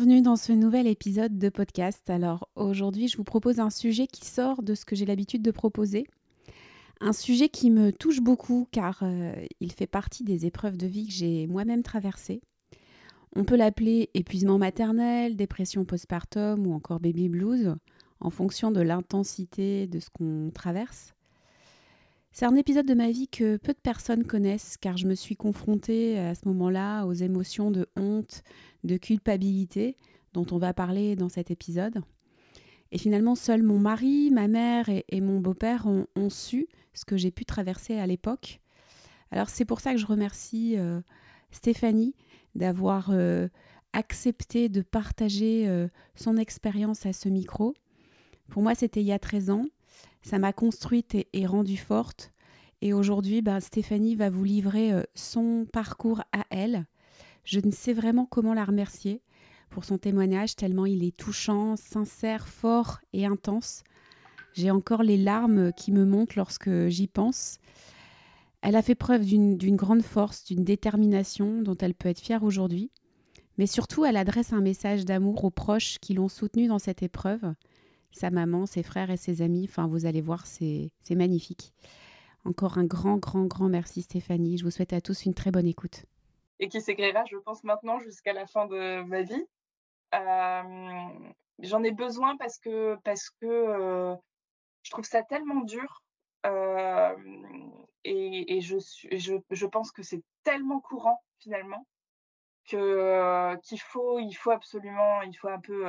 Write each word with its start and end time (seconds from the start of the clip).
bienvenue 0.00 0.22
dans 0.22 0.36
ce 0.36 0.52
nouvel 0.52 0.86
épisode 0.86 1.36
de 1.36 1.50
podcast. 1.50 2.08
Alors 2.08 2.48
aujourd'hui, 2.54 3.06
je 3.06 3.18
vous 3.18 3.22
propose 3.22 3.60
un 3.60 3.68
sujet 3.68 4.06
qui 4.06 4.24
sort 4.24 4.62
de 4.62 4.74
ce 4.74 4.86
que 4.86 4.96
j'ai 4.96 5.04
l'habitude 5.04 5.42
de 5.42 5.50
proposer. 5.50 6.06
Un 7.02 7.12
sujet 7.12 7.50
qui 7.50 7.70
me 7.70 7.92
touche 7.92 8.22
beaucoup 8.22 8.66
car 8.72 9.00
euh, 9.02 9.34
il 9.60 9.72
fait 9.72 9.86
partie 9.86 10.24
des 10.24 10.46
épreuves 10.46 10.78
de 10.78 10.86
vie 10.86 11.06
que 11.06 11.12
j'ai 11.12 11.46
moi-même 11.48 11.82
traversées. 11.82 12.40
On 13.36 13.44
peut 13.44 13.56
l'appeler 13.56 14.08
épuisement 14.14 14.56
maternel, 14.56 15.36
dépression 15.36 15.84
postpartum 15.84 16.66
ou 16.66 16.72
encore 16.72 16.98
baby 16.98 17.28
blues 17.28 17.74
en 18.20 18.30
fonction 18.30 18.70
de 18.70 18.80
l'intensité 18.80 19.86
de 19.86 20.00
ce 20.00 20.08
qu'on 20.08 20.50
traverse. 20.54 21.12
C'est 22.32 22.46
un 22.46 22.54
épisode 22.54 22.86
de 22.86 22.94
ma 22.94 23.10
vie 23.10 23.28
que 23.28 23.56
peu 23.56 23.72
de 23.72 23.78
personnes 23.78 24.24
connaissent 24.24 24.76
car 24.76 24.96
je 24.96 25.06
me 25.06 25.14
suis 25.14 25.36
confrontée 25.36 26.18
à 26.18 26.34
ce 26.34 26.46
moment-là 26.46 27.04
aux 27.04 27.12
émotions 27.12 27.70
de 27.70 27.88
honte, 27.96 28.44
de 28.84 28.96
culpabilité 28.96 29.96
dont 30.32 30.46
on 30.52 30.58
va 30.58 30.72
parler 30.72 31.16
dans 31.16 31.28
cet 31.28 31.50
épisode. 31.50 32.02
Et 32.92 32.98
finalement, 32.98 33.34
seul 33.34 33.62
mon 33.62 33.78
mari, 33.78 34.30
ma 34.30 34.48
mère 34.48 34.88
et, 34.88 35.20
mon 35.20 35.40
beau-père 35.40 35.86
ont, 35.86 36.30
su 36.30 36.68
ce 36.94 37.04
que 37.04 37.16
j'ai 37.16 37.30
pu 37.30 37.44
traverser 37.44 37.98
à 37.98 38.06
l'époque. 38.06 38.60
Alors 39.32 39.48
c'est 39.48 39.64
pour 39.64 39.80
ça 39.80 39.92
que 39.92 39.98
je 39.98 40.06
remercie 40.06 40.76
euh, 40.78 41.00
Stéphanie 41.50 42.14
d'avoir 42.54 43.10
euh, 43.10 43.48
accepté 43.92 44.68
de 44.68 44.82
partager 44.82 45.68
euh, 45.68 45.88
son 46.14 46.36
expérience 46.36 47.06
à 47.06 47.12
ce 47.12 47.28
micro. 47.28 47.74
Pour 48.48 48.62
moi, 48.62 48.74
c'était 48.74 49.00
il 49.00 49.06
y 49.06 49.12
a 49.12 49.18
13 49.18 49.50
ans. 49.50 49.66
Ça 50.22 50.38
m'a 50.38 50.52
construite 50.52 51.16
et, 51.32 51.46
rendue 51.46 51.76
forte. 51.76 52.32
Et 52.82 52.92
aujourd'hui, 52.92 53.42
bah, 53.42 53.60
Stéphanie 53.60 54.14
va 54.14 54.30
vous 54.30 54.44
livrer 54.44 54.92
euh, 54.92 55.02
son 55.14 55.66
parcours 55.72 56.20
à 56.32 56.44
elle. 56.50 56.86
Je 57.44 57.60
ne 57.60 57.70
sais 57.70 57.92
vraiment 57.92 58.26
comment 58.26 58.54
la 58.54 58.64
remercier 58.64 59.22
pour 59.70 59.84
son 59.84 59.98
témoignage, 59.98 60.56
tellement 60.56 60.84
il 60.84 61.04
est 61.04 61.16
touchant, 61.16 61.76
sincère, 61.76 62.48
fort 62.48 62.98
et 63.12 63.24
intense. 63.24 63.84
J'ai 64.52 64.70
encore 64.70 65.04
les 65.04 65.16
larmes 65.16 65.72
qui 65.72 65.92
me 65.92 66.04
montent 66.04 66.34
lorsque 66.34 66.88
j'y 66.88 67.06
pense. 67.06 67.58
Elle 68.62 68.76
a 68.76 68.82
fait 68.82 68.96
preuve 68.96 69.24
d'une 69.24 69.76
grande 69.76 70.02
force, 70.02 70.44
d'une 70.44 70.64
détermination 70.64 71.62
dont 71.62 71.76
elle 71.76 71.94
peut 71.94 72.08
être 72.08 72.20
fière 72.20 72.42
aujourd'hui. 72.42 72.90
Mais 73.58 73.66
surtout, 73.66 74.04
elle 74.04 74.16
adresse 74.16 74.52
un 74.52 74.60
message 74.60 75.04
d'amour 75.04 75.44
aux 75.44 75.50
proches 75.50 75.98
qui 76.00 76.14
l'ont 76.14 76.28
soutenue 76.28 76.66
dans 76.66 76.78
cette 76.78 77.02
épreuve 77.02 77.54
sa 78.12 78.30
maman, 78.30 78.66
ses 78.66 78.82
frères 78.82 79.10
et 79.10 79.16
ses 79.16 79.42
amis. 79.42 79.66
Enfin, 79.68 79.86
vous 79.86 80.06
allez 80.06 80.20
voir, 80.20 80.46
c'est 80.46 80.90
magnifique. 81.10 81.72
Encore 82.44 82.78
un 82.78 82.84
grand, 82.84 83.16
grand, 83.16 83.44
grand 83.44 83.68
merci 83.68 84.02
Stéphanie. 84.02 84.56
Je 84.56 84.64
vous 84.64 84.70
souhaite 84.70 84.92
à 84.92 85.00
tous 85.00 85.26
une 85.26 85.34
très 85.34 85.50
bonne 85.50 85.66
écoute. 85.66 86.06
Et 86.58 86.68
qui 86.68 86.80
s'écrira, 86.80 87.24
je 87.30 87.36
pense, 87.36 87.64
maintenant 87.64 87.98
jusqu'à 87.98 88.32
la 88.32 88.46
fin 88.46 88.66
de 88.66 89.02
ma 89.02 89.22
vie. 89.22 89.46
Euh, 90.14 91.08
j'en 91.60 91.82
ai 91.82 91.92
besoin 91.92 92.36
parce 92.36 92.58
que, 92.58 92.96
parce 93.04 93.30
que 93.30 93.46
euh, 93.46 94.14
je 94.82 94.90
trouve 94.90 95.04
ça 95.04 95.22
tellement 95.22 95.62
dur. 95.62 96.02
Euh, 96.46 97.14
et, 98.04 98.60
je, 98.62 98.78
je, 99.12 99.34
je, 99.50 99.66
pense 99.66 99.92
que 99.92 100.02
c'est 100.02 100.22
tellement 100.42 100.80
courant 100.80 101.22
finalement 101.38 101.86
que 102.66 103.56
qu'il 103.62 103.80
faut 103.80 104.18
il 104.18 104.32
faut 104.32 104.50
absolument 104.50 105.20
il 105.20 105.34
faut 105.34 105.48
un 105.48 105.60
peu 105.60 105.84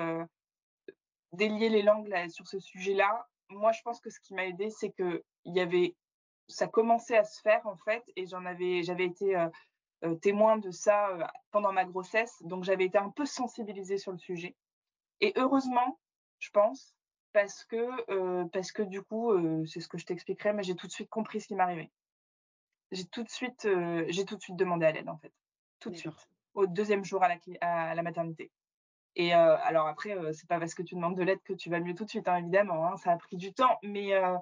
délier 1.34 1.70
les 1.70 1.82
langues 1.82 2.14
sur 2.30 2.48
ce 2.48 2.60
sujet-là. 2.60 3.28
Moi, 3.50 3.72
je 3.72 3.82
pense 3.82 4.00
que 4.00 4.10
ce 4.10 4.20
qui 4.20 4.34
m'a 4.34 4.46
aidé, 4.46 4.70
c'est 4.70 4.92
que 4.92 5.24
il 5.46 5.56
y 5.56 5.60
avait, 5.60 5.96
ça 6.48 6.68
commençait 6.68 7.18
à 7.18 7.24
se 7.24 7.42
faire 7.42 7.66
en 7.66 7.78
fait, 7.78 8.04
et 8.16 8.26
j'en 8.28 8.46
avais, 8.46 8.84
j'avais 8.84 9.06
été 9.06 9.36
euh, 9.36 9.50
euh, 10.04 10.16
témoin 10.16 10.58
de 10.58 10.72
ça 10.72 11.10
euh, 11.10 11.24
pendant 11.52 11.72
ma 11.72 11.86
grossesse, 11.86 12.42
donc 12.44 12.64
j'avais 12.64 12.86
été 12.86 12.98
un 12.98 13.10
peu 13.10 13.26
sensibilisée 13.26 13.98
sur 13.98 14.12
le 14.12 14.18
sujet. 14.18 14.56
Et 15.20 15.34
heureusement, 15.36 16.00
je 16.40 16.50
pense, 16.50 16.96
parce 17.34 17.64
que 17.66 18.46
parce 18.50 18.72
que 18.72 18.82
du 18.82 19.02
coup, 19.02 19.32
c'est 19.66 19.80
ce 19.80 19.88
que 19.88 19.98
je 19.98 20.06
t'expliquerai, 20.06 20.54
mais 20.54 20.64
j'ai 20.64 20.76
tout 20.76 20.88
de 20.88 20.92
suite 20.92 21.10
compris 21.10 21.40
ce 21.40 21.48
qui 21.48 21.56
m'arrivait. 21.56 21.92
J'ai 22.92 23.06
tout 23.06 23.24
de 23.24 23.30
suite, 23.30 23.68
j'ai 24.10 24.26
tout 24.26 24.36
de 24.36 24.42
suite 24.42 24.58
demandé 24.58 24.86
à 24.86 24.92
l'aide 24.92 25.08
en 25.08 25.18
fait, 25.18 25.32
tout 25.80 25.92
de 25.92 25.96
suite, 25.96 26.28
au 26.56 26.66
deuxième 26.66 27.06
jour 27.06 27.24
à 27.24 27.30
la, 27.30 27.38
à 27.62 27.96
la 27.96 28.02
maternité. 28.02 28.52
Et 29.16 29.36
euh, 29.36 29.58
alors 29.64 29.88
après, 29.88 30.18
euh, 30.18 30.32
c'est 30.34 30.48
pas 30.48 30.60
parce 30.60 30.74
que 30.74 30.84
tu 30.84 30.96
demandes 30.96 31.18
de 31.18 31.24
l'aide 31.24 31.42
que 31.44 31.54
tu 31.54 31.70
vas 31.70 31.80
mieux 31.80 31.96
tout 31.96 32.06
de 32.06 32.10
suite, 32.10 32.28
hein, 32.28 32.38
évidemment. 32.38 32.88
Hein, 32.88 32.98
ça 32.98 33.12
a 33.12 33.18
pris 33.18 33.38
du 33.38 33.54
temps, 33.54 33.78
mais 33.84 34.14
euh, 34.14 34.38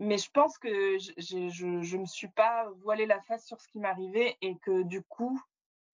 je 0.00 0.30
pense 0.32 0.58
que 0.58 0.98
je, 0.98 1.48
je 1.48 1.96
me 1.96 2.06
suis 2.06 2.28
pas 2.28 2.68
voilé 2.82 3.06
la 3.06 3.20
face 3.22 3.46
sur 3.46 3.60
ce 3.60 3.68
qui 3.68 3.78
m'arrivait 3.78 4.36
et 4.40 4.56
que 4.58 4.82
du 4.82 5.02
coup, 5.02 5.40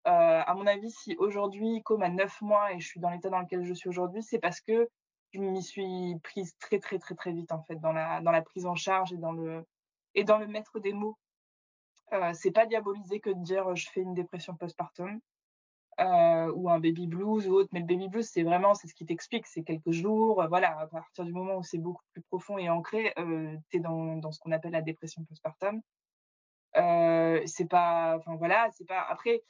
à 0.04 0.54
mon 0.54 0.66
avis, 0.66 0.90
si 0.90 1.14
aujourd'hui, 1.18 1.82
comme 1.84 2.02
à 2.02 2.08
neuf 2.08 2.40
mois 2.40 2.72
et 2.72 2.80
je 2.80 2.86
suis 2.86 3.00
dans 3.00 3.10
l'état 3.10 3.28
dans 3.28 3.40
lequel 3.40 3.64
je 3.64 3.74
suis 3.74 3.88
aujourd'hui, 3.88 4.22
c'est 4.22 4.38
parce 4.38 4.60
que 4.60 4.88
je 5.32 5.40
m'y 5.40 5.62
suis 5.62 6.16
prise 6.22 6.56
très 6.58 6.78
très 6.78 6.98
très 6.98 7.14
très 7.14 7.32
vite 7.32 7.52
en 7.52 7.62
fait 7.62 7.76
dans 7.76 7.92
la 7.92 8.20
dans 8.20 8.32
la 8.32 8.42
prise 8.42 8.66
en 8.66 8.74
charge 8.74 9.12
et 9.12 9.16
dans 9.16 9.32
le 9.32 9.64
et 10.14 10.24
dans 10.24 10.38
le 10.38 10.46
mettre 10.46 10.80
des 10.80 10.92
mots. 10.92 11.16
Euh, 12.12 12.32
c'est 12.34 12.50
pas 12.50 12.66
diaboliser 12.66 13.20
que 13.20 13.30
de 13.30 13.42
dire 13.42 13.74
je 13.76 13.88
fais 13.90 14.00
une 14.00 14.14
dépression 14.14 14.56
postpartum. 14.56 15.20
Euh, 16.00 16.50
ou 16.54 16.70
un 16.70 16.80
baby 16.80 17.06
blues 17.06 17.46
ou 17.46 17.54
autre. 17.54 17.68
Mais 17.72 17.80
le 17.80 17.86
baby 17.86 18.08
blues, 18.08 18.26
c'est 18.26 18.42
vraiment, 18.42 18.74
c'est 18.74 18.88
ce 18.88 18.94
qui 18.94 19.04
t'explique, 19.04 19.46
c'est 19.46 19.62
quelques 19.62 19.90
jours. 19.90 20.40
Euh, 20.42 20.46
voilà, 20.48 20.78
à 20.78 20.86
partir 20.86 21.24
du 21.24 21.32
moment 21.32 21.56
où 21.56 21.62
c'est 21.62 21.78
beaucoup 21.78 22.04
plus 22.12 22.22
profond 22.22 22.56
et 22.56 22.70
ancré, 22.70 23.12
euh, 23.18 23.54
tu 23.70 23.76
es 23.76 23.80
dans, 23.80 24.16
dans 24.16 24.32
ce 24.32 24.40
qu'on 24.40 24.52
appelle 24.52 24.72
la 24.72 24.82
dépression 24.82 25.22
postpartum. 25.24 25.82
Euh, 26.76 27.42
c'est 27.46 27.68
pas, 27.68 28.16
enfin 28.16 28.36
voilà, 28.36 28.70
c'est 28.72 28.86
pas. 28.86 29.00
Après, 29.02 29.42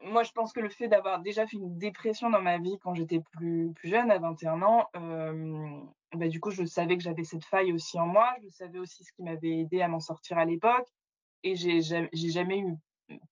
moi, 0.00 0.22
je 0.22 0.32
pense 0.32 0.52
que 0.52 0.60
le 0.60 0.68
fait 0.68 0.88
d'avoir 0.88 1.20
déjà 1.20 1.46
fait 1.46 1.56
une 1.56 1.78
dépression 1.78 2.30
dans 2.30 2.42
ma 2.42 2.58
vie 2.58 2.78
quand 2.82 2.94
j'étais 2.94 3.20
plus, 3.32 3.72
plus 3.74 3.88
jeune, 3.88 4.10
à 4.10 4.18
21 4.18 4.62
ans, 4.62 4.88
euh, 4.96 5.80
bah, 6.14 6.28
du 6.28 6.40
coup, 6.40 6.50
je 6.50 6.64
savais 6.64 6.96
que 6.96 7.02
j'avais 7.02 7.24
cette 7.24 7.44
faille 7.44 7.72
aussi 7.72 7.98
en 7.98 8.06
moi. 8.06 8.32
Je 8.42 8.48
savais 8.48 8.78
aussi 8.78 9.02
ce 9.02 9.12
qui 9.12 9.22
m'avait 9.22 9.60
aidé 9.60 9.80
à 9.80 9.88
m'en 9.88 10.00
sortir 10.00 10.38
à 10.38 10.44
l'époque. 10.44 10.88
Et 11.42 11.56
j'ai 11.56 11.82
jamais 11.82 12.60
eu 12.60 12.76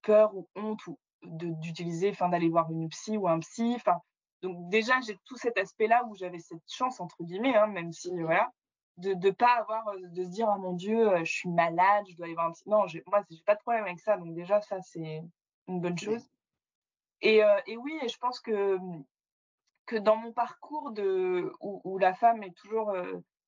peur 0.03 0.35
ou 0.37 0.49
honte 0.55 0.87
ou 0.87 0.99
d'utiliser, 1.25 2.11
enfin 2.11 2.29
d'aller 2.29 2.49
voir 2.49 2.71
une 2.71 2.89
psy 2.89 3.17
ou 3.17 3.29
un 3.29 3.39
psy. 3.41 3.73
Enfin, 3.77 3.99
donc 4.43 4.69
déjà 4.69 5.01
j'ai 5.01 5.17
tout 5.25 5.37
cet 5.37 5.57
aspect-là 5.57 6.05
où 6.09 6.15
j'avais 6.17 6.41
cette 6.41 6.69
chance 6.69 7.01
entre 7.01 7.23
guillemets, 7.23 7.57
hein, 7.57 7.69
même 7.69 7.93
si 7.93 8.11
voilà, 8.21 8.51
de 8.97 9.15
ne 9.15 9.31
pas 9.31 9.55
avoir 9.55 9.89
euh, 9.89 9.99
de 10.09 10.25
se 10.25 10.29
dire 10.29 10.49
oh 10.55 10.59
mon 10.59 10.73
dieu, 10.73 11.09
euh, 11.09 11.25
je 11.25 11.33
suis 11.33 11.49
malade, 11.49 12.05
je 12.09 12.17
dois 12.17 12.27
aller 12.27 12.35
voir 12.35 12.47
un 12.47 12.53
psy. 12.53 12.65
Non, 12.69 12.79
moi 13.07 13.23
j'ai 13.31 13.43
pas 13.45 13.55
de 13.55 13.61
problème 13.61 13.85
avec 13.85 14.01
ça, 14.01 14.17
donc 14.17 14.35
déjà 14.35 14.61
ça 14.61 14.81
c'est 14.83 15.23
une 15.69 15.81
bonne 15.81 15.99
chose. 15.99 16.29
Et, 17.21 17.45
euh, 17.45 17.61
et 17.67 17.77
oui, 17.77 17.97
et 18.03 18.09
je 18.09 18.19
pense 18.19 18.41
que 18.41 18.79
que 19.87 19.97
dans 19.97 20.17
mon 20.17 20.33
parcours 20.33 20.93
de 20.93 21.53
où, 21.61 21.81
où 21.85 21.99
la 21.99 22.15
femme 22.15 22.43
est 22.43 22.55
toujours 22.57 22.95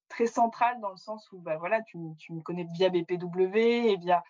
très 0.09 0.27
centrale 0.27 0.81
dans 0.81 0.91
le 0.91 0.97
sens 0.97 1.31
où 1.33 1.39
bah 1.39 1.56
voilà 1.56 1.81
tu, 1.83 1.99
tu 2.19 2.33
me 2.33 2.41
connais 2.41 2.67
via 2.73 2.89
BPW 2.91 3.56
et 3.56 3.97
via 3.97 4.23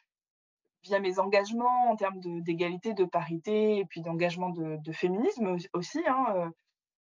via 0.85 1.01
mes 1.01 1.19
engagements 1.19 1.91
en 1.91 1.97
termes 1.97 2.21
d'égalité, 2.21 2.95
de, 2.95 3.05
parité 3.05 3.79
et 3.79 3.85
puis 3.85 4.03
d'engagement 4.03 4.51
de, 4.51 4.93
féminisme 4.93 5.57
aussi. 5.73 6.03
Hein, 6.07 6.27
euh, 6.37 6.51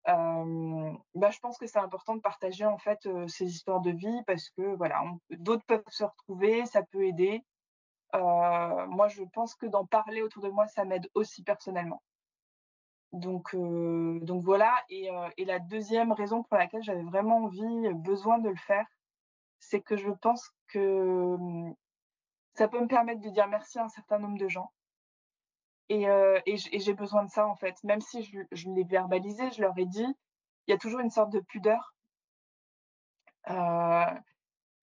euh, 0.09 0.93
bah, 1.15 1.31
je 1.31 1.39
pense 1.41 1.59
que 1.59 1.67
c'est 1.67 1.79
important 1.79 2.17
de 2.17 2.21
partager 2.21 2.65
en 2.65 2.79
fait 2.79 3.07
euh, 3.07 3.27
ces 3.29 3.47
histoires 3.47 3.81
de 3.81 3.91
vie 3.91 4.23
parce 4.27 4.51
que 4.51 4.75
voilà, 4.77 5.03
d'autres 5.31 5.65
peuvent 5.67 5.83
se 5.89 6.05
retrouver, 6.05 6.65
ça 6.67 6.83
peut 6.83 7.05
aider. 7.05 7.45
Moi, 8.15 9.09
je 9.09 9.23
pense 9.35 9.55
que 9.55 9.67
d'en 9.67 9.85
parler 9.85 10.23
autour 10.23 10.43
de 10.43 10.49
moi, 10.49 10.67
ça 10.69 10.87
m'aide 10.87 11.07
aussi 11.15 11.43
personnellement. 11.43 12.03
Donc, 13.13 13.55
voilà. 13.55 14.75
Et, 14.89 15.11
la 15.45 15.59
deuxième 15.59 16.13
raison 16.13 16.43
pour 16.43 16.57
laquelle 16.57 16.83
j'avais 16.83 17.03
vraiment 17.03 17.45
envie, 17.45 17.93
besoin 17.95 18.39
de 18.39 18.49
le 18.49 18.57
faire, 18.57 18.87
c'est 19.61 19.83
que 19.83 19.97
je 19.99 20.11
pense 20.11 20.51
que 20.69 21.37
ça 22.57 22.69
peut 22.69 22.81
me 22.81 22.89
permettre 22.89 23.21
de 23.21 23.29
dire 23.29 23.47
merci 23.49 23.79
à 23.79 23.85
un 23.85 23.89
certain 23.89 24.19
nombre 24.19 24.39
de 24.39 24.49
gens. 24.49 24.73
Et, 25.89 26.09
euh, 26.09 26.41
j'ai 26.47 26.95
besoin 26.95 27.25
de 27.25 27.31
ça, 27.31 27.47
en 27.47 27.55
fait. 27.55 27.83
Même 27.85 28.01
si 28.01 28.23
je, 28.23 28.69
l'ai 28.71 28.85
verbalisé, 28.85 29.51
je 29.53 29.63
leur 29.63 29.79
ai 29.79 29.87
dit, 29.87 30.07
il 30.67 30.71
y 30.71 30.75
a 30.75 30.79
toujours 30.79 31.01
une 31.01 31.11
sorte 31.11 31.31
de 31.31 31.41
pudeur. 31.41 31.95
Euh, 33.51 34.15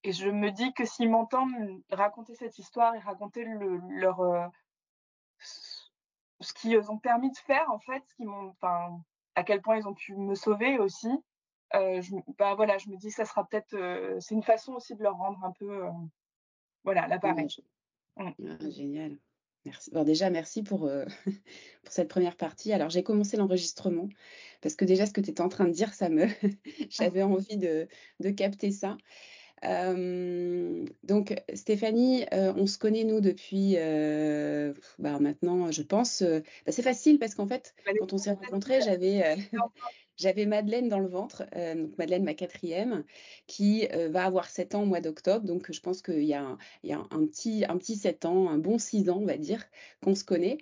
et 0.04 0.12
je 0.12 0.30
me 0.30 0.52
dis 0.52 0.74
que 0.74 0.86
s'ils 0.86 1.10
m'entendent 1.10 1.52
raconter 1.90 2.36
cette 2.36 2.58
histoire 2.58 2.96
et 2.96 3.00
raconter 3.00 3.46
euh, 3.46 4.48
ce 6.40 6.54
qu'ils 6.54 6.92
ont 6.92 6.98
permis 6.98 7.32
de 7.32 7.38
faire, 7.38 7.70
en 7.72 7.80
fait, 7.80 8.04
à 9.36 9.44
quel 9.44 9.62
point 9.62 9.78
ils 9.78 9.88
ont 9.88 9.94
pu 9.94 10.16
me 10.16 10.36
sauver 10.36 10.80
aussi, 10.80 11.12
je, 11.74 12.16
bah 12.38 12.54
voilà, 12.56 12.78
je 12.78 12.90
me 12.90 12.98
dis, 12.98 13.12
ça 13.12 13.26
sera 13.26 13.46
peut-être, 13.46 13.76
c'est 14.20 14.36
une 14.36 14.44
façon 14.44 14.74
aussi 14.74 14.96
de 14.96 15.04
leur 15.04 15.18
rendre 15.18 15.44
un 15.44 15.52
peu 15.52 15.90
voilà, 16.84 17.08
l'appareil. 17.08 17.48
Mmh. 18.18 18.30
Ah, 18.50 18.70
génial. 18.70 19.18
Merci. 19.66 19.92
déjà, 20.06 20.30
merci 20.30 20.62
pour, 20.62 20.86
euh, 20.86 21.06
pour 21.84 21.94
cette 21.94 22.10
première 22.10 22.36
partie. 22.36 22.74
Alors, 22.74 22.90
j'ai 22.90 23.04
commencé 23.04 23.38
l'enregistrement 23.38 24.10
parce 24.62 24.76
que 24.76 24.84
déjà, 24.84 25.06
ce 25.06 25.14
que 25.14 25.22
tu 25.22 25.30
étais 25.30 25.42
en 25.42 25.50
train 25.50 25.66
de 25.66 25.72
dire, 25.72 25.94
ça 25.94 26.10
me, 26.10 26.28
j'avais 26.90 27.24
envie 27.24 27.58
de, 27.58 27.88
de 28.20 28.30
capter 28.30 28.72
ça. 28.72 28.98
donc 29.64 31.42
Stéphanie, 31.54 32.26
on 32.32 32.68
se 32.68 32.78
connaît 32.78 33.06
nous 33.06 33.22
depuis 33.22 33.76
bah, 35.00 35.20
maintenant, 35.20 35.72
je 35.72 35.82
pense. 35.82 36.22
Bah, 36.22 36.72
c'est 36.72 36.84
facile 36.84 37.18
parce 37.18 37.34
qu'en 37.34 37.48
fait, 37.48 37.74
quand 38.00 38.12
on 38.12 38.18
s'est 38.18 38.32
rencontrés, 38.32 38.82
j'avais 38.82 39.38
j'avais 40.18 40.46
Madeleine 40.46 40.90
dans 40.90 41.00
le 41.00 41.08
ventre, 41.08 41.44
donc 41.76 41.98
Madeleine 41.98 42.24
ma 42.24 42.34
quatrième, 42.34 43.04
qui 43.48 43.88
va 44.10 44.26
avoir 44.26 44.50
7 44.50 44.76
ans 44.76 44.84
au 44.84 44.86
mois 44.86 45.02
d'octobre. 45.02 45.46
Donc 45.46 45.72
je 45.72 45.80
pense 45.80 46.02
qu'il 46.02 46.24
y 46.24 46.34
a, 46.34 46.44
un, 46.44 46.58
il 46.84 46.90
y 46.90 46.94
a 46.94 47.00
un, 47.00 47.26
petit, 47.26 47.66
un 47.68 47.78
petit 47.78 47.96
7 47.96 48.26
ans, 48.26 48.50
un 48.50 48.58
bon 48.58 48.78
6 48.78 49.10
ans, 49.10 49.20
on 49.22 49.26
va 49.26 49.38
dire, 49.38 49.66
qu'on 50.04 50.16
se 50.16 50.24
connaît. 50.24 50.58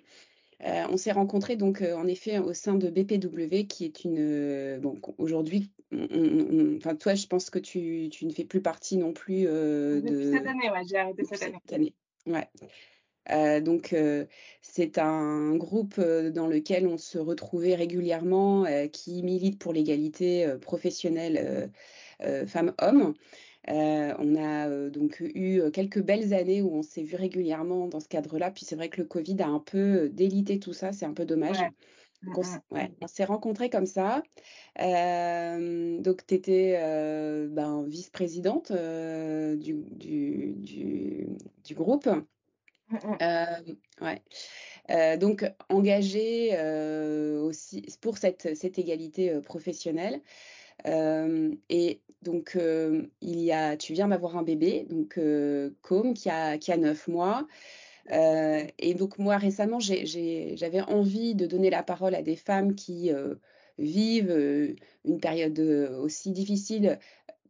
on 0.60 0.96
s'est 0.96 1.12
rencontrés 1.12 1.56
donc 1.56 1.82
en 1.82 2.06
effet 2.06 2.38
au 2.38 2.52
sein 2.52 2.74
de 2.74 2.88
BPW, 2.88 3.66
qui 3.66 3.84
est 3.84 4.04
une. 4.04 4.78
bon, 4.80 4.98
aujourd'hui, 5.18 5.70
enfin 6.76 6.94
toi, 6.96 7.14
je 7.14 7.26
pense 7.26 7.50
que 7.50 7.58
tu, 7.58 8.08
tu, 8.10 8.26
ne 8.26 8.32
fais 8.32 8.44
plus 8.44 8.62
partie 8.62 8.96
non 8.96 9.12
plus 9.12 9.42
de. 9.44 10.32
cette 10.32 10.46
année, 10.46 10.70
ouais, 10.70 10.84
j'ai 10.88 10.96
arrêté 10.96 11.24
cette, 11.24 11.42
année. 11.42 11.60
année. 11.72 11.94
Ouais. 12.26 12.48
Euh, 13.30 13.60
donc, 13.60 13.92
euh, 13.92 14.26
c'est 14.60 14.98
un 14.98 15.54
groupe 15.56 16.00
dans 16.00 16.46
lequel 16.46 16.86
on 16.86 16.98
se 16.98 17.18
retrouvait 17.18 17.74
régulièrement, 17.74 18.64
qui 18.92 19.22
milite 19.22 19.58
pour 19.58 19.72
l'égalité 19.72 20.54
professionnelle 20.60 21.70
femmes-hommes. 22.46 23.14
on 23.68 24.36
a 24.36 24.88
donc 24.90 25.20
eu 25.20 25.62
quelques 25.72 26.02
belles 26.02 26.34
années 26.34 26.62
où 26.62 26.74
on 26.74 26.82
s'est 26.82 27.02
vu 27.02 27.16
régulièrement 27.16 27.86
dans 27.88 28.00
ce 28.00 28.08
cadre-là. 28.08 28.50
Puis 28.50 28.64
c'est 28.64 28.76
vrai 28.76 28.88
que 28.88 29.00
le 29.00 29.06
Covid 29.06 29.36
a 29.40 29.48
un 29.48 29.60
peu 29.60 30.08
délité 30.08 30.58
tout 30.58 30.72
ça, 30.72 30.92
c'est 30.92 31.06
un 31.06 31.14
peu 31.14 31.24
dommage. 31.24 31.58
Mmh. 32.22 32.34
on, 32.70 33.06
s'est 33.08 33.24
rencontrés 33.24 33.68
comme 33.68 33.86
ça. 33.86 34.22
donc, 34.78 36.26
tu 36.26 36.34
étais 36.34 36.78
ben, 37.50 37.84
vice-présidente 37.86 38.72
du, 38.72 39.84
du, 39.90 40.54
du, 41.64 41.74
groupe. 41.74 42.08
Mmh, 42.92 43.16
mmh. 44.00 44.04
ouais. 44.04 45.16
donc 45.16 45.44
engagé 45.70 46.50
aussi 47.40 47.86
pour 48.00 48.18
cette, 48.18 48.54
cette 48.56 48.78
égalité 48.78 49.40
professionnelle. 49.40 50.20
et 50.84 52.00
donc 52.22 52.58
il 53.20 53.40
y 53.40 53.52
a, 53.52 53.76
tu 53.76 53.92
viens 53.94 54.08
d'avoir 54.08 54.36
un 54.36 54.42
bébé, 54.42 54.86
donc 54.90 55.18
Com 55.82 56.14
qui 56.14 56.28
a 56.28 56.58
qui 56.58 56.70
a 56.72 56.76
neuf 56.76 57.08
mois. 57.08 57.46
et 58.10 58.94
donc 58.94 59.18
moi 59.18 59.38
récemment 59.38 59.78
j'avais 59.80 60.82
envie 60.82 61.34
de 61.34 61.46
donner 61.46 61.70
la 61.70 61.82
parole 61.82 62.14
à 62.14 62.22
des 62.22 62.36
femmes 62.36 62.74
qui 62.74 63.10
vivent 63.78 64.76
une 65.04 65.20
période 65.20 65.58
aussi 66.00 66.30
difficile 66.32 66.98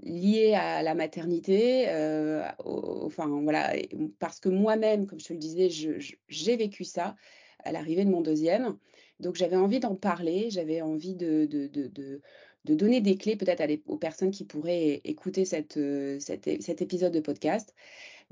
lié 0.02 0.54
à 0.54 0.82
la 0.82 0.94
maternité, 0.94 1.88
euh, 1.88 2.44
enfin 2.58 3.28
voilà, 3.42 3.72
parce 4.18 4.40
que 4.40 4.48
moi-même, 4.48 5.06
comme 5.06 5.20
je 5.20 5.26
te 5.26 5.32
le 5.32 5.38
disais, 5.38 5.68
j'ai 6.28 6.56
vécu 6.56 6.84
ça 6.84 7.16
à 7.64 7.72
l'arrivée 7.72 8.04
de 8.04 8.10
mon 8.10 8.20
deuxième. 8.20 8.76
Donc 9.20 9.36
j'avais 9.36 9.56
envie 9.56 9.80
d'en 9.80 9.94
parler, 9.94 10.50
j'avais 10.50 10.82
envie 10.82 11.14
de, 11.14 11.46
de, 11.46 11.68
de, 11.68 11.86
de, 12.64 12.74
donner 12.74 13.00
des 13.00 13.16
clés 13.16 13.36
peut-être 13.36 13.62
aux 13.86 13.98
personnes 13.98 14.32
qui 14.32 14.44
pourraient 14.44 15.00
écouter 15.04 15.44
cette, 15.44 15.78
cet, 16.20 16.62
cet 16.62 16.82
épisode 16.82 17.12
de 17.12 17.20
podcast. 17.20 17.74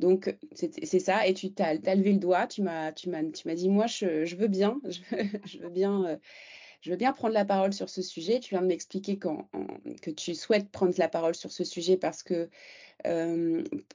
Donc 0.01 0.35
c'est 0.55 0.99
ça, 0.99 1.27
et 1.27 1.35
tu 1.35 1.53
as, 1.59 1.75
levé 1.95 2.13
le 2.13 2.19
doigt, 2.19 2.47
tu 2.47 2.63
m'as 2.63 2.93
dit, 2.93 3.69
moi 3.69 3.87
je, 3.87 4.25
je, 4.25 4.35
veux 4.35 4.49
bien, 4.49 4.81
je, 5.45 5.59
veux 5.59 5.69
bien 5.69 6.05
euh, 6.07 6.17
je 6.81 6.91
veux 6.91 6.97
bien 6.97 7.13
prendre 7.13 7.35
la 7.35 7.45
parole 7.45 7.73
sur 7.73 7.91
ce 7.91 8.03
sujet. 8.03 8.41
Tu 8.41 8.55
viens 8.55 8.63
de 8.63 8.67
m'expliquer 8.67 9.19
que 9.19 10.11
tu 10.11 10.35
souhaites 10.35 10.71
prendre 10.71 10.95
la 10.97 11.09
parole 11.09 11.35
sur 11.35 11.53
ce 11.53 11.65
sujet 11.65 11.97
parce 11.97 12.23
que 12.23 12.49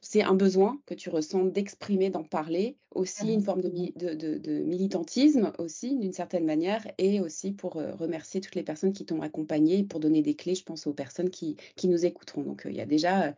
c'est 0.02 0.24
un 0.24 0.34
besoin 0.34 0.80
que 0.86 0.94
tu 0.94 1.10
ressens 1.10 1.46
d'exprimer, 1.46 2.10
d'en 2.10 2.24
parler, 2.24 2.76
aussi 2.92 3.34
une 3.34 3.42
forme 3.42 3.62
de, 3.62 4.60
militantisme 4.64 5.52
aussi 5.60 5.96
d'une 5.98 6.14
certaine 6.14 6.46
manière, 6.46 6.88
et 6.98 7.20
aussi 7.20 7.52
pour 7.52 7.74
remercier 7.74 8.42
toutes 8.42 8.56
les 8.56 8.64
personnes 8.64 8.94
qui 8.94 9.06
t'ont 9.06 9.22
accompagné, 9.22 9.84
pour 9.84 10.00
donner 10.00 10.22
des 10.22 10.34
clés, 10.34 10.56
je 10.56 10.64
pense 10.64 10.88
aux 10.88 10.94
personnes 10.94 11.30
qui, 11.30 11.58
nous 11.84 12.06
écouteront. 12.06 12.42
Donc 12.42 12.64
il 12.66 12.76
y 12.76 12.82
a 12.82 12.86
déjà 12.86 13.36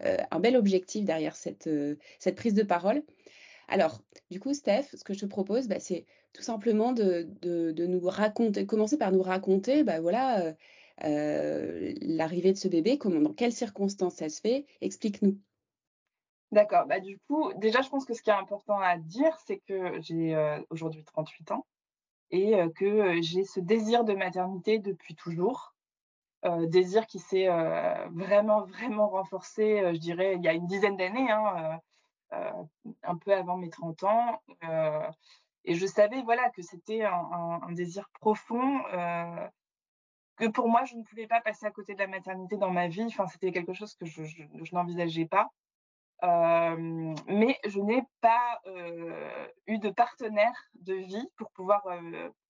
un 0.00 0.40
bel 0.40 0.56
objectif 0.56 1.04
derrière 1.04 1.36
cette 1.36 1.68
prise 2.36 2.54
de 2.54 2.62
parole. 2.62 3.02
Alors, 3.68 4.00
du 4.30 4.40
coup, 4.40 4.54
Steph, 4.54 4.88
ce 4.94 5.04
que 5.04 5.14
je 5.14 5.20
te 5.20 5.26
propose, 5.26 5.68
bah, 5.68 5.80
c'est 5.80 6.06
tout 6.32 6.42
simplement 6.42 6.92
de, 6.92 7.28
nous 7.86 8.08
raconter, 8.08 8.66
commencer 8.66 8.98
par 8.98 9.12
nous 9.12 9.22
raconter, 9.22 9.84
bah, 9.84 10.00
voilà, 10.00 10.40
euh, 10.40 10.52
euh, 11.04 11.92
l'arrivée 12.02 12.52
de 12.52 12.58
ce 12.58 12.68
bébé, 12.68 12.98
comment, 12.98 13.20
dans 13.20 13.32
quelles 13.32 13.52
circonstances 13.52 14.16
ça 14.16 14.28
se 14.28 14.40
fait. 14.40 14.66
Explique-nous. 14.80 15.38
D'accord. 16.52 16.86
Bah, 16.86 17.00
du 17.00 17.18
coup, 17.26 17.52
déjà, 17.54 17.80
je 17.82 17.88
pense 17.88 18.04
que 18.04 18.14
ce 18.14 18.22
qui 18.22 18.30
est 18.30 18.34
important 18.34 18.78
à 18.78 18.98
dire, 18.98 19.36
c'est 19.46 19.58
que 19.66 20.00
j'ai 20.00 20.34
euh, 20.34 20.60
aujourd'hui 20.70 21.02
38 21.04 21.52
ans 21.52 21.66
et 22.30 22.54
que 22.74 23.20
j'ai 23.22 23.44
ce 23.44 23.60
désir 23.60 24.02
de 24.02 24.12
maternité 24.12 24.80
depuis 24.80 25.14
toujours. 25.14 25.76
désir 26.62 27.06
qui 27.06 27.20
s'est 27.20 27.46
vraiment, 28.10 28.62
vraiment 28.62 29.08
renforcé, 29.08 29.82
je 29.92 29.98
dirais, 29.98 30.34
il 30.36 30.42
y 30.42 30.48
a 30.48 30.52
une 30.52 30.66
dizaine 30.66 30.96
d'années. 30.96 31.30
Hein, 31.30 31.78
un 33.02 33.16
peu 33.16 33.32
avant 33.32 33.56
mes 33.56 33.70
30 33.70 34.04
ans. 34.04 34.42
Euh, 34.64 35.08
et 35.64 35.74
je 35.74 35.86
savais 35.86 36.22
voilà, 36.22 36.50
que 36.50 36.62
c'était 36.62 37.02
un, 37.02 37.72
désir 37.72 38.08
profond 38.20 38.84
euh, 38.92 39.48
que 40.36 40.46
pour 40.48 40.68
moi, 40.68 40.84
je 40.84 40.96
ne 40.96 41.02
pouvais 41.04 41.26
pas 41.26 41.40
passer 41.40 41.66
à 41.66 41.70
côté 41.70 41.94
de 41.94 42.00
la 42.00 42.06
maternité 42.06 42.56
dans 42.56 42.70
ma 42.70 42.88
vie. 42.88 43.04
Enfin, 43.06 43.26
c'était 43.26 43.52
quelque 43.52 43.72
chose 43.72 43.94
que 43.94 44.04
je, 44.04 44.22
n'envisageais 44.72 45.26
pas. 45.26 45.48
mais 46.22 47.58
je 47.66 47.80
n'ai 47.80 48.02
pas 48.20 48.60
eu 49.66 49.78
de 49.78 49.90
partenaire 49.90 50.54
de 50.74 50.94
vie 50.94 51.28
pour 51.36 51.50
pouvoir, 51.52 51.82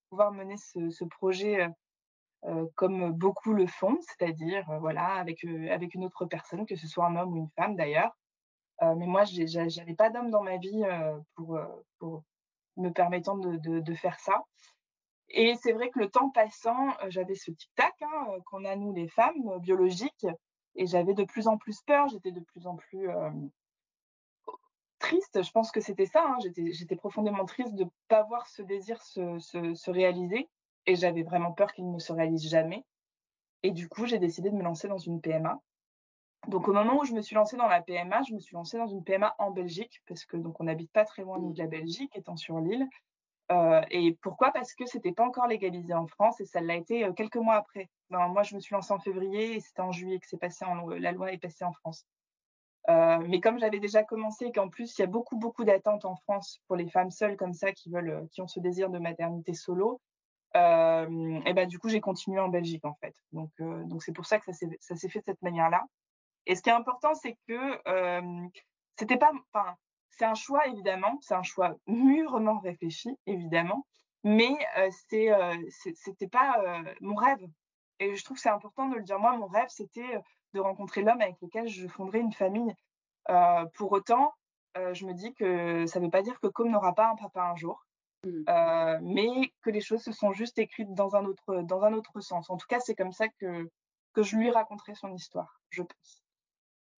pouvoir 0.08 0.32
mener 0.32 0.56
ce, 0.56 1.04
projet 1.04 1.68
comme 2.74 3.12
beaucoup 3.12 3.52
le 3.52 3.66
font, 3.66 3.98
c'est-à-dire 4.00 4.64
voilà, 4.80 5.14
avec, 5.14 5.44
avec 5.44 5.94
une 5.94 6.04
autre 6.04 6.24
personne, 6.24 6.66
que 6.66 6.74
ce 6.74 6.88
soit 6.88 7.06
un 7.06 7.16
homme 7.16 7.34
ou 7.34 7.36
une 7.36 7.50
femme 7.50 7.76
d'ailleurs. 7.76 8.12
Euh, 8.82 8.94
mais 8.96 9.06
moi, 9.06 9.24
je 9.24 9.78
n'avais 9.78 9.94
pas 9.94 10.10
d'homme 10.10 10.30
dans 10.30 10.42
ma 10.42 10.56
vie 10.56 10.82
euh, 10.84 11.18
pour, 11.34 11.56
euh, 11.56 11.66
pour 11.98 12.24
me 12.76 12.90
permettant 12.90 13.36
de, 13.36 13.94
faire 13.94 14.18
ça. 14.20 14.44
Et 15.28 15.54
c'est 15.56 15.72
vrai 15.72 15.90
que 15.90 15.98
le 15.98 16.10
temps 16.10 16.30
passant, 16.30 16.94
j'avais 17.08 17.34
ce 17.34 17.50
tic-tac 17.50 17.94
hein, 18.02 18.26
qu'on 18.46 18.64
a 18.64 18.76
nous 18.76 18.92
les 18.92 19.08
femmes 19.08 19.58
biologiques, 19.60 20.26
et 20.76 20.86
j'avais 20.86 21.14
de 21.14 21.24
plus 21.24 21.46
en 21.46 21.56
plus 21.56 21.80
peur, 21.82 22.08
j'étais 22.08 22.32
de 22.32 22.40
plus 22.40 22.66
en 22.66 22.76
plus 22.76 23.08
triste. 24.98 25.42
Je 25.42 25.50
pense 25.52 25.70
que 25.70 25.80
c'était 25.80 26.06
ça. 26.06 26.24
Hein, 26.26 26.38
j'étais 26.40 26.96
profondément 26.96 27.44
triste 27.44 27.74
de 27.74 27.84
ne 27.84 27.90
pas 28.08 28.22
voir 28.24 28.46
ce 28.48 28.62
désir 28.62 29.00
se 29.02 29.90
réaliser, 29.90 30.48
et 30.86 30.96
j'avais 30.96 31.22
vraiment 31.22 31.52
peur 31.52 31.72
qu'il 31.72 31.90
ne 31.90 31.98
se 31.98 32.12
réalise 32.12 32.48
jamais. 32.48 32.84
Et 33.62 33.70
du 33.70 33.88
coup, 33.88 34.04
j'ai 34.04 34.18
décidé 34.18 34.50
de 34.50 34.56
me 34.56 34.62
lancer 34.62 34.88
dans 34.88 34.98
une 34.98 35.22
PMA. 35.22 35.58
Donc 36.48 36.68
au 36.68 36.72
moment 36.72 36.98
où 37.00 37.04
je 37.04 37.12
me 37.12 37.22
suis 37.22 37.34
lancée 37.34 37.56
dans 37.56 37.68
la 37.68 37.80
PMA, 37.80 38.22
je 38.22 38.34
me 38.34 38.40
suis 38.40 38.54
lancée 38.54 38.76
dans 38.76 38.86
une 38.86 39.02
PMA 39.02 39.34
en 39.38 39.50
Belgique 39.50 40.02
parce 40.06 40.24
que 40.24 40.36
donc 40.36 40.60
on 40.60 40.64
n'habite 40.64 40.92
pas 40.92 41.04
très 41.04 41.22
loin 41.22 41.38
de 41.38 41.58
la 41.58 41.66
Belgique, 41.66 42.16
étant 42.16 42.36
sur 42.36 42.58
l'île. 42.58 42.86
Euh, 43.52 43.82
et 43.90 44.16
pourquoi? 44.22 44.50
Parce 44.52 44.74
que 44.74 44.86
c'était 44.86 45.12
pas 45.12 45.24
encore 45.24 45.46
légalisé 45.46 45.92
en 45.92 46.06
France 46.06 46.40
et 46.40 46.46
ça 46.46 46.60
l'a 46.60 46.76
été 46.76 47.04
euh, 47.04 47.12
quelques 47.12 47.36
mois 47.36 47.56
après. 47.56 47.90
Ben, 48.10 48.28
moi, 48.28 48.42
je 48.42 48.54
me 48.54 48.60
suis 48.60 48.74
lancée 48.74 48.92
en 48.92 48.98
février 48.98 49.56
et 49.56 49.60
c'était 49.60 49.82
en 49.82 49.92
juillet 49.92 50.18
que 50.18 50.26
c'est 50.26 50.38
passé 50.38 50.64
en, 50.64 50.88
la 50.88 51.12
loi 51.12 51.32
est 51.32 51.38
passée 51.38 51.64
en 51.64 51.72
France. 51.72 52.06
Euh, 52.88 53.18
mais 53.26 53.40
comme 53.40 53.58
j'avais 53.58 53.80
déjà 53.80 54.02
commencé 54.02 54.46
et 54.46 54.52
qu'en 54.52 54.68
plus 54.68 54.98
il 54.98 55.00
y 55.00 55.04
a 55.04 55.06
beaucoup 55.06 55.38
beaucoup 55.38 55.64
d'attentes 55.64 56.04
en 56.04 56.16
France 56.16 56.60
pour 56.66 56.76
les 56.76 56.86
femmes 56.90 57.10
seules 57.10 57.36
comme 57.36 57.54
ça 57.54 57.72
qui 57.72 57.88
veulent, 57.90 58.28
qui 58.30 58.42
ont 58.42 58.46
ce 58.46 58.60
désir 58.60 58.90
de 58.90 58.98
maternité 58.98 59.54
solo, 59.54 60.02
et 60.54 60.58
ben 61.54 61.66
du 61.66 61.78
coup 61.78 61.88
j'ai 61.88 62.02
continué 62.02 62.40
en 62.40 62.48
Belgique 62.48 62.84
en 62.84 62.92
fait. 62.92 63.14
Donc 63.32 63.50
donc 63.58 64.02
c'est 64.02 64.12
pour 64.12 64.26
ça 64.26 64.38
que 64.38 64.52
ça 64.52 64.96
s'est 64.96 65.08
fait 65.08 65.20
de 65.20 65.24
cette 65.24 65.40
manière-là. 65.40 65.82
Et 66.46 66.54
ce 66.54 66.62
qui 66.62 66.70
est 66.70 66.74
important, 66.74 67.14
c'est 67.14 67.36
que 67.48 67.80
c'était 68.96 69.16
pas, 69.16 69.32
enfin, 69.52 69.74
c'est 70.10 70.24
un 70.24 70.34
choix 70.34 70.66
évidemment, 70.66 71.18
c'est 71.20 71.34
un 71.34 71.42
choix 71.42 71.74
mûrement 71.86 72.58
réfléchi 72.60 73.16
évidemment, 73.26 73.86
mais 74.22 74.54
c'est, 75.08 75.30
c'était 75.94 76.28
pas 76.28 76.82
mon 77.00 77.14
rêve. 77.14 77.44
Et 78.00 78.16
je 78.16 78.24
trouve 78.24 78.36
que 78.36 78.42
c'est 78.42 78.48
important 78.50 78.88
de 78.88 78.96
le 78.96 79.02
dire. 79.02 79.18
Moi, 79.18 79.36
mon 79.36 79.46
rêve, 79.46 79.68
c'était 79.68 80.20
de 80.52 80.60
rencontrer 80.60 81.02
l'homme 81.02 81.20
avec 81.20 81.36
lequel 81.40 81.68
je 81.68 81.86
fonderais 81.88 82.20
une 82.20 82.32
famille. 82.32 82.74
pour 83.74 83.92
autant, 83.92 84.34
je 84.74 85.06
me 85.06 85.12
dis 85.12 85.34
que 85.34 85.86
ça 85.86 86.00
ne 86.00 86.04
veut 86.04 86.10
pas 86.10 86.22
dire 86.22 86.38
que 86.40 86.48
comme 86.48 86.70
n'aura 86.70 86.94
pas 86.94 87.10
un 87.10 87.16
papa 87.16 87.42
un 87.42 87.56
jour, 87.56 87.84
mmh. 88.24 88.98
mais 89.02 89.52
que 89.62 89.70
les 89.70 89.80
choses 89.80 90.02
se 90.02 90.12
sont 90.12 90.32
juste 90.32 90.58
écrites 90.58 90.94
dans 90.94 91.16
un 91.16 91.24
autre, 91.24 91.62
dans 91.62 91.82
un 91.82 91.92
autre 91.92 92.20
sens. 92.20 92.50
En 92.50 92.56
tout 92.56 92.66
cas, 92.68 92.80
c'est 92.80 92.94
comme 92.94 93.12
ça 93.12 93.28
que, 93.28 93.68
que 94.12 94.22
je 94.22 94.36
lui 94.36 94.50
raconterai 94.50 94.94
son 94.94 95.12
histoire, 95.12 95.60
je 95.70 95.82
pense. 95.82 96.23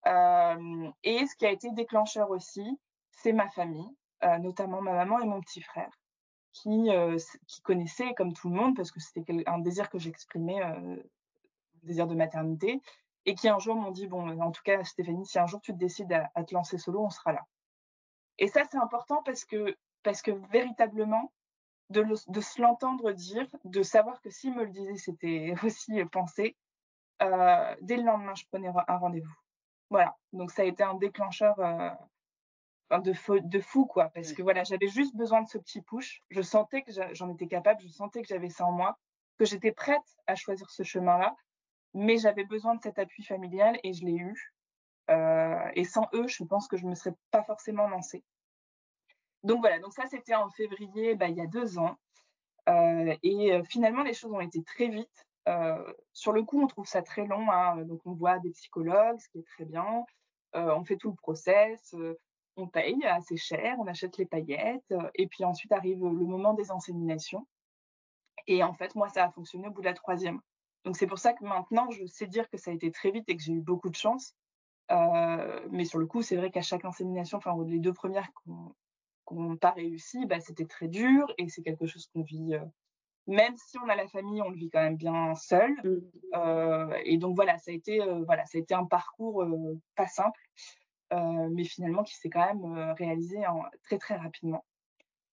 Euh, 0.06 0.90
et 1.02 1.26
ce 1.26 1.36
qui 1.36 1.46
a 1.46 1.50
été 1.50 1.70
déclencheur 1.70 2.30
aussi, 2.30 2.78
c'est 3.10 3.32
ma 3.32 3.48
famille, 3.48 3.88
euh, 4.24 4.38
notamment 4.38 4.80
ma 4.80 4.92
maman 4.92 5.18
et 5.20 5.26
mon 5.26 5.40
petit 5.40 5.60
frère, 5.60 5.90
qui, 6.52 6.90
euh, 6.90 7.18
qui 7.46 7.60
connaissaient 7.62 8.14
comme 8.14 8.32
tout 8.32 8.48
le 8.48 8.54
monde, 8.54 8.76
parce 8.76 8.90
que 8.90 9.00
c'était 9.00 9.24
un 9.46 9.58
désir 9.58 9.90
que 9.90 9.98
j'exprimais, 9.98 10.62
un 10.62 10.96
désir 11.82 12.06
de 12.06 12.14
maternité, 12.14 12.80
et 13.24 13.34
qui 13.34 13.48
un 13.48 13.58
jour 13.58 13.74
m'ont 13.74 13.90
dit, 13.90 14.06
bon, 14.06 14.40
en 14.40 14.52
tout 14.52 14.62
cas, 14.62 14.84
Stéphanie, 14.84 15.26
si 15.26 15.38
un 15.38 15.46
jour 15.46 15.60
tu 15.60 15.72
te 15.72 15.78
décides 15.78 16.12
à, 16.12 16.44
te 16.44 16.54
lancer 16.54 16.78
solo, 16.78 17.04
on 17.04 17.10
sera 17.10 17.32
là. 17.32 17.44
Et 18.38 18.48
ça, 18.48 18.62
c'est 18.70 18.78
important 18.78 19.22
parce 19.24 19.44
que, 19.44 19.76
parce 20.04 20.22
que 20.22 20.30
véritablement, 20.30 21.32
de, 21.90 22.04
de 22.28 22.40
se 22.40 22.60
l'entendre 22.60 23.12
dire, 23.12 23.46
de 23.64 23.82
savoir 23.82 24.20
que 24.20 24.30
s'il 24.30 24.54
me 24.54 24.64
le 24.64 24.70
disait, 24.70 24.96
c'était 24.96 25.54
aussi 25.64 26.04
pensé, 26.06 26.56
euh, 27.22 27.74
dès 27.80 27.96
le 27.96 28.04
lendemain, 28.04 28.34
je 28.34 28.44
prenais 28.46 28.68
un 28.68 28.96
rendez-vous. 28.98 29.34
Voilà, 29.90 30.16
donc 30.32 30.50
ça 30.50 30.62
a 30.62 30.64
été 30.64 30.82
un 30.82 30.94
déclencheur 30.94 31.58
euh, 31.60 32.98
de, 32.98 33.12
fou, 33.12 33.38
de 33.40 33.60
fou, 33.60 33.86
quoi, 33.86 34.08
parce 34.08 34.32
que 34.32 34.42
voilà, 34.42 34.64
j'avais 34.64 34.88
juste 34.88 35.14
besoin 35.16 35.42
de 35.42 35.48
ce 35.48 35.58
petit 35.58 35.80
push. 35.80 36.22
Je 36.30 36.42
sentais 36.42 36.82
que 36.82 36.90
j'en 37.12 37.32
étais 37.32 37.46
capable, 37.46 37.80
je 37.80 37.88
sentais 37.88 38.22
que 38.22 38.28
j'avais 38.28 38.48
ça 38.48 38.66
en 38.66 38.72
moi, 38.72 38.98
que 39.38 39.44
j'étais 39.44 39.72
prête 39.72 40.02
à 40.26 40.34
choisir 40.34 40.68
ce 40.70 40.82
chemin-là, 40.82 41.36
mais 41.94 42.18
j'avais 42.18 42.44
besoin 42.44 42.74
de 42.74 42.82
cet 42.82 42.98
appui 42.98 43.22
familial 43.22 43.78
et 43.84 43.92
je 43.92 44.04
l'ai 44.04 44.16
eu. 44.16 44.52
Euh, 45.08 45.70
et 45.74 45.84
sans 45.84 46.08
eux, 46.14 46.26
je 46.26 46.42
pense 46.42 46.66
que 46.66 46.76
je 46.76 46.84
ne 46.84 46.90
me 46.90 46.94
serais 46.96 47.14
pas 47.30 47.44
forcément 47.44 47.88
lancée. 47.88 48.24
Donc 49.44 49.60
voilà, 49.60 49.78
donc 49.78 49.92
ça 49.92 50.06
c'était 50.06 50.34
en 50.34 50.50
février, 50.50 51.14
bah, 51.14 51.28
il 51.28 51.36
y 51.36 51.40
a 51.40 51.46
deux 51.46 51.78
ans. 51.78 51.96
Euh, 52.68 53.14
et 53.22 53.62
finalement, 53.70 54.02
les 54.02 54.14
choses 54.14 54.32
ont 54.32 54.40
été 54.40 54.64
très 54.64 54.88
vite. 54.88 55.26
Sur 56.12 56.32
le 56.32 56.42
coup, 56.42 56.60
on 56.60 56.66
trouve 56.66 56.86
ça 56.86 57.02
très 57.02 57.26
long. 57.26 57.50
Hein. 57.50 57.84
Donc 57.84 58.00
on 58.04 58.12
voit 58.12 58.38
des 58.38 58.50
psychologues, 58.50 59.18
ce 59.20 59.28
qui 59.28 59.38
est 59.38 59.46
très 59.46 59.64
bien. 59.64 60.04
on 60.52 60.84
fait 60.84 60.96
tout 60.96 61.10
le 61.10 61.16
process, 61.16 61.94
on 62.56 62.66
paye 62.66 63.04
assez 63.04 63.36
cher, 63.36 63.76
on 63.78 63.86
achète 63.86 64.16
les 64.18 64.26
paillettes. 64.26 64.94
et 65.14 65.26
puis 65.28 65.44
ensuite 65.44 65.72
arrive 65.72 66.04
le 66.04 66.26
moment 66.26 66.54
des 66.54 66.70
inséminations. 66.70 67.46
Et 68.46 68.62
en 68.62 68.74
fait, 68.74 68.94
moi, 68.94 69.08
ça 69.08 69.24
a 69.24 69.30
fonctionné 69.30 69.68
au 69.68 69.70
bout 69.70 69.80
de 69.80 69.86
la 69.86 69.94
troisième. 69.94 70.40
Donc 70.84 70.96
c'est 70.96 71.06
pour 71.06 71.18
ça 71.18 71.32
que 71.32 71.44
maintenant, 71.44 71.90
je 71.90 72.06
sais 72.06 72.28
dire 72.28 72.48
que 72.48 72.56
ça 72.56 72.70
a 72.70 72.74
été 72.74 72.90
très 72.92 73.10
vite 73.10 73.28
et 73.28 73.36
que 73.36 73.42
j'ai 73.42 73.52
eu 73.52 73.60
beaucoup 73.60 73.90
de 73.90 73.96
chance. 73.96 74.34
mais 74.88 75.84
sur 75.84 75.98
le 75.98 76.06
coup, 76.06 76.22
c'est 76.22 76.36
vrai 76.36 76.50
qu'à 76.50 76.62
chaque 76.62 76.84
insémination, 76.84 77.38
enfin 77.38 77.54
les 77.66 77.80
deux 77.80 77.92
premières 77.92 78.30
qu'on 79.24 79.42
n'a 79.42 79.56
pas 79.56 79.72
réussi, 79.72 80.26
bah, 80.26 80.40
c'était 80.40 80.66
très 80.66 80.88
dur 80.88 81.32
et 81.38 81.48
c'est 81.48 81.62
quelque 81.62 81.86
chose 81.86 82.06
qu'on 82.12 82.22
vit, 82.22 82.54
même 83.26 83.56
si 83.56 83.78
on 83.78 83.88
a 83.88 83.96
la 83.96 84.06
famille, 84.08 84.40
on 84.42 84.50
le 84.50 84.56
vit 84.56 84.70
quand 84.70 84.82
même 84.82 84.96
bien 84.96 85.34
seul. 85.34 85.72
Mmh. 85.82 85.96
Euh, 86.34 86.98
et 87.04 87.18
donc 87.18 87.34
voilà, 87.34 87.58
ça 87.58 87.70
a 87.70 87.74
été, 87.74 88.00
euh, 88.00 88.22
voilà, 88.24 88.44
ça 88.46 88.58
a 88.58 88.60
été 88.60 88.74
un 88.74 88.84
parcours 88.84 89.44
pas 89.94 90.06
simple, 90.06 90.40
mais 91.10 91.64
finalement 91.64 92.02
qui 92.02 92.14
s'est 92.14 92.30
quand 92.30 92.46
même 92.46 92.94
réalisé 92.98 93.46
en, 93.46 93.62
très 93.82 93.98
très 93.98 94.16
rapidement. 94.16 94.64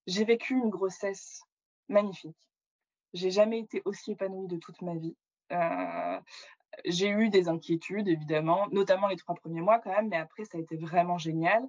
J'ai 0.08 0.26
vécu 0.26 0.56
une 0.56 0.70
grossesse 0.70 1.42
magnifique. 1.88 2.38
J'ai 3.14 3.32
jamais 3.32 3.60
été 3.60 3.82
aussi 3.86 4.12
épanouie 4.12 4.48
de 4.48 4.58
toute 4.58 4.82
ma 4.82 4.96
vie. 4.96 5.16
j'ai 6.86 7.10
eu 7.10 7.30
des 7.30 7.48
inquiétudes, 7.48 8.08
évidemment, 8.08 8.68
notamment 8.72 9.08
les 9.08 9.18
trois 9.18 9.36
premiers 9.36 9.62
mois 9.62 9.80
quand 9.80 9.92
même, 9.92 10.10
mais 10.10 10.18
après, 10.18 10.46
ça 10.46 10.58
a 10.58 10.62
été 10.62 10.78
vraiment 10.78 11.18
génial. 11.18 11.64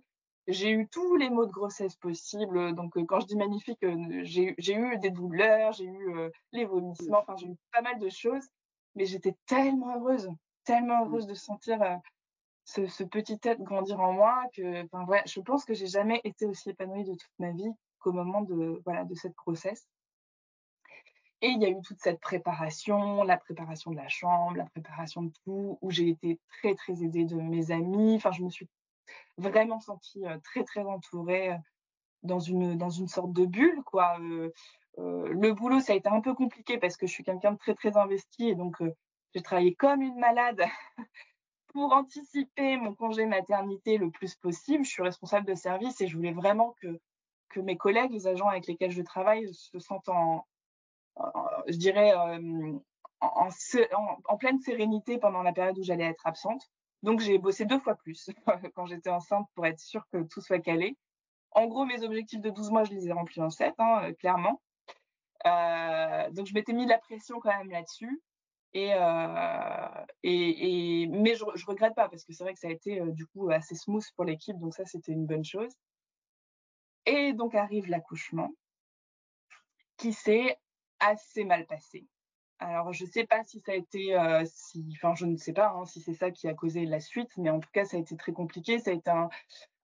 J'ai 0.46 0.70
eu 0.70 0.86
tous 0.88 1.16
les 1.16 1.30
maux 1.30 1.46
de 1.46 1.52
grossesse 1.52 1.96
possibles. 1.96 2.74
Donc, 2.74 3.02
quand 3.06 3.20
je 3.20 3.26
dis 3.26 3.36
magnifique, 3.36 3.84
j'ai 4.24 4.74
eu 4.74 4.98
des 4.98 5.10
douleurs, 5.10 5.72
j'ai 5.72 5.86
eu 5.86 6.30
les 6.52 6.64
vomissements, 6.66 7.20
enfin, 7.20 7.34
j'ai 7.36 7.46
eu 7.46 7.56
pas 7.72 7.80
mal 7.80 7.98
de 7.98 8.08
choses. 8.08 8.46
Mais 8.94 9.06
j'étais 9.06 9.34
tellement 9.46 9.96
heureuse, 9.96 10.30
tellement 10.64 11.04
mmh. 11.04 11.08
heureuse 11.08 11.26
de 11.26 11.34
sentir 11.34 11.78
ce, 12.64 13.04
petit 13.04 13.38
être 13.42 13.62
grandir 13.62 14.00
en 14.00 14.12
moi 14.12 14.44
que, 14.54 14.82
ouais, 15.06 15.22
je 15.26 15.40
pense 15.40 15.64
que 15.64 15.74
j'ai 15.74 15.86
jamais 15.86 16.20
été 16.24 16.46
aussi 16.46 16.70
épanouie 16.70 17.04
de 17.04 17.12
toute 17.12 17.38
ma 17.38 17.50
vie 17.50 17.70
qu'au 17.98 18.12
moment 18.12 18.42
de, 18.42 18.80
voilà, 18.84 19.04
de 19.04 19.14
cette 19.14 19.34
grossesse. 19.34 19.86
Et 21.40 21.48
il 21.48 21.60
y 21.60 21.66
a 21.66 21.68
eu 21.68 21.80
toute 21.82 22.00
cette 22.00 22.20
préparation, 22.20 23.22
la 23.22 23.36
préparation 23.36 23.90
de 23.90 23.96
la 23.96 24.08
chambre, 24.08 24.56
la 24.56 24.64
préparation 24.64 25.22
de 25.22 25.32
tout, 25.44 25.78
où 25.82 25.90
j'ai 25.90 26.08
été 26.08 26.40
très, 26.48 26.74
très 26.74 27.02
aidée 27.02 27.24
de 27.24 27.36
mes 27.36 27.70
amis. 27.70 28.14
Enfin, 28.14 28.32
je 28.32 28.42
me 28.42 28.48
suis 28.48 28.68
vraiment 29.38 29.80
senti 29.80 30.24
très 30.42 30.64
très 30.64 30.82
entourée 30.82 31.56
dans 32.22 32.40
une 32.40 32.76
dans 32.76 32.90
une 32.90 33.08
sorte 33.08 33.32
de 33.32 33.46
bulle 33.46 33.82
quoi. 33.84 34.18
le 34.98 35.52
boulot 35.52 35.80
ça 35.80 35.92
a 35.92 35.96
été 35.96 36.08
un 36.08 36.20
peu 36.20 36.34
compliqué 36.34 36.78
parce 36.78 36.96
que 36.96 37.06
je 37.06 37.12
suis 37.12 37.24
quelqu'un 37.24 37.52
de 37.52 37.58
très 37.58 37.74
très 37.74 37.96
investi 37.96 38.48
et 38.48 38.54
donc 38.54 38.76
j'ai 39.34 39.42
travaillé 39.42 39.74
comme 39.74 40.02
une 40.02 40.18
malade 40.18 40.64
pour 41.68 41.92
anticiper 41.92 42.76
mon 42.76 42.94
congé 42.94 43.26
maternité 43.26 43.98
le 43.98 44.10
plus 44.10 44.36
possible. 44.36 44.84
Je 44.84 44.90
suis 44.90 45.02
responsable 45.02 45.46
de 45.46 45.56
service 45.56 46.00
et 46.00 46.06
je 46.06 46.16
voulais 46.16 46.32
vraiment 46.32 46.74
que 46.80 47.00
que 47.54 47.60
mes 47.60 47.76
collègues, 47.76 48.10
les 48.10 48.26
agents 48.26 48.48
avec 48.48 48.66
lesquels 48.66 48.90
je 48.90 49.02
travaille, 49.02 49.48
se 49.54 49.78
sentent 49.78 50.08
en, 50.08 50.44
je 51.68 51.76
dirais, 51.76 52.12
en, 53.20 54.36
pleine 54.38 54.58
sérénité 54.60 55.18
pendant 55.18 55.42
la 55.42 55.52
période 55.52 55.78
où 55.78 55.82
j'allais 55.82 56.04
être 56.04 56.26
absente. 56.26 56.68
Donc, 57.04 57.20
j'ai 57.20 57.36
bossé 57.36 57.66
deux 57.66 57.78
fois 57.80 57.96
plus 57.96 58.30
quand 58.74 58.86
j'étais 58.86 59.10
enceinte 59.10 59.46
pour 59.54 59.66
être 59.66 59.78
sûre 59.78 60.06
que 60.10 60.22
tout 60.22 60.40
soit 60.40 60.60
calé. 60.60 60.96
En 61.50 61.66
gros, 61.66 61.84
mes 61.84 62.02
objectifs 62.02 62.40
de 62.40 62.48
12 62.48 62.70
mois, 62.70 62.84
je 62.84 62.92
les 62.92 63.08
ai 63.08 63.12
remplis 63.12 63.42
en 63.42 63.50
7, 63.50 63.74
hein, 63.78 64.04
euh, 64.04 64.14
clairement. 64.14 64.62
Euh, 65.46 66.30
donc, 66.30 66.46
je 66.46 66.54
m'étais 66.54 66.72
mis 66.72 66.86
de 66.86 66.90
la 66.90 66.98
pression 66.98 67.40
quand 67.40 67.54
même 67.58 67.70
là-dessus. 67.70 68.22
Et, 68.72 68.94
euh, 68.94 70.04
mais 70.24 71.34
je, 71.34 71.44
ne 71.44 71.66
regrette 71.66 71.94
pas 71.94 72.08
parce 72.08 72.24
que 72.24 72.32
c'est 72.32 72.42
vrai 72.42 72.54
que 72.54 72.58
ça 72.58 72.68
a 72.68 72.72
été 72.72 73.00
du 73.12 73.26
coup 73.26 73.50
assez 73.50 73.74
smooth 73.76 74.04
pour 74.16 74.24
l'équipe, 74.24 74.58
donc 74.58 74.74
ça 74.74 74.84
c'était 74.84 75.12
une 75.12 75.26
bonne 75.26 75.44
chose. 75.44 75.72
Et 77.06 77.34
donc 77.34 77.54
arrive 77.54 77.86
l'accouchement 77.86 78.50
qui 79.96 80.12
s'est 80.12 80.58
assez 80.98 81.44
mal 81.44 81.66
passé. 81.66 82.08
Alors, 82.64 82.94
je 82.94 83.04
ne 83.04 83.10
sais 83.10 83.26
pas 83.26 83.44
si 83.44 83.60
ça 83.60 83.72
a 83.72 83.74
été, 83.74 84.18
euh, 84.18 84.42
si, 84.46 84.86
enfin, 84.92 85.14
je 85.14 85.26
ne 85.26 85.36
sais 85.36 85.52
pas 85.52 85.68
hein, 85.68 85.84
si 85.84 86.00
c'est 86.00 86.14
ça 86.14 86.30
qui 86.30 86.48
a 86.48 86.54
causé 86.54 86.86
la 86.86 86.98
suite, 86.98 87.30
mais 87.36 87.50
en 87.50 87.60
tout 87.60 87.68
cas, 87.72 87.84
ça 87.84 87.98
a 87.98 88.00
été 88.00 88.16
très 88.16 88.32
compliqué. 88.32 88.78
Ça 88.78 88.90
a 88.90 88.94
été 88.94 89.10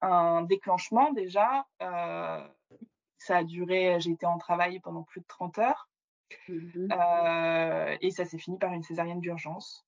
un, 0.01 0.43
déclenchement 0.43 1.13
déjà. 1.13 1.67
Euh, 1.83 2.49
ça 3.19 3.37
a 3.37 3.45
duré, 3.45 4.01
j'ai 4.01 4.13
été 4.13 4.25
en 4.25 4.39
travail 4.39 4.81
pendant 4.81 5.03
plus 5.03 5.21
de 5.21 5.27
30 5.27 5.59
heures. 5.59 5.89
Mmh 6.49 6.89
euh, 6.93 7.97
et 8.01 8.11
ça 8.13 8.25
s'est 8.25 8.39
fini 8.39 8.57
par 8.57 8.73
une 8.73 8.83
césarienne 8.83 9.21
d'urgence. 9.21 9.85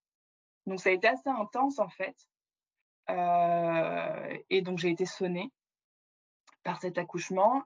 Donc, 0.66 0.80
ça 0.80 0.90
a 0.90 0.92
été 0.92 1.08
assez 1.08 1.30
intense 1.30 1.78
en 1.78 1.88
fait. 1.88 2.16
et 4.50 4.60
donc, 4.60 4.78
j'ai 4.78 4.90
été 4.90 5.06
sonnée 5.06 5.50
par 6.62 6.78
cet 6.80 6.98
accouchement 6.98 7.64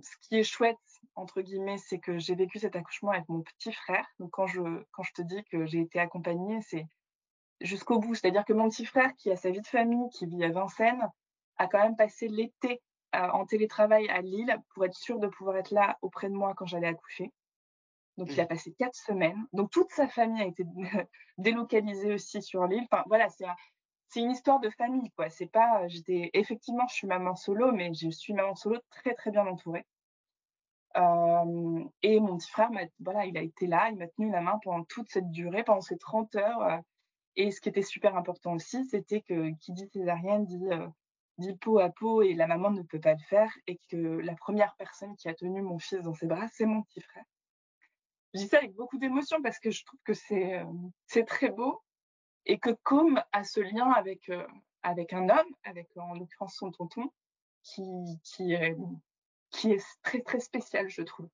ce 0.00 0.16
qui 0.22 0.36
est 0.36 0.44
chouette, 0.44 0.78
entre 1.14 1.42
guillemets, 1.42 1.78
c'est 1.78 1.98
que 1.98 2.18
j'ai 2.18 2.34
vécu 2.34 2.58
cet 2.58 2.76
accouchement 2.76 3.10
avec 3.10 3.28
mon 3.28 3.42
petit 3.42 3.72
frère. 3.72 4.06
Donc, 4.18 4.30
quand 4.30 4.46
je, 4.46 4.60
quand 4.92 5.02
je 5.02 5.12
te 5.12 5.22
dis 5.22 5.44
que 5.50 5.66
j'ai 5.66 5.80
été 5.80 5.98
accompagnée, 5.98 6.60
c'est 6.62 6.86
jusqu'au 7.60 7.98
bout. 7.98 8.14
C'est-à-dire 8.14 8.44
que 8.44 8.52
mon 8.52 8.68
petit 8.68 8.86
frère, 8.86 9.14
qui 9.16 9.30
a 9.30 9.36
sa 9.36 9.50
vie 9.50 9.60
de 9.60 9.66
famille, 9.66 10.08
qui 10.10 10.26
vit 10.26 10.44
à 10.44 10.50
Vincennes, 10.50 11.08
a 11.58 11.66
quand 11.66 11.82
même 11.82 11.96
passé 11.96 12.28
l'été 12.28 12.80
euh, 13.14 13.28
en 13.28 13.44
télétravail 13.44 14.08
à 14.08 14.22
Lille 14.22 14.56
pour 14.74 14.84
être 14.84 14.94
sûr 14.94 15.18
de 15.18 15.28
pouvoir 15.28 15.56
être 15.56 15.70
là 15.70 15.98
auprès 16.02 16.28
de 16.28 16.34
moi 16.34 16.54
quand 16.56 16.66
j'allais 16.66 16.88
accoucher. 16.88 17.30
Donc, 18.18 18.30
il 18.30 18.40
a 18.40 18.44
mmh. 18.44 18.48
passé 18.48 18.72
quatre 18.78 18.94
semaines. 18.94 19.46
Donc, 19.52 19.70
toute 19.70 19.90
sa 19.90 20.08
famille 20.08 20.42
a 20.42 20.46
été 20.46 20.64
délocalisée 21.38 22.12
aussi 22.14 22.42
sur 22.42 22.66
l'île. 22.66 22.86
Enfin, 22.90 23.04
voilà, 23.06 23.28
c'est 23.28 23.46
c'est 24.12 24.20
une 24.20 24.30
histoire 24.30 24.60
de 24.60 24.68
famille, 24.68 25.10
quoi. 25.16 25.30
C'est 25.30 25.46
pas, 25.46 25.88
j'étais 25.88 26.30
effectivement, 26.34 26.86
je 26.86 26.94
suis 26.94 27.06
maman 27.06 27.34
solo, 27.34 27.72
mais 27.72 27.94
je 27.94 28.10
suis 28.10 28.34
maman 28.34 28.54
solo 28.54 28.78
très 28.90 29.14
très 29.14 29.30
bien 29.30 29.46
entourée. 29.46 29.86
Et 30.94 32.20
mon 32.20 32.36
petit 32.36 32.50
frère, 32.50 32.70
voilà, 33.00 33.26
il 33.26 33.36
a 33.36 33.42
été 33.42 33.66
là, 33.66 33.88
il 33.90 33.96
m'a 33.96 34.08
tenu 34.08 34.30
la 34.30 34.40
main 34.40 34.58
pendant 34.62 34.84
toute 34.84 35.08
cette 35.10 35.30
durée, 35.30 35.64
pendant 35.64 35.80
ces 35.80 35.98
30 35.98 36.34
heures. 36.36 36.80
Et 37.36 37.50
ce 37.50 37.60
qui 37.60 37.68
était 37.68 37.82
super 37.82 38.16
important 38.16 38.54
aussi, 38.54 38.84
c'était 38.84 39.22
que 39.22 39.50
qui 39.60 39.72
dit 39.72 39.88
césarienne 39.92 40.44
dit, 40.44 41.54
peau 41.60 41.78
à 41.78 41.88
peau 41.88 42.22
et 42.22 42.34
la 42.34 42.46
maman 42.46 42.70
ne 42.70 42.82
peut 42.82 43.00
pas 43.00 43.14
le 43.14 43.24
faire 43.28 43.50
et 43.66 43.80
que 43.90 43.96
la 43.96 44.34
première 44.34 44.74
personne 44.76 45.16
qui 45.16 45.28
a 45.28 45.34
tenu 45.34 45.62
mon 45.62 45.78
fils 45.78 46.02
dans 46.02 46.14
ses 46.14 46.26
bras, 46.26 46.46
c'est 46.48 46.66
mon 46.66 46.82
petit 46.82 47.00
frère. 47.00 47.24
Je 48.34 48.40
dis 48.40 48.48
ça 48.48 48.58
avec 48.58 48.74
beaucoup 48.74 48.98
d'émotion 48.98 49.42
parce 49.42 49.58
que 49.58 49.70
je 49.70 49.84
trouve 49.84 50.00
que 50.04 50.14
c'est 50.14 51.24
très 51.26 51.50
beau 51.50 51.82
et 52.44 52.58
que 52.58 52.70
Com 52.82 53.22
a 53.32 53.44
ce 53.44 53.60
lien 53.60 53.90
avec, 53.90 54.30
avec 54.82 55.12
un 55.12 55.28
homme, 55.28 55.54
avec 55.64 55.88
en 55.96 56.14
l'occurrence 56.14 56.56
son 56.56 56.70
tonton, 56.70 57.10
qui, 57.62 57.82
qui, 58.24 58.54
qui 59.52 59.72
est 59.72 59.84
très 60.02 60.20
très 60.20 60.40
spécial, 60.40 60.88
je 60.88 61.02
trouve. 61.02 61.28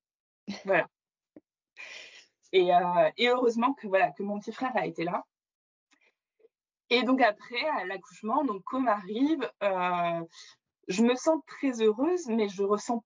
Voilà. 0.64 0.88
Et, 2.52 2.74
euh, 2.74 3.10
et, 3.16 3.28
heureusement 3.28 3.74
que 3.74 3.86
voilà 3.86 4.10
que 4.12 4.22
mon 4.22 4.38
petit 4.38 4.52
frère 4.52 4.76
a 4.76 4.86
été 4.86 5.04
là. 5.04 5.24
Et 6.90 7.02
donc 7.02 7.20
après, 7.20 7.64
à 7.76 7.84
l'accouchement, 7.84 8.44
donc 8.44 8.62
Com 8.64 8.88
arrive, 8.88 9.50
euh, 9.62 10.24
je 10.88 11.02
me 11.02 11.14
sens 11.14 11.40
très 11.46 11.82
heureuse, 11.82 12.26
mais 12.28 12.48
je 12.48 12.62
ressens, 12.62 13.04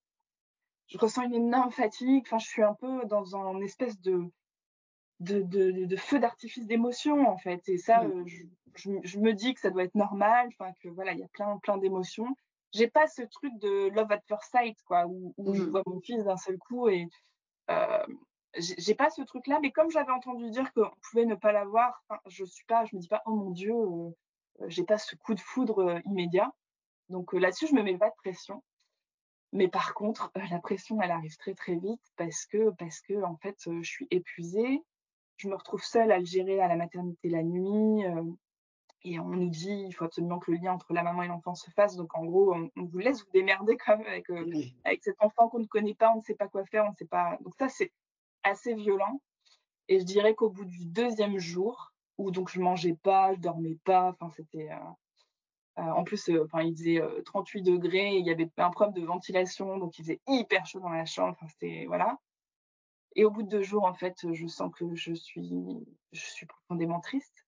je 0.87 0.99
ressens 0.99 1.23
une 1.23 1.35
énorme 1.35 1.73
fatigue. 1.73 2.23
Enfin, 2.27 2.39
je 2.39 2.47
suis 2.47 2.63
un 2.63 2.75
peu 2.75 3.05
dans 3.07 3.35
une 3.37 3.63
espèce 3.63 4.01
de 4.01 4.31
de, 5.21 5.97
feu 5.97 6.19
d'artifice 6.19 6.67
d'émotions 6.67 7.29
en 7.29 7.37
fait. 7.39 7.69
Et 7.69 7.79
ça, 7.79 8.03
euh, 8.05 8.25
je, 8.75 9.19
me 9.19 9.33
dis 9.33 9.55
que 9.55 9.61
ça 9.61 9.71
doit 9.71 9.85
être 9.85 9.95
normal, 9.95 10.49
enfin 10.49 10.73
que 10.81 10.89
voilà, 10.89 11.13
il 11.13 11.19
y 11.19 11.25
a 11.25 11.29
plein 11.29 11.59
plein 11.59 11.77
d'émotions. 11.77 12.35
J'ai 12.73 12.89
pas 12.89 13.07
ce 13.07 13.23
truc 13.23 13.53
de 13.59 13.89
love 13.91 14.11
at 14.11 14.21
first 14.27 14.51
sight 14.51 14.77
quoi, 14.85 15.07
où, 15.07 15.35
je 15.55 15.63
mm. 15.63 15.71
vois 15.71 15.83
mon 15.87 16.01
fils 16.01 16.25
d'un 16.25 16.37
seul 16.37 16.59
coup 16.59 16.89
et 16.89 17.07
euh, 17.71 18.07
j'ai 18.57 18.95
pas 18.95 19.11
ce 19.11 19.23
truc-là, 19.23 19.61
mais 19.61 19.71
comme 19.71 19.91
j'avais 19.91 20.13
entendu 20.13 20.51
dire 20.51 20.73
qu'on 20.73 20.91
pouvait 21.11 21.25
ne 21.25 21.35
pas 21.35 21.53
l'avoir, 21.53 22.03
je 22.27 22.45
suis 22.45 22.65
pas, 22.67 22.85
je 22.85 22.97
me 22.97 23.01
dis 23.01 23.09
pas, 23.09 23.23
oh 23.27 23.35
mon 23.35 23.51
Dieu, 23.51 23.73
euh, 23.73 24.11
j'ai 24.67 24.85
pas 24.85 24.99
ce 24.99 25.17
coup 25.17 25.35
de 25.35 25.41
foudre 25.41 25.79
euh, 25.79 26.01
immédiat. 26.05 26.53
Donc 27.09 27.33
là-dessus, 27.33 27.67
je 27.67 27.75
me 27.75 27.83
mets 27.83 27.97
pas 27.97 28.11
de 28.11 28.15
pression. 28.17 28.63
Mais 29.53 29.69
par 29.69 29.95
contre, 29.95 30.31
la 30.51 30.59
pression, 30.61 31.01
elle 31.01 31.11
arrive 31.11 31.37
très 31.37 31.55
très 31.55 31.77
vite 31.77 32.03
parce 32.17 32.47
que, 32.47 32.71
parce 32.71 33.01
que 33.01 33.23
en 33.23 33.37
fait, 33.37 33.57
je 33.67 33.89
suis 33.89 34.07
épuisée. 34.11 34.83
Je 35.37 35.49
me 35.49 35.57
retrouve 35.57 35.83
seule 35.83 36.13
à 36.13 36.19
le 36.19 36.25
gérer 36.25 36.61
à 36.61 36.69
la 36.69 36.77
maternité 36.77 37.29
la 37.29 37.43
nuit. 37.43 38.05
Et 39.05 39.19
on 39.19 39.29
nous 39.29 39.49
dit, 39.49 39.85
il 39.89 39.93
faut 39.93 40.05
absolument 40.05 40.39
que 40.39 40.51
le 40.51 40.59
lien 40.59 40.73
entre 40.73 40.93
la 40.93 41.03
maman 41.03 41.23
et 41.23 41.29
l'enfant 41.29 41.55
se 41.55 41.71
fasse. 41.71 41.97
Donc 41.97 42.17
en 42.17 42.25
gros, 42.25 42.55
on, 42.55 42.85
vous 42.85 42.99
laisse 42.99 43.25
vous 43.25 43.31
démerder 43.33 43.77
quand 43.77 43.99
même 43.99 44.07
avec, 44.07 44.27
avec 44.85 45.03
cet 45.03 45.17
enfant 45.21 45.49
qu'on 45.49 45.59
ne 45.59 45.67
connaît 45.67 45.95
pas, 45.95 46.13
on 46.13 46.19
ne 46.19 46.23
sait 46.23 46.35
pas 46.35 46.49
quoi 46.49 46.65
faire, 46.67 46.85
on 46.85 46.91
ne 46.91 46.97
sait 46.97 47.07
pas. 47.07 47.37
Donc 47.41 47.55
ça, 47.59 47.69
c'est 47.69 47.93
assez 48.45 48.75
violent. 48.75 49.21
Et 49.89 50.01
je 50.01 50.05
dirais 50.05 50.35
qu'au 50.35 50.51
bout 50.51 50.65
du 50.65 50.87
deuxième 50.87 51.39
jour, 51.39 51.93
où 52.19 52.31
donc 52.31 52.51
je 52.51 52.61
mangeais 52.61 52.97
pas, 53.03 53.35
je 53.35 53.41
dormais 53.41 53.79
pas, 53.85 54.11
enfin 54.11 54.31
c'était. 54.31 54.71
Euh, 54.71 54.77
euh, 55.79 55.83
en 55.83 56.05
plus, 56.05 56.29
euh, 56.29 56.45
enfin 56.45 56.63
il 56.63 56.77
faisait 56.77 57.01
38 57.25 57.63
degrés, 57.63 58.17
il 58.17 58.27
y 58.27 58.31
avait 58.31 58.51
un 58.59 58.71
problème 58.71 58.95
de 58.95 59.07
ventilation, 59.07 59.79
donc 59.79 59.99
il 59.99 60.03
faisait 60.03 60.21
hyper 60.29 60.67
chaud 60.67 60.81
dans 60.81 60.91
la 60.91 61.07
chambre. 61.07 61.31
Enfin 61.33 61.49
c'était 61.49 61.87
voilà. 61.87 62.19
Et 63.15 63.25
au 63.25 63.31
bout 63.31 63.43
de 63.43 63.49
deux 63.49 63.63
jours, 63.63 63.85
en 63.85 63.95
fait, 63.95 64.33
je 64.33 64.47
sens 64.47 64.73
que 64.75 64.95
je 64.95 65.13
suis, 65.13 65.53
je 66.13 66.21
suis 66.21 66.47
profondément 66.47 67.01
triste. 67.01 67.42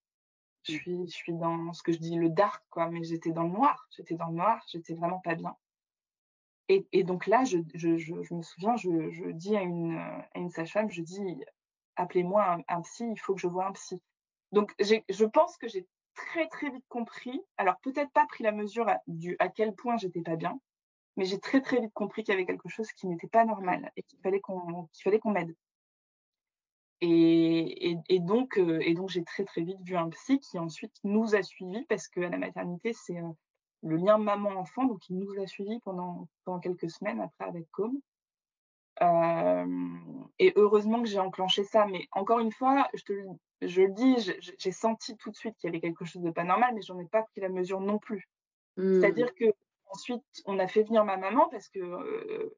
Je 0.65 0.73
suis, 0.73 1.07
je 1.07 1.15
suis 1.15 1.33
dans 1.35 1.73
ce 1.73 1.83
que 1.83 1.93
je 1.93 1.99
dis 1.99 2.17
le 2.17 2.31
dark, 2.31 2.65
quoi. 2.71 2.91
Mais 2.91 3.05
j'étais 3.05 3.31
dans 3.31 3.45
le 3.45 3.51
noir. 3.51 3.87
J'étais 3.91 4.15
dans 4.15 4.29
le 4.29 4.35
noir. 4.35 4.63
J'étais 4.69 4.95
vraiment 4.95 5.21
pas 5.21 5.35
bien. 5.35 5.55
Et, 6.69 7.05
donc 7.05 7.27
là, 7.27 7.45
je, 7.45 7.59
me 7.59 8.43
souviens, 8.43 8.77
je, 8.77 9.31
dis 9.33 9.55
à 9.57 9.61
une, 9.61 9.97
à 9.99 10.39
une 10.39 10.49
sage-femme, 10.49 10.91
je 10.91 11.03
dis, 11.03 11.45
appelez-moi 11.97 12.59
un, 12.67 12.81
psy, 12.83 13.07
il 13.11 13.21
faut 13.21 13.35
que 13.35 13.41
je 13.41 13.47
voie 13.47 13.67
un 13.67 13.73
psy. 13.73 14.01
Donc 14.53 14.75
je 14.81 15.25
pense 15.25 15.59
que 15.59 15.69
j'ai 15.69 15.87
très 16.15 16.49
très 16.49 16.71
vite 16.71 16.85
compris, 16.89 17.41
alors 17.57 17.79
peut-être 17.81 18.11
pas 18.13 18.27
pris 18.27 18.45
la 18.45 18.53
mesure 18.53 18.89
à, 18.89 19.01
du, 19.07 19.37
à 19.41 19.49
quel 19.49 19.75
point 19.75 19.97
j'étais 19.97 20.23
pas 20.23 20.37
bien, 20.37 20.59
mais 21.17 21.25
j'ai 21.25 21.41
très 21.41 21.61
très 21.61 21.81
vite 21.81 21.93
compris 21.93 22.23
qu'il 22.23 22.33
y 22.33 22.37
avait 22.37 22.47
quelque 22.47 22.69
chose 22.69 22.91
qui 22.93 23.07
n'était 23.09 23.29
pas 23.29 23.45
normal 23.45 23.91
et 23.97 24.03
qu'il 24.03 24.19
fallait 24.21 24.41
qu'on 24.41 24.87
qu'il 24.93 25.03
fallait 25.03 25.19
qu'on 25.19 25.33
m'aide. 25.33 25.55
Et, 27.01 27.99
et, 28.09 28.21
donc, 28.21 28.59
euh, 28.59 28.79
et 28.81 28.95
donc 28.95 29.11
j'ai 29.11 29.25
très 29.25 29.45
très 29.45 29.63
vite 29.63 29.81
vu 29.83 29.97
un 29.97 30.09
psy 30.11 30.39
qui 30.39 30.59
ensuite 30.59 30.95
nous 31.05 31.35
a 31.35 31.43
suivis 31.43 31.85
parce 31.85 32.09
qu'à 32.09 32.29
la 32.29 32.39
maternité, 32.39 32.93
c'est 32.93 33.19
euh, 33.19 33.29
le 33.83 33.97
lien 33.97 34.17
maman-enfant. 34.17 34.85
Donc, 34.85 35.09
il 35.11 35.19
nous 35.19 35.41
a 35.43 35.47
suivis 35.47 35.81
pendant, 35.81 36.29
pendant 36.45 36.61
quelques 36.61 36.91
semaines 36.91 37.21
après 37.21 37.45
avec 37.45 37.71
Com. 37.73 38.01
Euh, 39.03 39.67
et 40.39 40.53
heureusement 40.57 41.03
que 41.03 41.09
j'ai 41.09 41.19
enclenché 41.19 41.65
ça. 41.65 41.87
Mais 41.87 42.07
encore 42.13 42.39
une 42.39 42.53
fois, 42.53 42.89
je 42.95 43.03
te 43.03 43.13
je 43.61 43.83
le 43.83 43.93
dis, 43.93 44.17
j'ai 44.59 44.73
senti 44.73 45.17
tout 45.17 45.31
de 45.31 45.37
suite 45.37 45.57
qu'il 45.57 45.69
y 45.69 45.71
avait 45.71 45.81
quelque 45.81 46.05
chose 46.05 46.23
de 46.23 46.31
pas 46.31 46.45
normal, 46.45 46.75
mais 46.75 46.83
j'en 46.83 46.99
ai 46.99 47.07
pas 47.07 47.23
pris 47.23 47.41
la 47.41 47.49
mesure 47.49 47.81
non 47.81 47.99
plus. 47.99 48.29
Mmh. 48.77 49.01
C'est-à-dire 49.01 49.35
que 49.35 49.47
ensuite, 49.87 50.23
on 50.45 50.59
a 50.59 50.67
fait 50.67 50.83
venir 50.83 51.05
ma 51.05 51.17
maman 51.17 51.49
parce 51.49 51.69
que 51.69 52.53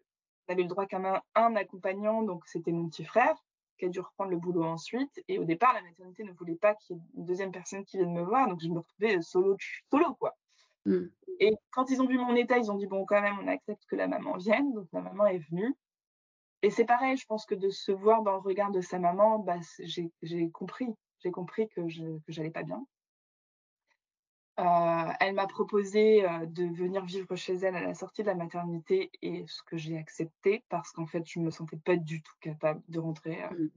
on 0.49 0.53
avait 0.53 0.63
le 0.63 0.69
droit 0.69 0.87
qu'à 0.87 0.99
un, 0.99 1.23
un 1.35 1.57
accompagnant, 1.57 2.23
donc 2.23 2.47
c'était 2.47 2.73
mon 2.73 2.89
petit 2.89 3.05
frère 3.05 3.37
qui 3.77 3.87
a 3.87 3.89
dû 3.89 4.01
reprendre 4.01 4.31
le 4.31 4.39
boulot 4.39 4.65
ensuite. 4.65 5.23
Et 5.29 5.39
au 5.39 5.45
départ, 5.45 5.75
la 5.75 5.83
maternité 5.83 6.25
ne 6.25 6.33
voulait 6.33 6.57
pas 6.57 6.75
qu'il 6.75 6.97
y 6.97 6.99
ait 6.99 7.03
une 7.17 7.25
deuxième 7.25 7.53
personne 7.53 7.85
qui 7.85 7.99
vienne 7.99 8.13
me 8.13 8.23
voir, 8.23 8.49
donc 8.49 8.61
je 8.61 8.69
me 8.69 8.79
retrouvais 8.79 9.21
solo, 9.23 9.57
solo 9.91 10.15
quoi. 10.15 10.35
Mm. 10.87 11.07
Et 11.41 11.55
quand 11.71 11.91
ils 11.91 12.01
ont 12.01 12.07
vu 12.07 12.19
mon 12.19 12.35
état, 12.35 12.59
ils 12.59 12.71
ont 12.71 12.77
dit 12.77 12.87
bon, 12.87 13.05
quand 13.05 13.21
même, 13.21 13.39
on 13.43 13.49
accepte 13.49 13.85
que 13.87 13.97
la 13.97 14.09
maman 14.09 14.37
vienne. 14.37 14.73
Donc 14.73 14.89
la 14.93 15.01
maman 15.01 15.27
est 15.27 15.39
venue. 15.51 15.75
Et 16.63 16.71
c'est 16.71 16.85
pareil, 16.85 17.17
je 17.17 17.27
pense 17.27 17.45
que 17.45 17.55
de 17.55 17.69
se 17.69 17.93
voir 17.93 18.23
dans 18.23 18.33
le 18.33 18.39
regard 18.39 18.71
de 18.71 18.81
sa 18.81 18.99
maman, 18.99 19.39
bah, 19.39 19.59
j'ai 20.23 20.51
compris. 20.51 20.89
J'ai 21.21 21.31
compris 21.31 21.69
que 21.69 21.89
je 21.89 22.03
n'allais 22.37 22.51
pas 22.51 22.63
bien. 22.63 22.85
Euh, 24.59 25.13
elle 25.21 25.35
m'a 25.35 25.47
proposé 25.47 26.27
euh, 26.27 26.47
de 26.47 26.65
venir 26.65 27.05
vivre 27.05 27.37
chez 27.37 27.57
elle 27.57 27.77
à 27.77 27.83
la 27.83 27.93
sortie 27.93 28.23
de 28.23 28.29
la 28.29 28.35
maternité 28.35 29.11
et 29.21 29.45
ce 29.47 29.63
que 29.63 29.77
j'ai 29.77 29.99
accepté 29.99 30.65
parce 30.71 30.93
qu'en 30.93 31.05
fait, 31.05 31.23
je 31.27 31.41
me 31.41 31.51
sentais 31.51 31.77
pas 31.77 31.97
du 31.97 32.23
tout 32.23 32.33
capable 32.41 32.81
de 32.89 32.99
rentrer 32.99 33.45
euh, 33.45 33.51
mm. 33.51 33.71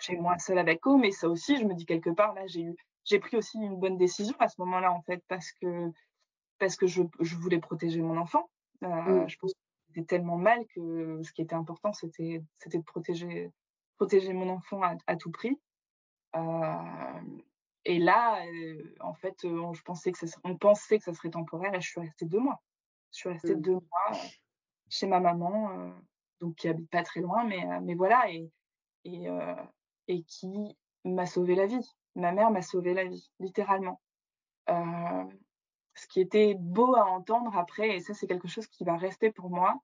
chez 0.00 0.16
moi 0.16 0.38
seule 0.38 0.58
avec 0.58 0.86
eux. 0.86 0.98
Mais 0.98 1.12
ça 1.12 1.30
aussi, 1.30 1.56
je 1.56 1.64
me 1.64 1.72
dis 1.72 1.86
quelque 1.86 2.10
part, 2.10 2.34
là, 2.34 2.46
j'ai 2.46 2.60
eu, 2.60 2.76
j'ai 3.04 3.18
pris 3.18 3.38
aussi 3.38 3.58
une 3.58 3.76
bonne 3.76 3.96
décision 3.96 4.36
à 4.38 4.48
ce 4.48 4.60
moment-là, 4.60 4.92
en 4.92 5.00
fait, 5.00 5.22
parce 5.28 5.50
que 5.52 5.90
parce 6.58 6.76
que 6.76 6.86
je, 6.86 7.02
voulais 7.20 7.60
protéger 7.60 8.02
mon 8.02 8.18
enfant. 8.18 8.50
Euh, 8.82 9.24
mm. 9.24 9.28
Je 9.28 9.38
pense 9.38 9.54
que 9.54 9.58
c'était 9.86 10.04
tellement 10.06 10.36
mal 10.36 10.66
que 10.74 11.22
ce 11.22 11.32
qui 11.32 11.40
était 11.40 11.54
important, 11.54 11.94
c'était 11.94 12.42
de 12.66 12.78
protéger, 12.82 13.50
protéger 13.96 14.34
mon 14.34 14.50
enfant 14.50 14.82
à, 15.06 15.16
tout 15.16 15.30
prix. 15.30 15.58
Euh, 16.36 17.20
et 17.88 17.98
là, 17.98 18.44
euh, 18.46 18.94
en 19.00 19.14
fait, 19.14 19.36
je 19.42 19.82
pensais 19.82 20.12
que 20.12 20.18
ça, 20.18 20.38
on 20.44 20.56
pensait 20.56 20.98
que 20.98 21.04
ça 21.04 21.14
serait 21.14 21.30
temporaire 21.30 21.74
et 21.74 21.80
je 21.80 21.88
suis 21.88 22.00
restée 22.00 22.26
deux 22.26 22.38
mois. 22.38 22.62
Je 23.12 23.18
suis 23.18 23.28
restée 23.28 23.56
mm. 23.56 23.60
deux 23.60 23.72
mois 23.72 24.20
chez 24.90 25.06
ma 25.06 25.20
maman, 25.20 25.92
donc 26.40 26.54
qui 26.56 26.68
habite 26.68 26.90
pas 26.90 27.02
très 27.02 27.20
loin, 27.20 27.44
mais, 27.44 27.62
mais 27.82 27.94
voilà, 27.94 28.30
et, 28.30 28.50
et, 29.04 29.26
et 30.06 30.22
qui 30.22 30.76
m'a 31.04 31.26
sauvé 31.26 31.54
la 31.54 31.66
vie. 31.66 31.94
Ma 32.14 32.32
mère 32.32 32.50
m'a 32.50 32.62
sauvé 32.62 32.94
la 32.94 33.04
vie, 33.04 33.30
littéralement 33.38 34.00
ce 35.98 36.06
qui 36.06 36.20
était 36.20 36.54
beau 36.54 36.94
à 36.94 37.04
entendre 37.04 37.56
après, 37.56 37.96
et 37.96 38.00
ça 38.00 38.14
c'est 38.14 38.26
quelque 38.26 38.48
chose 38.48 38.66
qui 38.68 38.84
va 38.84 38.96
rester 38.96 39.30
pour 39.32 39.50
moi, 39.50 39.80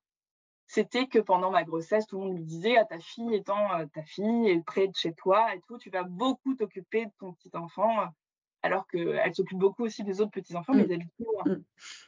c'était 0.74 1.06
que 1.06 1.20
pendant 1.20 1.52
ma 1.52 1.62
grossesse, 1.62 2.04
tout 2.06 2.18
le 2.18 2.24
monde 2.24 2.34
me 2.34 2.42
disait 2.42 2.76
à 2.76 2.80
ah, 2.80 2.84
ta 2.84 2.98
fille 2.98 3.32
étant 3.32 3.78
euh, 3.78 3.86
ta 3.86 4.02
fille 4.02 4.48
est 4.48 4.60
près 4.64 4.88
de 4.88 4.96
chez 4.96 5.14
toi 5.14 5.54
et 5.54 5.60
tout, 5.68 5.78
tu 5.78 5.88
vas 5.88 6.02
beaucoup 6.02 6.54
t'occuper 6.54 7.06
de 7.06 7.12
ton 7.20 7.32
petit 7.32 7.50
enfant, 7.54 8.00
euh, 8.00 8.06
alors 8.62 8.84
qu'elle 8.88 9.34
s'occupe 9.34 9.58
beaucoup 9.58 9.84
aussi 9.84 10.02
des 10.02 10.20
autres 10.20 10.32
petits 10.32 10.56
enfants, 10.56 10.74
mais 10.74 10.82
ils 10.82 10.92
habitent 10.92 11.14
plus 11.14 11.26
loin. 11.26 11.44
Mmh. 11.46 11.62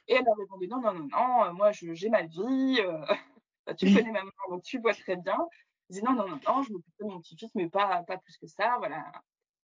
Et 0.09 0.14
elle 0.14 0.29
a 0.29 0.35
répondu 0.37 0.66
non, 0.66 0.81
non, 0.81 0.94
non, 0.94 1.09
non, 1.12 1.44
euh, 1.44 1.52
moi 1.52 1.70
j'ai 1.70 2.09
ma 2.09 2.22
vie, 2.22 2.81
tu 3.79 3.87
connais 3.87 4.11
ma 4.11 4.24
maman, 4.24 4.33
donc 4.50 4.64
tu 4.64 4.81
vois 4.81 4.94
très 4.94 5.14
bien. 5.14 5.38
Je 5.88 6.00
dis 6.00 6.02
non, 6.02 6.14
non, 6.14 6.26
non, 6.29 6.40
non, 6.44 6.62
je 6.64 6.72
m'occupe 6.72 6.94
de 6.98 7.05
mon 7.05 7.20
petit-fils, 7.20 7.55
mais 7.55 7.68
pas, 7.68 8.02
pas 8.02 8.18
plus 8.18 8.37
que 8.37 8.48
ça, 8.48 8.79
voilà. 8.79 9.05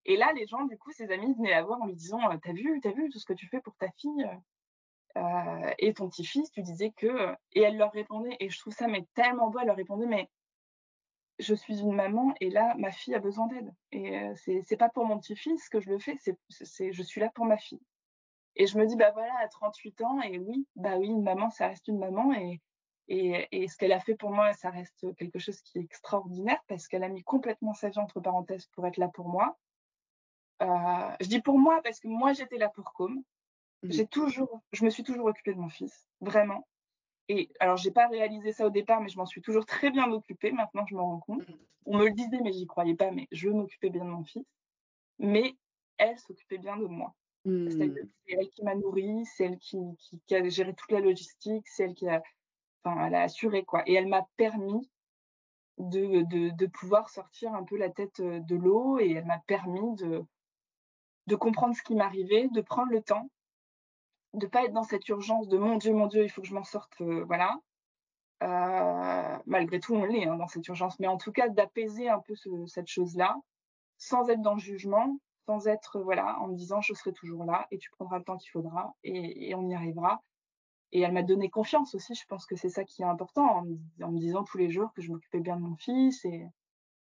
Et 0.07 0.17
là, 0.17 0.33
les 0.33 0.47
gens, 0.47 0.65
du 0.65 0.79
coup, 0.79 0.91
ses 0.93 1.11
amis 1.11 1.35
venaient 1.35 1.51
la 1.51 1.63
voir 1.63 1.83
en 1.83 1.87
lui 1.87 1.95
disant 1.95 2.31
«Euh, 2.31 2.39
T'as 2.43 2.53
vu, 2.53 2.81
t'as 2.83 2.93
vu 2.93 3.11
tout 3.11 3.19
ce 3.19 3.27
que 3.27 3.35
tu 3.35 3.47
fais 3.49 3.61
pour 3.61 3.77
ta 3.77 3.91
fille 3.91 4.27
euh, 5.19 5.75
et 5.79 5.95
ton 5.95 6.09
petit-fils 6.09 6.51
Tu 6.53 6.63
disais 6.63 6.91
que. 6.91 7.35
Et 7.53 7.63
elle 7.63 7.77
leur 7.77 7.93
répondait, 7.93 8.37
et 8.41 8.51
je 8.51 8.59
trouve 8.59 8.75
ça 8.75 8.89
mais 8.89 9.07
tellement 9.15 9.51
beau, 9.51 9.59
elle 9.61 9.67
leur 9.67 9.77
répondait 9.77 10.07
Mais 10.07 10.29
je 11.39 11.55
suis 11.55 11.81
une 11.81 11.93
maman 11.95 12.35
et 12.41 12.51
là, 12.51 12.75
ma 12.79 12.91
fille 12.91 13.15
a 13.15 13.21
besoin 13.21 13.47
d'aide. 13.47 13.73
Et 13.93 14.19
euh, 14.19 14.35
c'est 14.35 14.77
pas 14.77 14.89
pour 14.89 15.05
mon 15.07 15.19
petit-fils 15.19 15.69
que 15.69 15.81
je 15.81 15.91
le 15.91 15.99
fais, 15.99 16.17
c'est 16.49 16.93
je 16.93 17.03
suis 17.03 17.21
là 17.21 17.31
pour 17.35 17.45
ma 17.45 17.57
fille. 17.57 17.81
Et 18.57 18.67
je 18.67 18.77
me 18.77 18.87
dis, 18.87 18.97
bah 18.97 19.13
voilà, 19.13 19.33
à 19.41 19.49
38 19.49 20.01
ans, 20.03 20.21
et 20.23 20.39
oui, 20.39 20.67
bah 20.75 20.97
oui, 20.99 21.07
une 21.07 21.23
maman, 21.23 21.49
ça 21.51 21.69
reste 21.69 21.87
une 21.87 21.99
maman. 21.99 22.33
Et, 22.35 22.61
et, 23.07 23.47
et 23.53 23.69
ce 23.69 23.77
qu'elle 23.77 23.93
a 23.93 24.01
fait 24.01 24.17
pour 24.17 24.31
moi, 24.31 24.53
ça 24.53 24.71
reste 24.71 25.15
quelque 25.17 25.39
chose 25.39 25.61
qui 25.63 25.79
est 25.79 25.83
extraordinaire 25.83 26.61
parce 26.67 26.89
qu'elle 26.89 27.05
a 27.05 27.09
mis 27.09 27.23
complètement 27.23 27.73
sa 27.73 27.89
vie 27.89 28.01
entre 28.01 28.21
parenthèses 28.21 28.67
pour 28.75 28.87
être 28.87 28.97
là 28.97 29.09
pour 29.09 29.29
moi. 29.29 29.57
Euh, 30.61 31.17
je 31.21 31.29
dis 31.29 31.41
pour 31.41 31.59
moi 31.59 31.81
parce 31.85 32.01
que 32.01 32.09
moi 32.09 32.33
j'étais 32.33 32.59
là 32.59 32.69
pour 32.69 32.93
Com. 32.93 33.23
Mmh. 33.83 33.91
J'ai 33.93 34.07
toujours, 34.07 34.61
je 34.73 34.85
me 34.85 34.91
suis 34.91 35.05
toujours 35.05 35.27
occupée 35.27 35.55
de 35.55 35.61
mon 35.61 35.69
fils, 35.69 36.07
vraiment. 36.21 36.67
Et 37.29 37.51
alors 37.61 37.77
j'ai 37.77 37.91
pas 37.91 38.09
réalisé 38.09 38.53
ça 38.53 38.67
au 38.67 38.71
départ, 38.71 39.01
mais 39.01 39.09
je 39.09 39.19
m'en 39.19 39.27
suis 39.27 39.43
toujours 39.43 39.67
très 39.67 39.91
bien 39.91 40.11
occupée. 40.11 40.51
Maintenant 40.51 40.87
je 40.87 40.95
me 40.95 41.01
rends 41.01 41.21
compte. 41.21 41.47
Mmh. 41.49 41.55
On 41.87 41.99
me 41.99 42.05
le 42.07 42.13
disait, 42.13 42.41
mais 42.43 42.53
j'y 42.53 42.67
croyais 42.67 42.95
pas. 42.95 43.11
Mais 43.11 43.29
je 43.31 43.49
m'occupais 43.49 43.91
bien 43.91 44.05
de 44.05 44.11
mon 44.11 44.25
fils. 44.25 44.47
Mais 45.19 45.57
elle 45.99 46.19
s'occupait 46.19 46.59
bien 46.59 46.77
de 46.77 46.87
moi. 46.87 47.15
Mmh. 47.45 47.71
C'est 47.71 48.35
elle 48.35 48.49
qui 48.51 48.65
m'a 48.65 48.75
nourrie, 48.75 49.25
c'est 49.27 49.45
elle 49.45 49.59
qui, 49.59 49.79
qui, 50.27 50.35
a 50.35 50.49
géré 50.49 50.75
toute 50.75 50.91
la 50.91 51.01
logistique, 51.01 51.67
c'est 51.69 51.85
elle 51.85 51.95
qui 51.95 52.09
a, 52.09 52.23
enfin, 52.83 53.07
elle 53.07 53.15
a 53.15 53.23
assuré 53.23 53.65
quoi. 53.65 53.83
Et 53.87 53.95
elle 53.95 54.09
m'a 54.09 54.27
permis 54.37 54.91
de, 55.79 56.23
de, 56.23 56.51
de, 56.51 56.67
pouvoir 56.67 57.09
sortir 57.09 57.55
un 57.55 57.63
peu 57.63 57.77
la 57.77 57.91
tête 57.91 58.21
de 58.21 58.57
l'eau 58.57 58.99
et 58.99 59.13
elle 59.13 59.27
m'a 59.27 59.39
permis 59.47 59.95
de, 59.95 60.25
de 61.29 61.37
comprendre 61.37 61.77
ce 61.77 61.83
qui 61.83 61.95
m'arrivait, 61.95 62.49
de 62.49 62.61
prendre 62.61 62.91
le 62.91 63.01
temps, 63.01 63.31
de 64.35 64.47
pas 64.47 64.65
être 64.65 64.73
dans 64.73 64.83
cette 64.83 65.09
urgence 65.09 65.49
de 65.49 65.59
mon 65.59 65.77
Dieu, 65.77 65.93
mon 65.93 66.07
Dieu, 66.07 66.25
il 66.25 66.29
faut 66.29 66.43
que 66.43 66.49
je 66.49 66.55
m'en 66.55 66.65
sorte, 66.65 67.01
euh, 67.01 67.25
voilà. 67.25 67.59
Euh, 68.43 69.39
malgré 69.47 69.81
tout, 69.81 69.95
on 69.95 70.05
l'est 70.05 70.27
hein, 70.27 70.37
dans 70.37 70.47
cette 70.47 70.67
urgence, 70.69 70.99
mais 71.01 71.09
en 71.09 71.19
tout 71.19 71.33
cas 71.33 71.49
d'apaiser 71.49 72.09
un 72.09 72.21
peu 72.21 72.35
cette 72.67 72.87
chose-là, 72.87 73.37
sans 73.97 74.29
être 74.31 74.43
dans 74.43 74.55
le 74.55 74.61
jugement, 74.61 75.19
sans 75.47 75.67
être 75.67 76.01
voilà, 76.01 76.39
en 76.41 76.49
me 76.49 76.55
disant 76.55 76.81
je 76.81 76.95
serai 76.95 77.13
toujours 77.13 77.45
là 77.45 77.67
et 77.71 77.79
tu 77.79 77.91
prendras 77.91 78.19
le 78.19 78.25
temps 78.25 78.37
qu'il 78.37 78.51
faudra 78.51 78.95
et, 79.03 79.55
on 79.57 79.69
y 79.69 79.75
arrivera. 79.75 80.23
Et 80.93 81.01
elle 81.01 81.13
m'a 81.13 81.23
donné 81.23 81.51
confiance 81.51 81.95
aussi, 81.95 82.15
je 82.15 82.25
pense 82.27 82.47
que 82.47 82.57
c'est 82.57 82.69
ça 82.71 82.85
qui 82.85 83.03
est 83.03 83.07
important, 83.07 83.45
en 83.99 84.11
me, 84.13 84.19
disant 84.19 84.45
tous 84.45 84.57
les 84.57 84.71
jours 84.71 84.93
que 84.95 85.03
je 85.03 85.11
m'occupais 85.11 85.41
bien 85.41 85.57
de 85.57 85.63
mon 85.63 85.77
fils 85.77 86.25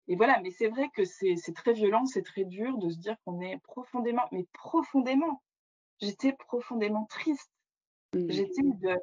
et 0.09 0.16
voilà, 0.16 0.40
mais 0.40 0.51
c'est 0.51 0.68
vrai 0.68 0.90
que 0.90 1.05
c'est 1.05 1.37
très 1.55 1.72
violent, 1.72 2.05
c'est 2.07 2.22
très 2.22 2.44
dur 2.44 2.77
de 2.79 2.90
se 2.90 2.98
dire 2.98 3.16
qu'on 3.25 3.40
est 3.40 3.59
profondément, 3.59 4.25
mais 4.33 4.46
profondément, 4.53 5.40
j'étais 6.02 6.34
profondément 6.34 7.06
triste. 7.06 7.50
Mmh. 8.14 8.30
J'étais 8.30 8.62
de, 8.62 8.98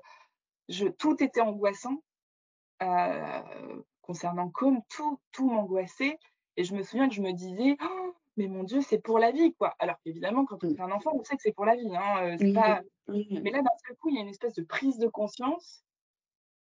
je, 0.68 0.88
tout 0.88 1.22
était 1.24 1.42
angoissant. 1.42 2.04
Euh, 2.84 3.82
concernant 4.02 4.50
Com, 4.50 4.82
tout, 4.90 5.20
tout 5.32 5.50
m'angoissait. 5.50 6.18
Et 6.58 6.64
je 6.64 6.74
me 6.76 6.84
souviens 6.84 7.10
que 7.10 7.16
je 7.16 7.22
me 7.22 7.32
disais, 7.32 7.78
«Oh, 7.84 8.16
mais 8.38 8.48
mon 8.48 8.64
Dieu, 8.64 8.82
c'est 8.82 9.00
pour 9.00 9.20
la 9.20 9.32
vie, 9.32 9.54
quoi. 9.54 9.76
Alors 9.80 9.98
qu'évidemment, 10.04 10.46
quand 10.46 10.64
on 10.64 10.70
Mmh. 10.70 10.76
fait 10.76 10.82
un 10.82 10.92
enfant, 10.92 11.12
on 11.14 11.24
sait 11.24 11.36
que 11.36 11.42
c'est 11.42 11.52
pour 11.54 11.66
la 11.66 11.76
vie. 11.76 11.96
Hein, 11.96 12.38
pas... 12.54 12.82
oui, 13.08 13.28
Mais 13.44 13.52
là, 13.52 13.62
d'un 13.62 13.78
seul 13.86 13.96
coup, 13.98 14.10
il 14.10 14.16
y 14.16 14.20
a 14.20 14.22
une 14.22 14.30
espèce 14.30 14.54
de 14.54 14.64
prise 14.64 14.98
de 14.98 15.08
conscience. 15.08 15.84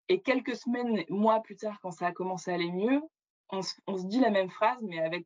Et 0.09 0.21
quelques 0.21 0.55
semaines, 0.55 1.05
mois 1.09 1.39
plus 1.41 1.55
tard, 1.55 1.79
quand 1.81 1.91
ça 1.91 2.07
a 2.07 2.11
commencé 2.11 2.51
à 2.51 2.55
aller 2.55 2.71
mieux, 2.71 3.01
on 3.49 3.61
se, 3.61 3.75
on 3.87 3.97
se 3.97 4.05
dit 4.07 4.19
la 4.19 4.29
même 4.29 4.49
phrase, 4.49 4.81
mais 4.81 4.99
avec 4.99 5.25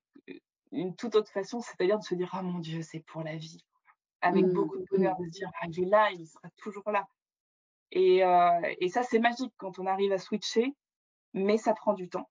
une 0.72 0.96
toute 0.96 1.16
autre 1.16 1.32
façon, 1.32 1.60
c'est-à-dire 1.62 1.98
de 1.98 2.04
se 2.04 2.16
dire, 2.16 2.30
ah 2.34 2.42
mon 2.44 2.60
Dieu, 2.60 2.82
c'est 2.82 3.00
pour 3.00 3.24
la 3.24 3.36
vie. 3.36 3.64
Avec 4.26 4.46
Mmh, 4.46 4.54
beaucoup 4.54 4.78
de 4.78 4.82
mmh. 4.82 4.88
bonheur, 4.90 5.18
de 5.20 5.26
se 5.26 5.30
dire, 5.30 5.52
ah, 5.62 5.68
il 5.70 5.84
est 5.84 5.86
là, 5.86 6.10
il 6.12 6.26
sera 6.26 6.50
toujours 6.58 6.90
là. 6.90 7.08
Et, 7.92 8.24
euh, 8.24 8.74
et 8.80 8.90
ça, 8.90 9.04
c'est 9.04 9.20
magique 9.20 9.54
quand 9.58 9.78
on 9.78 9.86
arrive 9.86 10.12
à 10.12 10.18
switcher, 10.18 10.74
mais 11.36 11.58
ça 11.58 11.76
prend 11.76 11.94
du 11.94 12.10
temps. 12.10 12.28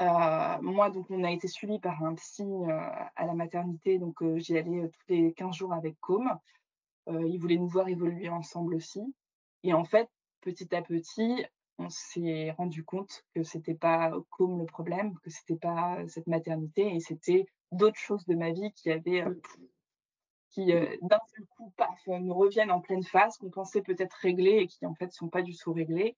Euh, 0.00 0.60
moi, 0.60 0.90
donc, 0.90 1.06
on 1.08 1.22
a 1.22 1.30
été 1.30 1.46
suivi 1.46 1.78
par 1.78 2.02
un 2.02 2.16
psy 2.16 2.42
euh, 2.42 2.66
à 3.14 3.26
la 3.26 3.34
maternité, 3.34 4.00
donc 4.00 4.16
j'y 4.38 4.58
allais 4.58 4.88
tous 4.88 5.12
les 5.14 5.32
15 5.34 5.54
jours 5.54 5.72
avec 5.72 6.00
Com. 6.00 6.36
Il 7.08 7.38
voulait 7.38 7.58
nous 7.58 7.68
voir 7.68 7.88
évoluer 7.88 8.28
ensemble 8.28 8.74
aussi. 8.74 9.02
Et 9.62 9.72
en 9.74 9.84
fait, 9.84 10.08
petit 10.40 10.74
à 10.74 10.82
petit, 10.82 11.44
on 11.78 11.88
s'est 11.90 12.50
rendu 12.58 12.84
compte 12.84 13.24
que 13.36 13.44
c'était 13.44 13.74
pas 13.74 14.10
Com 14.30 14.58
le 14.58 14.66
problème, 14.66 15.16
que 15.20 15.30
c'était 15.30 15.56
pas 15.56 15.98
cette 16.08 16.26
maternité, 16.26 16.92
et 16.92 16.98
c'était 16.98 17.46
d'autres 17.70 18.00
choses 18.00 18.24
de 18.26 18.34
ma 18.34 18.50
vie 18.50 18.72
qui 18.72 18.90
avaient, 18.90 19.24
Mmh. 19.24 19.40
Qui 20.52 20.72
euh, 20.72 20.86
d'un 21.02 21.20
seul 21.34 21.46
coup, 21.56 21.72
paf, 21.76 22.00
nous 22.06 22.34
reviennent 22.34 22.70
en 22.70 22.80
pleine 22.80 23.02
face, 23.04 23.36
qu'on 23.38 23.50
pensait 23.50 23.82
peut-être 23.82 24.14
réglées 24.14 24.58
et 24.62 24.66
qui 24.66 24.86
en 24.86 24.94
fait 24.94 25.12
sont 25.12 25.28
pas 25.28 25.42
du 25.42 25.56
tout 25.56 25.72
réglées. 25.72 26.16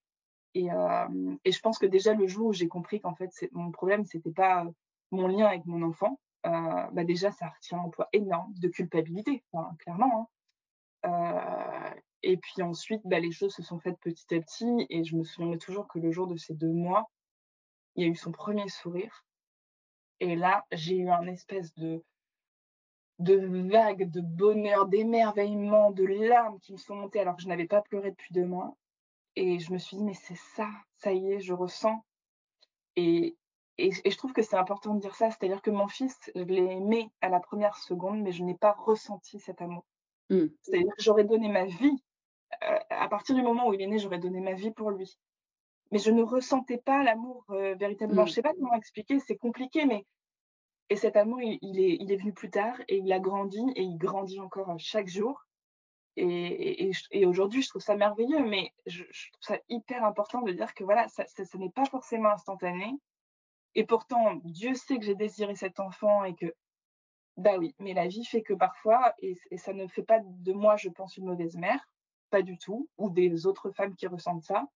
Et, 0.55 0.71
euh, 0.71 1.37
et 1.45 1.53
je 1.53 1.61
pense 1.61 1.79
que 1.79 1.87
déjà 1.87 2.15
le 2.15 2.27
jour 2.27 2.49
où 2.49 2.53
j'ai 2.53 2.69
compris 2.69 3.01
qu'en 3.01 3.15
fait 3.15 3.31
mon 3.53 3.73
problème 3.73 4.05
c'était 4.05 4.33
pas 4.33 4.67
mon 5.11 5.27
lien 5.27 5.47
avec 5.47 5.67
mon 5.67 5.83
enfant, 5.83 6.21
euh, 6.47 6.51
bah 6.93 7.05
déjà 7.05 7.33
ça 7.33 7.49
retient 7.49 7.81
un 7.81 7.89
poids 7.89 8.09
énorme 8.13 8.53
de 8.59 8.69
culpabilité, 8.69 9.43
clairement. 9.79 10.21
hein. 10.21 10.29
Euh, 11.07 12.01
et 12.23 12.37
puis 12.39 12.63
ensuite, 12.63 13.03
bah, 13.05 13.21
les 13.21 13.33
choses 13.33 13.55
se 13.55 13.63
sont 13.63 13.79
faites 13.79 13.99
petit 14.01 14.35
à 14.35 14.41
petit 14.41 14.87
et 14.89 15.05
je 15.05 15.17
me 15.17 15.25
souviendrai 15.25 15.59
toujours 15.59 15.87
que 15.87 15.99
le 15.99 16.11
jour 16.11 16.27
de 16.27 16.37
ces 16.37 16.55
deux 16.55 16.73
mois, 16.73 17.11
il 17.97 18.05
y 18.05 18.07
a 18.07 18.11
eu 18.11 18.17
son 18.17 18.33
premier 18.33 18.69
sourire. 18.69 19.25
Et 20.21 20.35
là, 20.37 20.65
j'ai 20.73 20.97
eu 20.97 21.11
un 21.11 21.27
espèce 21.27 21.75
de, 21.75 22.03
de 23.19 23.37
vague 23.71 24.11
de 24.11 24.21
bonheur, 24.21 24.87
d'émerveillement, 24.87 25.91
de 25.91 26.05
larmes 26.05 26.59
qui 26.61 26.73
me 26.73 26.79
sont 26.79 26.97
montées 26.97 27.21
alors 27.21 27.37
que 27.37 27.43
je 27.43 27.49
n'avais 27.49 27.67
pas 27.67 27.83
pleuré 27.83 28.11
depuis 28.11 28.33
deux 28.35 28.47
mois. 28.47 28.77
Et 29.37 29.59
je 29.59 29.73
me 29.73 29.79
suis 29.79 29.97
dit, 29.97 30.05
mais 30.05 30.15
c'est 30.15 30.39
ça, 30.55 30.69
ça 30.97 31.13
y 31.13 31.33
est, 31.33 31.41
je 31.41 31.53
ressens. 31.53 32.05
Et, 32.97 33.37
et, 33.79 33.91
et 34.05 34.11
je 34.11 34.17
trouve 34.17 34.33
que 34.33 34.43
c'est 34.43 34.57
important 34.57 34.95
de 34.95 35.01
dire 35.01 35.15
ça, 35.15 35.31
c'est-à-dire 35.31 35.63
que 35.63 35.71
mon 35.71 35.89
fils, 35.89 36.17
je 36.35 36.43
l'ai 36.43 36.73
aimé 36.73 37.11
à 37.21 37.29
la 37.29 37.41
première 37.41 37.77
seconde, 37.77 38.21
mais 38.23 38.33
je 38.33 38.45
n'ai 38.45 38.55
pas 38.55 38.73
ressenti 38.73 39.41
cet 39.41 39.61
amour. 39.61 39.85
Mmh. 40.31 40.47
C'est-à-dire 40.63 40.95
que 40.97 41.03
j'aurais 41.03 41.25
donné 41.25 41.49
ma 41.49 41.65
vie, 41.65 42.03
euh, 42.63 42.79
à 42.91 43.09
partir 43.09 43.35
du 43.35 43.43
moment 43.43 43.69
où 43.69 43.75
il 43.75 43.83
est 43.83 43.87
né, 43.87 43.99
j'aurais 43.99 44.21
donné 44.21 44.41
ma 44.41 44.55
vie 44.55 44.71
pour 44.71 44.91
lui. 44.91 45.19
Mais 45.91 45.99
je 45.99 46.11
ne 46.11 46.23
ressentais 46.23 46.79
pas 46.79 47.03
l'amour 47.03 47.45
euh, 47.51 47.75
véritablement. 47.75 48.23
Mmh. 48.23 48.29
Je 48.29 48.33
sais 48.33 48.43
pas 48.43 48.55
comment 48.55 48.75
expliquer, 48.75 49.19
c'est 49.19 49.37
compliqué, 49.37 49.85
mais 49.85 50.07
et 50.91 50.97
cet 50.97 51.17
amour, 51.17 51.41
il, 51.41 51.81
est, 51.81 52.17
venu 52.17 52.33
plus 52.33 52.51
tard 52.51 52.77
et 52.89 52.99
il 52.99 53.13
a 53.13 53.19
grandi 53.19 53.65
et 53.75 53.83
il 53.83 53.97
grandit 53.97 54.41
encore 54.41 54.71
euh, 54.71 54.79
chaque 54.79 55.09
jour. 55.09 55.47
Et, 56.17 56.93
aujourd'hui, 57.27 57.63
je 57.63 57.69
trouve 57.69 57.83
ça 57.83 57.97
merveilleux, 57.97 58.45
mais 58.45 58.73
je, 58.87 59.03
trouve 59.03 59.43
ça 59.43 59.59
hyper 59.69 60.05
important 60.05 60.43
de 60.43 60.53
dire 60.53 60.73
que 60.75 60.85
voilà, 60.85 61.09
ça, 61.09 61.25
n'est 61.55 61.71
pas 61.71 61.87
forcément 61.87 62.31
instantané. 62.31 62.93
Et 63.75 63.85
pourtant, 63.85 64.37
Dieu 64.45 64.75
sait 64.75 64.99
que 64.99 65.05
j'ai 65.05 65.17
désiré 65.17 65.57
cet 65.57 65.81
enfant 65.81 66.23
et 66.23 66.35
que, 66.35 66.55
bah 67.37 67.57
oui, 67.59 67.75
mais 67.81 67.95
la 67.95 68.07
vie 68.07 68.25
fait 68.25 68.43
que 68.43 68.55
parfois, 68.55 69.15
et 69.21 69.37
ça 69.57 69.73
ne 69.73 69.89
fait 69.89 70.05
pas 70.05 70.21
de 70.23 70.53
moi, 70.53 70.77
je 70.77 70.89
pense, 70.91 71.17
une 71.17 71.25
mauvaise 71.25 71.57
mère, 71.57 71.81
pas 72.31 72.43
du 72.43 72.59
tout, 72.59 72.89
ou 72.99 73.11
des 73.11 73.47
autres 73.47 73.73
femmes 73.73 73.97
qui 73.97 74.07
ressentent 74.07 74.45
ça. 74.45 74.69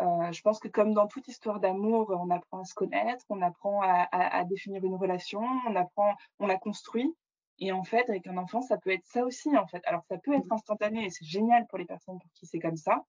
Euh, 0.00 0.32
je 0.32 0.40
pense 0.42 0.58
que 0.58 0.68
comme 0.68 0.92
dans 0.92 1.06
toute 1.06 1.28
histoire 1.28 1.60
d'amour, 1.60 2.10
on 2.10 2.30
apprend 2.30 2.60
à 2.60 2.64
se 2.64 2.74
connaître, 2.74 3.24
on 3.28 3.40
apprend 3.42 3.80
à, 3.82 4.08
à, 4.10 4.38
à, 4.38 4.44
définir 4.44 4.84
une 4.84 4.96
relation, 4.96 5.42
on 5.66 5.76
apprend, 5.76 6.14
on 6.40 6.46
la 6.46 6.56
construit. 6.56 7.14
Et 7.58 7.70
en 7.72 7.84
fait, 7.84 8.08
avec 8.10 8.26
un 8.26 8.36
enfant, 8.36 8.60
ça 8.62 8.78
peut 8.78 8.90
être 8.90 9.06
ça 9.06 9.24
aussi, 9.24 9.56
en 9.56 9.66
fait. 9.66 9.82
Alors, 9.86 10.02
ça 10.08 10.18
peut 10.18 10.34
être 10.34 10.50
instantané 10.50 11.04
et 11.06 11.10
c'est 11.10 11.24
génial 11.24 11.66
pour 11.68 11.78
les 11.78 11.84
personnes 11.84 12.18
pour 12.18 12.30
qui 12.32 12.46
c'est 12.46 12.58
comme 12.58 12.76
ça. 12.76 13.04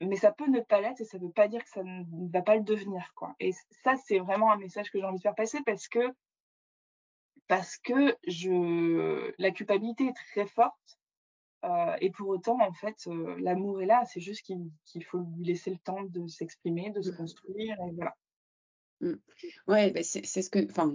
Mais 0.00 0.16
ça 0.16 0.32
peut 0.32 0.48
ne 0.48 0.60
pas 0.60 0.80
l'être 0.80 1.00
et 1.00 1.04
ça 1.04 1.18
ne 1.18 1.24
veut 1.24 1.32
pas 1.32 1.48
dire 1.48 1.62
que 1.62 1.70
ça 1.70 1.82
ne 1.82 2.30
va 2.30 2.42
pas 2.42 2.56
le 2.56 2.62
devenir, 2.62 3.12
quoi. 3.14 3.34
Et 3.40 3.52
ça, 3.82 3.94
c'est 3.96 4.18
vraiment 4.18 4.52
un 4.52 4.58
message 4.58 4.90
que 4.90 4.98
j'ai 4.98 5.04
envie 5.04 5.18
de 5.18 5.22
faire 5.22 5.34
passer 5.34 5.60
parce 5.64 5.88
que, 5.88 6.14
parce 7.46 7.78
que 7.78 8.16
je, 8.26 9.32
la 9.38 9.50
culpabilité 9.50 10.08
est 10.08 10.16
très 10.32 10.46
forte. 10.46 10.98
Euh, 11.64 11.96
et 12.00 12.10
pour 12.10 12.28
autant, 12.28 12.58
en 12.60 12.72
fait, 12.72 12.96
euh, 13.06 13.36
l'amour 13.40 13.80
est 13.82 13.86
là. 13.86 14.04
C'est 14.12 14.20
juste 14.20 14.42
qu'il 14.42 14.70
qu 14.86 15.00
faut 15.02 15.20
lui 15.36 15.44
laisser 15.44 15.70
le 15.70 15.78
temps 15.78 16.02
de 16.04 16.26
s'exprimer, 16.26 16.90
de 16.90 17.02
se 17.02 17.10
Mmh. 17.10 17.16
construire, 17.16 17.76
et 17.88 17.92
voilà. 17.94 18.14
Mmh. 19.00 19.14
Ouais, 19.68 19.90
bah 19.90 20.02
c'est 20.02 20.24
ce 20.24 20.50
que, 20.50 20.64
enfin, 20.70 20.94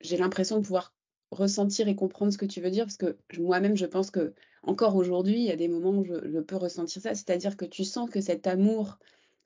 j'ai 0.00 0.16
l'impression 0.16 0.56
de 0.58 0.62
pouvoir 0.62 0.94
ressentir 1.30 1.88
et 1.88 1.96
comprendre 1.96 2.32
ce 2.32 2.38
que 2.38 2.46
tu 2.46 2.60
veux 2.60 2.70
dire 2.70 2.84
parce 2.84 2.96
que 2.96 3.18
moi-même, 3.38 3.76
je 3.76 3.86
pense 3.86 4.10
que 4.10 4.34
encore 4.62 4.96
aujourd'hui, 4.96 5.36
il 5.36 5.44
y 5.46 5.50
a 5.50 5.56
des 5.56 5.68
moments 5.68 5.98
où 5.98 6.04
je, 6.04 6.14
je 6.30 6.38
peux 6.40 6.56
ressentir 6.56 7.02
ça. 7.02 7.14
C'est-à-dire 7.14 7.56
que 7.56 7.64
tu 7.64 7.84
sens 7.84 8.10
que 8.10 8.20
cet 8.20 8.46
amour, 8.46 8.98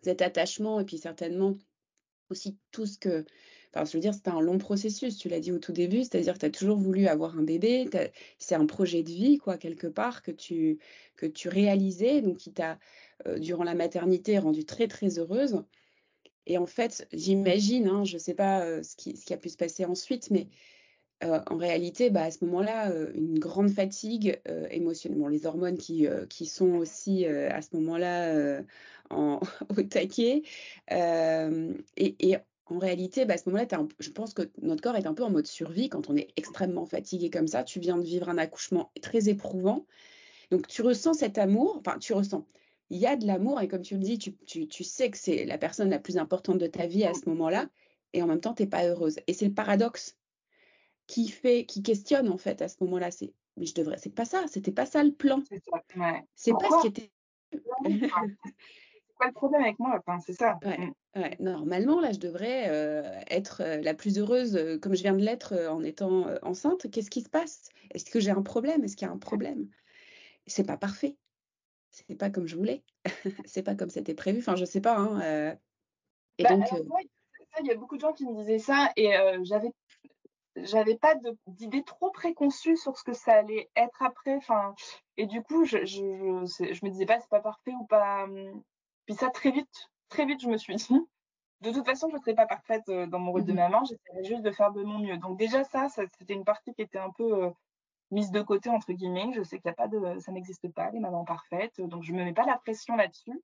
cet 0.03 0.23
attachement, 0.23 0.81
et 0.81 0.85
puis 0.85 0.99
certainement 0.99 1.57
aussi 2.31 2.57
tout 2.73 2.87
ce 2.87 2.99
que 2.99 3.25
Enfin, 3.73 3.85
je 3.85 3.93
veux 3.93 4.01
dire, 4.01 4.15
c'était 4.15 4.31
un 4.31 4.41
long 4.41 4.59
processus, 4.59 5.17
tu 5.17 5.29
l'as 5.29 5.39
dit 5.39 5.53
au 5.53 5.59
tout 5.59 5.73
début, 5.73 5.99
c'est-à-dire 6.03 6.35
que 6.35 6.41
tu 6.41 6.47
as 6.47 6.51
toujours 6.51 6.77
voulu 6.77 7.07
avoir 7.07 7.39
un 7.39 7.43
bébé, 7.43 7.89
c'est 8.39 8.57
un 8.57 8.67
projet 8.67 9.05
de 9.05 9.11
vie, 9.11 9.39
quoi, 9.39 9.59
quelque 9.59 9.87
part, 9.87 10.23
que 10.23 10.33
tu, 10.33 10.79
que 11.17 11.27
tu 11.27 11.49
réalisais, 11.49 12.21
donc 12.21 12.39
qui 12.39 12.53
t'a, 12.53 12.81
euh, 13.27 13.39
durant 13.39 13.63
la 13.63 13.75
maternité, 13.75 14.39
rendu 14.39 14.65
très, 14.65 14.89
très 14.89 15.21
heureuse. 15.21 15.63
Et 16.47 16.59
en 16.59 16.67
fait, 16.67 17.07
j'imagine, 17.13 17.87
hein, 17.87 18.05
je 18.05 18.15
ne 18.15 18.19
sais 18.19 18.35
pas 18.35 18.65
euh, 18.65 18.83
ce, 18.83 18.97
qui, 18.97 19.17
ce 19.17 19.25
qui 19.25 19.35
a 19.35 19.37
pu 19.37 19.51
se 19.51 19.57
passer 19.57 19.85
ensuite, 19.85 20.31
mais 20.31 20.49
euh, 21.23 21.41
en 21.51 21.57
réalité, 21.57 22.11
bah, 22.11 22.25
à 22.25 22.31
ce 22.31 22.45
moment-là, 22.45 22.91
euh, 22.91 23.13
une 23.15 23.39
grande 23.39 23.71
fatigue 23.71 24.41
euh, 24.49 24.67
émotionnelle. 24.71 25.21
Les 25.31 25.47
hormones 25.47 25.77
qui, 25.77 26.07
euh, 26.07 26.27
qui 26.27 26.47
sont 26.47 26.77
aussi 26.77 27.27
à 27.27 27.61
ce 27.63 27.77
moment-là 27.77 28.63
en, 29.11 29.41
au 29.77 29.83
taquet. 29.83 30.43
Et, 30.91 32.31
et 32.31 32.37
en 32.67 32.79
réalité, 32.79 33.25
bah, 33.25 33.35
à 33.35 33.39
ce 33.39 33.49
moment-là, 33.51 33.67
je 33.99 34.11
pense 34.11 34.33
que 34.33 34.51
notre 34.63 34.81
corps 34.81 34.97
est 34.97 35.07
un 35.07 35.15
peu 35.15 35.25
en 35.25 35.31
mode 35.31 35.47
survie 35.47 35.89
quand 35.89 36.09
on 36.09 36.17
est 36.17 36.29
extrêmement 36.37 36.87
fatigué 36.87 37.31
comme 37.31 37.49
ça. 37.49 37.65
Tu 37.65 37.81
viens 37.81 37.99
de 37.99 38.05
vivre 38.05 38.29
un 38.29 38.39
accouchement 38.39 38.91
très 39.03 39.29
éprouvant. 39.29 39.87
Donc, 40.51 40.67
tu 40.69 40.83
ressens 40.83 41.15
cet 41.15 41.39
amour. 41.39 41.77
Enfin, 41.81 41.99
tu 41.99 42.13
ressens. 42.13 42.47
Il 42.89 42.99
y 42.99 43.07
a 43.07 43.17
de 43.17 43.27
l'amour 43.27 43.61
et 43.61 43.69
comme 43.69 43.83
tu 43.83 43.95
le 43.95 44.01
dis, 44.01 44.19
tu, 44.19 44.35
tu, 44.47 44.67
tu 44.67 44.85
sais 44.85 45.11
que 45.11 45.19
c'est 45.19 45.45
la 45.45 45.59
personne 45.59 45.91
la 45.91 46.01
plus 46.01 46.17
importante 46.19 46.59
de 46.59 46.67
ta 46.67 46.87
vie 46.87 47.05
à 47.05 47.15
ce 47.15 47.29
moment-là. 47.29 47.69
Et 48.13 48.23
en 48.23 48.27
même 48.27 48.41
temps, 48.41 48.55
tu 48.55 48.63
n'es 48.63 48.69
pas 48.69 48.85
heureuse. 48.87 49.19
Et 49.27 49.33
c'est 49.33 49.47
le 49.47 49.55
paradoxe 49.55 50.17
qui 51.11 51.29
fait, 51.29 51.65
qui 51.67 51.83
questionne 51.83 52.29
en 52.29 52.39
fait 52.39 52.63
à 52.63 52.69
ce 52.69 52.77
moment-là. 52.83 53.11
C'est, 53.11 53.35
mais 53.57 53.67
je 53.67 53.75
devrais, 53.75 53.99
c'est 53.99 54.15
pas 54.15 54.25
ça. 54.25 54.45
C'était 54.47 54.71
pas 54.71 54.87
ça 54.87 55.03
le 55.03 55.13
plan. 55.13 55.43
C'est. 55.49 55.61
Ouais. 55.97 56.23
Pas 56.53 56.69
ce 56.71 56.81
qui 56.83 56.87
était. 56.87 57.11
c'est 57.53 59.17
quoi 59.17 59.27
le 59.27 59.33
problème 59.33 59.63
avec 59.63 59.79
moi? 59.81 59.99
Enfin, 59.99 60.21
C'est 60.21 60.35
ça. 60.35 60.59
Ouais, 60.65 60.93
ouais. 61.17 61.37
Normalement, 61.41 62.01
là, 62.01 62.13
je 62.13 62.21
devrais 62.21 62.69
euh, 62.69 63.03
être 63.29 63.61
euh, 63.61 63.81
la 63.81 63.95
plus 63.95 64.19
heureuse, 64.19 64.55
euh, 64.55 64.79
comme 64.79 64.95
je 64.95 65.03
viens 65.03 65.15
de 65.15 65.23
l'être 65.23 65.55
en 65.69 65.83
étant 65.83 66.27
enceinte. 66.43 66.89
Qu'est-ce 66.93 67.11
qui 67.11 67.23
se 67.23 67.29
passe? 67.29 67.71
Est-ce 67.93 68.09
que 68.09 68.21
j'ai 68.21 68.31
un 68.31 68.43
problème? 68.43 68.85
Est-ce 68.85 68.97
qu'il 68.97 69.09
y 69.09 69.11
a 69.11 69.13
un 69.13 69.19
problème? 69.19 69.69
C'est 70.47 70.67
pas 70.67 70.77
parfait. 70.77 71.17
C'est 71.91 72.15
pas 72.15 72.31
comme 72.31 72.47
je 72.47 72.55
voulais. 72.55 72.85
c'est 73.47 73.65
pas 73.65 73.75
comme 73.75 73.91
c'était 73.91 74.15
prévu. 74.15 74.39
Enfin, 74.39 74.55
je 74.55 74.65
sais 74.65 74.81
pas. 74.81 74.97
Hein. 74.97 75.57
Et 76.39 76.45
bah, 76.45 76.51
donc, 76.51 76.71
ouais, 76.71 77.09
il 77.61 77.67
y 77.67 77.73
a 77.73 77.75
beaucoup 77.75 77.97
de 77.97 78.01
gens 78.01 78.13
qui 78.13 78.25
me 78.25 78.35
disaient 78.37 78.61
ça, 78.61 78.93
et 78.97 79.11
j'avais 79.43 79.73
j'avais 80.57 80.97
pas 80.97 81.15
d'idée 81.47 81.83
trop 81.85 82.11
préconçue 82.11 82.77
sur 82.77 82.97
ce 82.97 83.05
que 83.05 83.13
ça 83.13 83.35
allait 83.35 83.71
être 83.77 84.03
après. 84.03 84.35
Enfin, 84.37 84.75
et 85.17 85.27
du 85.27 85.43
coup, 85.43 85.65
je, 85.65 85.79
je, 85.85 86.45
je, 86.45 86.75
je 86.75 86.85
me 86.85 86.91
disais 86.91 87.07
pas 87.07 87.21
c'est 87.21 87.29
pas 87.29 87.41
parfait 87.41 87.73
ou 87.73 87.85
pas. 87.87 88.25
hum. 88.25 88.63
Puis 89.07 89.15
ça, 89.17 89.31
très 89.31 89.51
vite, 89.51 89.91
très 90.09 90.27
vite, 90.27 90.41
je 90.41 90.49
me 90.49 90.57
suis 90.57 90.75
dit, 90.77 90.89
de 91.63 91.73
toute 91.73 91.87
façon, 91.87 92.09
je 92.11 92.17
ne 92.17 92.21
serais 92.21 92.35
pas 92.35 92.47
parfaite 92.47 92.89
euh, 92.89 93.07
dans 93.07 93.19
mon 93.19 93.33
rôle 93.33 93.45
de 93.45 93.53
maman, 93.53 93.83
j'essaierais 93.85 94.25
juste 94.25 94.43
de 94.43 94.51
faire 94.51 94.73
de 94.73 94.83
mon 94.83 94.99
mieux. 95.01 95.19
Donc 95.19 95.39
déjà, 95.39 95.65
ça, 95.65 95.89
ça 95.89 96.05
c'était 96.19 96.35
une 96.35 96.45
partie 96.45 96.73
qui 96.75 96.83
était 96.83 96.99
un 96.99 97.11
peu 97.11 97.45
euh, 97.45 97.51
mise 98.11 98.31
de 98.31 98.43
côté, 98.43 98.71
entre 98.71 98.93
guillemets. 98.93 99.33
Je 99.35 99.43
sais 99.43 99.59
qu'il 99.59 99.69
y 99.69 99.73
a 99.73 99.75
pas 99.75 99.89
de, 99.89 100.19
ça 100.21 100.33
n'existe 100.33 100.69
pas, 100.73 100.91
les 100.91 101.01
mamans 101.01 101.25
parfaites. 101.25 101.81
Donc 101.81 102.03
je 102.05 102.13
me 102.13 102.25
mets 102.25 102.33
pas 102.35 102.47
la 102.47 102.59
pression 102.59 102.97
là-dessus. 102.97 103.41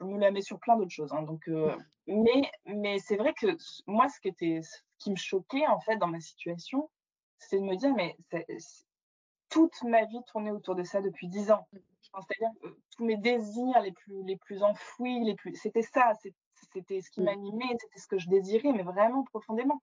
Je 0.00 0.04
me 0.04 0.18
la 0.18 0.30
mets 0.30 0.42
sur 0.42 0.58
plein 0.58 0.76
d'autres 0.76 0.90
choses. 0.90 1.12
Hein. 1.12 1.22
Donc, 1.22 1.48
euh, 1.48 1.76
mais, 2.06 2.50
mais 2.66 2.98
c'est 2.98 3.16
vrai 3.16 3.32
que 3.34 3.56
moi, 3.86 4.08
ce 4.08 4.20
qui 4.20 4.28
était, 4.28 4.60
ce 4.62 4.78
qui 4.98 5.10
me 5.10 5.16
choquait 5.16 5.66
en 5.66 5.80
fait 5.80 5.96
dans 5.96 6.08
ma 6.08 6.20
situation, 6.20 6.90
c'est 7.38 7.58
de 7.58 7.64
me 7.64 7.76
dire, 7.76 7.94
mais 7.94 8.16
toute 9.48 9.82
ma 9.84 10.04
vie 10.04 10.20
tournait 10.26 10.50
autour 10.50 10.74
de 10.74 10.82
ça 10.82 11.00
depuis 11.00 11.28
dix 11.28 11.50
ans. 11.50 11.66
C'est-à-dire 12.02 12.50
que 12.62 12.68
tous 12.96 13.04
mes 13.04 13.16
désirs 13.16 13.80
les 13.80 13.92
plus, 13.92 14.22
les 14.24 14.36
plus 14.36 14.62
enfouis, 14.62 15.24
les 15.24 15.34
plus, 15.34 15.54
c'était 15.56 15.82
ça, 15.82 16.12
c'était 16.72 17.00
ce 17.00 17.10
qui 17.10 17.20
Mmh. 17.20 17.24
m'animait, 17.24 17.76
c'était 17.80 17.98
ce 17.98 18.06
que 18.06 18.18
je 18.18 18.28
désirais, 18.28 18.72
mais 18.72 18.82
vraiment 18.82 19.24
profondément. 19.24 19.80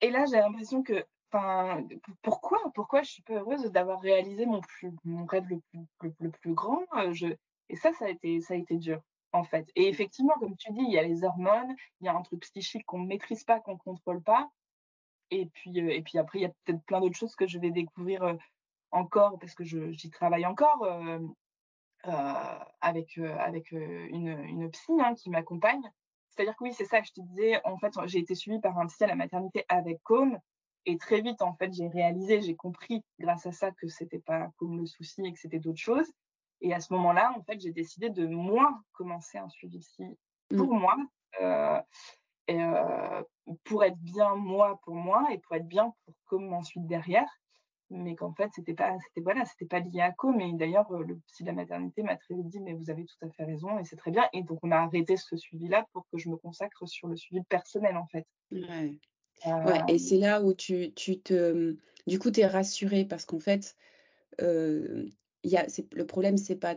Et 0.00 0.10
là, 0.10 0.24
j'ai 0.26 0.36
l'impression 0.36 0.82
que, 0.82 1.04
enfin, 1.32 1.82
pourquoi, 2.22 2.58
pourquoi 2.74 3.02
je 3.02 3.10
suis 3.10 3.22
pas 3.22 3.34
heureuse 3.34 3.64
d'avoir 3.72 4.00
réalisé 4.00 4.46
mon 4.46 4.60
plus, 4.60 4.92
mon 5.04 5.24
rêve 5.24 5.48
le 5.48 5.60
plus, 5.70 5.80
le, 6.02 6.14
le 6.20 6.30
plus 6.30 6.54
grand. 6.54 6.82
euh, 6.96 7.12
Je, 7.12 7.28
et 7.68 7.76
ça, 7.76 7.92
ça 7.92 8.06
a 8.06 8.08
été, 8.08 8.40
ça 8.40 8.54
a 8.54 8.56
été 8.56 8.76
dur, 8.76 9.00
en 9.32 9.44
fait. 9.44 9.68
Et 9.76 9.88
effectivement, 9.88 10.34
comme 10.40 10.56
tu 10.56 10.72
dis, 10.72 10.82
il 10.82 10.92
y 10.92 10.98
a 10.98 11.02
les 11.02 11.24
hormones, 11.24 11.74
il 12.00 12.06
y 12.06 12.08
a 12.08 12.14
un 12.14 12.22
truc 12.22 12.40
psychique 12.40 12.84
qu'on 12.86 13.00
ne 13.00 13.06
maîtrise 13.06 13.44
pas, 13.44 13.60
qu'on 13.60 13.76
contrôle 13.78 14.22
pas. 14.22 14.50
Et 15.30 15.46
puis, 15.46 15.80
euh, 15.80 15.90
et 15.90 16.02
puis 16.02 16.18
après, 16.18 16.38
il 16.38 16.42
y 16.42 16.46
a 16.46 16.52
peut-être 16.64 16.82
plein 16.84 17.00
d'autres 17.00 17.16
choses 17.16 17.34
que 17.36 17.46
je 17.46 17.58
vais 17.58 17.70
découvrir 17.70 18.22
euh, 18.22 18.34
encore 18.90 19.38
parce 19.38 19.54
que 19.54 19.64
j'y 19.64 20.10
travaille 20.10 20.46
encore 20.46 20.84
euh, 20.84 21.18
avec, 22.80 23.18
avec 23.18 23.72
une, 23.72 24.28
une 24.28 24.70
psy 24.70 24.92
hein, 25.00 25.14
qui 25.14 25.30
m'accompagne. 25.30 25.82
C'est-à-dire 26.28 26.54
que 26.56 26.64
oui, 26.64 26.72
c'est 26.72 26.84
ça 26.84 27.00
que 27.00 27.06
je 27.06 27.12
te 27.12 27.20
disais. 27.20 27.60
En 27.64 27.78
fait, 27.78 27.92
j'ai 28.06 28.18
été 28.18 28.34
suivie 28.34 28.60
par 28.60 28.78
un 28.78 28.86
psy 28.86 29.04
à 29.04 29.06
la 29.06 29.14
maternité 29.16 29.64
avec 29.68 30.02
Com. 30.02 30.38
Et 30.86 30.98
très 30.98 31.22
vite, 31.22 31.40
en 31.40 31.54
fait, 31.54 31.72
j'ai 31.72 31.88
réalisé, 31.88 32.42
j'ai 32.42 32.56
compris 32.56 33.02
grâce 33.18 33.46
à 33.46 33.52
ça 33.52 33.70
que 33.70 33.88
c'était 33.88 34.18
pas 34.18 34.50
comme 34.58 34.78
le 34.78 34.86
souci 34.86 35.24
et 35.24 35.32
que 35.32 35.38
c'était 35.38 35.58
d'autres 35.58 35.80
choses. 35.80 36.12
Et 36.64 36.72
à 36.72 36.80
ce 36.80 36.92
moment-là, 36.94 37.32
en 37.36 37.42
fait, 37.42 37.60
j'ai 37.60 37.72
décidé 37.72 38.08
de 38.10 38.26
moi 38.26 38.66
commencer 38.92 39.38
un 39.38 39.48
suivi 39.50 39.78
psy 39.80 40.04
pour 40.56 40.72
moi. 40.74 40.96
euh, 41.42 41.80
et, 42.46 42.60
euh, 42.62 43.22
pour 43.64 43.84
être 43.84 43.98
bien 43.98 44.34
moi 44.34 44.78
pour 44.84 44.94
moi 44.94 45.26
et 45.32 45.38
pour 45.38 45.56
être 45.56 45.66
bien 45.66 45.92
pour 46.04 46.14
Com 46.26 46.52
ensuite 46.52 46.86
derrière 46.86 47.28
mais 47.90 48.14
qu'en 48.16 48.32
fait 48.32 48.50
c'était 48.54 48.74
pas 48.74 48.96
c'était 49.04 49.20
voilà 49.20 49.44
c'était 49.44 49.66
pas 49.66 49.80
lié 49.80 50.00
à 50.00 50.12
Com 50.12 50.40
et 50.40 50.52
d'ailleurs 50.52 50.90
euh, 50.92 51.02
le 51.04 51.16
psy 51.28 51.42
de 51.42 51.48
la 51.48 51.54
maternité 51.54 52.02
m'a 52.02 52.16
très 52.16 52.34
vite 52.34 52.48
dit 52.48 52.60
mais 52.60 52.74
vous 52.74 52.88
avez 52.90 53.04
tout 53.04 53.26
à 53.26 53.30
fait 53.30 53.44
raison 53.44 53.78
et 53.78 53.84
c'est 53.84 53.96
très 53.96 54.10
bien 54.10 54.24
et 54.32 54.42
donc 54.42 54.58
on 54.62 54.70
a 54.70 54.76
arrêté 54.76 55.16
ce 55.16 55.36
suivi 55.36 55.68
là 55.68 55.86
pour 55.92 56.06
que 56.10 56.18
je 56.18 56.28
me 56.28 56.36
consacre 56.36 56.86
sur 56.86 57.08
le 57.08 57.16
suivi 57.16 57.42
personnel 57.44 57.96
en 57.96 58.06
fait 58.06 58.26
Ouais. 58.52 58.98
Euh, 59.46 59.64
Ouais, 59.64 59.80
et 59.88 59.98
c'est 59.98 60.18
là 60.18 60.42
où 60.42 60.54
tu, 60.54 60.92
tu 60.94 61.20
te... 61.20 61.76
Du 62.06 62.18
coup, 62.18 62.30
tu 62.30 62.40
es 62.40 62.46
rassurée 62.46 63.04
parce 63.04 63.24
qu'en 63.26 63.40
fait, 63.40 63.76
euh, 64.40 65.06
y 65.50 65.56
a, 65.56 65.68
c'est, 65.68 65.92
le 65.94 66.06
problème, 66.06 66.36
c'est 66.36 66.56
pas 66.56 66.76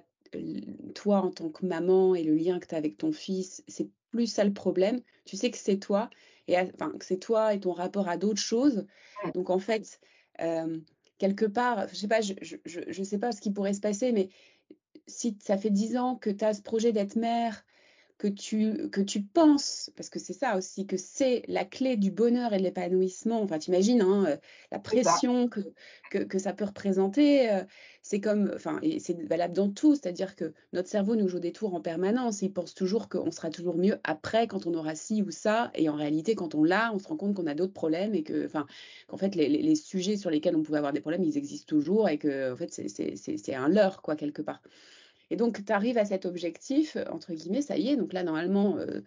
toi 0.94 1.20
en 1.20 1.32
tant 1.32 1.50
que 1.50 1.66
maman 1.66 2.16
et 2.16 2.24
le 2.24 2.36
lien 2.36 2.60
que 2.60 2.68
tu 2.68 2.76
as 2.76 2.78
avec 2.78 2.98
ton 2.98 3.12
fils, 3.12 3.64
c'est 3.68 3.90
plus 4.12 4.28
ça 4.28 4.44
le 4.44 4.54
problème. 4.54 5.00
Tu 5.26 5.38
sais 5.38 5.52
que 5.52 5.58
c'est 5.58 5.78
toi, 5.78 6.10
et 6.48 6.58
enfin, 6.60 6.92
que 6.98 7.06
c'est 7.06 7.18
toi 7.18 7.54
et 7.54 7.60
ton 7.60 7.72
rapport 7.72 8.08
à 8.10 8.18
d'autres 8.18 8.42
choses. 8.42 8.86
Donc, 9.34 9.50
en 9.50 9.60
fait, 9.60 10.00
euh, 10.42 10.80
quelque 11.18 11.46
part, 11.46 11.88
je 11.90 11.96
sais 11.96 12.08
pas, 12.08 12.22
je, 12.22 12.34
je, 12.42 12.58
je 12.66 13.04
sais 13.04 13.18
pas 13.18 13.32
ce 13.32 13.42
qui 13.42 13.52
pourrait 13.52 13.74
se 13.74 13.82
passer, 13.82 14.12
mais 14.12 14.30
si 15.08 15.38
ça 15.42 15.58
fait 15.58 15.70
dix 15.70 15.98
ans 15.98 16.16
que 16.16 16.30
tu 16.30 16.44
as 16.44 16.54
ce 16.54 16.62
projet 16.62 16.92
d'être 16.92 17.16
mère, 17.16 17.66
que 18.18 18.28
tu, 18.28 18.90
que 18.90 19.02
tu 19.02 19.22
penses, 19.22 19.92
parce 19.96 20.10
que 20.10 20.18
c'est 20.20 20.34
ça 20.34 20.58
aussi, 20.58 20.88
que 20.88 20.98
c'est 20.98 21.44
la 21.48 21.66
clé 21.66 21.98
du 21.98 22.10
bonheur 22.12 22.52
et 22.54 22.58
de 22.58 22.64
l'épanouissement. 22.64 23.42
Enfin, 23.42 23.60
t'imagines 23.60 24.02
hein, 24.02 24.26
euh, 24.28 24.38
la 24.72 24.80
pression 24.80 25.48
que, 25.48 25.60
que, 26.10 26.20
que 26.20 26.40
ça 26.40 26.54
peut 26.54 26.66
représenter. 26.66 27.52
euh, 27.52 27.64
c'est 28.02 28.22
comme, 28.22 28.52
enfin, 28.56 28.80
et 28.82 29.00
c'est 29.00 29.22
valable 29.28 29.54
dans 29.54 29.70
tout, 29.70 29.94
c'est-à-dire 29.96 30.36
que 30.36 30.54
notre 30.74 30.88
cerveau 30.90 31.16
nous 31.16 31.28
joue 31.28 31.40
des 31.40 31.52
tours 31.52 31.76
en 31.76 31.82
permanence. 31.82 32.42
Il 32.42 32.54
pense 32.54 32.74
toujours 32.74 33.10
qu'on 33.10 33.32
sera 33.32 33.50
toujours 33.50 33.76
mieux 33.78 34.00
après, 34.04 34.48
quand 34.48 34.66
on 34.66 34.74
aura 34.74 34.96
ci 34.96 35.22
ou 35.22 35.30
ça. 35.32 35.72
Et 35.76 35.90
en 35.90 35.96
réalité, 35.96 36.34
quand 36.34 36.56
on 36.56 36.64
l'a, 36.64 36.92
on 36.94 37.00
se 37.00 37.08
rend 37.08 37.18
compte 37.18 37.36
qu'on 37.36 37.48
a 37.48 37.54
d'autres 37.54 37.74
problèmes 37.74 38.16
et 38.16 38.24
que, 38.24 38.46
enfin, 38.46 38.66
qu'en 39.08 39.18
fait, 39.18 39.36
les, 39.36 39.50
les- 39.50 39.62
les 39.62 39.76
sujets 39.76 40.18
sur 40.18 40.30
lesquels 40.30 40.56
on 40.56 40.64
pouvait 40.64 40.78
avoir 40.78 40.94
des 40.94 41.02
problèmes, 41.02 41.24
ils 41.24 41.38
existent 41.38 41.68
toujours 41.68 42.10
et 42.10 42.18
que, 42.18 42.54
en 42.54 42.56
fait, 42.56 42.74
c'est- 42.74 42.88
c'est 42.88 43.16
c'est- 43.16 43.38
c'est 43.38 43.54
un 43.56 43.68
leurre, 43.70 44.02
quoi, 44.02 44.16
quelque 44.16 44.42
part. 44.42 44.62
Et 45.30 45.36
donc, 45.36 45.64
tu 45.66 45.72
arrives 45.72 45.98
à 45.98 46.06
cet 46.06 46.26
objectif, 46.26 46.96
euh, 46.96 47.06
entre 47.12 47.34
guillemets, 47.34 47.62
ça 47.62 47.78
y 47.78 47.90
est, 47.90 47.98
donc 47.98 48.14
là, 48.14 48.24
normalement, 48.24 48.78
euh, 48.78 49.02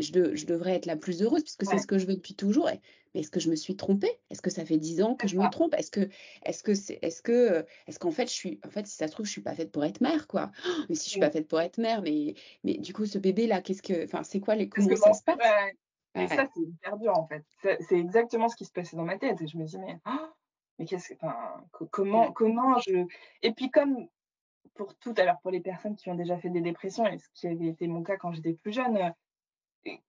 je, 0.00 0.12
de- 0.12 0.34
je 0.34 0.46
devrais 0.46 0.74
être 0.74 0.86
la 0.86 0.96
plus 0.96 1.22
heureuse, 1.22 1.42
puisque 1.42 1.66
c'est 1.66 1.78
ce 1.78 1.86
que 1.86 1.98
je 1.98 2.06
veux 2.06 2.14
depuis 2.14 2.34
toujours. 2.34 2.68
Mais 3.14 3.20
est-ce 3.20 3.30
que 3.30 3.40
je 3.40 3.50
me 3.50 3.56
suis 3.56 3.76
trompée? 3.76 4.20
Est-ce 4.30 4.42
que 4.42 4.50
ça 4.50 4.64
fait 4.64 4.78
dix 4.78 5.02
ans 5.02 5.14
que 5.16 5.26
je 5.28 5.36
me 5.36 5.48
trompe? 5.48 5.74
Est-ce 5.74 5.90
que, 5.90 6.08
est-ce 6.44 6.62
que 6.62 6.74
c'est, 6.74 6.98
est-ce 7.02 7.22
que, 7.22 7.64
est-ce 7.86 7.98
qu'en 7.98 8.10
fait, 8.10 8.26
je 8.28 8.32
suis, 8.34 8.60
en 8.64 8.70
fait, 8.70 8.86
si 8.86 8.96
ça 8.96 9.06
se 9.08 9.12
trouve, 9.12 9.26
je 9.26 9.32
suis 9.32 9.42
pas 9.42 9.54
faite 9.54 9.72
pour 9.72 9.84
être 9.84 10.00
mère, 10.00 10.26
quoi. 10.28 10.50
Oh, 10.64 10.68
mais 10.88 10.94
si 10.94 11.04
je 11.06 11.10
suis 11.10 11.18
pas 11.20 11.30
faite 11.30 11.48
pour 11.48 11.60
être 11.60 11.78
mère, 11.78 12.02
mais, 12.02 12.34
mais 12.64 12.74
du 12.78 12.92
coup, 12.92 13.06
ce 13.06 13.18
bébé-là, 13.18 13.60
qu'est-ce 13.62 13.82
que, 13.82 14.04
enfin, 14.04 14.22
c'est 14.22 14.40
quoi 14.40 14.54
les, 14.56 14.68
comment 14.68 14.96
ça 14.96 15.12
se 15.12 15.22
passe? 15.22 15.36
ouais, 15.38 15.74
et 16.14 16.20
Ouais, 16.20 16.28
ça 16.28 16.44
c'est 16.52 16.60
hyper 16.60 16.96
dur 16.98 17.16
en 17.16 17.26
fait 17.26 17.44
C'est- 17.62 17.78
exactement 17.98 18.48
ce 18.48 18.56
qui 18.56 18.64
se 18.64 18.72
passait 18.72 18.96
dans 18.96 19.04
ma 19.04 19.18
tête 19.18 19.40
et 19.40 19.46
je 19.46 19.56
me 19.58 19.64
dis 19.64 19.78
mais 19.78 19.98
oh, 20.06 20.10
mais 20.78 20.86
qu'est-ce 20.86 21.14
que 21.14 21.84
comment 21.90 22.32
comment 22.32 22.78
je 22.78 23.06
et 23.42 23.52
puis 23.52 23.70
comme 23.70 24.08
pour 24.74 24.94
tout 24.96 25.14
alors 25.18 25.40
pour 25.40 25.50
les 25.50 25.60
personnes 25.60 25.96
qui 25.96 26.10
ont 26.10 26.14
déjà 26.14 26.38
fait 26.38 26.50
des 26.50 26.60
dépressions 26.60 27.06
et 27.06 27.18
ce 27.18 27.28
qui 27.34 27.46
avait 27.48 27.66
été 27.66 27.86
mon 27.88 28.02
cas 28.02 28.16
quand 28.16 28.32
j'étais 28.32 28.54
plus 28.54 28.72
jeune 28.72 28.96
euh, 28.96 29.10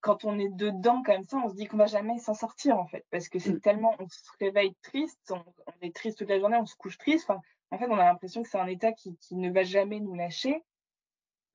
quand 0.02 0.26
on 0.26 0.38
est 0.40 0.50
dedans 0.50 1.02
comme 1.04 1.24
ça, 1.24 1.38
on 1.38 1.50
se 1.50 1.56
dit 1.56 1.66
qu'on 1.66 1.78
va 1.78 1.86
jamais 1.86 2.18
s'en 2.20 2.34
sortir 2.34 2.78
en 2.78 2.88
fait, 2.88 3.06
parce 3.10 3.30
que 3.30 3.40
c'est 3.40 3.54
Mm. 3.54 3.60
tellement, 3.62 3.96
on 4.00 4.08
se 4.10 4.30
réveille 4.40 4.76
triste, 4.82 5.32
on, 5.32 5.44
on 5.68 5.74
est 5.82 5.96
triste 5.96 6.18
toute 6.18 6.30
la 6.30 6.40
journée, 6.40 6.58
on 6.58 6.66
se 6.66 6.76
couche 6.76 6.98
triste. 6.98 7.30
Enfin, 7.30 7.42
en 7.72 7.78
fait, 7.78 7.88
on 7.90 7.98
a 7.98 8.04
l'impression 8.04 8.44
que 8.44 8.50
c'est 8.50 8.60
un 8.60 8.68
état 8.68 8.92
qui, 8.92 9.16
qui 9.18 9.36
ne 9.36 9.50
va 9.52 9.64
jamais 9.64 10.00
nous 10.00 10.14
lâcher. 10.14 10.62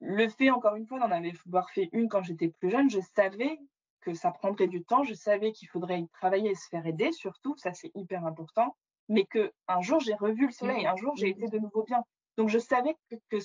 Le 0.01 0.29
fait, 0.29 0.51
encore 0.51 0.77
une 0.77 0.87
fois, 0.87 0.99
d'en 0.99 1.11
avoir 1.11 1.71
fait 1.71 1.89
une 1.93 2.09
quand 2.09 2.23
j'étais 2.23 2.49
plus 2.49 2.71
jeune, 2.71 2.89
je 2.91 3.01
savais 3.15 3.59
que 4.01 4.15
ça 4.15 4.31
prendrait 4.31 4.69
du 4.69 4.85
temps, 4.85 5.03
je 5.05 5.15
savais 5.15 5.53
qu'il 5.53 5.69
faudrait 5.69 6.01
y 6.01 6.09
travailler 6.09 6.51
et 6.51 6.55
se 6.55 6.69
faire 6.69 6.87
aider, 6.87 7.13
surtout, 7.13 7.57
ça 7.57 7.73
c'est 7.73 7.91
hyper 7.95 8.25
important, 8.25 8.77
mais 9.09 9.25
que 9.27 9.53
un 9.69 9.81
jour 9.81 10.01
j'ai 10.01 10.15
revu 10.15 10.47
le 10.47 10.53
soleil, 10.53 10.87
un 10.87 10.97
jour 10.97 11.17
j'ai 11.17 11.31
été 11.31 11.49
de 11.49 11.59
nouveau 11.59 11.83
bien. 11.83 12.05
Donc 12.37 12.49
je 12.49 12.59
savais 12.59 12.97
que, 13.31 13.37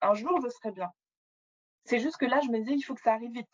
un 0.00 0.14
jour 0.14 0.40
je 0.42 0.48
serais 0.48 0.72
bien. 0.72 0.90
C'est 1.84 2.00
juste 2.00 2.18
que 2.18 2.26
là, 2.26 2.40
je 2.40 2.48
me 2.50 2.58
disais, 2.58 2.74
il 2.74 2.82
faut 2.82 2.94
que 2.94 3.00
ça 3.00 3.14
arrive 3.14 3.32
vite 3.32 3.48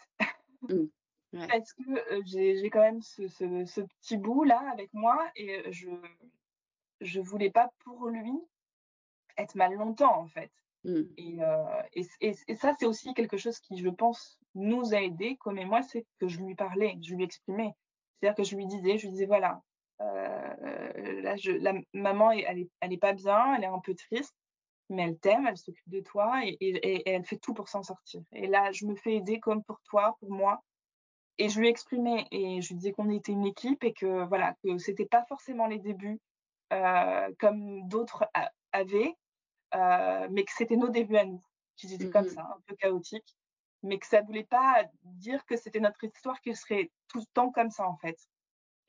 Mm. 0.69 0.87
Ouais. 1.33 1.49
parce 1.49 1.73
que 1.73 2.15
euh, 2.15 2.23
j'ai 2.25 2.71
quand 2.71 2.81
même 2.81 3.03
ce, 3.03 3.27
ce, 3.27 3.65
ce 3.65 3.81
petit 3.81 4.17
bout 4.17 4.45
là 4.45 4.63
avec 4.73 4.93
moi 4.93 5.19
et 5.35 5.73
je 5.73 5.89
je 7.01 7.21
voulais 7.21 7.51
pas 7.51 7.71
pour 7.81 8.07
lui 8.09 8.33
être 9.37 9.57
mal 9.57 9.75
longtemps 9.75 10.17
en 10.17 10.29
fait. 10.29 10.53
Mm. 10.85 11.03
Et, 11.17 11.43
euh, 11.43 11.83
et, 11.93 12.07
et, 12.21 12.35
et 12.47 12.55
ça 12.55 12.73
c'est 12.79 12.87
aussi 12.87 13.15
quelque 13.15 13.37
chose 13.37 13.59
qui 13.59 13.79
je 13.79 13.89
pense 13.89 14.39
nous 14.55 14.95
a 14.95 15.01
aidé 15.01 15.37
comme 15.39 15.59
et 15.59 15.65
moi 15.65 15.83
c'est 15.83 16.07
que 16.21 16.29
je 16.29 16.41
lui 16.41 16.55
parlais, 16.55 16.97
je 17.03 17.15
lui 17.17 17.25
exprimais. 17.25 17.75
C'est-à-dire 18.21 18.37
que 18.37 18.45
je 18.45 18.57
lui 18.57 18.67
disais, 18.67 18.97
je 18.97 19.07
lui 19.07 19.13
disais 19.13 19.27
voilà, 19.27 19.61
euh, 20.01 21.21
là 21.23 21.37
je, 21.37 21.51
la 21.51 21.75
maman 21.93 22.31
elle 22.31 22.61
est 22.61 22.71
elle 22.81 22.93
est 22.93 22.99
pas 22.99 23.13
bien, 23.13 23.57
elle 23.57 23.65
est 23.65 23.67
un 23.67 23.81
peu 23.81 23.95
triste, 23.95 24.37
mais 24.91 25.03
elle 25.05 25.19
t'aime, 25.19 25.47
elle 25.47 25.57
s'occupe 25.59 25.89
de 25.89 26.01
toi 26.01 26.45
et, 26.47 26.57
et, 26.61 26.77
et 26.87 27.11
elle 27.11 27.25
fait 27.25 27.39
tout 27.39 27.55
pour 27.55 27.69
s'en 27.69 27.83
sortir. 27.83 28.23
Et 28.33 28.47
là 28.47 28.73
je 28.73 28.87
me 28.87 28.95
fais 28.97 29.15
aider 29.17 29.41
comme 29.41 29.63
pour 29.65 29.81
toi, 29.83 30.17
pour 30.21 30.31
moi. 30.31 30.63
Et 31.39 31.49
je 31.49 31.59
lui 31.61 31.69
exprimais 31.69 32.27
et 32.31 32.61
je 32.63 32.69
lui 32.69 32.77
disais 32.77 32.93
qu'on 32.93 33.11
était 33.11 33.33
une 33.33 33.47
équipe 33.47 33.83
et 33.85 33.93
que 33.93 34.25
voilà 34.27 34.55
que 34.63 34.79
c'était 34.79 35.07
pas 35.07 35.25
forcément 35.29 35.67
les 35.67 35.79
débuts 35.81 36.21
euh, 36.73 37.33
comme 37.41 37.89
d'autres 37.89 38.25
avaient, 38.73 39.15
euh, 39.75 40.29
mais 40.31 40.45
que 40.45 40.53
c'était 40.55 40.77
nos 40.77 40.89
débuts 40.91 41.17
à 41.17 41.25
nous, 41.27 41.43
qu'ils 41.77 41.93
étaient 41.95 42.09
comme 42.11 42.25
Mhm. 42.25 42.31
ça, 42.31 42.43
un 42.43 42.61
peu 42.67 42.77
chaotiques, 42.77 43.37
mais 43.83 43.99
que 43.99 44.07
ça 44.07 44.23
voulait 44.23 44.45
pas 44.45 44.85
dire 45.05 45.45
que 45.47 45.57
c'était 45.57 45.81
notre 45.81 46.05
histoire 46.05 46.41
qui 46.41 46.55
serait 46.55 46.91
tout 47.09 47.19
le 47.21 47.27
temps 47.35 47.51
comme 47.51 47.71
ça 47.71 47.89
en 47.89 47.97
fait. 47.99 48.19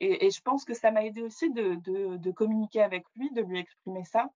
Et, 0.00 0.26
et 0.26 0.30
je 0.30 0.40
pense 0.42 0.64
que 0.64 0.74
ça 0.74 0.90
m'a 0.90 1.04
aidé 1.04 1.22
aussi 1.22 1.50
de, 1.52 1.74
de, 1.76 2.16
de 2.16 2.30
communiquer 2.32 2.82
avec 2.82 3.04
lui, 3.16 3.30
de 3.32 3.42
lui 3.42 3.58
exprimer 3.60 4.04
ça, 4.04 4.28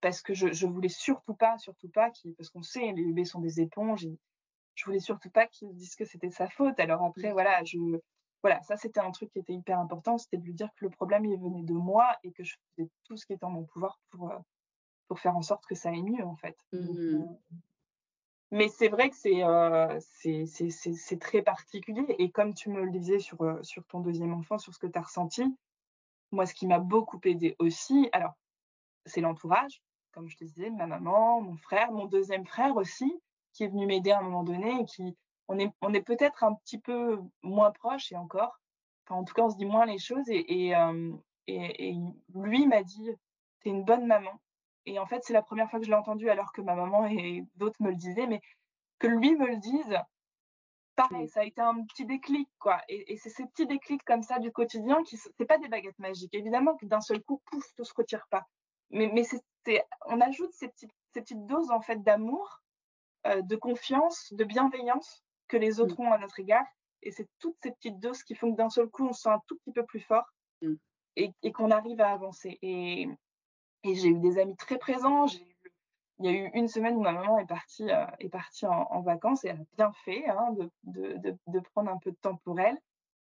parce 0.00 0.20
que 0.22 0.34
je, 0.34 0.52
je 0.52 0.66
voulais 0.66 0.88
surtout 0.88 1.34
pas, 1.34 1.58
surtout 1.58 1.88
pas, 1.88 2.10
qu'il- 2.10 2.34
parce 2.34 2.50
qu'on 2.50 2.62
sait, 2.62 2.92
les 2.92 3.04
bébés 3.04 3.24
sont 3.24 3.40
des 3.40 3.60
éponges, 3.60 4.04
et 4.04 4.18
je 4.74 4.84
voulais 4.84 5.00
surtout 5.00 5.30
pas 5.30 5.46
qu'il 5.46 5.68
se 5.70 5.74
dise 5.74 5.94
que 5.96 6.04
c'était 6.04 6.30
sa 6.30 6.48
faute. 6.48 6.78
Alors 6.80 7.02
après, 7.04 7.32
voilà, 7.32 7.62
je, 7.64 7.78
voilà, 8.42 8.62
ça 8.62 8.76
c'était 8.76 9.00
un 9.00 9.10
truc 9.12 9.30
qui 9.32 9.38
était 9.40 9.54
hyper 9.54 9.78
important, 9.80 10.18
c'était 10.18 10.38
de 10.38 10.44
lui 10.44 10.54
dire 10.54 10.70
que 10.76 10.84
le 10.84 10.90
problème 10.90 11.24
il 11.24 11.38
venait 11.40 11.62
de 11.62 11.74
moi 11.74 12.16
et 12.24 12.32
que 12.32 12.44
je 12.44 12.56
faisais 12.76 12.90
tout 13.04 13.16
ce 13.16 13.26
qui 13.26 13.32
était 13.34 13.44
en 13.44 13.50
mon 13.50 13.64
pouvoir 13.64 14.00
pour, 14.10 14.32
pour 15.08 15.18
faire 15.20 15.36
en 15.36 15.42
sorte 15.42 15.66
que 15.66 15.74
ça 15.74 15.90
aille 15.90 16.02
mieux 16.02 16.24
en 16.24 16.36
fait. 16.36 16.56
Donc, 16.72 16.98
euh, 17.10 17.24
mais 18.50 18.68
c'est 18.68 18.88
vrai 18.88 19.10
que 19.10 19.16
c'est 19.16 19.42
euh, 19.42 19.98
très 21.20 21.42
particulier 21.42 22.04
et 22.18 22.30
comme 22.30 22.54
tu 22.54 22.70
me 22.70 22.82
le 22.84 22.90
disais 22.90 23.18
sur, 23.18 23.38
sur 23.62 23.84
ton 23.86 24.00
deuxième 24.00 24.32
enfant, 24.32 24.58
sur 24.58 24.72
ce 24.74 24.78
que 24.78 24.86
tu 24.86 24.98
as 24.98 25.02
ressenti, 25.02 25.44
moi 26.32 26.46
ce 26.46 26.54
qui 26.54 26.66
m'a 26.66 26.78
beaucoup 26.78 27.20
aidé 27.24 27.56
aussi, 27.58 28.08
alors 28.12 28.34
c'est 29.06 29.20
l'entourage, 29.20 29.82
comme 30.12 30.28
je 30.28 30.36
te 30.36 30.44
disais, 30.44 30.70
ma 30.70 30.86
maman, 30.86 31.40
mon 31.40 31.56
frère, 31.56 31.92
mon 31.92 32.06
deuxième 32.06 32.46
frère 32.46 32.76
aussi, 32.76 33.12
qui 33.52 33.64
est 33.64 33.68
venu 33.68 33.86
m'aider 33.86 34.10
à 34.10 34.18
un 34.18 34.22
moment 34.22 34.44
donné 34.44 34.80
et 34.80 34.84
qui, 34.84 35.16
on 35.48 35.58
est, 35.58 35.70
on 35.80 35.92
est 35.92 36.02
peut-être 36.02 36.44
un 36.44 36.54
petit 36.54 36.78
peu 36.78 37.20
moins 37.42 37.70
proches 37.70 38.12
et 38.12 38.16
encore, 38.16 38.58
enfin 39.06 39.20
en 39.20 39.24
tout 39.24 39.34
cas 39.34 39.42
on 39.42 39.50
se 39.50 39.56
dit 39.56 39.66
moins 39.66 39.86
les 39.86 39.98
choses 39.98 40.28
et, 40.28 40.66
et, 40.66 40.76
euh, 40.76 41.12
et, 41.46 41.90
et 41.90 41.96
lui 42.34 42.66
m'a 42.66 42.82
dit, 42.82 43.10
t'es 43.60 43.70
une 43.70 43.84
bonne 43.84 44.06
maman. 44.06 44.40
Et 44.86 44.98
en 44.98 45.06
fait 45.06 45.22
c'est 45.22 45.32
la 45.32 45.42
première 45.42 45.70
fois 45.70 45.78
que 45.78 45.84
je 45.84 45.90
l'ai 45.90 45.96
entendu 45.96 46.30
alors 46.30 46.52
que 46.52 46.62
ma 46.62 46.74
maman 46.74 47.06
et 47.06 47.44
d'autres 47.56 47.82
me 47.82 47.90
le 47.90 47.96
disaient, 47.96 48.26
mais 48.26 48.40
que 48.98 49.06
lui 49.06 49.36
me 49.36 49.46
le 49.46 49.56
dise, 49.56 49.98
pareil, 50.96 51.28
ça 51.28 51.40
a 51.40 51.44
été 51.44 51.60
un 51.60 51.84
petit 51.84 52.06
déclic, 52.06 52.48
quoi. 52.58 52.80
Et, 52.88 53.12
et 53.12 53.16
c'est 53.16 53.30
ces 53.30 53.44
petits 53.46 53.66
déclics 53.66 54.04
comme 54.04 54.22
ça 54.22 54.38
du 54.38 54.52
quotidien 54.52 55.02
qui, 55.02 55.16
c'est 55.16 55.44
pas 55.44 55.58
des 55.58 55.68
baguettes 55.68 55.98
magiques. 55.98 56.34
Évidemment 56.34 56.76
que 56.76 56.86
d'un 56.86 57.00
seul 57.00 57.20
coup, 57.22 57.42
pouf, 57.46 57.64
tout 57.76 57.84
se 57.84 57.94
retire 57.94 58.26
pas. 58.30 58.46
Mais, 58.90 59.10
on 60.06 60.20
ajoute 60.20 60.52
ces 60.52 60.68
petites, 60.68 60.92
ces 61.12 61.22
petites 61.22 61.46
doses 61.46 61.70
en 61.70 61.80
fait 61.80 62.02
d'amour 62.02 62.62
de 63.24 63.56
confiance, 63.56 64.32
de 64.32 64.44
bienveillance 64.44 65.24
que 65.48 65.56
les 65.56 65.80
autres 65.80 66.00
mmh. 66.00 66.06
ont 66.06 66.12
à 66.12 66.18
notre 66.18 66.40
égard. 66.40 66.66
Et 67.02 67.10
c'est 67.10 67.28
toutes 67.38 67.56
ces 67.62 67.70
petites 67.72 67.98
doses 68.00 68.22
qui 68.22 68.34
font 68.34 68.52
que 68.52 68.56
d'un 68.56 68.70
seul 68.70 68.88
coup, 68.88 69.06
on 69.06 69.12
se 69.12 69.22
sent 69.22 69.28
un 69.28 69.40
tout 69.46 69.56
petit 69.58 69.72
peu 69.72 69.84
plus 69.84 70.00
fort 70.00 70.24
mmh. 70.62 70.74
et, 71.16 71.52
qu'on 71.52 71.70
arrive 71.70 72.00
à 72.00 72.12
avancer. 72.12 72.58
Et, 72.62 73.08
j'ai 73.84 74.08
eu 74.08 74.18
des 74.18 74.38
amis 74.38 74.56
très 74.56 74.78
présents. 74.78 75.26
il 76.18 76.24
y 76.24 76.28
a 76.28 76.32
eu 76.32 76.50
une 76.54 76.68
semaine 76.68 76.96
où 76.96 77.02
ma 77.02 77.12
maman 77.12 77.38
est 77.38 77.46
partie, 77.46 77.86
est 78.18 78.30
partie 78.30 78.66
en, 78.66 79.02
vacances 79.02 79.44
et 79.44 79.48
elle 79.48 79.60
a 79.60 79.64
bien 79.76 79.92
fait 80.04 80.26
hein, 80.26 80.52
de, 80.52 80.70
de, 80.84 81.36
de, 81.46 81.60
prendre 81.60 81.90
un 81.90 81.98
peu 81.98 82.10
de 82.10 82.16
temps 82.16 82.36
pour 82.44 82.58
elle. 82.58 82.78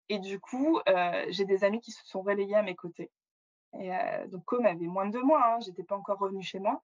Et 0.09 0.19
du 0.19 0.41
coup, 0.41 0.81
j'ai 1.29 1.45
des 1.45 1.65
amis 1.65 1.81
qui 1.81 1.93
se 1.93 2.07
sont 2.07 2.23
relayés 2.23 2.55
à 2.55 2.63
mes 2.63 2.75
côtés. 2.75 3.11
Et 3.75 3.91
donc, 4.29 4.45
comme 4.45 4.67
avait 4.67 4.87
moins 4.87 5.07
de 5.07 5.13
deux 5.13 5.23
mois, 5.23 5.55
hein, 5.55 5.59
j'étais 5.61 5.83
pas 5.83 5.97
encore 5.97 6.19
revenue 6.19 6.43
chez 6.43 6.59
moi. 6.59 6.83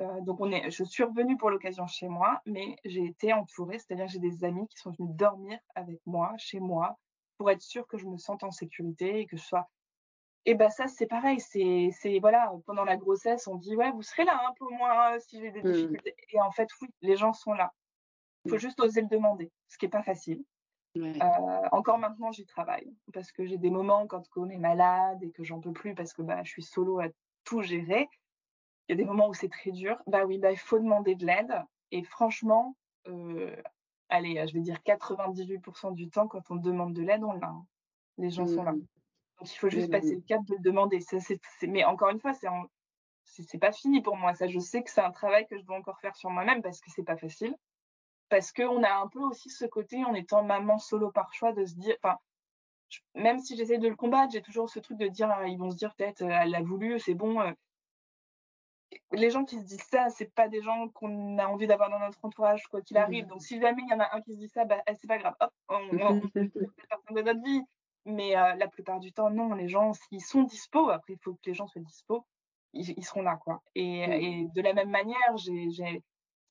Euh, 0.00 0.20
donc, 0.22 0.40
on 0.40 0.50
est, 0.50 0.70
je 0.70 0.84
suis 0.84 1.04
revenue 1.04 1.36
pour 1.36 1.50
l'occasion 1.50 1.86
chez 1.86 2.08
moi, 2.08 2.40
mais 2.46 2.76
j'ai 2.84 3.04
été 3.04 3.32
entourée, 3.32 3.78
c'est-à-dire 3.78 4.08
j'ai 4.08 4.18
des 4.18 4.44
amis 4.44 4.66
qui 4.68 4.78
sont 4.78 4.90
venus 4.90 5.14
dormir 5.14 5.58
avec 5.74 6.00
moi, 6.06 6.32
chez 6.38 6.60
moi, 6.60 6.98
pour 7.36 7.50
être 7.50 7.60
sûre 7.62 7.86
que 7.86 7.98
je 7.98 8.06
me 8.06 8.16
sente 8.16 8.42
en 8.42 8.50
sécurité 8.50 9.20
et 9.20 9.26
que 9.26 9.36
je 9.36 9.42
sois. 9.42 9.68
Et 10.44 10.54
ben 10.54 10.70
ça, 10.70 10.88
c'est 10.88 11.06
pareil, 11.06 11.38
c'est, 11.38 11.90
c'est 11.92 12.18
voilà, 12.18 12.52
pendant 12.66 12.84
la 12.84 12.96
grossesse, 12.96 13.46
on 13.46 13.56
dit 13.56 13.76
ouais, 13.76 13.92
vous 13.92 14.02
serez 14.02 14.24
là 14.24 14.40
un 14.48 14.52
peu 14.54 14.66
moins 14.74 15.18
si 15.20 15.38
j'ai 15.40 15.52
des 15.52 15.62
mmh. 15.62 15.72
difficultés. 15.72 16.16
Et 16.30 16.40
en 16.40 16.50
fait, 16.50 16.68
oui, 16.80 16.88
les 17.00 17.16
gens 17.16 17.32
sont 17.32 17.52
là. 17.52 17.72
Il 18.44 18.50
faut 18.50 18.56
mmh. 18.56 18.60
juste 18.60 18.80
oser 18.80 19.02
le 19.02 19.06
demander, 19.06 19.52
ce 19.68 19.78
qui 19.78 19.86
est 19.86 19.90
pas 19.90 20.02
facile. 20.02 20.42
Euh, 20.96 21.68
encore 21.72 21.98
maintenant, 21.98 22.32
j'y 22.32 22.44
travaille 22.44 22.92
parce 23.14 23.32
que 23.32 23.46
j'ai 23.46 23.56
des 23.56 23.70
moments 23.70 24.06
quand 24.06 24.22
on 24.36 24.50
est 24.50 24.58
malade 24.58 25.22
et 25.22 25.30
que 25.30 25.42
j'en 25.42 25.58
peux 25.58 25.72
plus 25.72 25.94
parce 25.94 26.12
que 26.12 26.20
bah, 26.20 26.42
je 26.44 26.50
suis 26.50 26.62
solo 26.62 27.00
à 27.00 27.08
tout 27.44 27.62
gérer 27.62 28.08
il 28.88 28.92
y 28.92 28.94
a 28.94 28.96
des 28.96 29.04
moments 29.04 29.28
où 29.28 29.34
c'est 29.34 29.48
très 29.48 29.70
dur, 29.70 29.96
bah 30.06 30.24
oui, 30.24 30.38
bah, 30.38 30.50
il 30.50 30.58
faut 30.58 30.78
demander 30.78 31.14
de 31.14 31.24
l'aide. 31.24 31.54
Et 31.90 32.02
franchement, 32.02 32.76
euh, 33.06 33.54
allez, 34.08 34.44
je 34.46 34.54
vais 34.54 34.60
dire 34.60 34.78
98% 34.84 35.94
du 35.94 36.08
temps, 36.10 36.28
quand 36.28 36.50
on 36.50 36.56
demande 36.56 36.94
de 36.94 37.02
l'aide, 37.02 37.22
on 37.22 37.32
l'a. 37.32 37.48
Hein. 37.48 37.66
Les 38.18 38.30
gens 38.30 38.46
sont 38.46 38.62
là. 38.62 38.72
Mmh. 38.72 38.86
Donc 39.38 39.52
il 39.52 39.56
faut 39.56 39.70
juste 39.70 39.90
passer 39.90 40.14
le 40.14 40.20
cap 40.20 40.44
de 40.44 40.54
le 40.54 40.60
demander. 40.60 41.00
Ça, 41.00 41.16
Mais 41.62 41.84
encore 41.84 42.10
une 42.10 42.20
fois, 42.20 42.34
c'est 42.34 42.48
en... 42.48 42.66
c'est 43.24 43.58
pas 43.58 43.72
fini 43.72 44.02
pour 44.02 44.16
moi. 44.16 44.34
Ça, 44.34 44.46
je 44.46 44.58
sais 44.58 44.82
que 44.82 44.90
c'est 44.90 45.00
un 45.00 45.10
travail 45.10 45.46
que 45.46 45.56
je 45.56 45.62
dois 45.62 45.76
encore 45.76 46.00
faire 46.00 46.14
sur 46.16 46.30
moi-même 46.30 46.62
parce 46.62 46.80
que 46.80 46.90
c'est 46.90 47.04
pas 47.04 47.16
facile. 47.16 47.56
Parce 48.32 48.50
qu'on 48.50 48.82
a 48.82 48.94
un 48.94 49.08
peu 49.08 49.18
aussi 49.18 49.50
ce 49.50 49.66
côté, 49.66 50.06
en 50.06 50.14
étant 50.14 50.42
maman 50.42 50.78
solo 50.78 51.10
par 51.10 51.34
choix, 51.34 51.52
de 51.52 51.66
se 51.66 51.74
dire, 51.74 51.94
enfin, 52.02 52.16
même 53.14 53.38
si 53.40 53.58
j'essaie 53.58 53.76
de 53.76 53.86
le 53.86 53.94
combattre, 53.94 54.32
j'ai 54.32 54.40
toujours 54.40 54.70
ce 54.70 54.78
truc 54.78 54.96
de 54.96 55.06
dire, 55.06 55.30
ils 55.46 55.58
vont 55.58 55.70
se 55.70 55.76
dire 55.76 55.94
peut-être, 55.94 56.22
elle 56.22 56.50
l'a 56.50 56.62
voulu, 56.62 56.98
c'est 56.98 57.12
bon, 57.12 57.42
euh, 57.42 57.52
les 59.10 59.28
gens 59.28 59.44
qui 59.44 59.58
se 59.58 59.64
disent 59.64 59.82
ça, 59.82 60.08
c'est 60.08 60.32
pas 60.34 60.48
des 60.48 60.62
gens 60.62 60.88
qu'on 60.94 61.36
a 61.36 61.46
envie 61.46 61.66
d'avoir 61.66 61.90
dans 61.90 61.98
notre 61.98 62.24
entourage, 62.24 62.66
quoi 62.68 62.80
qu'il 62.80 62.96
arrive. 62.96 63.26
Donc, 63.26 63.42
si 63.42 63.60
jamais 63.60 63.82
il 63.86 63.90
y 63.90 63.94
en 63.94 64.00
a 64.00 64.16
un 64.16 64.22
qui 64.22 64.32
se 64.32 64.38
dit 64.38 64.48
ça, 64.48 64.64
bah, 64.64 64.82
c'est 64.86 65.06
pas 65.06 65.18
grave. 65.18 65.34
Hop, 65.38 65.50
on, 65.68 65.98
on, 66.00 66.20
personne 66.30 67.16
de 67.16 67.20
notre 67.20 67.42
vie. 67.42 67.60
Mais 68.06 68.34
euh, 68.34 68.54
la 68.54 68.66
plupart 68.66 68.98
du 68.98 69.12
temps, 69.12 69.28
non, 69.28 69.52
les 69.52 69.68
gens, 69.68 69.92
s'ils 69.92 70.24
sont 70.24 70.44
dispo, 70.44 70.88
après, 70.88 71.12
il 71.12 71.18
faut 71.18 71.34
que 71.34 71.50
les 71.50 71.54
gens 71.54 71.66
soient 71.66 71.82
dispo, 71.82 72.24
ils, 72.72 73.04
seront 73.04 73.20
là, 73.20 73.36
quoi. 73.36 73.62
Et, 73.74 74.46
de 74.54 74.62
la 74.62 74.72
même 74.72 74.88
manière, 74.88 75.36
j'ai 75.36 76.02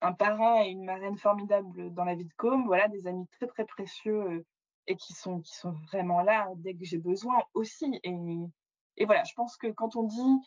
un 0.01 0.13
parrain 0.13 0.63
et 0.63 0.69
une 0.69 0.85
marraine 0.85 1.17
formidable 1.17 1.93
dans 1.93 2.05
la 2.05 2.15
vie 2.15 2.25
de 2.25 2.33
Com, 2.37 2.65
voilà, 2.65 2.87
des 2.87 3.07
amis 3.07 3.27
très, 3.27 3.47
très 3.47 3.65
précieux 3.65 4.23
euh, 4.23 4.45
et 4.87 4.95
qui 4.95 5.13
sont, 5.13 5.41
qui 5.41 5.55
sont 5.55 5.73
vraiment 5.91 6.21
là 6.21 6.47
dès 6.57 6.73
que 6.73 6.85
j'ai 6.85 6.97
besoin 6.97 7.35
aussi. 7.53 7.99
Et, 8.03 8.15
et 8.97 9.05
voilà, 9.05 9.23
je 9.23 9.33
pense 9.33 9.57
que 9.57 9.67
quand 9.67 9.95
on 9.95 10.03
dit 10.03 10.39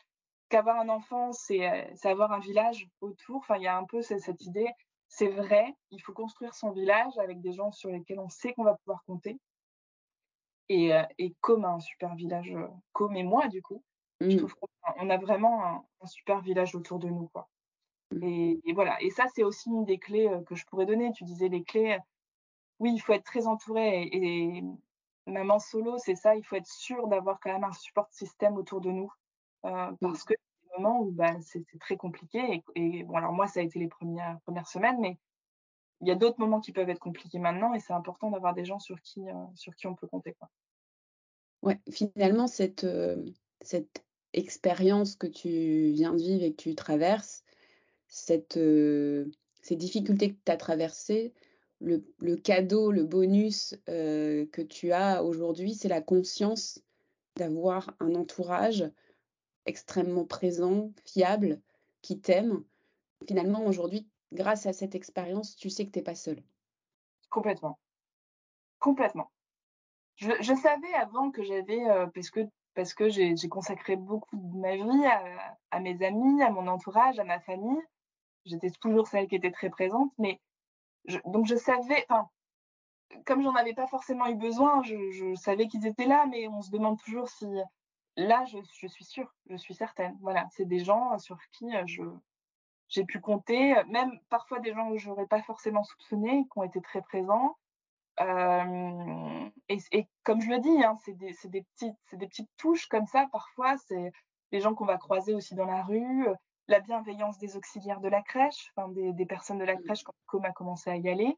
qu'avoir 0.48 0.78
un 0.78 0.88
enfant, 0.88 1.30
euh, 1.30 1.84
c'est 1.94 2.08
avoir 2.08 2.32
un 2.32 2.38
village 2.38 2.86
autour. 3.00 3.36
Enfin, 3.36 3.56
il 3.56 3.62
y 3.62 3.66
a 3.66 3.76
un 3.76 3.84
peu 3.84 4.02
cette, 4.02 4.40
idée. 4.42 4.70
C'est 5.08 5.28
vrai, 5.28 5.74
il 5.90 6.00
faut 6.00 6.12
construire 6.12 6.54
son 6.54 6.70
village 6.70 7.16
avec 7.18 7.40
des 7.40 7.52
gens 7.52 7.72
sur 7.72 7.90
lesquels 7.90 8.20
on 8.20 8.28
sait 8.28 8.52
qu'on 8.52 8.64
va 8.64 8.74
pouvoir 8.76 9.02
compter. 9.06 9.38
Et, 10.68 10.94
euh, 10.94 11.02
comme 11.40 11.64
un 11.64 11.80
super 11.80 12.14
village, 12.14 12.52
euh, 12.52 12.68
comme 12.92 13.16
et 13.16 13.22
moi, 13.22 13.48
du 13.48 13.62
coup, 13.62 13.82
je 14.20 14.28
mmh. 14.28 14.36
trouve 14.38 14.54
qu'on 14.54 15.10
a 15.10 15.18
vraiment 15.18 15.64
un, 15.64 16.06
super 16.06 16.40
village 16.40 16.74
autour 16.74 16.98
de 16.98 17.08
nous. 17.08 17.28
Quoi. 17.32 17.48
Et, 18.22 18.60
voilà. 18.74 19.00
Et 19.02 19.10
ça, 19.10 19.24
c'est 19.34 19.44
aussi 19.44 19.70
une 19.70 19.84
des 19.84 19.98
clés 19.98 20.30
que 20.46 20.54
je 20.54 20.64
pourrais 20.66 20.86
donner. 20.86 21.12
Tu 21.12 21.24
disais 21.24 21.48
les 21.48 21.64
clés. 21.64 21.98
Oui, 22.78 22.92
il 22.94 23.00
faut 23.00 23.12
être 23.12 23.24
très 23.24 23.46
entouré. 23.46 24.02
Et, 24.02 24.58
et 24.58 24.62
maman 25.26 25.58
solo, 25.58 25.98
c'est 25.98 26.14
ça. 26.14 26.36
Il 26.36 26.44
faut 26.44 26.56
être 26.56 26.66
sûr 26.66 27.08
d'avoir 27.08 27.40
quand 27.40 27.52
même 27.52 27.64
un 27.64 27.72
support 27.72 28.08
système 28.10 28.56
autour 28.56 28.80
de 28.80 28.90
nous. 28.90 29.10
Euh, 29.64 29.90
mmh. 29.90 29.96
parce 30.00 30.24
que 30.24 30.34
des 30.34 30.76
moments 30.76 31.00
où 31.00 31.10
bah, 31.10 31.40
c'est 31.40 31.64
très 31.80 31.96
compliqué. 31.96 32.62
Et, 32.74 33.02
bon, 33.04 33.16
alors 33.16 33.32
moi, 33.32 33.46
ça 33.46 33.60
a 33.60 33.62
été 33.62 33.78
les 33.78 33.88
premières, 33.88 34.38
premières 34.44 34.68
semaines, 34.68 34.98
mais 35.00 35.18
il 36.00 36.08
y 36.08 36.10
a 36.10 36.16
d'autres 36.16 36.38
moments 36.38 36.60
qui 36.60 36.72
peuvent 36.72 36.90
être 36.90 37.00
compliqués 37.00 37.38
maintenant 37.38 37.72
et 37.72 37.80
c'est 37.80 37.92
important 37.92 38.30
d'avoir 38.30 38.54
des 38.54 38.64
gens 38.64 38.78
sur 38.78 39.00
qui, 39.00 39.26
euh, 39.26 39.32
sur 39.54 39.74
qui 39.74 39.86
on 39.86 39.94
peut 39.94 40.06
compter. 40.06 40.34
Quoi. 40.34 40.50
Ouais, 41.62 41.80
finalement, 41.90 42.46
cette, 42.46 42.84
euh, 42.84 43.24
cette 43.62 44.04
expérience 44.34 45.16
que 45.16 45.26
tu 45.26 45.92
viens 45.92 46.12
de 46.12 46.18
vivre 46.18 46.44
et 46.44 46.50
que 46.50 46.62
tu 46.62 46.74
traverses, 46.74 47.42
cette, 48.14 48.54
ces 48.54 49.76
difficultés 49.76 50.32
que 50.32 50.38
tu 50.44 50.52
as 50.52 50.56
traversées, 50.56 51.34
le, 51.80 52.36
cadeau, 52.36 52.92
le 52.92 53.04
bonus 53.04 53.76
que 53.86 54.62
tu 54.62 54.92
as 54.92 55.22
aujourd'hui, 55.24 55.74
c'est 55.74 55.88
la 55.88 56.00
conscience 56.00 56.80
d'avoir 57.36 57.94
un 57.98 58.14
entourage 58.14 58.88
extrêmement 59.66 60.24
présent, 60.24 60.92
fiable, 61.04 61.60
qui 62.02 62.20
t'aime. 62.20 62.62
Finalement, 63.26 63.66
aujourd'hui, 63.66 64.08
grâce 64.32 64.66
à 64.66 64.72
cette 64.72 64.94
expérience, 64.94 65.56
tu 65.56 65.68
sais 65.68 65.84
que 65.84 65.90
tu 65.90 65.98
n'es 65.98 66.04
pas 66.04 66.14
seule. 66.14 66.42
Complètement. 67.30 67.78
Complètement. 68.78 69.30
Je, 70.16 70.54
savais 70.54 70.94
avant 70.94 71.32
que 71.32 71.42
j'avais, 71.42 71.82
parce 72.14 72.30
que, 72.30 72.40
parce 72.74 72.94
que 72.94 73.08
j'ai 73.08 73.34
consacré 73.48 73.96
beaucoup 73.96 74.36
de 74.36 74.56
ma 74.58 74.76
vie 74.76 75.06
à, 75.72 75.80
mes 75.80 76.00
amis, 76.04 76.42
à 76.42 76.50
mon 76.50 76.68
entourage, 76.68 77.18
à 77.18 77.24
ma 77.24 77.40
famille. 77.40 77.82
J'étais 78.44 78.70
toujours 78.70 79.06
celle 79.06 79.26
qui 79.26 79.36
était 79.36 79.50
très 79.50 79.70
présente, 79.70 80.12
mais 80.18 80.40
donc 81.26 81.46
je 81.46 81.56
savais, 81.56 82.04
enfin, 82.08 82.28
comme 83.26 83.42
j'en 83.42 83.54
avais 83.54 83.74
pas 83.74 83.86
forcément 83.86 84.26
eu 84.26 84.34
besoin, 84.34 84.82
je, 84.82 85.10
je 85.12 85.34
savais 85.34 85.68
qu'ils 85.68 85.86
étaient 85.86 86.06
là, 86.06 86.26
mais 86.26 86.48
on 86.48 86.62
se 86.62 86.70
demande 86.70 86.98
toujours 86.98 87.28
si 87.28 87.46
là, 88.16 88.44
je, 88.46 88.88
suis 88.88 89.04
sûre, 89.04 89.32
je 89.48 89.56
suis 89.56 89.74
certaine. 89.74 90.16
Voilà, 90.20 90.46
c'est 90.52 90.64
des 90.64 90.80
gens 90.80 91.18
sur 91.18 91.38
qui 91.52 91.74
euh, 91.74 91.82
je, 91.86 92.02
j'ai 92.88 93.04
pu 93.04 93.20
compter, 93.20 93.74
même 93.88 94.18
parfois 94.28 94.60
des 94.60 94.72
gens 94.72 94.90
que 94.90 94.98
je 94.98 95.08
n'aurais 95.08 95.26
pas 95.26 95.42
forcément 95.42 95.84
soupçonné, 95.84 96.44
qui 96.44 96.58
ont 96.58 96.64
été 96.64 96.80
très 96.80 97.02
présents. 97.02 97.56
Euh, 98.20 99.50
et, 99.68 100.06
comme 100.22 100.40
je 100.40 100.50
le 100.50 100.60
dis, 100.60 100.84
hein, 100.84 100.96
c'est, 101.04 101.16
des, 101.16 101.32
petites, 101.32 101.96
des 102.12 102.28
petites 102.28 102.50
touches 102.56 102.86
comme 102.86 103.06
ça. 103.06 103.26
Parfois, 103.32 103.76
c'est 103.78 104.12
les 104.52 104.60
gens 104.60 104.74
qu'on 104.74 104.84
va 104.84 104.98
croiser 104.98 105.34
aussi 105.34 105.54
dans 105.54 105.66
la 105.66 105.82
rue, 105.82 106.26
la 106.68 106.80
bienveillance 106.80 107.38
des 107.38 107.56
auxiliaires 107.56 108.00
de 108.00 108.08
la 108.08 108.22
crèche, 108.22 108.72
enfin 108.74 108.88
des, 108.88 109.26
personnes 109.26 109.58
de 109.58 109.64
la 109.64 109.76
crèche 109.76 110.02
quand 110.02 110.14
Com 110.26 110.44
a 110.44 110.52
commencé 110.52 110.90
à 110.90 110.96
y 110.96 111.08
aller, 111.08 111.36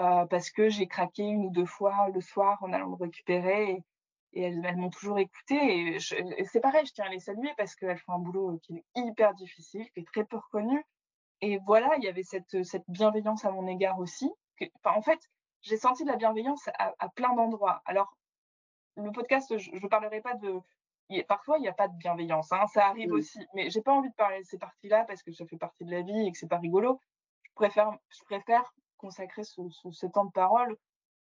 euh, 0.00 0.26
parce 0.26 0.50
que 0.50 0.68
j'ai 0.68 0.86
craqué 0.86 1.22
une 1.22 1.46
ou 1.46 1.50
deux 1.50 1.66
fois 1.66 2.08
le 2.08 2.20
soir 2.20 2.58
en 2.62 2.72
allant 2.72 2.90
me 2.90 2.96
récupérer 2.96 3.82
et 4.32 4.42
elles, 4.42 4.76
m'ont 4.76 4.90
toujours 4.90 5.18
écouté. 5.18 5.96
Et, 5.96 5.98
c'est 6.44 6.60
pareil, 6.60 6.86
je 6.86 6.92
tiens 6.92 7.06
à 7.06 7.08
les 7.08 7.20
saluer 7.20 7.50
parce 7.56 7.74
qu'elles 7.74 7.98
font 7.98 8.12
un 8.12 8.18
boulot 8.18 8.58
qui 8.62 8.76
est 8.76 8.84
hyper 8.94 9.34
difficile, 9.34 9.88
qui 9.92 10.00
est 10.00 10.06
très 10.06 10.24
peu 10.24 10.36
reconnu. 10.36 10.84
Et 11.40 11.58
voilà, 11.66 11.90
il 11.96 12.04
y 12.04 12.08
avait 12.08 12.24
cette, 12.24 12.62
cette 12.64 12.84
bienveillance 12.88 13.44
à 13.44 13.50
mon 13.50 13.66
égard 13.66 13.98
aussi. 13.98 14.30
enfin, 14.82 14.96
en 14.96 15.02
fait, 15.02 15.20
j'ai 15.62 15.76
senti 15.76 16.04
de 16.04 16.10
la 16.10 16.16
bienveillance 16.16 16.68
à, 16.78 17.08
plein 17.10 17.34
d'endroits. 17.34 17.82
Alors, 17.84 18.16
le 18.96 19.10
podcast, 19.12 19.56
je 19.56 19.70
ne 19.70 19.88
parlerai 19.88 20.20
pas 20.20 20.34
de. 20.34 20.60
Parfois, 21.26 21.58
il 21.58 21.62
n'y 21.62 21.68
a 21.68 21.72
pas 21.72 21.88
de 21.88 21.96
bienveillance, 21.96 22.52
hein, 22.52 22.66
ça 22.66 22.86
arrive 22.86 23.12
aussi. 23.12 23.38
Mais 23.54 23.70
j'ai 23.70 23.82
pas 23.82 23.92
envie 23.92 24.10
de 24.10 24.14
parler 24.14 24.40
de 24.40 24.46
ces 24.46 24.58
parties-là 24.58 25.04
parce 25.04 25.22
que 25.22 25.32
ça 25.32 25.46
fait 25.46 25.56
partie 25.56 25.84
de 25.84 25.90
la 25.90 26.02
vie 26.02 26.26
et 26.26 26.32
que 26.32 26.38
c'est 26.38 26.48
pas 26.48 26.58
rigolo. 26.58 27.00
Je 27.42 27.50
préfère, 27.54 27.90
je 28.10 28.24
préfère 28.24 28.74
consacrer 28.98 29.44
ce, 29.44 29.62
ce 29.90 30.06
temps 30.06 30.26
de 30.26 30.32
parole 30.32 30.76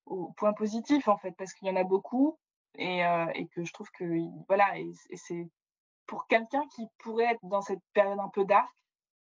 aux 0.05 0.33
points 0.37 0.53
positifs, 0.53 1.07
en 1.07 1.17
fait, 1.17 1.31
parce 1.31 1.53
qu'il 1.53 1.67
y 1.67 1.71
en 1.71 1.75
a 1.75 1.83
beaucoup 1.83 2.37
euh, 2.79 3.25
et, 3.33 3.47
que 3.47 3.63
je 3.63 3.73
trouve 3.73 3.89
que 3.91 4.05
voilà 4.47 4.77
et, 4.77 4.91
c'est 5.15 5.49
pour 6.05 6.27
quelqu'un 6.27 6.63
qui 6.75 6.87
pourrait 6.99 7.31
être 7.33 7.43
dans 7.43 7.61
cette 7.61 7.81
période 7.93 8.19
un 8.19 8.29
peu 8.29 8.45
dark 8.45 8.69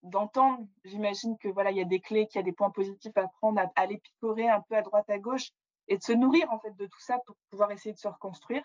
d'entendre 0.03 0.67
j'imagine 0.83 1.37
que 1.37 1.47
voilà 1.47 1.71
il 1.71 1.77
y 1.77 1.81
a 1.81 1.85
des 1.85 2.01
clés 2.01 2.27
qu'il 2.27 2.39
y 2.39 2.41
a 2.41 2.43
des 2.43 2.51
points 2.51 2.71
positifs 2.71 3.15
à 3.15 3.27
prendre 3.39 3.61
à, 3.61 3.71
aller 3.75 3.99
picorer 3.99 4.49
un 4.49 4.59
peu 4.67 4.75
à 4.75 4.81
droite 4.81 5.09
à 5.09 5.17
gauche 5.17 5.51
et 5.87 5.97
de 5.97 6.03
se 6.03 6.11
nourrir 6.11 6.51
en 6.51 6.59
fait 6.59 6.75
de 6.75 6.87
tout 6.87 6.99
ça 6.99 7.19
pour 7.25 7.37
pouvoir 7.49 7.71
essayer 7.71 7.93
de 7.93 7.99
se 7.99 8.09
reconstruire 8.09 8.63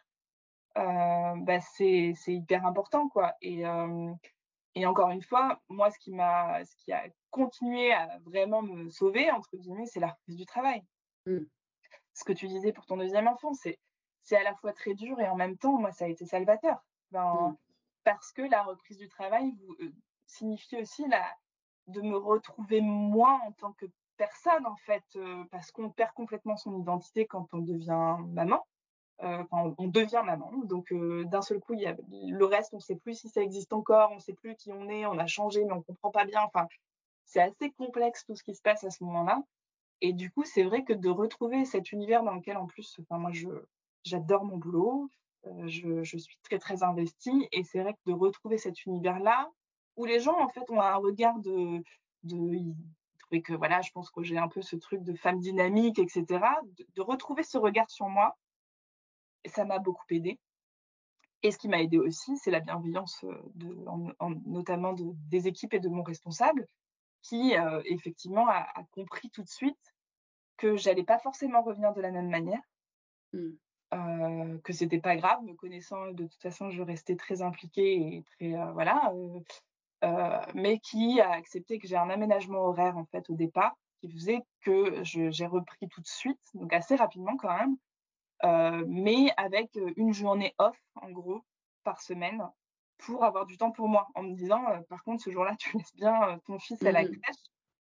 bah 0.74 1.60
c'est 1.60 2.14
hyper 2.26 2.66
important 2.66 3.08
quoi 3.08 3.34
et 3.42 3.66
euh, 3.66 4.12
et 4.74 4.86
encore 4.86 5.10
une 5.10 5.22
fois, 5.22 5.60
moi, 5.68 5.90
ce 5.90 5.98
qui 5.98 6.12
m'a, 6.12 6.64
ce 6.64 6.74
qui 6.76 6.92
a 6.92 7.04
continué 7.30 7.92
à 7.92 8.18
vraiment 8.24 8.62
me 8.62 8.88
sauver 8.88 9.30
entre 9.30 9.56
guillemets, 9.56 9.86
c'est 9.86 10.00
la 10.00 10.08
reprise 10.08 10.36
du 10.36 10.46
travail. 10.46 10.82
Mmh. 11.26 11.40
Ce 12.14 12.24
que 12.24 12.32
tu 12.32 12.48
disais 12.48 12.72
pour 12.72 12.86
ton 12.86 12.96
deuxième 12.96 13.28
enfant, 13.28 13.52
c'est 13.52 13.78
c'est 14.22 14.36
à 14.36 14.42
la 14.44 14.54
fois 14.54 14.72
très 14.72 14.94
dur 14.94 15.20
et 15.20 15.28
en 15.28 15.34
même 15.34 15.58
temps, 15.58 15.78
moi, 15.78 15.90
ça 15.90 16.04
a 16.04 16.08
été 16.08 16.24
salvateur. 16.24 16.82
Ben, 17.10 17.50
mmh. 17.50 17.56
Parce 18.04 18.32
que 18.32 18.42
la 18.42 18.62
reprise 18.62 18.98
du 18.98 19.08
travail 19.08 19.52
vous, 19.60 19.74
euh, 19.80 19.92
signifie 20.26 20.76
aussi 20.76 21.06
la, 21.08 21.24
de 21.88 22.00
me 22.00 22.16
retrouver 22.16 22.80
moi 22.80 23.40
en 23.46 23.52
tant 23.52 23.72
que 23.72 23.86
personne 24.16 24.66
en 24.66 24.76
fait, 24.76 25.04
parce 25.50 25.70
qu'on 25.72 25.90
perd 25.90 26.12
complètement 26.12 26.56
son 26.56 26.78
identité 26.78 27.26
quand 27.26 27.48
on 27.52 27.58
devient 27.58 28.16
maman. 28.28 28.64
Quand 29.50 29.74
on 29.78 29.88
devient 29.88 30.22
maman. 30.24 30.50
Donc 30.64 30.92
d'un 30.92 31.42
seul 31.42 31.60
coup, 31.60 31.74
il 31.74 31.80
y 31.80 31.86
a 31.86 31.96
le 32.10 32.44
reste, 32.44 32.72
on 32.72 32.78
ne 32.78 32.82
sait 32.82 32.96
plus 32.96 33.14
si 33.14 33.28
ça 33.28 33.42
existe 33.42 33.72
encore, 33.72 34.10
on 34.12 34.16
ne 34.16 34.20
sait 34.20 34.34
plus 34.34 34.56
qui 34.56 34.72
on 34.72 34.88
est, 34.88 35.06
on 35.06 35.18
a 35.18 35.26
changé, 35.26 35.64
mais 35.64 35.72
on 35.72 35.76
ne 35.76 35.82
comprend 35.82 36.10
pas 36.10 36.24
bien. 36.24 36.40
Enfin, 36.44 36.66
c'est 37.24 37.40
assez 37.40 37.70
complexe 37.72 38.24
tout 38.24 38.34
ce 38.34 38.42
qui 38.42 38.54
se 38.54 38.62
passe 38.62 38.84
à 38.84 38.90
ce 38.90 39.02
moment-là. 39.04 39.42
Et 40.00 40.12
du 40.12 40.30
coup, 40.30 40.44
c'est 40.44 40.64
vrai 40.64 40.84
que 40.84 40.92
de 40.92 41.08
retrouver 41.08 41.64
cet 41.64 41.92
univers 41.92 42.24
dans 42.24 42.34
lequel, 42.34 42.56
en 42.56 42.66
plus, 42.66 42.98
enfin, 43.00 43.18
moi, 43.18 43.30
j'adore 44.04 44.44
mon 44.44 44.56
boulot, 44.56 45.08
je, 45.66 46.02
je, 46.02 46.18
suis 46.18 46.38
très, 46.42 46.58
très 46.58 46.82
investie. 46.82 47.48
Et 47.52 47.62
c'est 47.62 47.80
vrai 47.80 47.94
que 47.94 48.10
de 48.10 48.12
retrouver 48.12 48.58
cet 48.58 48.84
univers-là, 48.84 49.48
où 49.96 50.04
les 50.04 50.20
gens, 50.20 50.38
en 50.40 50.48
fait, 50.48 50.68
ont 50.70 50.80
un 50.80 50.96
regard 50.96 51.38
de, 51.38 51.82
de 52.24 52.36
et 53.32 53.42
que 53.42 53.54
voilà, 53.54 53.80
je 53.80 53.90
pense 53.92 54.10
que 54.10 54.22
j'ai 54.22 54.38
un 54.38 54.48
peu 54.48 54.62
ce 54.62 54.76
truc 54.76 55.02
de 55.02 55.14
femme 55.14 55.40
dynamique, 55.40 55.98
etc. 55.98 56.44
De, 56.94 57.02
retrouver 57.02 57.42
ce 57.42 57.58
regard 57.58 57.90
sur 57.90 58.08
moi, 58.08 58.36
ça 59.47 59.64
m'a 59.64 59.78
beaucoup 59.78 60.05
aidé. 60.11 60.38
Et 61.43 61.51
ce 61.51 61.59
qui 61.59 61.68
m'a 61.68 61.82
aidé 61.82 61.99
aussi, 61.99 62.36
c'est 62.36 62.53
la 62.53 62.61
bienveillance, 62.61 63.24
de, 63.55 63.76
notamment 64.47 64.93
de, 64.93 65.05
des 65.28 65.49
équipes 65.49 65.74
et 65.74 65.80
de 65.80 65.88
mon 65.88 66.03
responsable, 66.03 66.68
qui 67.22 67.57
euh, 67.57 67.82
effectivement 67.86 68.49
a, 68.49 68.66
compris 68.93 69.30
tout 69.30 69.43
de 69.43 69.49
suite 69.49 69.95
que 70.57 70.76
j'allais 70.76 71.05
pas 71.05 71.18
forcément 71.18 71.62
revenir 71.62 71.93
de 71.95 72.01
la 72.01 72.11
même 72.11 72.28
manière, 72.28 72.62
mmh. 73.32 73.49
euh, 73.95 74.59
que 74.59 74.72
c'était 74.72 75.01
pas 75.01 75.16
grave, 75.16 75.43
me 75.43 75.55
connaissant 75.55 76.12
de 76.12 76.26
toute 76.26 76.43
façon, 76.43 76.70
je 76.70 76.82
restais 76.82 77.16
très 77.16 77.43
impliquée 77.43 77.95
et 77.95 78.24
très 78.36 78.55
euh, 78.55 78.72
voilà, 78.72 79.12
mais 80.55 80.78
qui 80.80 81.20
a 81.20 81.30
accepté 81.30 81.78
que 81.78 81.86
j'ai 81.86 81.97
un 81.97 82.11
aménagement 82.11 82.59
horaire 82.59 82.97
en 82.97 83.05
fait 83.07 83.28
au 83.30 83.34
départ, 83.34 83.74
qui 84.01 84.11
faisait 84.11 84.40
que 84.61 85.03
j'ai 85.03 85.47
repris 85.47 85.88
tout 85.88 86.01
de 86.01 86.07
suite, 86.07 86.40
donc 86.55 86.72
assez 86.72 86.97
rapidement 86.97 87.36
quand 87.36 87.57
même, 87.57 87.76
mais 88.43 89.32
avec 89.36 89.78
une 89.97 90.12
journée 90.12 90.55
off 90.59 90.76
en 90.97 91.11
gros 91.11 91.43
par 91.84 92.01
semaine 92.01 92.43
pour 93.05 93.24
avoir 93.24 93.47
du 93.47 93.57
temps 93.57 93.70
pour 93.70 93.88
moi, 93.88 94.09
en 94.14 94.22
me 94.22 94.34
disant, 94.34 94.64
euh, 94.68 94.80
par 94.88 95.03
contre, 95.05 95.22
ce 95.22 95.30
jour-là, 95.30 95.55
tu 95.59 95.76
laisses 95.76 95.95
bien 95.95 96.28
euh, 96.28 96.36
ton 96.47 96.59
fils 96.59 96.82
à 96.84 96.93
la 96.93 97.05
mmh 97.05 97.20
crèche 97.20 97.36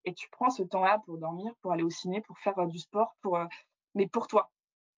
et 0.04 0.14
tu 0.14 0.28
prends 0.30 0.50
ce 0.50 0.62
temps-là 0.62 1.00
pour 1.04 1.18
dormir, 1.18 1.52
pour 1.60 1.72
aller 1.72 1.82
au 1.82 1.90
ciné, 1.90 2.20
pour 2.20 2.38
faire 2.38 2.58
euh, 2.58 2.66
du 2.66 2.78
sport, 2.78 3.16
pour, 3.20 3.38
mais 3.94 4.06
pour 4.06 4.26
toi. 4.26 4.50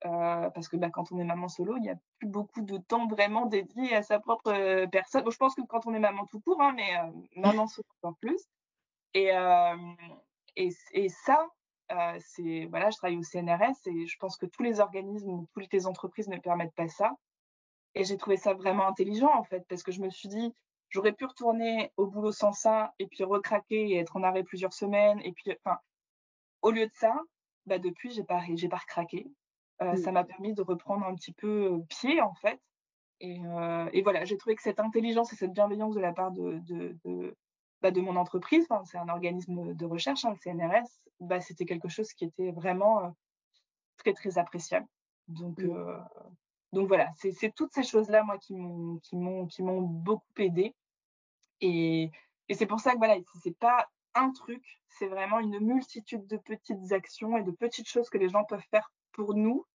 parce 0.02 0.68
que 0.68 0.76
bah, 0.76 0.90
quand 0.90 1.10
on 1.12 1.18
est 1.18 1.24
maman 1.24 1.48
solo, 1.48 1.76
il 1.76 1.82
n'y 1.82 1.90
a 1.90 1.96
plus 2.18 2.28
beaucoup 2.28 2.60
de 2.60 2.78
temps 2.78 3.06
vraiment 3.06 3.46
dédié 3.46 3.94
à 3.94 4.02
sa 4.02 4.20
propre 4.20 4.86
personne. 4.86 5.24
je 5.30 5.36
pense 5.36 5.54
que 5.54 5.62
quand 5.62 5.86
on 5.86 5.94
est 5.94 5.98
maman 5.98 6.26
tout 6.26 6.40
court, 6.40 6.60
hein, 6.60 6.74
mais 6.76 6.92
maman 7.34 7.66
solo 7.66 7.86
encore 8.02 8.16
plus. 8.20 8.42
Et, 9.14 9.30
et, 10.56 10.70
et, 10.92 11.08
ça, 11.08 11.48
c'est 12.20 12.66
voilà, 12.66 12.90
je 12.90 12.96
travaille 12.96 13.18
au 13.18 13.22
CNRS 13.22 13.86
et 13.86 14.06
je 14.06 14.16
pense 14.18 14.36
que 14.36 14.46
tous 14.46 14.62
les 14.62 14.80
organismes, 14.80 15.44
toutes 15.54 15.72
les 15.72 15.86
entreprises 15.86 16.28
ne 16.28 16.38
permettent 16.38 16.74
pas 16.74 16.88
ça. 16.88 17.12
Et 17.94 18.04
j'ai 18.04 18.16
trouvé 18.16 18.36
ça 18.36 18.54
vraiment 18.54 18.86
intelligent, 18.86 19.32
en 19.34 19.44
fait, 19.44 19.64
parce 19.68 19.82
que 19.82 19.92
je 19.92 20.00
me 20.00 20.10
suis 20.10 20.28
dit, 20.28 20.54
j'aurais 20.90 21.12
pu 21.12 21.24
retourner 21.24 21.92
au 21.96 22.06
boulot 22.06 22.32
sans 22.32 22.52
ça, 22.52 22.94
et 22.98 23.06
puis 23.06 23.24
recraquer 23.24 23.90
et 23.90 23.96
être 23.96 24.16
en 24.16 24.22
arrêt 24.22 24.44
plusieurs 24.44 24.72
semaines. 24.72 25.20
Et 25.24 25.32
puis, 25.32 25.52
enfin, 25.64 25.78
au 26.62 26.70
lieu 26.70 26.86
de 26.86 26.92
ça, 26.94 27.14
bah, 27.66 27.78
depuis, 27.78 28.10
j'ai 28.10 28.24
pas, 28.24 28.42
j'ai 28.54 28.68
pas 28.68 28.76
recraqué. 28.76 29.26
Euh, 29.82 29.96
Ça 29.96 30.12
m'a 30.12 30.24
permis 30.24 30.54
de 30.54 30.62
reprendre 30.62 31.06
un 31.06 31.14
petit 31.14 31.32
peu 31.32 31.72
euh, 31.72 31.78
pied, 31.88 32.20
en 32.20 32.34
fait. 32.34 32.60
Et, 33.20 33.40
euh, 33.44 33.88
et 33.92 34.02
voilà, 34.02 34.24
j'ai 34.24 34.36
trouvé 34.36 34.54
que 34.56 34.62
cette 34.62 34.80
intelligence 34.80 35.32
et 35.32 35.36
cette 35.36 35.52
bienveillance 35.52 35.94
de 35.94 36.00
la 36.00 36.12
part 36.12 36.30
de, 36.30 36.58
de, 36.60 36.96
de, 37.04 37.36
bah, 37.82 37.90
de 37.90 38.00
mon 38.00 38.16
entreprise, 38.16 38.66
c'est 38.84 38.98
un 38.98 39.08
organisme 39.08 39.74
de 39.74 39.86
recherche, 39.86 40.24
hein, 40.24 40.30
le 40.30 40.36
CNRS, 40.36 40.88
bah, 41.20 41.40
c'était 41.40 41.64
quelque 41.64 41.88
chose 41.88 42.12
qui 42.12 42.24
était 42.24 42.50
vraiment 42.50 43.04
euh, 43.04 43.08
très, 43.96 44.12
très 44.12 44.38
appréciable. 44.38 44.86
Donc, 45.28 45.60
euh, 45.60 45.98
donc 46.72 46.88
voilà, 46.88 47.10
c'est 47.16 47.54
toutes 47.54 47.72
ces 47.72 47.82
choses-là, 47.82 48.22
moi, 48.22 48.38
qui 48.38 48.54
m'ont 48.54 48.98
qui 48.98 49.62
m'ont 49.62 49.80
beaucoup 49.82 50.24
aidé. 50.38 50.74
Et, 51.60 52.10
et 52.48 52.54
c'est 52.54 52.66
pour 52.66 52.80
ça 52.80 52.92
que 52.92 52.98
voilà, 52.98 53.16
c'est 53.42 53.56
pas 53.56 53.88
un 54.14 54.30
truc, 54.32 54.82
c'est 54.88 55.06
vraiment 55.06 55.38
une 55.40 55.60
multitude 55.60 56.26
de 56.26 56.36
petites 56.36 56.92
actions 56.92 57.36
et 57.36 57.42
de 57.42 57.50
petites 57.50 57.88
choses 57.88 58.10
que 58.10 58.18
les 58.18 58.28
gens 58.28 58.44
peuvent 58.44 58.64
faire 58.70 58.92
pour 59.12 59.34
nous, 59.34 59.66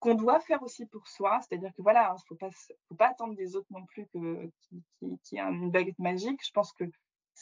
qu'on 0.00 0.14
doit 0.14 0.40
faire 0.40 0.62
aussi 0.62 0.86
pour 0.86 1.06
soi. 1.06 1.40
C'est-à-dire 1.40 1.72
que 1.74 1.82
voilà, 1.82 2.08
il 2.08 2.12
hein, 2.12 2.24
faut 2.26 2.34
pas 2.34 2.50
faut 2.88 2.94
pas 2.94 3.08
attendre 3.08 3.36
des 3.36 3.56
autres 3.56 3.68
non 3.70 3.84
plus 3.86 4.06
que 4.08 4.50
qui, 4.60 4.82
qui, 5.24 5.38
a 5.38 5.48
une 5.48 5.70
baguette 5.70 5.98
magique. 5.98 6.44
Je 6.44 6.50
pense 6.50 6.72
que 6.72 6.84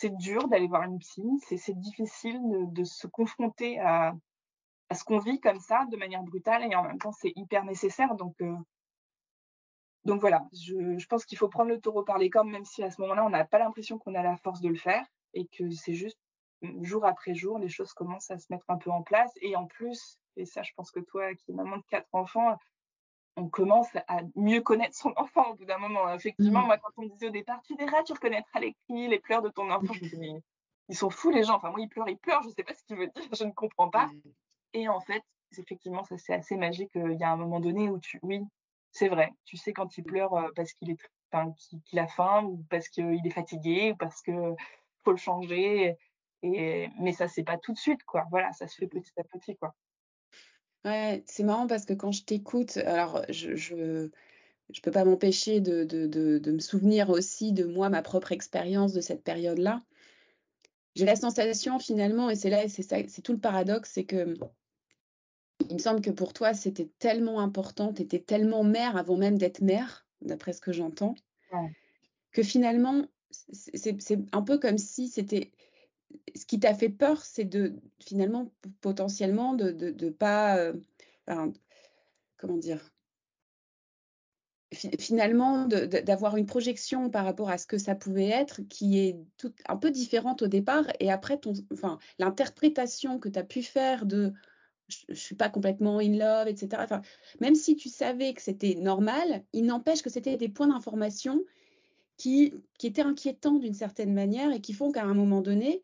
c'est 0.01 0.16
dur 0.16 0.48
d'aller 0.48 0.66
voir 0.66 0.84
une 0.84 0.98
psy, 0.98 1.22
c'est 1.46 1.78
difficile 1.78 2.40
de, 2.72 2.84
se 2.84 3.07
confronter 3.07 3.78
à, 3.80 4.14
ce 4.94 5.05
qu'on 5.05 5.18
vit 5.18 5.40
comme 5.40 5.61
ça 5.61 5.84
de 5.90 5.96
manière 5.98 6.22
brutale 6.22 6.64
et 6.64 6.74
en 6.74 6.84
même 6.84 6.98
temps 6.98 7.12
c'est 7.12 7.34
hyper 7.36 7.64
nécessaire. 7.64 8.14
Donc, 8.14 8.34
euh, 8.40 8.57
voilà, 10.05 10.42
je, 10.55 10.96
je 10.96 11.07
pense 11.07 11.26
qu'il 11.26 11.36
faut 11.36 11.51
prendre 11.51 11.68
le 11.68 11.80
taureau 11.80 12.03
par 12.03 12.16
les 12.16 12.30
cornes, 12.30 12.51
même 12.51 12.64
si 12.64 12.82
à 12.82 12.90
ce 12.90 12.98
moment-là 13.03 13.26
on 13.26 13.28
n'a 13.28 13.44
pas 13.44 13.59
l'impression 13.59 13.98
qu'on 13.98 14.14
a 14.14 14.22
la 14.22 14.38
force 14.38 14.62
de 14.62 14.70
le 14.70 14.74
faire 14.76 15.05
et 15.34 15.46
que 15.46 15.68
c'est 15.68 15.92
juste 15.92 16.18
mm, 16.62 16.82
jour 16.82 17.05
après 17.05 17.34
jour, 17.34 17.59
les 17.59 17.68
choses 17.68 17.92
commencent 17.92 18.30
à 18.30 18.38
se 18.38 18.46
mettre 18.51 18.64
un 18.70 18.78
peu 18.78 18.90
en 18.90 19.03
place. 19.03 19.32
Et 19.42 19.55
en 19.55 19.66
plus, 19.66 20.18
et 20.36 20.46
ça 20.46 20.62
je 20.62 20.72
pense 20.76 20.90
que 20.90 21.01
toi 21.01 21.34
qui 21.34 21.51
es 21.51 21.55
maman 21.55 21.76
de 21.76 21.84
quatre 21.90 22.09
enfants, 22.12 22.57
on 23.37 23.49
commence 23.49 23.95
à 24.09 24.20
mieux 24.37 24.61
connaître 24.61 24.97
son 24.97 25.12
enfant 25.16 25.51
au 25.51 25.55
bout 25.55 25.64
d'un 25.64 25.78
moment. 25.78 26.12
Effectivement, 26.12 26.62
mmh. 26.62 26.66
moi 26.66 26.78
quand 26.78 26.91
on 26.97 27.03
me 27.03 27.09
disait 27.09 27.28
au 27.28 27.33
départ, 27.33 27.61
tu 27.62 27.76
verras, 27.76 28.03
tu 28.03 28.12
reconnaîtras 28.12 28.61
les 28.61 28.74
cris, 28.85 29.09
les 29.09 29.18
pleurs 29.18 29.43
de 29.43 29.49
ton 29.49 29.70
enfant, 29.70 29.93
je 29.93 30.16
me 30.16 30.20
dis, 30.20 30.43
ils 30.89 30.97
sont 30.97 31.11
fous 31.11 31.31
les 31.31 31.45
gens. 31.45 31.57
Enfin 31.57 31.70
moi, 31.70 31.81
ils 31.81 31.89
pleurent, 31.89 32.09
ils 32.09 32.18
pleurent, 32.18 32.43
je 32.43 32.49
ne 32.49 32.53
sais 32.53 32.64
pas 32.64 32.74
ce 32.74 32.83
qu'ils 32.85 32.97
veulent 32.97 33.12
dire, 33.14 33.24
je 33.39 33.45
ne 33.45 33.53
comprends 33.53 33.91
pas. 33.91 34.07
Mmh. 34.07 34.20
Et 34.74 34.89
en 34.89 35.01
fait, 35.01 35.22
effectivement, 35.59 36.05
ça 36.05 36.16
c'est 36.18 36.35
assez 36.35 36.57
magique. 36.57 36.93
Il 36.95 37.18
y 37.18 37.24
a 37.24 37.31
un 37.31 37.37
moment 37.37 37.61
donné 37.61 37.89
où 37.89 37.99
tu, 37.99 38.18
oui, 38.22 38.41
c'est 38.93 39.09
vrai, 39.09 39.31
tu 39.45 39.57
sais 39.57 39.72
quand 39.72 39.97
il 39.97 40.05
pleure 40.05 40.35
euh, 40.35 40.49
parce 40.55 40.72
qu'il 40.72 40.91
est, 40.91 40.99
enfin, 41.33 41.53
qu'il 41.85 41.99
a 41.99 42.07
faim 42.07 42.45
ou 42.45 42.64
parce 42.70 42.89
qu'il 42.89 43.24
est 43.24 43.31
fatigué 43.31 43.93
ou 43.93 43.97
parce 43.97 44.22
que 44.22 44.55
faut 45.05 45.12
le 45.12 45.16
changer. 45.16 45.97
Et, 46.43 46.89
mais 46.99 47.12
ça, 47.12 47.28
c'est 47.28 47.43
pas 47.43 47.59
tout 47.59 47.72
de 47.72 47.78
suite, 47.78 48.03
quoi. 48.05 48.24
Voilà, 48.31 48.53
ça 48.53 48.66
se 48.66 48.76
fait 48.76 48.87
petit 48.87 49.12
à 49.18 49.24
petit, 49.24 49.57
quoi. 49.57 49.74
Ouais, 50.85 51.22
c'est 51.26 51.43
marrant 51.43 51.66
parce 51.66 51.85
que 51.85 51.93
quand 51.93 52.12
je 52.12 52.24
t'écoute, 52.24 52.78
alors 52.78 53.22
je, 53.28 53.55
je, 53.55 54.09
je 54.72 54.81
peux 54.81 54.91
pas 54.91 55.05
m'empêcher 55.05 55.61
de, 55.61 55.85
de, 55.85 56.07
de, 56.07 56.39
de, 56.39 56.53
me 56.53 56.59
souvenir 56.59 57.11
aussi 57.11 57.53
de 57.53 57.64
moi, 57.64 57.91
ma 57.91 58.03
propre 58.03 58.33
expérience 58.33 58.93
de 58.93 59.01
cette 59.01 59.22
période-là. 59.22 59.83
J'ai 60.97 61.05
la 61.05 61.16
sensation 61.16 61.78
finalement, 61.78 62.31
et 62.31 62.37
c'est 62.37 62.51
là, 62.51 62.68
c'est 62.68 62.83
ça, 62.83 62.97
c'est 63.09 63.22
tout 63.22 63.33
le 63.33 63.39
paradoxe, 63.39 63.91
c'est 63.93 64.05
que 64.05 64.35
il 65.68 65.74
me 65.74 65.78
semble 65.78 66.01
que 66.01 66.11
pour 66.11 66.33
toi, 66.33 66.55
c'était 66.55 66.89
tellement 66.99 67.41
important, 67.41 67.93
tu 67.93 68.03
étais 68.03 68.18
tellement 68.18 68.64
mère 68.64 68.97
avant 68.97 69.16
même 69.16 69.39
d'être 69.39 69.61
mère, 69.61 70.07
d'après 70.22 70.53
ce 70.53 70.61
que 70.61 70.72
j'entends, 70.72 71.14
que 72.33 72.43
finalement, 72.43 73.05
c'est 73.53 74.18
un 74.33 74.43
peu 74.43 74.59
comme 74.59 74.78
si 74.78 75.09
c'était... 75.09 75.53
Ce 76.34 76.46
qui 76.46 76.61
t'a 76.61 76.74
fait 76.74 76.88
peur, 76.88 77.22
c'est 77.22 77.44
de 77.44 77.74
finalement, 78.00 78.52
potentiellement, 78.80 79.54
de 79.54 79.70
de, 79.70 80.11
pas... 80.11 80.58
Euh, 80.58 80.72
comment 82.36 82.56
dire 82.56 82.80
finalement 84.72 85.66
d'avoir 85.66 86.36
une 86.36 86.46
projection 86.46 87.11
par 87.11 87.24
rapport 87.24 87.50
à 87.50 87.58
ce 87.58 87.66
que 87.66 87.76
ça 87.76 87.96
pouvait 87.96 88.28
être 88.28 88.62
qui 88.68 88.98
est 88.98 89.18
un 89.66 89.76
peu 89.76 89.90
différente 89.90 90.42
au 90.42 90.46
départ 90.46 90.84
et 91.00 91.11
après 91.11 91.40
l'interprétation 92.20 93.18
que 93.18 93.28
tu 93.28 93.38
as 93.38 93.42
pu 93.44 93.62
faire 93.62 94.06
de 94.06 94.32
je, 94.86 94.98
ne 95.08 95.14
suis 95.14 95.34
pas 95.34 95.48
complètement 95.48 95.98
in 95.98 96.16
love, 96.16 96.48
etc. 96.48 96.84
Même 97.40 97.54
si 97.54 97.76
tu 97.76 97.88
savais 97.88 98.34
que 98.34 98.42
c'était 98.42 98.74
normal, 98.74 99.44
il 99.52 99.64
n'empêche 99.66 100.02
que 100.02 100.11
c'était 100.11 100.36
des 100.36 100.48
points 100.48 100.68
d'information 100.68 101.44
qui 102.16 102.52
étaient 102.82 103.02
inquiétants 103.02 103.58
d'une 103.58 103.74
certaine 103.74 104.12
manière 104.12 104.52
et 104.52 104.61
qui 104.61 104.72
font 104.72 104.92
qu'à 104.92 105.04
un 105.04 105.14
moment 105.14 105.40
donné, 105.40 105.82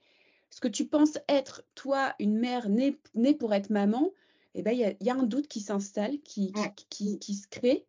ce 0.51 0.61
que 0.61 0.69
tu 0.69 0.87
penses 0.87 1.19
être, 1.29 1.65
toi, 1.75 2.15
une 2.19 2.39
mère 2.39 2.69
née, 2.69 2.97
née 3.15 3.35
pour 3.35 3.55
être 3.55 3.71
maman, 3.71 4.13
eh 4.55 4.63
ben, 4.63 4.73
il 4.73 4.81
y, 4.81 5.05
y, 5.05 5.11
a 5.11 5.15
un 5.15 5.25
doute 5.25 5.49
qui 5.49 5.61
s'installe, 5.61 6.19
qui, 6.21 6.53
qui, 6.89 7.19
qui, 7.19 7.35
se 7.35 7.47
crée 7.47 7.87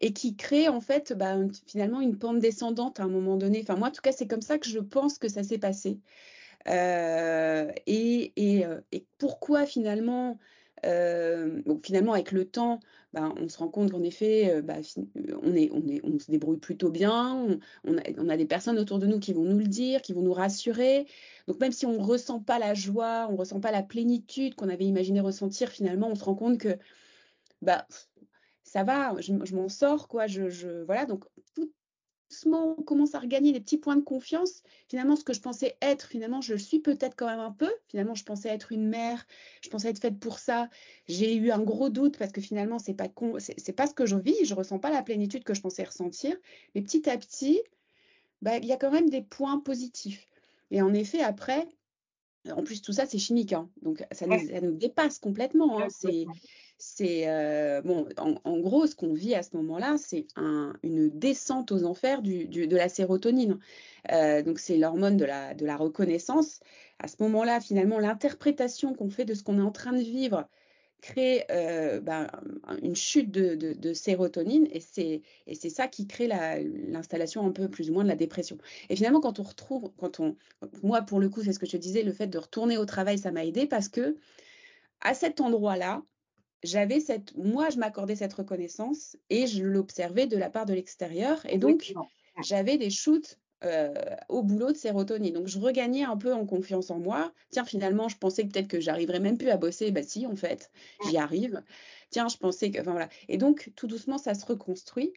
et 0.00 0.12
qui 0.12 0.36
crée 0.36 0.68
en 0.68 0.80
fait 0.80 1.12
bah, 1.12 1.36
finalement 1.66 2.00
une 2.00 2.18
pente 2.18 2.38
descendante 2.38 3.00
à 3.00 3.04
un 3.04 3.08
moment 3.08 3.36
donné. 3.36 3.60
Enfin, 3.62 3.76
moi, 3.76 3.88
en 3.88 3.90
tout 3.90 4.00
cas, 4.00 4.12
c'est 4.12 4.26
comme 4.26 4.42
ça 4.42 4.58
que 4.58 4.68
je 4.68 4.78
pense 4.78 5.18
que 5.18 5.28
ça 5.28 5.42
s'est 5.42 5.58
passé. 5.58 6.00
Euh, 6.68 7.70
et, 7.86 8.32
et, 8.36 8.66
euh, 8.66 8.80
et, 8.92 9.04
pourquoi 9.18 9.66
finalement, 9.66 10.38
euh, 10.84 11.62
finalement 11.82 12.12
avec 12.12 12.32
le 12.32 12.44
temps, 12.44 12.80
ben, 13.12 13.34
on 13.40 13.48
se 13.48 13.58
rend 13.58 13.68
compte 13.68 13.90
qu'en 13.90 14.02
effet, 14.02 14.60
bah, 14.62 14.76
on, 15.42 15.54
est, 15.54 15.70
on, 15.72 16.18
se 16.18 16.30
débrouille 16.30 16.58
plutôt 16.58 16.90
bien, 16.90 17.58
on, 17.84 18.28
a, 18.28 18.36
des 18.36 18.46
personnes 18.46 18.78
autour 18.78 18.98
de 18.98 19.06
nous 19.06 19.18
qui 19.18 19.32
vont 19.32 19.44
nous 19.44 19.58
le 19.58 19.66
dire, 19.66 20.02
qui 20.02 20.12
vont 20.12 20.22
nous 20.22 20.32
rassurer. 20.32 21.06
Donc 21.46 21.58
même 21.60 21.72
si 21.72 21.86
on 21.86 21.92
ne 21.92 22.02
ressent 22.02 22.40
pas 22.40 22.58
la 22.58 22.74
joie, 22.74 23.26
on 23.30 23.32
ne 23.32 23.38
ressent 23.38 23.60
pas 23.60 23.72
la 23.72 23.82
plénitude 23.82 24.54
qu'on 24.54 24.68
avait 24.68 24.84
imaginé 24.84 25.20
ressentir, 25.20 25.70
finalement, 25.70 26.08
on 26.08 26.14
se 26.14 26.24
rend 26.24 26.34
compte 26.34 26.58
que 26.58 26.76
bah, 27.62 27.86
ça 28.62 28.84
va, 28.84 29.14
je, 29.20 29.54
m'en 29.54 29.68
sors, 29.68 30.08
quoi. 30.08 30.26
Je, 30.26 30.50
je, 30.50 30.82
voilà, 30.84 31.06
donc 31.06 31.24
tout, 31.54 31.70
doucement, 32.28 32.74
on 32.78 32.82
commence 32.82 33.14
à 33.14 33.20
regagner 33.20 33.52
des 33.52 33.60
petits 33.60 33.78
points 33.78 33.96
de 33.96 34.02
confiance. 34.02 34.62
Finalement, 34.88 35.16
ce 35.16 35.24
que 35.24 35.32
je 35.32 35.40
pensais 35.40 35.76
être, 35.80 36.08
finalement, 36.08 36.40
je 36.40 36.52
le 36.52 36.58
suis 36.58 36.78
peut-être 36.78 37.14
quand 37.16 37.26
même 37.26 37.40
un 37.40 37.52
peu. 37.52 37.70
Finalement, 37.88 38.14
je 38.14 38.24
pensais 38.24 38.48
être 38.48 38.72
une 38.72 38.88
mère, 38.88 39.26
je 39.62 39.68
pensais 39.68 39.88
être 39.88 40.00
faite 40.00 40.18
pour 40.18 40.38
ça. 40.38 40.68
J'ai 41.06 41.34
eu 41.34 41.50
un 41.50 41.60
gros 41.60 41.88
doute 41.88 42.18
parce 42.18 42.32
que 42.32 42.40
finalement, 42.40 42.78
c'est 42.78 42.94
pas 42.94 43.08
c'est 43.38 43.72
pas 43.72 43.86
ce 43.86 43.94
que 43.94 44.06
je 44.06 44.16
vis. 44.16 44.44
Je 44.44 44.54
ressens 44.54 44.78
pas 44.78 44.90
la 44.90 45.02
plénitude 45.02 45.44
que 45.44 45.54
je 45.54 45.60
pensais 45.60 45.84
ressentir. 45.84 46.36
Mais 46.74 46.82
petit 46.82 47.08
à 47.08 47.16
petit, 47.16 47.60
bah, 48.42 48.58
il 48.58 48.66
y 48.66 48.72
a 48.72 48.76
quand 48.76 48.90
même 48.90 49.10
des 49.10 49.22
points 49.22 49.60
positifs. 49.60 50.26
Et 50.70 50.82
en 50.82 50.92
effet, 50.92 51.20
après, 51.20 51.66
en 52.50 52.62
plus, 52.62 52.82
tout 52.82 52.92
ça, 52.92 53.06
c'est 53.06 53.18
chimique, 53.18 53.52
hein. 53.52 53.68
donc 53.82 54.04
ça 54.12 54.26
nous, 54.26 54.76
dépasse 54.76 55.18
complètement. 55.18 55.80
Hein. 55.80 55.88
C'est, 55.90 56.26
euh, 57.00 57.82
bon, 57.82 58.08
en, 58.16 58.58
gros, 58.58 58.86
ce 58.86 58.94
qu'on 58.94 59.12
vit 59.12 59.34
à 59.34 59.42
ce 59.42 59.56
moment-là, 59.56 59.96
c'est 59.98 60.26
une 60.82 61.10
descente 61.10 61.72
aux 61.72 61.84
enfers 61.84 62.22
de 62.22 62.76
la 62.76 62.88
sérotonine. 62.88 63.58
Euh, 64.12 64.42
donc, 64.42 64.58
c'est 64.58 64.76
l'hormone 64.76 65.16
de 65.16 65.24
la, 65.24 65.76
reconnaissance. 65.76 66.60
À 66.98 67.08
ce 67.08 67.16
moment-là, 67.22 67.60
finalement, 67.60 67.98
l'interprétation 67.98 68.94
qu'on 68.94 69.10
fait 69.10 69.24
de 69.24 69.34
ce 69.34 69.42
qu'on 69.42 69.58
est 69.58 69.62
en 69.62 69.72
train 69.72 69.92
de 69.92 70.02
vivre 70.02 70.48
crée 71.00 71.44
euh, 71.52 72.00
ben, 72.00 72.26
une 72.82 72.96
chute 72.96 73.30
de, 73.30 73.92
sérotonine 73.92 74.66
et 74.72 74.80
c'est, 74.80 75.22
c'est 75.54 75.70
ça 75.70 75.86
qui 75.86 76.08
crée 76.08 76.26
l'installation 76.26 77.46
un 77.46 77.52
peu 77.52 77.68
plus 77.68 77.90
ou 77.90 77.94
moins 77.94 78.02
de 78.02 78.08
la 78.08 78.16
dépression. 78.16 78.58
Et 78.88 78.96
finalement, 78.96 79.20
quand 79.20 79.38
on 79.38 79.44
retrouve, 79.44 79.92
quand 79.96 80.18
on, 80.18 80.36
moi 80.82 81.02
pour 81.02 81.20
le 81.20 81.28
coup, 81.28 81.42
c'est 81.44 81.52
ce 81.52 81.60
que 81.60 81.66
je 81.66 81.76
disais, 81.76 82.02
le 82.02 82.12
fait 82.12 82.26
de 82.26 82.38
retourner 82.38 82.78
au 82.78 82.84
travail, 82.84 83.16
ça 83.16 83.30
m'a 83.30 83.44
aidé 83.44 83.66
parce 83.66 83.88
que 83.88 84.16
à 85.00 85.14
cet 85.14 85.40
endroit-là, 85.40 86.02
j'avais 86.62 87.00
cette, 87.00 87.36
moi, 87.36 87.70
je 87.70 87.78
m'accordais 87.78 88.16
cette 88.16 88.34
reconnaissance 88.34 89.16
et 89.30 89.46
je 89.46 89.62
l'observais 89.64 90.26
de 90.26 90.36
la 90.36 90.50
part 90.50 90.66
de 90.66 90.74
l'extérieur 90.74 91.44
et 91.48 91.58
donc 91.58 91.94
j'avais 92.42 92.78
des 92.78 92.90
shoots 92.90 93.38
euh, 93.64 93.92
au 94.28 94.44
boulot 94.44 94.70
de 94.70 94.76
sérotonine. 94.76 95.34
Donc, 95.34 95.48
je 95.48 95.58
regagnais 95.58 96.04
un 96.04 96.16
peu 96.16 96.32
en 96.32 96.46
confiance 96.46 96.92
en 96.92 97.00
moi. 97.00 97.32
Tiens, 97.50 97.64
finalement, 97.64 98.08
je 98.08 98.16
pensais 98.16 98.44
peut-être 98.44 98.68
que 98.68 98.78
j'arriverais 98.78 99.18
même 99.18 99.36
plus 99.36 99.50
à 99.50 99.56
bosser. 99.56 99.90
Bah 99.90 100.04
si, 100.04 100.26
en 100.26 100.36
fait, 100.36 100.70
j'y 101.08 101.16
arrive. 101.16 101.60
Tiens, 102.10 102.28
je 102.28 102.36
pensais 102.36 102.70
que... 102.70 102.80
Enfin, 102.80 102.92
voilà. 102.92 103.08
Et 103.28 103.36
donc, 103.36 103.72
tout 103.74 103.88
doucement, 103.88 104.16
ça 104.16 104.34
se 104.34 104.46
reconstruit. 104.46 105.12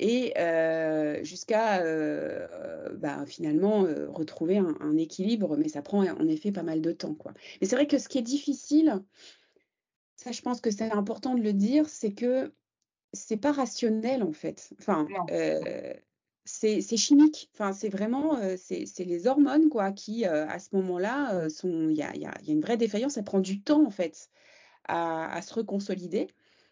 Et 0.00 0.32
euh, 0.38 1.22
jusqu'à 1.22 1.82
euh, 1.82 2.48
bah, 2.96 3.24
finalement 3.26 3.86
retrouver 4.08 4.58
un, 4.58 4.96
équilibre, 4.96 5.56
mais 5.56 5.68
ça 5.68 5.80
prend 5.80 6.04
en 6.04 6.26
effet 6.26 6.50
pas 6.50 6.64
mal 6.64 6.80
de 6.80 6.90
temps. 6.90 7.14
Quoi. 7.14 7.32
Mais 7.60 7.68
c'est 7.68 7.76
vrai 7.76 7.86
que 7.86 7.98
ce 7.98 8.08
qui 8.08 8.18
est 8.18 8.22
difficile, 8.22 9.02
ça 10.28 10.32
je 10.32 10.42
pense 10.42 10.60
que 10.60 10.70
c'est 10.70 10.90
important 10.90 11.34
de 11.34 11.42
le 11.42 11.52
dire, 11.52 11.88
c'est 11.88 12.12
que 12.12 12.52
c'est 13.12 13.36
pas 13.38 13.52
rationnel 13.52 14.22
en 14.22 14.32
fait. 14.32 14.70
Enfin, 14.78 15.06
c'est 16.48 16.96
chimique. 16.96 17.50
Enfin, 17.54 17.72
c'est 17.72 17.88
vraiment, 17.88 18.38
euh, 18.38 18.56
c'est 18.56 19.04
les 19.04 19.26
hormones 19.26 19.68
quoi 19.68 19.92
qui, 19.92 20.26
euh, 20.26 20.46
à 20.48 20.58
ce 20.58 20.74
moment-là, 20.76 21.34
euh, 21.34 21.48
sont. 21.48 21.88
Il 21.90 21.96
y 21.96 22.02
a, 22.02 22.14
y 22.16 22.24
a, 22.24 22.34
une 22.46 22.60
vraie 22.60 22.76
défaillance. 22.76 23.14
Ça 23.14 23.22
prend 23.22 23.40
du 23.40 23.62
temps 23.62 23.84
en 23.84 23.90
fait 23.90 24.30
à, 24.88 25.40
se 25.42 25.52
reconsolider. 25.54 26.28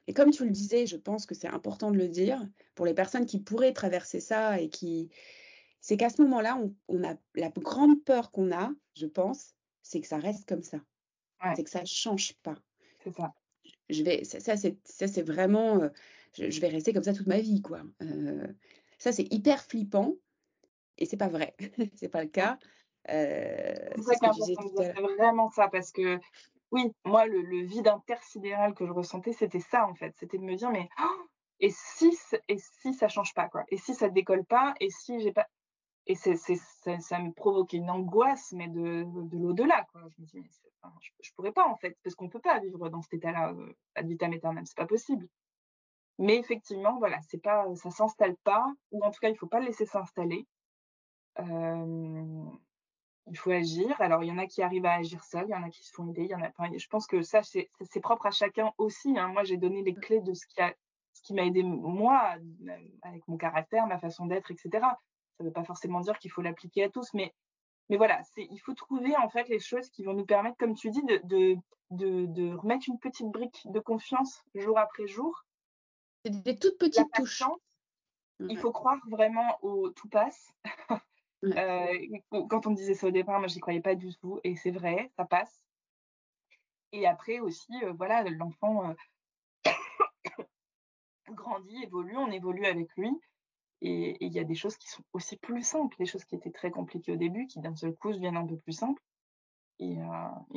Et 0.07 0.15
comme 0.15 0.31
tu 0.31 0.45
le 0.45 0.51
disais, 0.51 0.87
je 0.87 0.97
pense 0.97 1.27
que 1.27 1.35
c'est 1.35 1.49
important 1.49 1.91
de 1.91 1.99
le 1.99 2.09
dire 2.09 2.41
pour 2.75 2.87
les 2.87 2.95
personnes 2.95 3.27
qui 3.27 3.41
pourraient 3.41 3.73
traverser 3.73 4.21
ça 4.21 4.61
et 4.61 4.69
qui, 4.69 5.11
c'est 5.81 5.97
qu'à 5.97 6.11
ce 6.11 6.23
moment-là, 6.23 6.59
on, 6.89 7.05
a 7.05 7.15
la 7.35 7.51
grande 7.51 8.03
peur 8.05 8.31
qu'on 8.31 8.53
a, 8.53 8.71
je 8.95 9.07
pense, 9.07 9.55
c'est 9.83 10.01
que 10.01 10.07
ça 10.07 10.19
reste 10.19 10.49
comme 10.49 10.63
ça. 10.63 10.79
C'est 11.55 11.65
que 11.65 11.71
ça 11.71 11.83
ne 11.83 11.87
change 11.87 12.35
pas. 12.43 12.57
C'est 13.03 13.13
ça. 13.15 13.35
Je 13.89 14.03
vais, 14.03 14.25
ça, 14.25 14.41
ça 14.41 14.57
c'est 15.07 15.23
vraiment, 15.23 15.81
je, 16.35 16.51
je, 16.51 16.61
vais 16.61 16.69
rester 16.69 16.93
comme 16.93 17.05
ça 17.05 17.13
toute 17.13 17.27
ma 17.27 17.39
vie, 17.39 17.63
quoi. 17.63 17.83
Ça, 18.99 19.13
c'est 19.13 19.33
hyper 19.33 19.63
flippant 19.63 20.15
et 20.99 21.07
c'est 21.07 21.17
pas 21.17 21.29
vrai. 21.29 21.55
c'est 21.97 22.09
pas 22.09 22.23
le 22.23 22.29
cas. 22.29 22.59
Euh, 23.09 23.75
c'est 23.97 25.01
vraiment 25.01 25.51
ça 25.51 25.69
parce 25.69 25.93
que 25.93 26.19
oui, 26.73 26.93
moi, 27.05 27.27
le, 27.27 27.65
vide 27.65 27.89
intersidéral 27.89 28.75
que 28.75 28.87
je 28.87 28.93
ressentais, 28.93 29.33
c'était 29.33 29.61
ça 29.61 29.87
en 29.87 29.95
fait. 29.95 30.13
C'était 30.19 30.39
de 30.39 30.43
me 30.43 30.57
dire, 30.57 30.71
mais 30.71 30.89
oh, 31.01 31.27
et 31.61 31.71
si 31.71 32.11
et 32.49 32.57
si 32.59 32.95
ça 32.95 33.09
change 33.09 33.33
pas 33.35 33.49
quoi? 33.49 33.65
Et 33.69 33.77
si 33.77 33.95
ça 33.95 34.09
décolle 34.09 34.45
pas? 34.45 34.75
Et 34.81 34.91
si 34.91 35.21
j'ai 35.21 35.33
pas 35.33 35.47
Et 36.09 36.15
ça, 36.15 36.31
me 36.31 37.33
provoquait 37.33 37.79
une 37.79 37.91
angoisse, 37.91 38.53
mais 38.53 38.69
de, 38.69 39.05
de 39.05 39.39
l'au-delà. 39.39 39.87
Je 39.95 40.23
me 40.23 40.27
dis, 40.27 40.41
mais 40.41 40.49
je, 41.01 41.11
je, 41.21 41.33
pourrais 41.35 41.53
pas 41.53 41.67
en 41.67 41.77
fait, 41.77 41.97
parce 42.05 42.15
qu'on 42.15 42.29
peut 42.29 42.41
pas 42.41 42.61
vivre 42.61 42.89
dans 42.89 43.03
cet 43.03 43.15
état-là 43.15 43.53
euh, 43.53 43.75
ad 43.97 44.07
vitam 44.07 44.33
aeternam, 44.33 44.65
c'est 44.65 44.77
pas 44.77 44.87
possible. 44.87 45.29
Mais 46.19 46.37
effectivement, 46.37 46.99
voilà, 46.99 47.21
c'est 47.23 47.43
pas, 47.43 47.67
ça 47.75 47.91
s'installe 47.91 48.37
pas, 48.37 48.67
ou 48.93 49.03
en 49.05 49.11
tout 49.11 49.21
cas, 49.21 49.29
il 49.29 49.37
faut 49.37 49.49
pas 49.49 49.61
le 49.61 49.67
laisser 49.67 49.85
s'installer. 49.85 50.47
il 51.39 53.37
faut 53.37 53.51
agir. 53.51 54.01
Alors, 54.01 54.23
il 54.23 54.29
y 54.29 54.33
en 54.33 54.39
a 54.39 54.47
qui 54.47 54.63
arrivent 54.63 54.87
à 54.87 54.95
agir 54.95 55.23
seuls, 55.25 55.47
il 55.49 55.53
y 55.53 55.55
en 55.55 55.63
a 55.63 55.71
qui 55.71 55.85
se 55.85 55.93
font 55.93 56.09
aider. 56.09 56.23
Il 56.23 56.31
y 56.31 56.35
en 56.35 56.43
a, 56.43 56.51
je 56.77 56.87
pense 56.89 57.07
que 57.07 57.23
ça, 57.23 57.43
c'est 57.43 57.69
propre 58.01 58.27
à 58.27 58.31
chacun 58.31 58.73
aussi. 58.79 59.19
Hein. 59.19 59.29
Moi, 59.29 59.45
j'ai 59.45 59.57
donné 59.57 59.83
les 59.83 59.95
clés 59.95 60.21
de 60.21 60.33
ce 60.33 60.47
qui 60.47 60.61
a, 60.61 60.73
ce 61.13 61.23
qui 61.23 61.35
m'a 61.35 61.45
aidé 61.45 61.63
moi, 61.63 62.37
avec 63.03 63.27
mon 63.29 63.37
caractère, 63.37 63.87
ma 63.87 63.99
façon 63.99 64.27
d'être, 64.27 64.51
etc. 64.51 64.87
Ça 65.37 65.45
ne 65.45 65.49
veut 65.49 65.53
pas 65.53 65.65
forcément 65.65 66.01
dire 66.01 66.19
qu'il 66.19 66.31
faut 66.31 66.43
l'appliquer 66.43 66.85
à 66.85 66.89
tous, 66.89 67.13
mais, 67.15 67.35
mais 67.89 67.97
voilà, 67.97 68.23
il 68.37 68.59
faut 68.59 68.75
trouver 68.75 69.17
en 69.17 69.29
fait 69.29 69.49
les 69.49 69.61
choses 69.61 69.89
qui 69.91 70.05
vont 70.05 70.15
nous 70.15 70.27
permettre, 70.27 70.57
comme 70.57 70.75
tu 70.75 70.91
dis, 70.91 71.03
de, 71.03 71.21
de, 71.25 71.57
de, 71.91 72.27
de 72.27 72.55
remettre 72.55 72.87
une 72.89 72.99
petite 72.99 73.29
brique 73.29 73.63
de 73.67 73.81
confiance 73.81 74.43
jour 74.55 74.79
après 74.79 75.07
jour 75.07 75.45
des 76.31 76.59
toutes 76.59 76.79
petites 76.79 77.13
touches. 77.13 77.43
Il 78.41 78.59
faut 78.59 78.73
croire 78.73 79.01
vraiment 79.09 79.59
au 79.63 79.91
tout 79.91 80.09
passe. 80.09 80.53
Euh, 81.45 81.93
quand 82.49 82.67
on 82.67 82.71
disait 82.71 82.95
ça 82.95 83.07
au 83.07 83.11
départ, 83.11 83.39
moi, 83.39 83.47
j'y 83.47 83.61
croyais 83.61 83.83
pas 83.83 83.95
du 83.95 84.13
tout. 84.17 84.41
Et 84.43 84.57
c'est 84.57 84.71
vrai, 84.71 85.13
ça 85.17 85.25
passe. 85.27 85.65
Et 86.93 87.07
après 87.07 87.39
aussi, 87.41 87.73
euh, 87.85 87.93
voilà, 87.93 88.25
l'enfant 88.25 88.91
euh, 89.67 89.71
grandit, 91.29 91.85
évolue, 91.85 92.17
on 92.17 92.33
évolue 92.33 92.65
avec 92.65 92.89
lui. 92.97 93.11
Et 93.83 94.17
il 94.25 94.33
y 94.33 94.39
a 94.39 94.45
des 94.45 94.55
choses 94.55 94.77
qui 94.77 94.89
sont 94.89 95.03
aussi 95.13 95.37
plus 95.37 95.63
simples, 95.63 95.97
des 95.99 96.07
choses 96.07 96.25
qui 96.25 96.35
étaient 96.35 96.51
très 96.51 96.71
compliquées 96.71 97.13
au 97.13 97.17
début, 97.17 97.47
qui 97.47 97.61
d'un 97.61 97.75
seul 97.77 97.95
coup 97.95 98.13
deviennent 98.13 98.37
un 98.37 98.47
peu 98.47 98.57
plus 98.57 98.73
simples. 98.73 99.03
Et, 99.79 99.99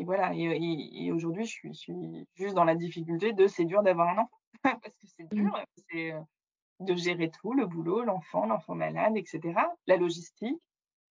voilà. 0.05 0.33
Et, 0.33 1.11
aujourd'hui, 1.11 1.45
je 1.45 1.51
suis, 1.51 1.73
je 1.73 1.79
suis, 1.79 2.27
juste 2.35 2.55
dans 2.55 2.63
la 2.63 2.75
difficulté 2.75 3.33
de 3.33 3.47
c'est 3.47 3.65
dur 3.65 3.83
d'avoir 3.83 4.09
un 4.09 4.23
enfant. 4.23 4.37
parce 4.63 4.95
que 4.95 5.07
c'est 5.17 5.29
dur, 5.33 5.51
mmh. 5.51 5.81
c'est 5.91 6.13
de 6.79 6.95
gérer 6.95 7.29
tout, 7.29 7.53
le 7.53 7.65
boulot, 7.65 8.03
l'enfant, 8.03 8.45
l'enfant 8.45 8.75
malade, 8.75 9.17
etc., 9.17 9.59
la 9.87 9.97
logistique. 9.97 10.57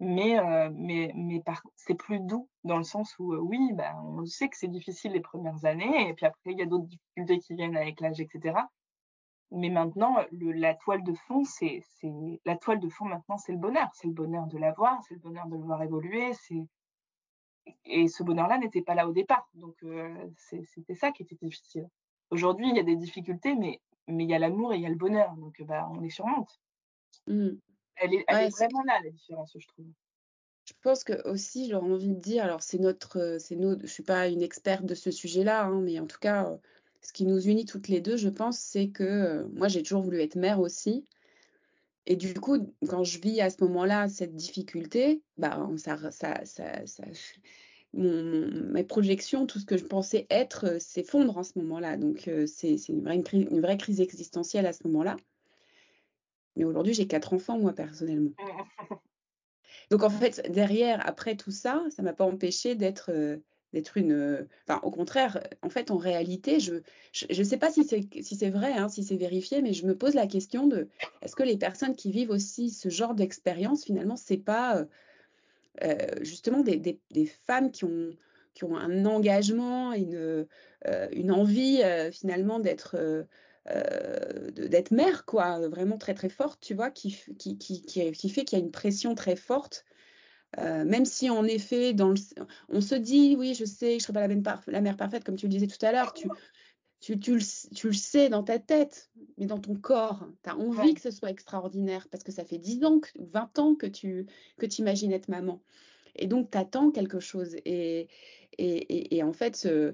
Mais, 0.00 0.38
mais, 0.72 1.10
mais 1.16 1.42
c'est 1.74 1.96
plus 1.96 2.20
doux 2.20 2.48
dans 2.62 2.78
le 2.78 2.84
sens 2.84 3.18
où, 3.18 3.34
oui, 3.34 3.72
bah, 3.74 4.00
on 4.04 4.24
sait 4.26 4.48
que 4.48 4.56
c'est 4.56 4.68
difficile 4.68 5.12
les 5.12 5.20
premières 5.20 5.64
années, 5.64 6.08
et 6.08 6.14
puis 6.14 6.24
après, 6.24 6.52
il 6.52 6.58
y 6.58 6.62
a 6.62 6.66
d'autres 6.66 6.86
difficultés 6.86 7.40
qui 7.40 7.54
viennent 7.54 7.76
avec 7.76 8.00
l'âge, 8.00 8.20
etc. 8.20 8.60
Mais 9.50 9.70
maintenant, 9.70 10.16
le, 10.30 10.52
la 10.52 10.74
toile 10.74 11.02
de 11.02 11.14
fond, 11.14 11.44
c'est 11.44 11.82
la 12.44 12.56
toile 12.56 12.80
de 12.80 12.88
fond 12.88 13.06
maintenant, 13.06 13.38
c'est 13.38 13.52
le 13.52 13.58
bonheur. 13.58 13.88
C'est 13.94 14.06
le 14.06 14.12
bonheur 14.12 14.46
de 14.46 14.58
l'avoir, 14.58 15.02
c'est 15.08 15.14
le 15.14 15.20
bonheur 15.20 15.46
de 15.46 15.56
le 15.56 15.62
voir 15.62 15.82
évoluer. 15.82 16.32
Et 17.84 18.08
ce 18.08 18.22
bonheur-là 18.22 18.58
n'était 18.58 18.82
pas 18.82 18.94
là 18.94 19.08
au 19.08 19.12
départ. 19.12 19.48
Donc, 19.54 19.76
c'était 20.36 20.94
ça 20.94 21.12
qui 21.12 21.22
était 21.22 21.38
difficile. 21.40 21.88
Aujourd'hui, 22.30 22.68
il 22.68 22.76
y 22.76 22.80
a 22.80 22.84
des 22.84 22.96
difficultés, 22.96 23.54
mais 23.54 23.80
mais 24.08 24.24
il 24.24 24.30
y 24.30 24.34
a 24.34 24.38
l'amour 24.38 24.72
et 24.72 24.76
il 24.76 24.82
y 24.82 24.86
a 24.86 24.90
le 24.90 24.94
bonheur, 24.94 25.34
donc 25.36 25.62
bah, 25.62 25.88
on 25.92 26.00
les 26.00 26.10
surmonte. 26.10 26.58
Mmh. 27.26 27.50
Elle, 27.96 28.14
est, 28.14 28.24
vraiment 28.28 28.82
là, 28.86 29.00
la 29.02 29.10
différence, 29.10 29.52
je 29.56 29.66
trouve. 29.66 29.86
Je 30.64 30.72
pense 30.82 31.02
que 31.02 31.28
aussi, 31.28 31.68
j'aurais 31.68 31.90
envie 31.90 32.14
de 32.14 32.20
dire, 32.20 32.44
alors 32.44 32.62
c'est 32.62 32.78
notre, 32.78 33.38
c'est 33.40 33.56
notre, 33.56 33.82
je 33.82 33.92
suis 33.92 34.02
pas 34.02 34.28
une 34.28 34.42
experte 34.42 34.84
de 34.84 34.94
ce 34.94 35.10
sujet-là, 35.10 35.64
hein, 35.64 35.80
mais 35.80 35.98
en 35.98 36.06
tout 36.06 36.18
cas, 36.20 36.58
ce 37.02 37.12
qui 37.12 37.24
nous 37.24 37.40
unit 37.40 37.64
toutes 37.64 37.88
les 37.88 38.00
deux, 38.00 38.16
je 38.16 38.28
pense, 38.28 38.58
c'est 38.58 38.88
que 38.88 39.44
moi, 39.54 39.68
j'ai 39.68 39.82
toujours 39.82 40.02
voulu 40.02 40.20
être 40.20 40.36
mère 40.36 40.60
aussi. 40.60 41.06
Et 42.06 42.16
du 42.16 42.34
coup, 42.34 42.72
quand 42.88 43.04
je 43.04 43.20
vis 43.20 43.40
à 43.40 43.50
ce 43.50 43.62
moment-là 43.64 44.08
cette 44.08 44.34
difficulté, 44.34 45.22
bah, 45.36 45.68
ça, 45.76 46.10
ça, 46.10 46.44
ça, 46.44 46.86
ça 46.86 47.04
mes 47.94 48.84
projections, 48.84 49.46
tout 49.46 49.58
ce 49.58 49.64
que 49.64 49.76
je 49.76 49.84
pensais 49.84 50.26
être 50.30 50.66
euh, 50.66 50.78
s'effondre 50.78 51.38
en 51.38 51.42
ce 51.42 51.58
moment-là. 51.58 51.96
Donc, 51.96 52.28
euh, 52.28 52.46
c'est 52.46 52.76
une 52.88 53.02
vraie, 53.02 53.22
une, 53.32 53.60
vraie 53.60 53.78
crise 53.78 54.00
existentielle 54.00 54.66
à 54.66 54.72
ce 54.72 54.86
moment-là. 54.86 55.16
Mais 56.56 56.64
aujourd'hui, 56.64 56.94
j'ai 56.94 57.06
quatre 57.06 57.32
enfants, 57.32 57.58
moi, 57.58 57.72
personnellement. 57.72 58.32
Donc, 59.90 60.02
en 60.02 60.10
fait, 60.10 60.50
derrière, 60.50 61.06
après 61.06 61.36
tout 61.36 61.50
ça, 61.50 61.84
ça 61.90 62.02
m'a 62.02 62.12
pas 62.12 62.24
empêché 62.24 62.74
d'être 62.74 63.10
euh, 63.10 63.38
d'être 63.72 63.96
une. 63.96 64.46
Enfin, 64.66 64.80
au 64.82 64.90
contraire, 64.90 65.42
en 65.62 65.70
fait, 65.70 65.90
en 65.90 65.96
réalité, 65.96 66.60
je 66.60 66.74
ne 67.28 67.44
sais 67.44 67.58
pas 67.58 67.70
si 67.70 67.84
c'est 67.84 68.08
si 68.22 68.50
vrai, 68.50 68.72
hein, 68.72 68.88
si 68.88 69.04
c'est 69.04 69.16
vérifié, 69.16 69.62
mais 69.62 69.72
je 69.72 69.86
me 69.86 69.96
pose 69.96 70.14
la 70.14 70.26
question 70.26 70.66
de 70.66 70.88
est-ce 71.22 71.36
que 71.36 71.42
les 71.42 71.56
personnes 71.56 71.94
qui 71.94 72.10
vivent 72.10 72.30
aussi 72.30 72.70
ce 72.70 72.88
genre 72.88 73.14
d'expérience, 73.14 73.84
finalement, 73.84 74.16
c'est 74.16 74.38
pas 74.38 74.86
euh, 75.82 75.96
justement 76.22 76.60
des, 76.60 76.76
des, 76.76 77.26
femmes 77.26 77.70
qui 77.70 77.84
ont, 77.84 78.10
qui 78.54 78.64
ont 78.64 78.76
un 78.76 79.04
engagement, 79.04 79.92
une, 79.92 80.46
euh, 80.86 81.08
une 81.12 81.30
envie 81.30 81.82
euh, 81.82 82.10
finalement 82.10 82.58
d'être 82.58 83.26
d'être 84.54 84.92
mère, 84.92 85.26
quoi, 85.26 85.68
vraiment 85.68 85.98
très 85.98 86.14
très 86.14 86.30
forte, 86.30 86.58
tu 86.62 86.72
vois, 86.72 86.90
qui, 86.90 87.14
qui, 87.38 87.58
qui, 87.58 87.82
qui 87.82 88.28
fait 88.30 88.44
qu'il 88.46 88.58
y 88.58 88.62
a 88.62 88.64
une 88.64 88.70
pression 88.70 89.14
très 89.14 89.36
forte. 89.36 89.84
Même 90.56 91.04
si 91.04 91.30
en 91.30 91.44
effet, 91.44 91.92
dans 91.92 92.08
le, 92.08 92.16
on 92.68 92.80
se 92.80 92.94
dit, 92.94 93.36
oui, 93.38 93.54
je 93.54 93.64
sais, 93.64 93.90
je 93.90 93.94
ne 93.96 94.00
serai 94.00 94.12
pas 94.12 94.26
la, 94.26 94.60
la 94.66 94.80
mère 94.80 94.96
parfaite, 94.96 95.24
comme 95.24 95.36
tu 95.36 95.46
le 95.46 95.50
disais 95.50 95.66
tout 95.66 95.84
à 95.84 95.92
l'heure, 95.92 96.14
tu, 96.14 96.28
tu, 97.00 97.18
tu, 97.18 97.34
le, 97.34 97.74
tu, 97.74 97.88
le, 97.88 97.92
sais 97.92 98.28
dans 98.28 98.42
ta 98.42 98.58
tête, 98.58 99.10
mais 99.36 99.46
dans 99.46 99.58
ton 99.58 99.74
corps, 99.74 100.26
tu 100.42 100.50
as 100.50 100.56
envie 100.56 100.94
que 100.94 101.00
ce 101.00 101.10
soit 101.10 101.30
extraordinaire 101.30 102.08
parce 102.10 102.24
que 102.24 102.32
ça 102.32 102.44
fait 102.44 102.58
10 102.58 102.84
ans, 102.84 103.00
20 103.18 103.58
ans 103.58 103.74
que 103.74 103.86
tu 103.86 104.26
que 104.58 104.66
imagines 104.78 105.12
être 105.12 105.28
maman. 105.28 105.62
Et 106.18 106.26
donc, 106.26 106.50
tu 106.50 106.58
attends 106.58 106.90
quelque 106.90 107.20
chose. 107.20 107.56
Et, 107.64 108.08
et, 108.58 109.16
et, 109.16 109.22
en 109.22 109.32
fait, 109.32 109.66
euh, 109.66 109.92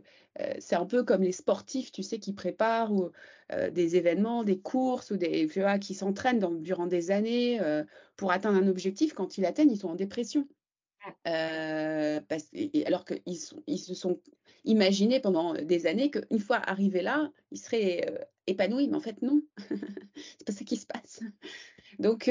c'est 0.58 0.76
un 0.76 0.86
peu 0.86 1.04
comme 1.04 1.22
les 1.22 1.32
sportifs, 1.32 1.92
tu 1.92 2.02
sais, 2.02 2.18
qui 2.18 2.32
préparent 2.32 2.92
ou, 2.92 3.10
euh, 3.52 3.70
des 3.70 3.96
événements, 3.96 4.42
des 4.42 4.58
courses, 4.58 5.10
ou 5.10 5.16
des, 5.16 5.46
tu 5.48 5.60
vois, 5.60 5.78
qui 5.78 5.94
s'entraînent 5.94 6.40
durant 6.60 6.86
des 6.86 7.10
années 7.10 7.60
euh, 7.60 7.84
pour 8.16 8.32
atteindre 8.32 8.58
un 8.58 8.68
objectif. 8.68 9.12
Quand 9.12 9.38
ils 9.38 9.42
l'atteignent, 9.42 9.70
ils 9.70 9.78
sont 9.78 9.90
en 9.90 9.94
dépression. 9.94 10.48
Parce, 11.24 12.46
alors 12.86 13.04
qu'ils 13.04 13.20
ils 13.66 13.78
se 13.78 13.94
sont 13.94 14.18
imaginés 14.64 15.20
pendant 15.20 15.52
des 15.52 15.86
années 15.86 16.10
qu'une 16.10 16.38
fois 16.38 16.56
arrivés 16.56 17.02
là, 17.02 17.30
ils 17.50 17.58
seraient 17.58 18.26
épanouis. 18.46 18.88
Mais 18.88 18.96
en 18.96 19.00
fait, 19.00 19.20
non. 19.20 19.42
c'est 19.68 20.46
pas 20.46 20.52
ça 20.52 20.64
qui 20.64 20.76
se 20.76 20.86
passe. 20.86 21.20
Donc, 21.98 22.30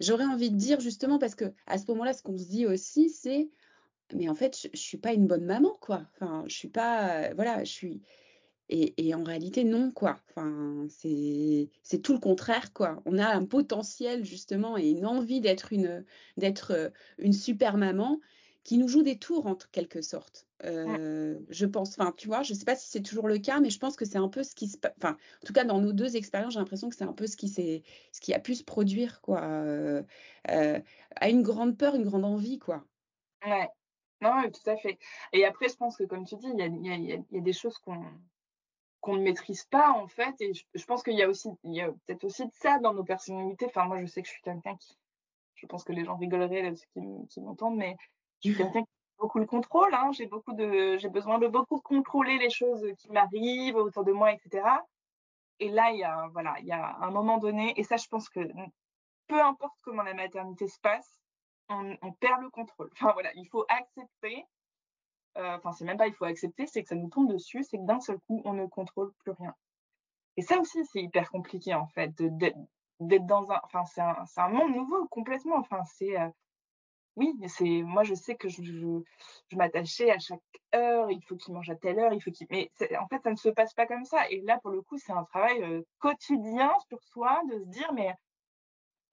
j'aurais 0.00 0.24
envie 0.24 0.50
de 0.50 0.56
dire 0.56 0.80
justement, 0.80 1.18
parce 1.18 1.34
que 1.34 1.46
à 1.66 1.78
ce 1.78 1.84
moment-là, 1.88 2.12
ce 2.12 2.22
qu'on 2.22 2.38
se 2.38 2.48
dit 2.48 2.66
aussi, 2.66 3.10
c'est 3.10 3.48
mais 4.12 4.28
en 4.28 4.34
fait, 4.34 4.58
je, 4.60 4.68
ne 4.68 4.76
suis 4.76 4.98
pas 4.98 5.12
une 5.12 5.26
bonne 5.26 5.44
maman, 5.44 5.76
quoi. 5.80 6.06
Enfin, 6.14 6.44
je 6.46 6.54
suis 6.54 6.68
pas, 6.68 7.32
voilà, 7.34 7.64
je 7.64 7.70
suis. 7.70 8.02
Et, 8.70 9.14
en 9.14 9.22
réalité, 9.22 9.62
non, 9.62 9.90
quoi. 9.90 10.18
Enfin, 10.30 10.86
c'est 10.88 11.68
tout 12.02 12.14
le 12.14 12.18
contraire, 12.18 12.72
quoi. 12.72 13.02
On 13.04 13.18
a 13.18 13.26
un 13.26 13.44
potentiel, 13.44 14.24
justement, 14.24 14.78
et 14.78 14.88
une 14.90 15.06
envie 15.06 15.40
d'être 15.40 15.72
une, 15.72 16.04
d'être 16.38 16.92
une 17.18 17.34
super 17.34 17.76
maman 17.76 18.20
qui 18.64 18.78
nous 18.78 18.88
joue 18.88 19.02
des 19.02 19.18
tours, 19.18 19.46
en 19.46 19.54
quelque 19.72 20.00
sorte. 20.00 20.46
Euh, 20.64 21.38
je 21.50 21.66
pense, 21.66 21.98
enfin, 21.98 22.12
tu 22.16 22.26
vois, 22.26 22.42
je 22.42 22.54
sais 22.54 22.64
pas 22.64 22.74
si 22.74 22.88
c'est 22.88 23.02
toujours 23.02 23.28
le 23.28 23.38
cas, 23.38 23.60
mais 23.60 23.68
je 23.68 23.78
pense 23.78 23.94
que 23.94 24.06
c'est 24.06 24.18
un 24.18 24.28
peu 24.28 24.42
ce 24.42 24.54
qui 24.54 24.68
se 24.68 24.78
Enfin, 24.96 25.12
en 25.12 25.46
tout 25.46 25.52
cas, 25.52 25.64
dans 25.64 25.80
nos 25.80 25.92
deux 25.92 26.16
expériences, 26.16 26.54
j'ai 26.54 26.58
l'impression 26.58 26.88
que 26.88 26.96
c'est 26.96 27.04
un 27.04 27.12
peu 27.12 27.26
ce 27.26 27.36
qui, 27.36 27.48
ce 27.48 28.20
qui 28.20 28.32
a 28.32 28.38
pu 28.40 28.54
se 28.54 28.64
produire, 28.64 29.20
quoi. 29.20 29.42
Euh, 29.42 30.02
euh, 30.50 30.80
à 31.16 31.28
une 31.28 31.42
grande 31.42 31.76
peur, 31.76 31.94
une 31.94 32.04
grande 32.04 32.24
envie, 32.24 32.58
quoi. 32.58 32.84
Ouais, 33.44 33.68
non, 34.22 34.50
tout 34.50 34.70
à 34.70 34.76
fait. 34.78 34.98
Et 35.34 35.44
après, 35.44 35.68
je 35.68 35.76
pense 35.76 35.98
que, 35.98 36.04
comme 36.04 36.24
tu 36.24 36.36
dis, 36.36 36.48
il 36.48 36.58
y 36.58 36.62
a, 36.62 36.66
y, 36.66 37.12
a, 37.12 37.16
y 37.30 37.38
a, 37.38 37.40
des 37.40 37.52
choses 37.52 37.76
qu'on 37.78 38.02
qu'on 39.02 39.16
ne 39.18 39.22
maîtrise 39.22 39.64
pas 39.64 39.90
en 39.90 40.08
fait 40.08 40.34
et 40.40 40.54
je, 40.54 40.84
pense 40.86 41.02
qu'il 41.02 41.12
y 41.12 41.22
a 41.22 41.28
aussi 41.28 41.50
il 41.62 41.74
y 41.74 41.82
a 41.82 41.92
peut-être 42.06 42.24
aussi 42.24 42.46
de 42.46 42.52
ça 42.54 42.78
dans 42.78 42.94
nos 42.94 43.04
personnalités 43.04 43.66
enfin 43.66 43.84
moi 43.84 44.00
je 44.00 44.06
sais 44.06 44.22
que 44.22 44.28
je 44.28 44.32
suis 44.32 44.42
quelqu'un 44.42 44.76
qui 44.76 44.96
je 45.56 45.66
pense 45.66 45.84
que 45.84 45.92
les 45.92 46.06
gens 46.06 46.16
rigoleraient 46.16 46.74
ceux 46.74 47.02
qui, 47.28 47.40
m'entendent 47.42 47.76
mais 47.76 47.98
je 48.44 48.50
suis 48.50 48.56
quelqu'un 48.56 48.82
qui 48.82 48.90
a 48.90 49.22
beaucoup 49.22 49.38
le 49.38 49.46
contrôle 49.46 49.94
hein. 49.94 50.10
j'ai 50.12 50.26
beaucoup 50.26 50.52
de 50.52 50.96
j'ai 50.98 51.08
besoin 51.08 51.38
de 51.38 51.48
beaucoup 51.48 51.80
contrôler 51.80 52.38
les 52.38 52.50
choses 52.50 52.84
qui 52.98 53.10
m'arrivent 53.10 53.76
autour 53.76 54.04
de 54.04 54.12
moi 54.12 54.32
etc 54.32 54.62
et 55.60 55.70
là 55.70 55.90
il 55.90 55.98
y 55.98 56.04
a 56.04 56.28
voilà 56.32 56.54
il 56.60 56.66
y 56.66 56.72
a 56.72 56.96
un 57.00 57.10
moment 57.10 57.38
donné 57.38 57.78
et 57.78 57.84
ça 57.84 57.96
je 57.96 58.06
pense 58.08 58.28
que 58.28 58.40
peu 59.26 59.40
importe 59.40 59.76
comment 59.82 60.02
la 60.02 60.14
maternité 60.14 60.68
se 60.68 60.78
passe 60.80 61.20
on, 61.68 62.12
perd 62.20 62.42
le 62.42 62.50
contrôle. 62.50 62.90
Enfin 62.92 63.12
voilà, 63.12 63.30
il 63.34 63.46
faut 63.48 63.64
accepter. 63.68 64.44
Euh, 65.36 65.56
enfin, 65.56 65.72
c'est 65.72 65.84
même 65.84 65.96
pas 65.96 66.06
il 66.06 66.14
faut 66.14 66.24
accepter, 66.24 66.66
c'est 66.66 66.82
que 66.82 66.88
ça 66.88 66.94
nous 66.94 67.08
tombe 67.08 67.32
dessus, 67.32 67.64
c'est 67.64 67.78
que 67.78 67.86
d'un 67.86 68.00
seul 68.00 68.18
coup, 68.26 68.40
on 68.44 68.52
ne 68.52 68.66
contrôle 68.66 69.12
plus 69.24 69.32
rien. 69.32 69.54
Et 70.36 70.42
ça 70.42 70.58
aussi, 70.60 70.84
c'est 70.86 71.02
hyper 71.02 71.30
compliqué 71.30 71.74
en 71.74 71.86
fait, 71.88 72.10
d'être 72.16 73.26
dans 73.26 73.50
un. 73.50 73.60
Enfin, 73.64 73.84
c'est 73.84 74.00
un, 74.00 74.24
un, 74.36 74.48
monde 74.48 74.74
nouveau 74.74 75.06
complètement. 75.08 75.56
Enfin, 75.56 75.82
c'est. 75.84 76.18
Euh, 76.18 76.28
oui, 77.16 77.32
c'est 77.48 77.82
moi 77.82 78.02
je 78.04 78.14
sais 78.14 78.34
que 78.34 78.48
je, 78.48 78.62
je, 78.62 79.56
m'attachais 79.56 80.10
à 80.10 80.18
chaque 80.18 80.40
heure, 80.74 81.10
il 81.10 81.22
faut 81.24 81.36
qu'il 81.36 81.54
mange 81.54 81.70
à 81.70 81.76
telle 81.76 81.98
heure, 81.98 82.12
il 82.12 82.20
faut 82.20 82.30
qu'il. 82.30 82.46
Mais 82.50 82.70
en 82.98 83.06
fait, 83.08 83.22
ça 83.22 83.30
ne 83.30 83.36
se 83.36 83.48
passe 83.48 83.74
pas 83.74 83.86
comme 83.86 84.04
ça. 84.04 84.28
Et 84.30 84.40
là, 84.42 84.58
pour 84.60 84.70
le 84.70 84.82
coup, 84.82 84.98
c'est 84.98 85.12
un 85.12 85.24
travail 85.24 85.62
euh, 85.62 85.82
quotidien 85.98 86.72
sur 86.88 87.02
soi 87.02 87.40
de 87.50 87.60
se 87.60 87.68
dire, 87.68 87.92
mais 87.92 88.12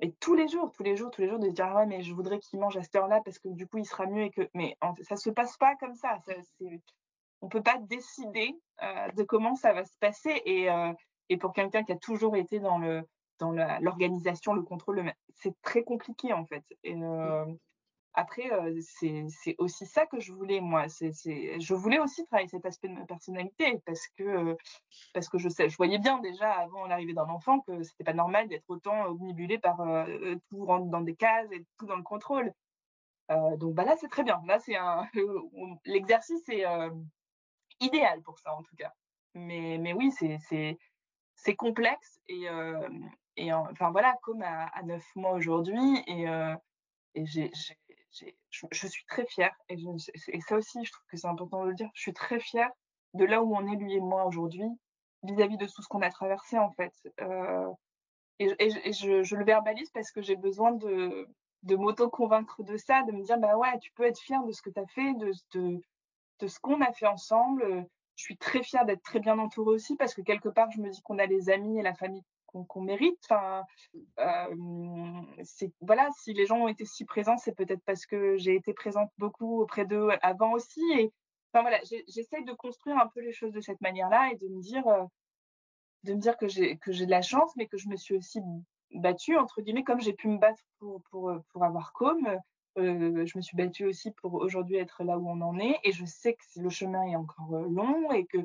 et 0.01 0.13
tous 0.13 0.33
les 0.33 0.47
jours, 0.47 0.71
tous 0.71 0.81
les 0.83 0.97
jours, 0.97 1.11
tous 1.11 1.21
les 1.21 1.29
jours, 1.29 1.37
de 1.37 1.47
se 1.47 1.53
dire, 1.53 1.67
ah 1.67 1.75
ouais, 1.77 1.85
mais 1.85 2.01
je 2.01 2.13
voudrais 2.13 2.39
qu'il 2.39 2.59
mange 2.59 2.75
à 2.75 2.81
cette 2.81 2.95
heure-là 2.95 3.21
parce 3.23 3.37
que 3.37 3.49
du 3.49 3.67
coup, 3.67 3.77
il 3.77 3.85
sera 3.85 4.07
mieux 4.07 4.23
et 4.23 4.31
que. 4.31 4.49
Mais 4.55 4.75
ça 5.03 5.15
se 5.15 5.29
passe 5.29 5.57
pas 5.57 5.75
comme 5.75 5.95
ça. 5.95 6.17
ça 6.25 6.33
on 7.41 7.49
peut 7.49 7.61
pas 7.61 7.77
décider 7.79 8.55
euh, 8.83 9.07
de 9.15 9.23
comment 9.23 9.55
ça 9.55 9.73
va 9.73 9.85
se 9.85 9.97
passer. 9.99 10.41
Et, 10.45 10.69
euh, 10.69 10.91
et 11.29 11.37
pour 11.37 11.53
quelqu'un 11.53 11.83
qui 11.83 11.91
a 11.91 11.97
toujours 11.97 12.35
été 12.35 12.59
dans 12.59 12.77
le 12.77 13.03
dans 13.39 13.51
l'organisation, 13.51 14.53
le 14.53 14.61
contrôle, 14.61 15.11
c'est 15.33 15.59
très 15.63 15.83
compliqué 15.83 16.31
en 16.31 16.45
fait. 16.45 16.63
Et, 16.83 16.95
euh, 16.95 17.45
après, 18.13 18.51
euh, 18.51 18.77
c'est 18.81 19.55
aussi 19.57 19.85
ça 19.85 20.05
que 20.05 20.19
je 20.19 20.33
voulais, 20.33 20.59
moi. 20.59 20.89
C'est 20.89 21.11
je 21.59 21.73
voulais 21.73 21.99
aussi 21.99 22.25
travailler 22.25 22.49
cet 22.49 22.65
aspect 22.65 22.89
de 22.89 22.93
ma 22.93 23.05
personnalité 23.05 23.81
parce 23.85 24.05
que, 24.17 24.23
euh, 24.23 24.55
parce 25.13 25.29
que 25.29 25.37
je, 25.37 25.47
sais, 25.47 25.69
je 25.69 25.77
voyais 25.77 25.97
bien 25.97 26.19
déjà 26.19 26.51
avant 26.51 26.85
l'arrivée 26.87 27.13
d'un 27.13 27.29
enfant 27.29 27.61
que 27.61 27.83
c'était 27.83 28.03
pas 28.03 28.13
normal 28.13 28.49
d'être 28.49 28.69
autant 28.69 29.05
omnibulé 29.05 29.59
par 29.59 29.79
euh, 29.81 30.35
tout 30.49 30.65
rentre 30.65 30.87
dans 30.87 31.01
des 31.01 31.15
cases 31.15 31.51
et 31.51 31.65
tout 31.77 31.85
dans 31.85 31.95
le 31.95 32.03
contrôle. 32.03 32.53
donc 33.29 33.73
bah 33.75 33.85
là, 33.85 33.95
c'est 33.97 34.09
très 34.09 34.23
bien. 34.23 34.41
Là, 34.45 34.59
c'est 34.59 34.75
un 34.75 35.07
l'exercice 35.85 36.47
est 36.49 36.65
idéal 37.79 38.21
pour 38.23 38.39
ça 38.39 38.53
en 38.55 38.63
tout 38.63 38.75
cas. 38.75 38.91
Mais, 39.35 39.77
mais 39.79 39.93
oui, 39.93 40.11
c'est 40.11 41.55
complexe 41.55 42.19
et, 42.27 42.47
et 43.37 43.53
enfin 43.53 43.91
voilà, 43.91 44.17
comme 44.23 44.41
à, 44.41 44.65
à 44.67 44.83
9 44.83 45.03
mois 45.15 45.31
aujourd'hui 45.31 46.03
et 46.07 46.27
j'ai 47.25 47.51
je, 48.11 48.87
suis 48.87 49.05
très 49.05 49.25
fière, 49.25 49.53
et, 49.69 49.77
ça 50.41 50.57
aussi, 50.57 50.83
je 50.83 50.91
trouve 50.91 51.05
que 51.09 51.17
c'est 51.17 51.27
important 51.27 51.63
de 51.63 51.69
le 51.69 51.75
dire, 51.75 51.89
je 51.93 52.01
suis 52.01 52.13
très 52.13 52.39
fière 52.39 52.69
de 53.13 53.25
là 53.25 53.41
où 53.43 53.55
on 53.55 53.67
est, 53.71 53.75
lui 53.75 53.95
et 53.95 53.99
moi, 53.99 54.25
aujourd'hui, 54.25 54.67
vis-à-vis 55.23 55.57
de 55.57 55.65
tout 55.65 55.81
ce 55.81 55.87
qu'on 55.87 56.01
a 56.01 56.09
traversé, 56.09 56.57
en 56.57 56.71
fait. 56.71 56.93
Euh, 57.21 57.69
et, 58.39 58.93
je, 58.93 59.35
le 59.35 59.45
verbalise 59.45 59.89
parce 59.91 60.11
que 60.11 60.21
j'ai 60.21 60.35
besoin 60.35 60.71
de, 60.71 61.27
de 61.63 61.75
m'auto-convaincre 61.75 62.63
de 62.63 62.77
ça, 62.77 63.03
de 63.03 63.11
me 63.11 63.23
dire, 63.23 63.37
bah 63.37 63.57
ouais, 63.57 63.77
tu 63.79 63.91
peux 63.93 64.03
être 64.03 64.19
fière 64.19 64.43
de 64.43 64.51
ce 64.51 64.61
que 64.61 64.69
tu 64.69 64.79
as 64.79 64.87
fait, 64.87 65.13
de, 65.13 66.47
ce 66.47 66.59
qu'on 66.59 66.81
a 66.81 66.91
fait 66.91 67.07
ensemble. 67.07 67.85
Je 68.15 68.23
suis 68.23 68.37
très 68.37 68.63
fière 68.63 68.85
d'être 68.85 69.03
très 69.03 69.19
bien 69.19 69.37
entourée 69.39 69.73
aussi 69.73 69.95
parce 69.95 70.13
que 70.13 70.21
quelque 70.21 70.49
part, 70.49 70.71
je 70.71 70.81
me 70.81 70.89
dis 70.89 71.01
qu'on 71.01 71.19
a 71.19 71.25
les 71.25 71.49
amis 71.49 71.79
et 71.79 71.83
la 71.83 71.93
famille 71.93 72.23
qu'on 72.51 72.81
mérite. 72.81 73.19
Enfin, 73.29 73.63
euh, 74.19 74.55
voilà, 75.81 76.09
si 76.19 76.33
les 76.33 76.45
gens 76.45 76.59
ont 76.59 76.67
été 76.67 76.85
si 76.85 77.05
présents, 77.05 77.37
c'est 77.37 77.55
peut-être 77.55 77.83
parce 77.85 78.05
que 78.05 78.37
j'ai 78.37 78.55
été 78.55 78.73
présente 78.73 79.09
beaucoup 79.17 79.61
auprès 79.61 79.85
d'eux 79.85 80.09
avant 80.21 80.53
aussi. 80.53 80.81
Et 80.97 81.11
enfin 81.53 81.61
voilà, 81.61 81.79
j'essaye 82.07 82.43
de 82.45 82.53
construire 82.53 82.97
un 82.97 83.07
peu 83.07 83.21
les 83.21 83.33
choses 83.33 83.53
de 83.53 83.61
cette 83.61 83.81
manière-là 83.81 84.31
et 84.31 84.35
de 84.37 84.47
me 84.47 84.61
dire, 84.61 84.87
euh, 84.87 85.05
de 86.03 86.13
me 86.13 86.19
dire 86.19 86.37
que 86.37 86.47
j'ai 86.47 86.75
de 86.75 87.09
la 87.09 87.21
chance, 87.21 87.55
mais 87.55 87.67
que 87.67 87.77
je 87.77 87.89
me 87.89 87.95
suis 87.95 88.15
aussi 88.15 88.39
battue 88.93 89.37
entre 89.37 89.61
guillemets 89.61 89.85
comme 89.85 90.01
j'ai 90.01 90.11
pu 90.11 90.27
me 90.27 90.37
battre 90.37 90.61
pour 90.79 91.01
pour 91.09 91.31
pour 91.53 91.63
avoir 91.63 91.93
comme. 91.93 92.27
Euh, 92.77 93.25
je 93.25 93.37
me 93.37 93.41
suis 93.41 93.57
battue 93.57 93.85
aussi 93.85 94.11
pour 94.11 94.35
aujourd'hui 94.35 94.77
être 94.77 95.03
là 95.03 95.17
où 95.17 95.29
on 95.29 95.41
en 95.41 95.59
est 95.59 95.77
et 95.83 95.91
je 95.91 96.05
sais 96.05 96.35
que 96.35 96.61
le 96.61 96.69
chemin 96.69 97.03
est 97.03 97.17
encore 97.17 97.51
long 97.51 98.09
et 98.11 98.25
que 98.25 98.37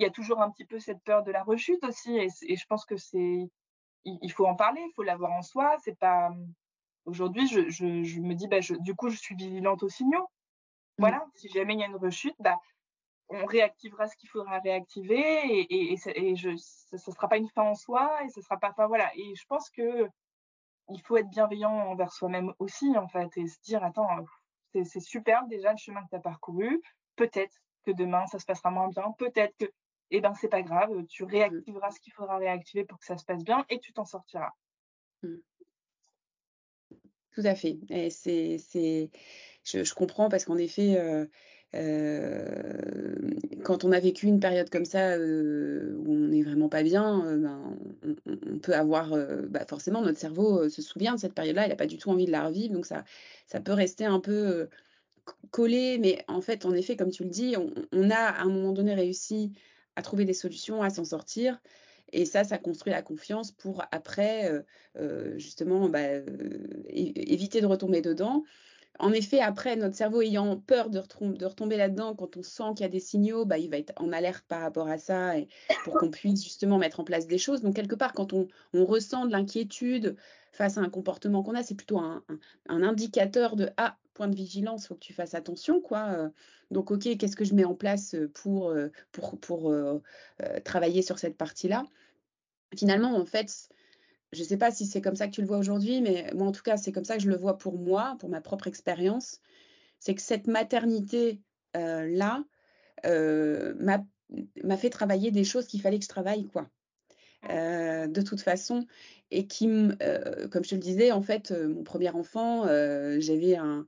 il 0.00 0.04
y 0.04 0.06
a 0.06 0.10
toujours 0.10 0.40
un 0.40 0.50
petit 0.50 0.64
peu 0.64 0.80
cette 0.80 1.02
peur 1.04 1.22
de 1.22 1.30
la 1.30 1.42
rechute 1.42 1.84
aussi. 1.84 2.16
Et, 2.16 2.56
je 2.56 2.66
pense 2.66 2.86
que 2.86 2.96
c'est, 2.96 3.50
il, 4.04 4.32
faut 4.32 4.46
en 4.46 4.56
parler, 4.56 4.80
il 4.80 4.92
faut 4.94 5.02
l'avoir 5.02 5.32
en 5.32 5.42
soi. 5.42 5.76
C'est 5.84 5.98
pas, 5.98 6.30
aujourd'hui, 7.04 7.46
je, 7.46 7.68
je, 7.68 7.84
me 8.20 8.34
dis, 8.34 8.48
bah, 8.48 8.60
du 8.80 8.94
coup, 8.94 9.10
je 9.10 9.18
suis 9.18 9.34
vigilante 9.36 9.82
aux 9.82 9.90
signaux. 9.90 10.22
Mmh. 10.22 11.00
Voilà, 11.00 11.24
si 11.34 11.50
jamais 11.50 11.74
il 11.74 11.80
y 11.80 11.82
a 11.82 11.86
une 11.86 11.96
rechute, 11.96 12.34
bah, 12.38 12.56
on 13.28 13.44
réactivera 13.44 14.08
ce 14.08 14.16
qu'il 14.16 14.30
faudra 14.30 14.58
réactiver 14.60 15.20
et, 15.20 15.92
et, 15.92 15.98
et 16.16 16.34
je, 16.34 16.56
ce 16.56 16.94
ne 16.94 17.14
sera 17.14 17.28
pas 17.28 17.36
une 17.36 17.48
fin 17.50 17.62
en 17.62 17.74
soi 17.74 18.24
et 18.24 18.30
ce 18.30 18.40
sera 18.40 18.56
pas, 18.56 18.70
enfin 18.70 18.86
voilà. 18.86 19.10
Et 19.16 19.34
je 19.36 19.44
pense 19.46 19.68
que 19.68 20.08
il 20.88 21.00
faut 21.02 21.18
être 21.18 21.28
bienveillant 21.28 21.72
envers 21.72 22.12
soi-même 22.12 22.54
aussi, 22.58 22.96
en 22.96 23.06
fait, 23.06 23.36
et 23.36 23.46
se 23.46 23.60
dire, 23.60 23.84
attends, 23.84 24.08
c'est 24.72 25.00
super 25.00 25.46
déjà 25.46 25.72
le 25.72 25.76
chemin 25.76 26.02
que 26.04 26.08
tu 26.08 26.16
as 26.16 26.20
parcouru. 26.20 26.80
Peut-être 27.16 27.54
que 27.84 27.90
demain, 27.92 28.26
ça 28.26 28.38
se 28.38 28.46
passera 28.46 28.70
moins 28.70 28.88
bien. 28.88 29.12
Peut-être 29.18 29.56
que 29.58 29.70
eh 30.10 30.20
ben 30.20 30.34
c'est 30.34 30.48
pas 30.48 30.62
grave, 30.62 30.90
tu 31.08 31.24
mmh. 31.24 31.28
réactiveras 31.28 31.90
ce 31.90 32.00
qu'il 32.00 32.12
faudra 32.12 32.38
réactiver 32.38 32.84
pour 32.84 32.98
que 32.98 33.04
ça 33.04 33.16
se 33.16 33.24
passe 33.24 33.44
bien 33.44 33.64
et 33.70 33.78
tu 33.78 33.92
t'en 33.92 34.04
sortiras. 34.04 34.52
Mmh. 35.22 35.36
Tout 37.34 37.42
à 37.44 37.54
fait. 37.54 37.78
Et 37.90 38.10
c'est, 38.10 38.58
c'est, 38.58 39.10
je, 39.64 39.94
comprends 39.94 40.28
parce 40.28 40.44
qu'en 40.44 40.56
effet, 40.56 40.96
euh, 40.98 41.26
euh, 41.74 43.30
quand 43.62 43.84
on 43.84 43.92
a 43.92 44.00
vécu 44.00 44.26
une 44.26 44.40
période 44.40 44.68
comme 44.68 44.84
ça 44.84 45.12
euh, 45.12 45.96
où 45.98 46.12
on 46.12 46.28
n'est 46.28 46.42
vraiment 46.42 46.68
pas 46.68 46.82
bien, 46.82 47.36
ben, 47.36 47.76
on, 48.26 48.58
peut 48.58 48.74
avoir, 48.74 49.10
bah, 49.48 49.64
forcément, 49.68 50.02
notre 50.02 50.18
cerveau 50.18 50.68
se 50.68 50.82
souvient 50.82 51.14
de 51.14 51.20
cette 51.20 51.34
période-là, 51.34 51.66
il 51.66 51.70
n'a 51.70 51.76
pas 51.76 51.86
du 51.86 51.98
tout 51.98 52.10
envie 52.10 52.26
de 52.26 52.32
la 52.32 52.46
revivre, 52.46 52.74
donc 52.74 52.86
ça, 52.86 53.04
ça 53.46 53.60
peut 53.60 53.72
rester 53.72 54.04
un 54.04 54.20
peu 54.20 54.68
collé, 55.52 55.98
mais 55.98 56.24
en 56.26 56.40
fait, 56.40 56.66
en 56.66 56.72
effet, 56.72 56.96
comme 56.96 57.10
tu 57.10 57.22
le 57.22 57.30
dis, 57.30 57.54
on, 57.56 57.70
on 57.92 58.10
a 58.10 58.16
à 58.16 58.42
un 58.42 58.48
moment 58.48 58.72
donné 58.72 58.94
réussi 58.94 59.52
à 59.96 60.02
trouver 60.02 60.24
des 60.24 60.34
solutions, 60.34 60.82
à 60.82 60.90
s'en 60.90 61.04
sortir. 61.04 61.60
Et 62.12 62.24
ça, 62.24 62.44
ça 62.44 62.58
construit 62.58 62.92
la 62.92 63.02
confiance 63.02 63.52
pour 63.52 63.84
après, 63.92 64.50
justement, 65.36 65.88
bah, 65.88 66.00
éviter 66.88 67.60
de 67.60 67.66
retomber 67.66 68.02
dedans. 68.02 68.42
En 69.00 69.12
effet, 69.12 69.40
après, 69.40 69.76
notre 69.76 69.96
cerveau 69.96 70.20
ayant 70.20 70.58
peur 70.58 70.90
de, 70.90 70.98
retomber 70.98 71.78
là-dedans, 71.78 72.14
quand 72.14 72.36
on 72.36 72.42
sent 72.42 72.74
qu'il 72.76 72.82
y 72.82 72.84
a 72.84 72.90
des 72.90 73.00
signaux, 73.00 73.46
bah, 73.46 73.56
il 73.56 73.70
va 73.70 73.78
être 73.78 73.94
en 73.96 74.12
alerte 74.12 74.44
par 74.46 74.60
rapport 74.60 74.88
à 74.88 74.98
ça 74.98 75.32
pour 75.84 75.94
qu'on 75.94 76.10
puisse 76.10 76.44
justement 76.44 76.76
mettre 76.76 77.00
en 77.00 77.04
place 77.04 77.26
des 77.26 77.38
choses. 77.38 77.62
Donc, 77.62 77.76
quelque 77.76 77.94
part, 77.94 78.12
quand 78.12 78.34
on, 78.34 78.46
ressent 78.74 79.24
de 79.24 79.32
l'inquiétude 79.32 80.16
face 80.52 80.76
à 80.76 80.82
un 80.82 80.90
comportement 80.90 81.42
qu'on 81.42 81.54
a, 81.54 81.62
c'est 81.62 81.74
plutôt 81.74 81.98
un, 81.98 82.22
indicateur 82.68 83.56
de 83.56 83.70
Ah, 83.78 83.96
point 84.12 84.28
de 84.28 84.36
vigilance, 84.36 84.84
il 84.84 84.88
faut 84.88 84.94
que 84.94 85.00
tu 85.00 85.14
fasses 85.14 85.34
attention. 85.34 85.80
quoi. 85.80 86.10
Euh. 86.10 86.28
Donc, 86.70 86.90
OK, 86.90 87.16
qu'est-ce 87.16 87.36
que 87.36 87.44
je 87.44 87.54
mets 87.54 87.64
en 87.64 87.74
place 87.74 88.14
pour, 88.34 88.68
euh, 88.68 88.88
pour 89.40 89.72
euh, 89.72 90.02
travailler 90.64 91.00
sur 91.00 91.18
cette 91.18 91.38
partie-là? 91.38 91.84
Finalement, 92.76 93.16
en 93.16 93.24
fait, 93.24 93.70
je 94.32 94.40
ne 94.40 94.46
sais 94.46 94.56
pas 94.56 94.70
si 94.70 94.86
c'est 94.86 95.00
comme 95.00 95.16
ça 95.16 95.26
que 95.26 95.32
tu 95.32 95.40
le 95.40 95.46
vois 95.46 95.58
aujourd'hui, 95.58 96.00
mais 96.00 96.30
moi, 96.34 96.46
en 96.46 96.52
tout 96.52 96.62
cas, 96.62 96.76
c'est 96.76 96.92
comme 96.92 97.04
ça 97.04 97.16
que 97.16 97.22
je 97.22 97.28
le 97.28 97.36
vois 97.36 97.58
pour 97.58 97.78
moi, 97.78 98.16
pour 98.20 98.28
ma 98.28 98.40
propre 98.40 98.68
expérience. 98.68 99.40
C'est 99.98 100.14
que 100.14 100.22
cette 100.22 100.46
maternité-là 100.46 102.44
euh, 103.06 103.74
m'a 104.62 104.76
fait 104.76 104.90
travailler 104.90 105.30
des 105.30 105.44
choses 105.44 105.66
qu'il 105.66 105.80
fallait 105.80 105.98
que 105.98 106.04
je 106.04 106.08
travaille, 106.08 106.46
quoi. 106.46 106.68
Euh, 107.48 108.06
de 108.06 108.20
toute 108.20 108.40
façon, 108.40 108.86
et 109.30 109.46
qui, 109.46 109.66
euh, 110.02 110.46
comme 110.48 110.62
je 110.62 110.70
te 110.70 110.74
le 110.74 110.80
disais, 110.80 111.10
en 111.10 111.22
fait, 111.22 111.50
mon 111.50 111.82
premier 111.82 112.10
enfant, 112.10 112.66
j'avais 113.18 113.56
un, 113.56 113.86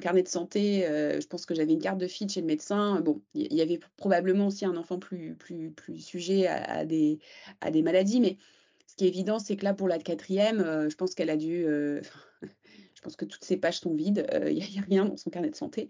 carnet 0.00 0.24
de 0.24 0.28
santé, 0.28 0.82
je 1.20 1.26
pense 1.28 1.46
que 1.46 1.54
j'avais 1.54 1.72
une 1.72 1.80
carte 1.80 1.98
de 1.98 2.08
fille 2.08 2.28
chez 2.28 2.40
le 2.40 2.46
médecin. 2.46 3.00
Bon, 3.00 3.22
il 3.34 3.54
y, 3.54 3.62
avait 3.62 3.78
probablement 3.96 4.48
aussi 4.48 4.64
un 4.64 4.76
enfant 4.76 4.98
plus, 4.98 5.36
plus, 5.36 5.70
plus 5.70 6.00
sujet 6.00 6.48
à, 6.48 6.84
des, 6.84 7.20
à 7.60 7.70
des 7.70 7.82
maladies, 7.82 8.20
mais 8.20 8.38
qui 8.98 9.06
est 9.06 9.08
évident, 9.08 9.38
c'est 9.38 9.56
que 9.56 9.64
là, 9.64 9.72
pour 9.72 9.88
la 9.88 9.98
quatrième, 9.98 10.60
euh, 10.60 10.90
je 10.90 10.96
pense 10.96 11.14
qu'elle 11.14 11.30
a 11.30 11.36
dû. 11.36 11.64
Euh, 11.64 12.02
je 12.94 13.00
pense 13.00 13.16
que 13.16 13.24
toutes 13.24 13.44
ses 13.44 13.56
pages 13.56 13.80
sont 13.80 13.94
vides. 13.94 14.26
Il 14.46 14.56
n'y 14.56 14.78
a, 14.78 14.82
rien 14.82 15.04
dans 15.06 15.16
son 15.16 15.30
carnet 15.30 15.50
de 15.50 15.56
santé. 15.56 15.88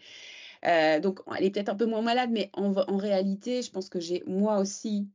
Euh, 0.66 1.00
donc, 1.00 1.20
elle 1.36 1.44
est 1.44 1.50
peut-être 1.50 1.70
un 1.70 1.74
peu 1.74 1.86
moins 1.86 2.02
malade, 2.02 2.30
mais 2.30 2.50
en, 2.52 2.72
réalité, 2.96 3.62
je 3.62 3.70
pense 3.70 3.88
que 3.88 3.98
j'ai 3.98 4.22
moi 4.26 4.58
aussi 4.58 5.08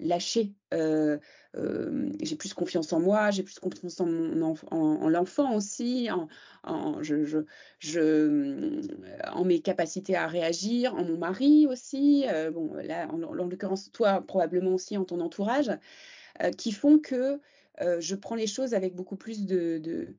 lâché. 0.00 0.54
j'ai 0.72 2.36
plus 2.36 2.54
confiance 2.54 2.92
en 2.92 3.00
moi, 3.00 3.30
j'ai 3.30 3.44
plus 3.44 3.60
confiance 3.60 4.00
en, 4.00 4.08
en, 4.70 5.08
l'enfant 5.08 5.54
aussi, 5.54 6.08
en, 6.10 7.02
je, 7.02 7.44
en 9.32 9.44
mes 9.44 9.60
capacités 9.60 10.16
à 10.16 10.26
réagir, 10.26 10.94
en 10.94 11.04
mon 11.04 11.18
mari 11.18 11.66
aussi. 11.68 12.24
bon, 12.52 12.72
là, 12.74 13.06
en 13.12 13.18
l'occurrence, 13.18 13.92
toi, 13.92 14.24
probablement 14.26 14.72
aussi 14.72 14.96
en 14.96 15.04
ton 15.04 15.20
entourage. 15.20 15.70
Euh, 16.42 16.52
qui 16.52 16.70
font 16.72 16.98
que 16.98 17.40
euh, 17.80 18.00
je 18.00 18.14
prends 18.14 18.36
les 18.36 18.46
choses 18.46 18.72
avec 18.74 18.94
beaucoup 18.94 19.16
plus 19.16 19.44
de, 19.46 20.14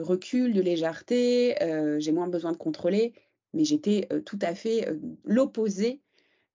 recul, 0.00 0.54
de 0.54 0.60
légèreté. 0.62 1.62
Euh, 1.62 2.00
j'ai 2.00 2.12
moins 2.12 2.28
besoin 2.28 2.52
de 2.52 2.56
contrôler, 2.56 3.12
mais 3.52 3.64
j'étais 3.64 4.08
tout 4.24 4.38
à 4.40 4.54
fait 4.54 4.88
l'opposé 5.24 6.00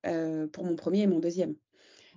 pour 0.04 0.64
mon 0.64 0.76
premier 0.76 1.02
et 1.02 1.08
mon 1.08 1.20
deuxième. 1.20 1.56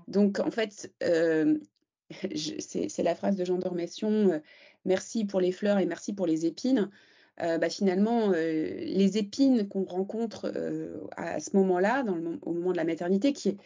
Donc, 0.08 0.40
en 0.40 0.50
fait, 0.50 0.92
c'est 2.34 3.02
la 3.02 3.14
phrase 3.14 3.36
de 3.36 3.44
Jean 3.44 3.58
d'Ormession 3.58 4.40
merci 4.84 5.24
pour 5.24 5.40
les 5.40 5.52
fleurs 5.52 5.78
et 5.78 5.86
merci 5.86 6.12
pour 6.12 6.26
les 6.26 6.46
épines. 6.46 6.90
bah, 7.38 7.68
finalement, 7.68 8.30
les 8.30 9.18
épines 9.18 9.68
qu'on 9.68 9.84
rencontre 9.84 10.52
à 11.16 11.38
ce 11.40 11.56
moment-là, 11.56 12.04
au 12.42 12.52
moment 12.52 12.72
de 12.72 12.76
la 12.76 12.84
maternité, 12.84 13.32
qui 13.32 13.50
est, 13.50 13.56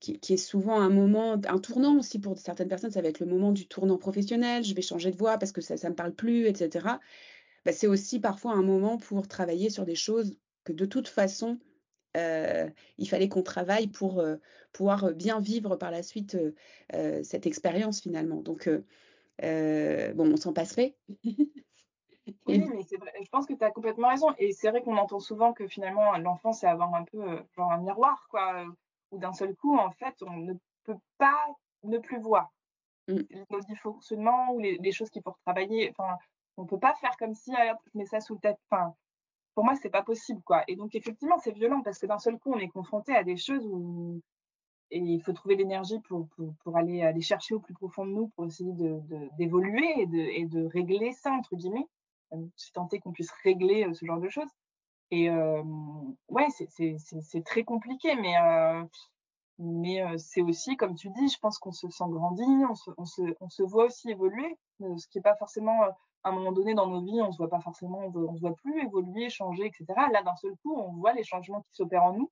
qui, 0.00 0.18
est 0.32 0.36
souvent 0.38 0.80
un 0.80 0.88
moment, 0.88 1.32
un 1.46 1.58
tournant 1.58 1.98
aussi 1.98 2.18
pour 2.18 2.38
certaines 2.38 2.68
personnes, 2.68 2.90
ça 2.90 3.02
va 3.02 3.08
être 3.08 3.20
le 3.20 3.26
moment 3.26 3.52
du 3.52 3.68
tournant 3.68 3.98
professionnel, 3.98 4.64
je 4.64 4.74
vais 4.74 4.82
changer 4.82 5.10
de 5.10 5.16
voie 5.16 5.36
parce 5.36 5.52
que 5.52 5.60
ça 5.60 5.74
ne 5.76 5.90
me 5.90 5.94
parle 5.94 6.14
plus, 6.14 6.46
etc. 6.46 6.98
Bah, 7.66 7.72
c'est 7.72 7.86
aussi 7.86 8.18
parfois 8.18 8.52
un 8.52 8.62
moment 8.62 8.96
pour 8.96 9.28
travailler 9.28 9.68
sur 9.68 9.84
des 9.84 9.94
choses 9.94 10.38
que 10.64 10.72
de 10.72 10.86
toute 10.86 11.08
façon, 11.08 11.58
euh, 12.16 12.68
il 12.96 13.08
fallait 13.08 13.28
qu'on 13.28 13.42
travaille 13.42 13.88
pour 13.88 14.20
euh, 14.20 14.36
pouvoir 14.72 15.12
bien 15.12 15.38
vivre 15.38 15.76
par 15.76 15.90
la 15.90 16.02
suite 16.02 16.36
euh, 16.94 17.22
cette 17.22 17.46
expérience 17.46 18.00
finalement. 18.00 18.40
Donc, 18.40 18.68
bon, 19.38 20.32
on 20.32 20.36
s'en 20.36 20.54
passerait. 20.54 20.96
oui, 21.24 21.54
mais 22.46 22.82
c'est 22.88 22.96
vrai. 22.96 23.12
Je 23.22 23.28
pense 23.28 23.44
que 23.44 23.52
tu 23.52 23.64
as 23.64 23.70
complètement 23.70 24.08
raison. 24.08 24.28
Et 24.38 24.52
c'est 24.52 24.70
vrai 24.70 24.80
qu'on 24.82 24.96
entend 24.96 25.20
souvent 25.20 25.52
que 25.52 25.68
finalement, 25.68 26.16
l'enfant, 26.16 26.54
c'est 26.54 26.66
avoir 26.66 26.94
un 26.94 27.04
peu 27.04 27.20
genre 27.54 27.70
un 27.70 27.78
miroir, 27.78 28.26
quoi 28.30 28.64
où 29.10 29.18
d'un 29.18 29.32
seul 29.32 29.54
coup, 29.56 29.76
en 29.76 29.90
fait, 29.90 30.14
on 30.22 30.36
ne 30.36 30.54
peut 30.84 30.98
pas 31.18 31.46
ne 31.82 31.98
plus 31.98 32.20
voir 32.20 32.52
mmh. 33.08 33.20
nos 33.50 33.60
dysfonctionnements 33.60 34.52
ou 34.52 34.60
les, 34.60 34.92
choses 34.92 35.10
qu'il 35.10 35.22
faut 35.22 35.34
travailler. 35.44 35.90
Enfin, 35.90 36.16
on 36.56 36.62
ne 36.62 36.68
peut 36.68 36.78
pas 36.78 36.94
faire 36.94 37.16
comme 37.18 37.34
si, 37.34 37.52
je 37.52 37.98
mets 37.98 38.06
ça 38.06 38.20
sous 38.20 38.34
le 38.34 38.40
tête. 38.40 38.58
Enfin, 38.70 38.94
pour 39.54 39.64
moi, 39.64 39.74
c'est 39.74 39.90
pas 39.90 40.02
possible, 40.02 40.42
quoi. 40.42 40.62
Et 40.68 40.76
donc, 40.76 40.94
effectivement, 40.94 41.38
c'est 41.38 41.52
violent 41.52 41.82
parce 41.82 41.98
que 41.98 42.06
d'un 42.06 42.18
seul 42.18 42.38
coup, 42.38 42.52
on 42.52 42.58
est 42.58 42.68
confronté 42.68 43.14
à 43.14 43.24
des 43.24 43.36
choses 43.36 43.66
où 43.66 44.20
et 44.90 44.98
il 44.98 45.22
faut 45.22 45.32
trouver 45.32 45.54
l'énergie 45.54 46.00
pour, 46.00 46.28
pour, 46.64 46.76
aller, 46.76 47.02
aller 47.02 47.20
chercher 47.20 47.54
au 47.54 47.60
plus 47.60 47.74
profond 47.74 48.04
de 48.04 48.10
nous 48.10 48.28
pour 48.28 48.46
essayer 48.46 48.72
d'évoluer 49.38 50.06
de, 50.06 50.18
et, 50.18 50.18
de, 50.18 50.18
et 50.18 50.46
de 50.46 50.66
régler 50.66 51.12
ça, 51.12 51.30
entre 51.30 51.54
guillemets, 51.54 51.86
si 52.56 52.72
tant 52.72 52.88
est 52.88 52.98
qu'on 52.98 53.12
puisse 53.12 53.30
régler 53.44 53.84
euh, 53.84 53.94
ce 53.94 54.04
genre 54.04 54.20
de 54.20 54.28
choses. 54.28 54.50
Et 55.10 55.30
ouais, 56.28 56.46
c'est 56.50 57.44
très 57.44 57.64
compliqué, 57.64 58.14
mais, 58.14 58.34
mais 59.58 60.18
c'est 60.18 60.42
aussi, 60.42 60.76
comme 60.76 60.94
tu 60.94 61.10
dis, 61.10 61.28
je 61.28 61.38
pense 61.38 61.58
qu'on 61.58 61.72
se 61.72 61.88
sent 61.90 62.04
grandir, 62.08 62.46
on 62.70 62.74
se, 62.74 62.90
on, 62.96 63.04
se, 63.04 63.22
on 63.40 63.48
se, 63.48 63.62
voit 63.62 63.86
aussi 63.86 64.10
évoluer, 64.10 64.56
ce 64.80 65.08
qui 65.08 65.18
n'est 65.18 65.22
pas 65.22 65.36
forcément, 65.36 65.82
à 65.82 66.28
un 66.28 66.32
moment 66.32 66.52
donné 66.52 66.74
dans 66.74 66.86
nos 66.86 67.00
vies, 67.00 67.20
on 67.20 67.28
ne 67.28 67.32
se 67.32 67.38
voit 67.38 67.50
pas 67.50 67.60
forcément, 67.60 67.98
on 67.98 68.32
ne 68.32 68.36
se 68.36 68.40
voit 68.40 68.54
plus 68.54 68.80
évoluer, 68.82 69.30
changer, 69.30 69.66
etc. 69.66 69.86
Là, 70.12 70.22
d'un 70.22 70.36
seul 70.36 70.54
coup, 70.62 70.76
on 70.76 70.92
voit 70.92 71.12
les 71.12 71.24
changements 71.24 71.62
qui 71.62 71.74
s'opèrent 71.74 72.04
en 72.04 72.12
nous. 72.12 72.30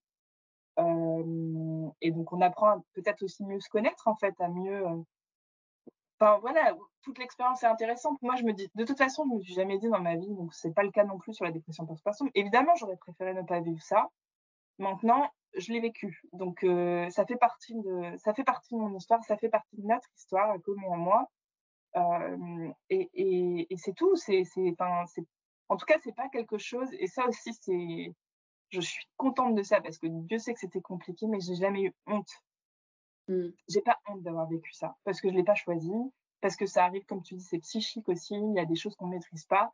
et 2.01 2.11
donc, 2.12 2.33
on 2.33 2.41
apprend 2.41 2.85
peut-être 2.95 3.24
aussi 3.24 3.45
mieux 3.45 3.61
se 3.61 3.68
connaître, 3.68 4.07
en 4.07 4.14
fait, 4.14 4.41
à 4.41 4.49
mieux, 4.49 4.85
Enfin 6.21 6.39
voilà, 6.41 6.75
toute 7.03 7.19
l'expérience 7.19 7.62
est 7.62 7.66
intéressante. 7.66 8.21
Moi, 8.23 8.35
je 8.37 8.43
me 8.43 8.53
dis, 8.53 8.69
de 8.75 8.85
toute 8.85 8.99
façon, 8.99 9.25
je 9.31 9.37
me 9.37 9.41
suis 9.41 9.55
jamais 9.55 9.79
dit 9.79 9.89
dans 9.89 10.01
ma 10.01 10.16
vie, 10.16 10.35
donc 10.35 10.53
c'est 10.53 10.75
pas 10.75 10.83
le 10.83 10.91
cas 10.91 11.05
non 11.05 11.19
plus 11.19 11.33
sur 11.33 11.45
la 11.45 11.53
dépression 11.53 11.87
postpartum. 11.87 12.29
Évidemment, 12.35 12.75
j'aurais 12.75 12.97
préféré 12.97 13.35
ne 13.35 13.43
pas 13.43 13.61
vivre 13.61 13.81
ça. 13.83 14.09
Maintenant, 14.79 15.31
je 15.57 15.73
l'ai 15.73 15.81
vécu, 15.81 16.21
donc 16.33 16.64
euh, 16.64 17.09
ça 17.11 17.25
fait 17.25 17.37
partie 17.37 17.75
de, 17.75 18.16
ça 18.19 18.35
fait 18.35 18.45
partie 18.45 18.75
de 18.75 18.81
mon 18.81 18.95
histoire, 18.97 19.23
ça 19.25 19.37
fait 19.37 19.49
partie 19.49 19.77
de 19.77 19.87
notre 19.87 20.09
histoire, 20.16 20.57
comme 20.62 20.83
et 20.83 20.97
moi. 20.97 21.29
Euh, 21.97 22.69
et, 22.91 23.09
et, 23.14 23.73
et 23.73 23.77
c'est 23.77 23.95
tout. 23.95 24.14
C'est, 24.16 24.43
enfin, 24.73 25.05
c'est, 25.07 25.25
en 25.69 25.77
tout 25.77 25.87
cas, 25.87 25.99
c'est 26.03 26.14
pas 26.14 26.29
quelque 26.29 26.59
chose. 26.59 26.89
Et 26.99 27.07
ça 27.07 27.27
aussi, 27.27 27.55
c'est, 27.55 28.12
je 28.71 28.81
suis 28.81 29.07
contente 29.16 29.55
de 29.55 29.62
ça 29.62 29.81
parce 29.81 29.99
que 29.99 30.09
Dieu 30.09 30.39
sait 30.39 30.53
que 30.53 30.61
c'était 30.61 30.81
compliqué, 30.81 31.27
mais 31.27 31.41
j'ai 31.41 31.55
jamais 31.55 31.83
eu 31.85 31.95
honte 32.07 32.31
Mmh. 33.29 33.49
J'ai 33.68 33.83
pas 33.83 33.99
honte 34.09 34.22
d'avoir 34.22 34.49
vécu 34.49 34.72
ça 34.72 34.97
parce 35.05 35.20
que 35.20 35.29
je 35.29 35.35
l'ai 35.35 35.45
pas 35.45 35.55
choisi, 35.55 35.93
parce 36.41 36.57
que 36.57 36.66
ça 36.66 36.85
arrive, 36.85 37.05
comme 37.07 37.22
tu 37.22 37.35
dis, 37.35 37.45
c'est 37.45 37.59
psychique 37.59 38.09
aussi. 38.09 38.35
Il 38.35 38.55
y 38.55 38.61
a 38.61 38.64
des 38.64 38.76
choses 38.76 38.97
qu'on 38.97 39.07
maîtrise 39.07 39.45
pas. 39.45 39.72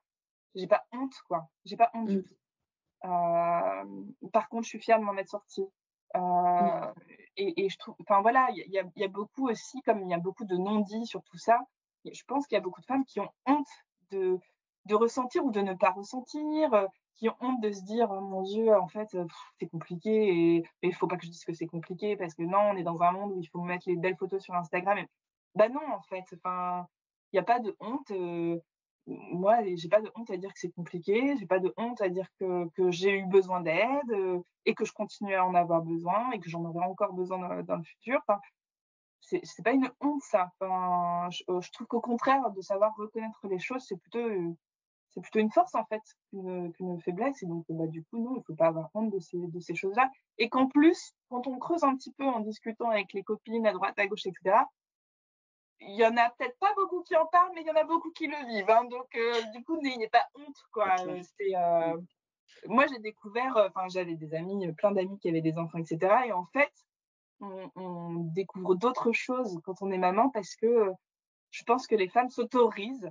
J'ai 0.54 0.66
pas 0.66 0.84
honte, 0.92 1.14
quoi. 1.28 1.48
J'ai 1.64 1.76
pas 1.76 1.90
honte 1.94 2.08
du 2.08 2.18
mmh. 2.18 2.24
tout. 2.24 2.36
Euh, 3.04 4.28
par 4.32 4.48
contre, 4.48 4.64
je 4.64 4.68
suis 4.68 4.80
fière 4.80 4.98
de 4.98 5.04
m'en 5.04 5.16
être 5.16 5.28
sortie. 5.28 5.66
Euh, 6.16 6.20
mmh. 6.20 6.92
et, 7.36 7.68
je 7.68 7.76
trouve, 7.78 7.96
enfin 8.00 8.22
voilà, 8.22 8.48
il 8.50 8.64
y, 8.68 9.00
y, 9.00 9.04
a 9.04 9.08
beaucoup 9.08 9.48
aussi, 9.48 9.82
comme 9.82 10.02
il 10.02 10.10
y 10.10 10.14
a 10.14 10.18
beaucoup 10.18 10.44
de 10.44 10.56
non-dits 10.56 11.06
sur 11.06 11.22
tout 11.24 11.38
ça, 11.38 11.60
je 12.12 12.22
pense 12.26 12.46
qu'il 12.46 12.56
y 12.56 12.58
a 12.58 12.62
beaucoup 12.62 12.80
de 12.80 12.86
femmes 12.86 13.04
qui 13.04 13.20
ont 13.20 13.30
honte 13.46 13.66
de, 14.10 14.38
de 14.86 14.94
ressentir 14.94 15.44
ou 15.44 15.50
de 15.50 15.60
ne 15.60 15.74
pas 15.74 15.90
ressentir, 15.90 16.72
euh, 16.74 16.86
qui 17.16 17.28
ont 17.28 17.36
honte 17.40 17.60
de 17.60 17.70
se 17.70 17.82
dire 17.82 18.08
oh 18.10 18.20
mon 18.20 18.42
Dieu, 18.42 18.76
en 18.76 18.88
fait, 18.88 19.16
c'est 19.58 19.68
compliqué 19.68 20.56
et 20.56 20.64
il 20.82 20.94
faut 20.94 21.06
pas 21.06 21.16
que 21.16 21.24
je 21.24 21.30
dise 21.30 21.44
que 21.44 21.52
c'est 21.52 21.66
compliqué 21.66 22.16
parce 22.16 22.34
que 22.34 22.42
non, 22.42 22.58
on 22.58 22.76
est 22.76 22.82
dans 22.82 23.02
un 23.02 23.12
monde 23.12 23.32
où 23.32 23.40
il 23.40 23.48
faut 23.48 23.62
mettre 23.62 23.88
les 23.88 23.96
belles 23.96 24.16
photos 24.16 24.42
sur 24.42 24.54
Instagram. 24.54 24.98
Et... 24.98 25.08
Bah 25.54 25.68
non, 25.68 25.80
en 25.92 26.02
fait, 26.02 26.24
enfin, 26.34 26.86
il 27.32 27.36
n'y 27.36 27.40
a 27.40 27.44
pas 27.44 27.60
de 27.60 27.76
honte. 27.80 28.10
Euh, 28.10 28.58
moi, 29.06 29.58
j'ai 29.76 29.88
pas 29.88 30.00
de 30.00 30.10
honte 30.14 30.30
à 30.30 30.36
dire 30.36 30.52
que 30.52 30.58
c'est 30.58 30.72
compliqué, 30.72 31.36
j'ai 31.38 31.46
pas 31.46 31.58
de 31.58 31.72
honte 31.76 32.00
à 32.00 32.08
dire 32.08 32.26
que, 32.40 32.68
que 32.70 32.90
j'ai 32.90 33.18
eu 33.18 33.26
besoin 33.26 33.60
d'aide 33.60 34.10
euh, 34.10 34.40
et 34.64 34.74
que 34.74 34.84
je 34.84 34.92
continue 34.92 35.34
à 35.34 35.44
en 35.44 35.54
avoir 35.54 35.82
besoin 35.82 36.30
et 36.32 36.40
que 36.40 36.48
j'en 36.48 36.64
aurai 36.64 36.84
encore 36.86 37.12
besoin 37.12 37.38
dans, 37.62 37.76
le 37.76 37.84
futur. 37.84 38.20
Enfin, 38.26 38.40
c'est 39.20 39.62
pas 39.62 39.72
une 39.72 39.90
honte 40.00 40.22
ça. 40.22 40.50
Enfin, 40.58 41.28
je, 41.30 41.42
je 41.60 41.70
trouve 41.72 41.86
qu'au 41.86 42.00
contraire, 42.00 42.50
de 42.50 42.60
savoir 42.60 42.94
reconnaître 42.96 43.46
les 43.48 43.58
choses, 43.58 43.84
c'est 43.86 43.96
plutôt 43.96 44.26
c'est 45.14 45.20
plutôt 45.20 45.38
une 45.38 45.50
force 45.50 45.74
en 45.74 45.84
fait 45.84 46.02
qu'une 46.30 47.00
faiblesse. 47.00 47.42
Et 47.42 47.46
donc, 47.46 47.64
bah, 47.68 47.86
du 47.86 48.04
coup, 48.04 48.18
non, 48.18 48.32
il 48.34 48.38
ne 48.38 48.42
faut 48.42 48.54
pas 48.54 48.66
avoir 48.66 48.90
honte 48.94 49.10
de 49.10 49.20
ces, 49.20 49.38
de 49.38 49.60
ces 49.60 49.74
choses-là. 49.74 50.10
Et 50.38 50.48
qu'en 50.48 50.66
plus, 50.66 51.12
quand 51.28 51.46
on 51.46 51.58
creuse 51.58 51.84
un 51.84 51.94
petit 51.96 52.12
peu 52.12 52.24
en 52.24 52.40
discutant 52.40 52.90
avec 52.90 53.12
les 53.12 53.22
copines 53.22 53.66
à 53.66 53.72
droite, 53.72 53.98
à 53.98 54.06
gauche, 54.06 54.26
etc., 54.26 54.56
il 55.80 55.96
y 55.96 56.04
en 56.04 56.16
a 56.16 56.30
peut-être 56.30 56.58
pas 56.58 56.72
beaucoup 56.76 57.02
qui 57.02 57.16
en 57.16 57.26
parlent, 57.26 57.52
mais 57.54 57.60
il 57.60 57.66
y 57.66 57.70
en 57.70 57.76
a 57.76 57.84
beaucoup 57.84 58.10
qui 58.12 58.26
le 58.26 58.46
vivent. 58.46 58.70
Hein. 58.70 58.84
Donc, 58.84 59.14
euh, 59.14 59.42
du 59.54 59.62
coup, 59.64 59.80
n'ayez 59.80 60.08
pas 60.08 60.26
honte, 60.34 60.56
quoi. 60.72 60.96
C'est, 60.96 61.54
euh... 61.56 61.96
Moi, 62.66 62.86
j'ai 62.86 62.98
découvert, 63.00 63.56
enfin, 63.56 63.88
j'avais 63.88 64.16
des 64.16 64.34
amis, 64.34 64.72
plein 64.72 64.92
d'amis 64.92 65.18
qui 65.18 65.28
avaient 65.28 65.42
des 65.42 65.58
enfants, 65.58 65.78
etc. 65.78 66.26
Et 66.26 66.32
en 66.32 66.46
fait, 66.46 66.72
on, 67.40 68.30
découvre 68.34 68.74
d'autres 68.74 69.12
choses 69.12 69.60
quand 69.64 69.82
on 69.82 69.90
est 69.90 69.98
maman 69.98 70.30
parce 70.30 70.56
que 70.56 70.90
je 71.50 71.62
pense 71.64 71.86
que 71.86 71.94
les 71.94 72.08
femmes 72.08 72.30
s'autorisent 72.30 73.10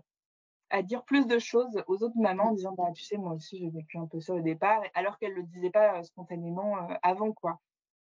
à 0.74 0.82
dire 0.82 1.04
plus 1.04 1.28
de 1.28 1.38
choses 1.38 1.84
aux 1.88 2.02
autres 2.02 2.18
mamans 2.18 2.46
en 2.50 2.54
disant 2.54 2.74
bah 2.74 2.92
tu 2.96 3.04
sais 3.04 3.18
moi 3.18 3.34
aussi 3.34 3.60
j'ai 3.60 3.70
vécu 3.70 4.00
un 4.00 4.08
peu 4.08 4.20
ça 4.20 4.34
au 4.34 4.42
départ 4.42 4.82
alors 4.96 5.20
qu'elles 5.20 5.34
le 5.34 5.44
disaient 5.44 5.70
pas 5.70 6.04
spontanément 6.04 6.76
avant 7.04 7.32
quoi 7.32 7.60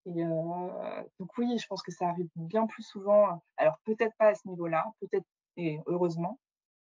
et 0.05 0.25
donc 0.25 1.39
oui 1.39 1.59
je 1.59 1.67
pense 1.69 1.81
que 1.81 1.93
ça 1.93 2.09
arrive 2.09 2.29
bien 2.35 2.67
plus 2.67 2.83
souvent 2.83 3.41
alors 3.57 3.79
peut-être 3.85 4.15
pas 4.19 4.31
à 4.31 4.35
ce 4.35 4.49
niveau-là 4.49 4.85
peut-être 5.01 5.25
et 5.57 5.79
heureusement 5.87 6.41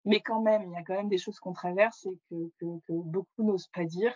mais 0.03 0.19
quand 0.19 0.41
même 0.41 0.63
il 0.63 0.71
y 0.71 0.77
a 0.77 0.83
quand 0.83 0.95
même 0.95 1.09
des 1.09 1.19
choses 1.19 1.39
qu'on 1.39 1.53
traverse 1.53 2.07
et 2.07 2.17
que, 2.31 2.49
que, 2.59 2.93
beaucoup 2.93 3.43
n'osent 3.43 3.69
pas 3.69 3.85
dire 3.85 4.15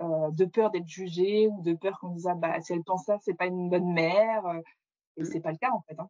de 0.00 0.44
peur 0.44 0.70
d'être 0.70 0.86
jugée 0.86 1.48
ou 1.48 1.60
de 1.62 1.74
peur 1.74 1.98
qu'on 1.98 2.10
dise 2.10 2.28
ah, 2.28 2.34
bah 2.36 2.60
si 2.60 2.72
elle 2.72 2.84
pense 2.84 3.06
ça 3.06 3.18
c'est 3.18 3.34
pas 3.34 3.46
une 3.46 3.68
bonne 3.68 3.92
mère 3.92 4.44
et 5.16 5.22
mmh. 5.22 5.24
c'est 5.24 5.40
pas 5.40 5.50
le 5.50 5.58
cas 5.58 5.72
en 5.72 5.82
fait 5.88 5.98
hein. 5.98 6.08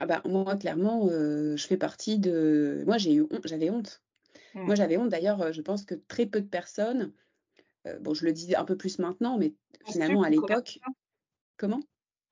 Ah 0.00 0.06
bah, 0.06 0.22
moi, 0.24 0.56
clairement, 0.56 1.08
je 1.08 1.64
fais 1.66 1.76
partie 1.76 2.18
de 2.18 2.82
moi, 2.86 2.98
j'ai 2.98 3.14
eu 3.14 3.26
j'avais 3.44 3.70
honte. 3.70 4.02
Moi, 4.54 4.74
mmh. 4.74 4.76
j'avais 4.76 4.96
honte 4.96 5.08
d'ailleurs, 5.08 5.52
je 5.52 5.62
pense 5.62 5.84
que 5.84 5.94
très 5.94 6.26
peu 6.26 6.40
de 6.40 6.48
personnes, 6.48 7.12
bon, 8.00 8.14
je 8.14 8.24
le 8.24 8.32
dis 8.32 8.54
un 8.54 8.64
peu 8.64 8.76
plus 8.76 8.98
maintenant, 8.98 9.38
mais 9.38 9.54
finalement 9.86 10.22
à 10.22 10.30
l'époque 10.30 10.80
comment? 11.56 11.80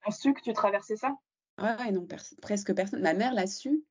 Ont 0.07 0.11
su 0.11 0.35
que 0.35 0.43
tu 0.43 0.53
traversais 0.53 0.97
ça? 0.97 1.15
Ouais, 1.59 1.93
non, 1.93 2.07
presque 2.41 2.75
personne. 2.75 3.03
Ma 3.03 3.15
mère 3.15 3.35
l'a 3.35 3.47
su. 3.47 3.85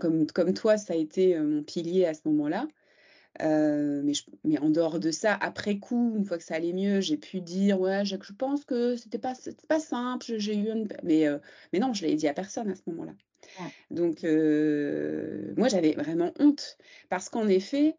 comme 0.00 0.26
comme 0.34 0.54
toi, 0.54 0.78
ça 0.78 0.94
a 0.94 0.96
été, 0.96 1.38
mon 1.38 1.62
pilier 1.62 2.06
à 2.06 2.14
ce 2.14 2.20
moment-là. 2.26 2.66
Mais, 3.40 4.12
mais 4.44 4.58
en 4.58 4.70
dehors 4.70 4.98
de 4.98 5.10
ça, 5.10 5.34
après 5.34 5.78
coup, 5.78 6.14
une 6.16 6.24
fois 6.24 6.38
que 6.38 6.44
ça 6.44 6.54
allait 6.54 6.72
mieux, 6.72 7.00
j'ai 7.00 7.16
pu 7.16 7.40
dire 7.40 7.80
ouais, 7.80 8.04
je, 8.04 8.16
pense 8.32 8.64
que 8.64 8.96
c'était 8.96 9.18
pas 9.18 9.34
pas 9.68 9.80
simple, 9.80 10.24
j'ai 10.36 10.56
eu 10.56 10.70
une... 10.70 10.88
mais 11.02 11.26
mais 11.72 11.78
non, 11.78 11.92
je 11.92 12.04
l'ai 12.04 12.14
dit 12.14 12.28
à 12.28 12.34
personne 12.34 12.70
à 12.70 12.74
ce 12.74 12.82
moment-là. 12.86 13.12
Donc 13.90 14.22
moi 15.56 15.68
j'avais 15.68 15.92
vraiment 15.92 16.32
honte 16.38 16.78
parce 17.08 17.28
qu'en 17.28 17.48
effet, 17.48 17.96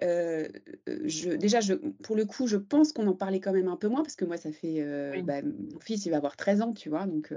je, 0.00 1.34
déjà 1.36 1.60
pour 2.02 2.16
le 2.16 2.24
coup, 2.24 2.46
je 2.46 2.56
pense 2.56 2.92
qu'on 2.92 3.06
en 3.06 3.14
parlait 3.14 3.40
quand 3.40 3.52
même 3.52 3.68
un 3.68 3.76
peu 3.76 3.88
moins 3.88 4.02
parce 4.02 4.16
que 4.16 4.24
moi 4.24 4.36
ça 4.36 4.52
fait 4.52 5.22
bah, 5.22 5.42
mon 5.42 5.80
fils 5.80 6.04
il 6.06 6.10
va 6.10 6.16
avoir 6.16 6.36
13 6.36 6.62
ans, 6.62 6.72
tu 6.72 6.88
vois, 6.88 7.06
donc. 7.06 7.32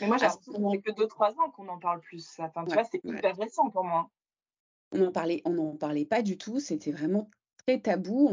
mais 0.00 0.08
moi 0.08 0.16
j'ai 0.16 0.26
l'impression 0.26 0.80
que 0.80 0.90
2-3 0.90 1.38
ans 1.38 1.50
qu'on 1.50 1.68
en 1.68 1.78
parle 1.78 2.00
plus. 2.00 2.28
Enfin, 2.38 2.64
tu 2.64 2.74
vois, 2.74 2.84
c'est 2.84 3.00
hyper 3.04 3.36
récent 3.36 3.70
pour 3.70 3.84
moi 3.84 4.10
on 4.92 4.98
n'en 4.98 5.12
parlait, 5.12 5.42
on 5.44 5.58
en 5.58 5.76
parlait 5.76 6.04
pas 6.04 6.22
du 6.22 6.36
tout. 6.36 6.60
C'était 6.60 6.92
vraiment 6.92 7.30
très 7.66 7.80
tabou. 7.80 8.30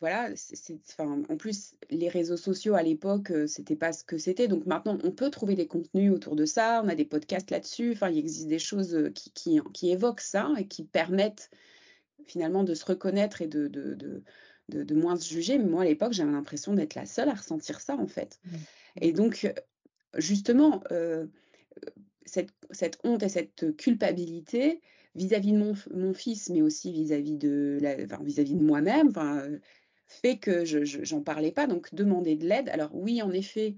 voilà, 0.00 0.30
c'est, 0.36 0.78
enfin, 0.90 1.22
en 1.28 1.36
plus, 1.36 1.74
les 1.90 2.08
réseaux 2.08 2.36
sociaux 2.36 2.74
à 2.74 2.82
l'époque, 2.82 3.32
c'était 3.46 3.76
pas 3.76 3.92
ce 3.92 4.04
que 4.04 4.18
c'était. 4.18 4.48
Donc 4.48 4.66
maintenant, 4.66 4.98
on 5.04 5.10
peut 5.10 5.30
trouver 5.30 5.54
des 5.54 5.66
contenus 5.66 6.12
autour 6.12 6.36
de 6.36 6.44
ça. 6.44 6.82
On 6.84 6.88
a 6.88 6.94
des 6.94 7.04
podcasts 7.04 7.50
là-dessus. 7.50 7.92
Enfin, 7.92 8.10
il 8.10 8.18
existe 8.18 8.48
des 8.48 8.58
choses 8.58 9.10
qui, 9.14 9.30
qui, 9.32 9.60
qui, 9.72 9.90
évoquent 9.90 10.20
ça 10.20 10.52
et 10.58 10.66
qui 10.66 10.84
permettent 10.84 11.50
finalement 12.26 12.64
de 12.64 12.74
se 12.74 12.84
reconnaître 12.84 13.42
et 13.42 13.46
de, 13.46 13.68
de, 13.68 13.94
de, 13.94 14.82
de, 14.82 14.94
moins 14.94 15.16
se 15.16 15.28
juger. 15.28 15.58
Mais 15.58 15.64
moi, 15.64 15.82
à 15.82 15.86
l'époque, 15.86 16.12
j'avais 16.12 16.32
l'impression 16.32 16.74
d'être 16.74 16.94
la 16.94 17.06
seule 17.06 17.28
à 17.28 17.34
ressentir 17.34 17.80
ça, 17.80 17.96
en 17.96 18.06
fait. 18.06 18.38
Mmh. 18.44 18.56
Et 19.02 19.12
donc, 19.12 19.52
justement, 20.16 20.82
cette, 22.26 22.50
cette 22.70 22.98
honte 23.04 23.22
et 23.22 23.28
cette 23.28 23.76
culpabilité, 23.76 24.80
vis-à-vis 25.16 25.52
de 25.52 25.74
mon, 25.94 26.14
fils, 26.14 26.50
mais 26.50 26.62
aussi 26.62 26.92
vis-à-vis 26.92 27.36
de, 27.36 27.78
vis-à-vis 28.22 28.54
de 28.54 28.62
moi-même, 28.62 29.12
fait 30.06 30.36
que 30.36 30.64
je 30.64 31.14
n'en 31.14 31.22
parlais 31.22 31.52
pas. 31.52 31.66
Donc, 31.66 31.94
demander 31.94 32.36
de 32.36 32.46
l'aide. 32.46 32.68
Alors 32.68 32.90
oui, 32.94 33.22
en 33.22 33.32
effet, 33.32 33.74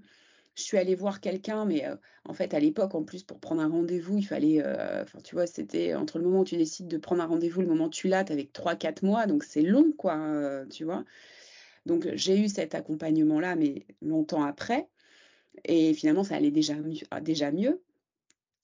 je 0.55 0.63
suis 0.63 0.77
allée 0.77 0.95
voir 0.95 1.21
quelqu'un, 1.21 1.65
mais 1.65 1.85
en 2.25 2.33
fait, 2.33 2.53
à 2.53 2.59
l'époque, 2.59 2.93
en 2.93 3.03
plus, 3.03 3.23
pour 3.23 3.39
prendre 3.39 3.61
un 3.61 3.69
rendez-vous, 3.69 4.17
il 4.17 4.25
fallait, 4.25 4.61
enfin, 5.01 5.19
tu 5.23 5.35
vois, 5.35 5.47
c'était 5.47 5.95
entre 5.95 6.19
le 6.19 6.25
moment 6.25 6.41
où 6.41 6.45
tu 6.45 6.57
décides 6.57 6.87
de 6.87 6.97
prendre 6.97 7.21
un 7.21 7.27
rendez-vous, 7.27 7.61
le 7.61 7.67
moment 7.67 7.85
où 7.85 7.89
tu 7.89 8.07
l'as, 8.07 8.25
avec 8.29 8.53
3-4 8.53 9.05
mois, 9.05 9.25
donc 9.25 9.43
c'est 9.43 9.61
long, 9.61 9.91
quoi, 9.97 10.65
tu 10.69 10.83
vois. 10.83 11.05
Donc, 11.85 12.07
j'ai 12.13 12.39
eu 12.39 12.49
cet 12.49 12.75
accompagnement-là, 12.75 13.55
mais 13.55 13.85
longtemps 14.01 14.43
après. 14.43 14.87
Et 15.65 15.93
finalement, 15.93 16.23
ça 16.23 16.35
allait 16.35 16.51
déjà 16.51 16.75
déjà 17.21 17.51
mieux. 17.51 17.81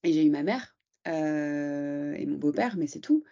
Et 0.03 0.13
j'ai 0.13 0.23
eu 0.23 0.30
ma 0.30 0.43
mère 0.43 0.74
euh, 1.08 2.14
et 2.16 2.26
mon 2.26 2.38
beau-père, 2.38 2.76
mais 2.78 2.88
c'est 2.88 2.99
tout, 2.99 3.24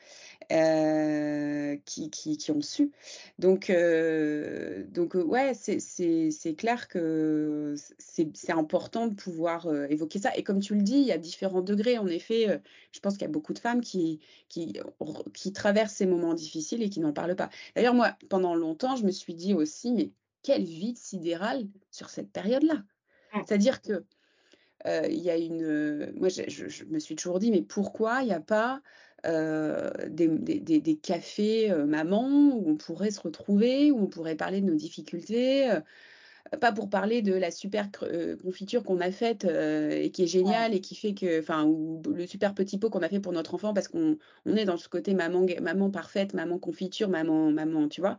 euh, 0.52 1.76
qui, 1.86 2.10
qui, 2.10 2.52
ont 2.52 2.62
su. 2.62 2.92
Donc, 3.40 3.70
euh, 3.70 4.84
donc 4.90 5.16
ouais, 5.16 5.54
c'est 5.56 6.56
clair 6.56 6.88
que 6.88 7.76
c'est 7.98 8.52
important 8.52 9.08
de 9.08 9.16
pouvoir 9.16 9.74
évoquer 9.90 10.20
ça. 10.20 10.36
Et 10.36 10.44
comme 10.44 10.60
tu 10.60 10.76
le 10.76 10.82
dis, 10.82 10.98
il 10.98 11.06
y 11.06 11.12
a 11.12 11.18
différents 11.18 11.62
degrés. 11.62 11.98
En 11.98 12.08
effet, 12.08 12.62
je 12.92 13.00
pense 13.00 13.14
qu'il 13.14 13.24
y 13.24 13.26
a 13.26 13.30
beaucoup 13.30 13.54
de 13.54 13.60
femmes 13.60 13.82
qui, 13.82 14.20
qui, 14.50 14.74
qui 15.34 15.54
traversent 15.54 15.96
ces 15.96 16.06
moments 16.06 16.34
difficiles 16.34 16.84
et 16.84 16.90
qui 16.90 17.00
n'en 17.00 17.14
parlent 17.14 17.36
pas. 17.36 17.50
D'ailleurs, 17.76 17.96
moi, 17.96 18.16
pendant 18.30 18.56
longtemps, 18.56 18.96
je 18.96 19.06
me 19.06 19.12
suis 19.12 19.34
dit 19.34 19.54
aussi, 19.54 19.92
mais 19.92 20.12
quelle 20.44 20.64
vie 20.64 20.96
sidérale 20.96 21.68
sur 21.90 22.10
cette 22.10 22.32
période-là. 22.32 22.84
C'est-à-dire 23.48 23.82
que 23.82 24.06
il 24.86 25.20
y 25.22 25.30
a 25.30 25.38
une. 25.38 26.14
Moi, 26.18 26.30
je, 26.30 26.84
me 26.86 27.00
suis 27.00 27.16
toujours 27.16 27.40
dit, 27.40 27.52
mais 27.52 27.62
pourquoi 27.62 28.22
il 28.22 28.28
n'y 28.28 28.34
a 28.34 28.42
pas 28.42 28.82
des, 29.26 30.28
des, 30.28 30.96
cafés 30.96 31.74
maman 31.88 32.56
où 32.56 32.70
on 32.70 32.76
pourrait 32.76 33.12
se 33.12 33.22
retrouver, 33.22 33.92
où 33.92 34.00
on 34.00 34.08
pourrait 34.08 34.36
parler 34.36 34.62
de 34.62 34.66
nos 34.66 34.76
difficultés 34.76 35.70
pas 36.60 36.72
pour 36.72 36.90
parler 36.90 37.22
de 37.22 37.34
la 37.34 37.52
super 37.52 37.90
confiture 38.44 38.84
qu'on 38.84 39.00
a 39.00 39.12
faite 39.12 39.46
et 39.46 40.12
qui 40.12 40.24
est 40.24 40.28
géniale 40.28 40.74
et 40.74 40.82
qui 40.82 40.96
fait 40.96 41.14
que, 41.14 41.40
enfin, 41.40 41.64
ou 41.64 42.02
le 42.14 42.28
super 42.28 42.54
petit 42.54 42.78
pot 42.78 42.90
qu'on 42.90 43.02
a 43.02 43.10
fait 43.10 43.20
pour 43.20 43.34
notre 43.34 43.56
enfant 43.56 43.74
parce 43.74 43.88
qu'on 43.88 44.18
on 44.46 44.56
est 44.56 44.66
dans 44.66 44.78
ce 44.78 44.90
côté 44.90 45.14
maman, 45.14 45.46
maman 45.62 45.90
parfaite, 45.90 46.34
maman 46.34 46.60
confiture, 46.60 47.10
maman, 47.10 47.52
maman, 47.52 47.88
tu 47.88 48.02
vois? 48.02 48.18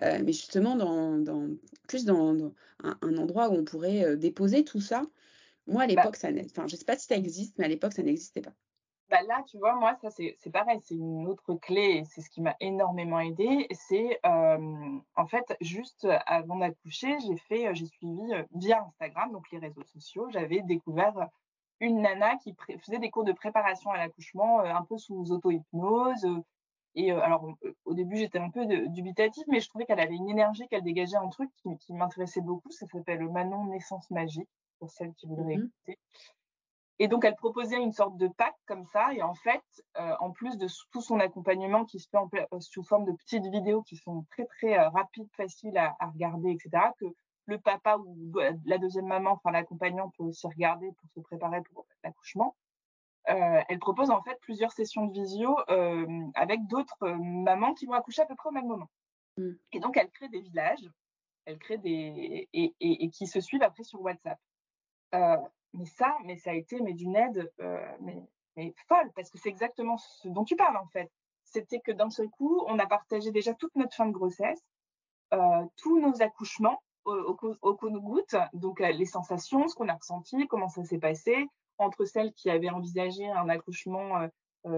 mais 0.00 0.32
justement, 0.32 0.76
dans, 0.76 1.18
dans 1.18 1.48
plus 1.86 2.06
dans, 2.06 2.34
un, 2.82 2.98
un, 3.02 3.16
endroit 3.18 3.50
où 3.50 3.54
on 3.54 3.64
pourrait 3.64 4.16
déposer 4.16 4.64
tout 4.64 4.80
ça 4.80 5.02
moi, 5.70 5.82
à 5.82 5.86
bah 5.86 5.94
l'époque, 5.94 6.16
ça 6.16 6.28
enfin, 6.28 6.66
je 6.66 6.74
ne 6.74 6.78
sais 6.78 6.84
pas 6.84 6.96
si 6.96 7.06
ça 7.06 7.16
existe, 7.16 7.58
mais 7.58 7.64
à 7.64 7.68
l'époque, 7.68 7.92
ça 7.92 8.02
n'existait 8.02 8.42
pas. 8.42 8.52
Bah 9.10 9.22
là, 9.26 9.42
tu 9.48 9.58
vois, 9.58 9.74
moi, 9.74 9.96
ça, 10.00 10.10
c'est 10.10 10.52
pareil, 10.52 10.78
c'est 10.82 10.94
une 10.94 11.26
autre 11.26 11.54
clé, 11.54 12.04
c'est 12.08 12.20
ce 12.20 12.30
qui 12.30 12.40
m'a 12.40 12.54
énormément 12.60 13.18
aidé. 13.18 13.66
C'est 13.72 14.20
en 14.24 15.26
fait, 15.26 15.56
juste 15.60 16.06
avant 16.26 16.58
d'accoucher, 16.58 17.18
j'ai 17.26 17.36
fait, 17.36 17.74
j'ai 17.74 17.86
suivi 17.86 18.22
via 18.54 18.84
Instagram, 18.84 19.32
donc 19.32 19.50
les 19.50 19.58
réseaux 19.58 19.82
sociaux, 19.84 20.28
j'avais 20.30 20.62
découvert 20.62 21.28
une 21.80 22.02
nana 22.02 22.36
qui 22.36 22.54
faisait 22.84 22.98
des 22.98 23.10
cours 23.10 23.24
de 23.24 23.32
préparation 23.32 23.90
à 23.90 23.98
l'accouchement 23.98 24.60
un 24.60 24.84
peu 24.84 24.96
sous 24.96 25.32
auto-hypnose. 25.32 26.28
Et 26.94 27.10
alors, 27.10 27.48
au 27.84 27.94
début, 27.94 28.16
j'étais 28.16 28.38
un 28.38 28.50
peu 28.50 28.64
dubitative, 28.88 29.44
mais 29.48 29.60
je 29.60 29.68
trouvais 29.68 29.86
qu'elle 29.86 30.00
avait 30.00 30.14
une 30.14 30.28
énergie, 30.28 30.68
qu'elle 30.68 30.82
dégageait 30.82 31.16
un 31.16 31.28
truc 31.28 31.50
qui, 31.56 31.76
qui 31.78 31.94
m'intéressait 31.94 32.42
beaucoup. 32.42 32.70
Ça 32.70 32.86
s'appelle 32.86 33.28
Manon 33.28 33.64
Naissance 33.66 34.08
Magique 34.10 34.48
pour 34.80 34.90
celles 34.90 35.14
qui 35.14 35.26
voudraient 35.26 35.56
mmh 35.56 35.70
écouter. 35.86 35.98
Et 37.00 37.08
donc, 37.08 37.24
elle 37.24 37.34
proposait 37.34 37.82
une 37.82 37.92
sorte 37.92 38.18
de 38.18 38.28
pack 38.28 38.54
comme 38.66 38.84
ça. 38.84 39.14
Et 39.14 39.22
en 39.22 39.34
fait, 39.34 39.62
euh, 39.98 40.14
en 40.20 40.32
plus 40.32 40.58
de 40.58 40.68
tout 40.92 41.00
son 41.00 41.18
accompagnement 41.18 41.86
qui 41.86 41.98
se 41.98 42.06
fait 42.10 42.18
en, 42.18 42.28
euh, 42.34 42.60
sous 42.60 42.82
forme 42.82 43.06
de 43.06 43.12
petites 43.12 43.46
vidéos 43.46 43.82
qui 43.82 43.96
sont 43.96 44.26
très, 44.30 44.44
très 44.44 44.78
euh, 44.78 44.90
rapides, 44.90 45.30
faciles 45.34 45.78
à, 45.78 45.96
regarder, 46.12 46.50
etc., 46.50 46.70
que 46.98 47.06
le 47.46 47.58
papa 47.58 47.96
ou 47.96 48.34
la 48.66 48.78
deuxième 48.78 49.06
maman, 49.06 49.30
enfin 49.32 49.50
l'accompagnant, 49.50 50.10
peut 50.10 50.24
aussi 50.24 50.46
regarder 50.46 50.92
pour 50.92 51.08
se 51.14 51.20
préparer 51.20 51.62
pour 51.62 51.84
l'accouchement. 52.04 52.54
elle 53.24 53.78
propose 53.80 54.10
en 54.10 54.22
fait 54.22 54.38
plusieurs 54.42 54.70
sessions 54.70 55.06
de 55.06 55.12
visio 55.12 55.56
avec 56.34 56.64
d'autres 56.68 57.08
mamans 57.08 57.74
qui 57.74 57.86
vont 57.86 57.94
accoucher 57.94 58.22
à 58.22 58.26
peu 58.26 58.36
près 58.36 58.50
au 58.50 58.52
même 58.52 58.68
moment. 58.68 58.88
Mmh. 59.36 59.50
Et 59.72 59.80
donc, 59.80 59.96
elle 59.96 60.10
crée 60.10 60.28
des 60.28 60.42
villages, 60.42 60.86
elle 61.44 61.58
crée 61.58 61.78
des. 61.78 62.48
et, 62.52 62.74
et 62.78 63.10
qui 63.10 63.26
se 63.26 63.40
suivent 63.40 63.64
après 63.64 63.82
sur 63.82 64.00
WhatsApp. 64.00 64.38
Mais 65.72 65.86
ça, 65.86 66.16
mais 66.24 66.36
ça 66.36 66.50
a 66.50 66.54
été 66.54 66.80
mais 66.80 66.94
d'une 66.94 67.16
aide 67.16 67.50
euh, 67.60 67.96
mais, 68.00 68.74
folle, 68.88 69.10
parce 69.14 69.30
que 69.30 69.38
c'est 69.38 69.48
exactement 69.48 69.96
ce 69.96 70.28
dont 70.28 70.44
tu 70.44 70.56
parles 70.56 70.76
en 70.76 70.86
fait. 70.88 71.10
C'était 71.44 71.80
que 71.80 71.92
d'un 71.92 72.10
seul 72.10 72.28
coup, 72.28 72.62
on 72.66 72.78
a 72.78 72.86
partagé 72.86 73.30
déjà 73.30 73.54
toute 73.54 73.74
notre 73.76 73.94
fin 73.94 74.06
de 74.06 74.12
grossesse, 74.12 74.60
tous 75.76 76.00
nos 76.00 76.22
accouchements 76.22 76.82
au, 77.04 77.36
au, 77.40 77.56
au 77.62 78.20
donc 78.52 78.80
les 78.80 79.06
sensations, 79.06 79.66
ce 79.68 79.74
qu'on 79.74 79.88
a 79.88 79.94
ressenti, 79.94 80.46
comment 80.48 80.68
ça 80.68 80.84
s'est 80.84 80.98
passé, 80.98 81.46
entre 81.78 82.04
celles 82.04 82.32
qui 82.34 82.50
avaient 82.50 82.70
envisagé 82.70 83.28
un 83.30 83.48
accouchement 83.48 84.28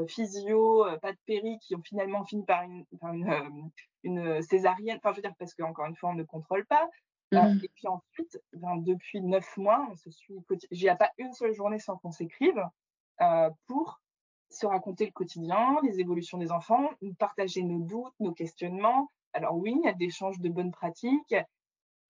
physio, 0.07 0.87
pas 1.01 1.13
de 1.13 1.19
péri, 1.27 1.59
qui 1.61 1.75
ont 1.75 1.83
finalement 1.83 2.25
fini 2.25 2.45
par 2.45 2.63
une, 2.63 4.43
césarienne. 4.43 4.99
Enfin, 4.99 5.13
je 5.13 5.17
veux 5.17 5.23
dire, 5.23 5.35
parce 5.39 5.55
qu'encore 5.55 5.87
une 5.87 5.97
fois, 5.97 6.11
on 6.11 6.15
ne 6.15 6.23
contrôle 6.23 6.65
pas. 6.67 6.89
Mmh. 7.33 7.61
Et 7.63 7.69
puis 7.69 7.89
ensuite, 7.89 8.41
ben, 8.53 8.77
depuis 8.77 9.21
neuf 9.23 9.57
mois, 9.57 9.87
on 9.91 9.97
se 9.97 10.11
suit. 10.11 10.35
Il 10.71 10.83
n'y 10.83 10.89
a 10.89 10.97
pas 10.97 11.11
une 11.19 11.33
seule 11.33 11.55
journée 11.55 11.79
sans 11.79 11.97
qu'on 11.97 12.11
s'écrive 12.11 12.63
euh, 13.21 13.51
pour 13.67 14.01
se 14.51 14.67
raconter 14.67 15.07
le 15.07 15.13
quotidien, 15.13 15.79
les 15.83 16.01
évolutions 16.01 16.37
des 16.37 16.53
enfants, 16.53 16.91
partager 17.19 17.63
nos 17.63 17.81
doutes, 17.81 18.15
nos 18.21 18.33
questionnements. 18.33 19.11
Alors 19.33 19.57
oui, 19.57 19.75
il 19.79 19.87
y 19.87 19.89
a 19.89 19.95
des 19.95 20.07
échanges 20.07 20.39
de 20.41 20.51
bonnes 20.51 20.73
pratiques, 20.73 21.35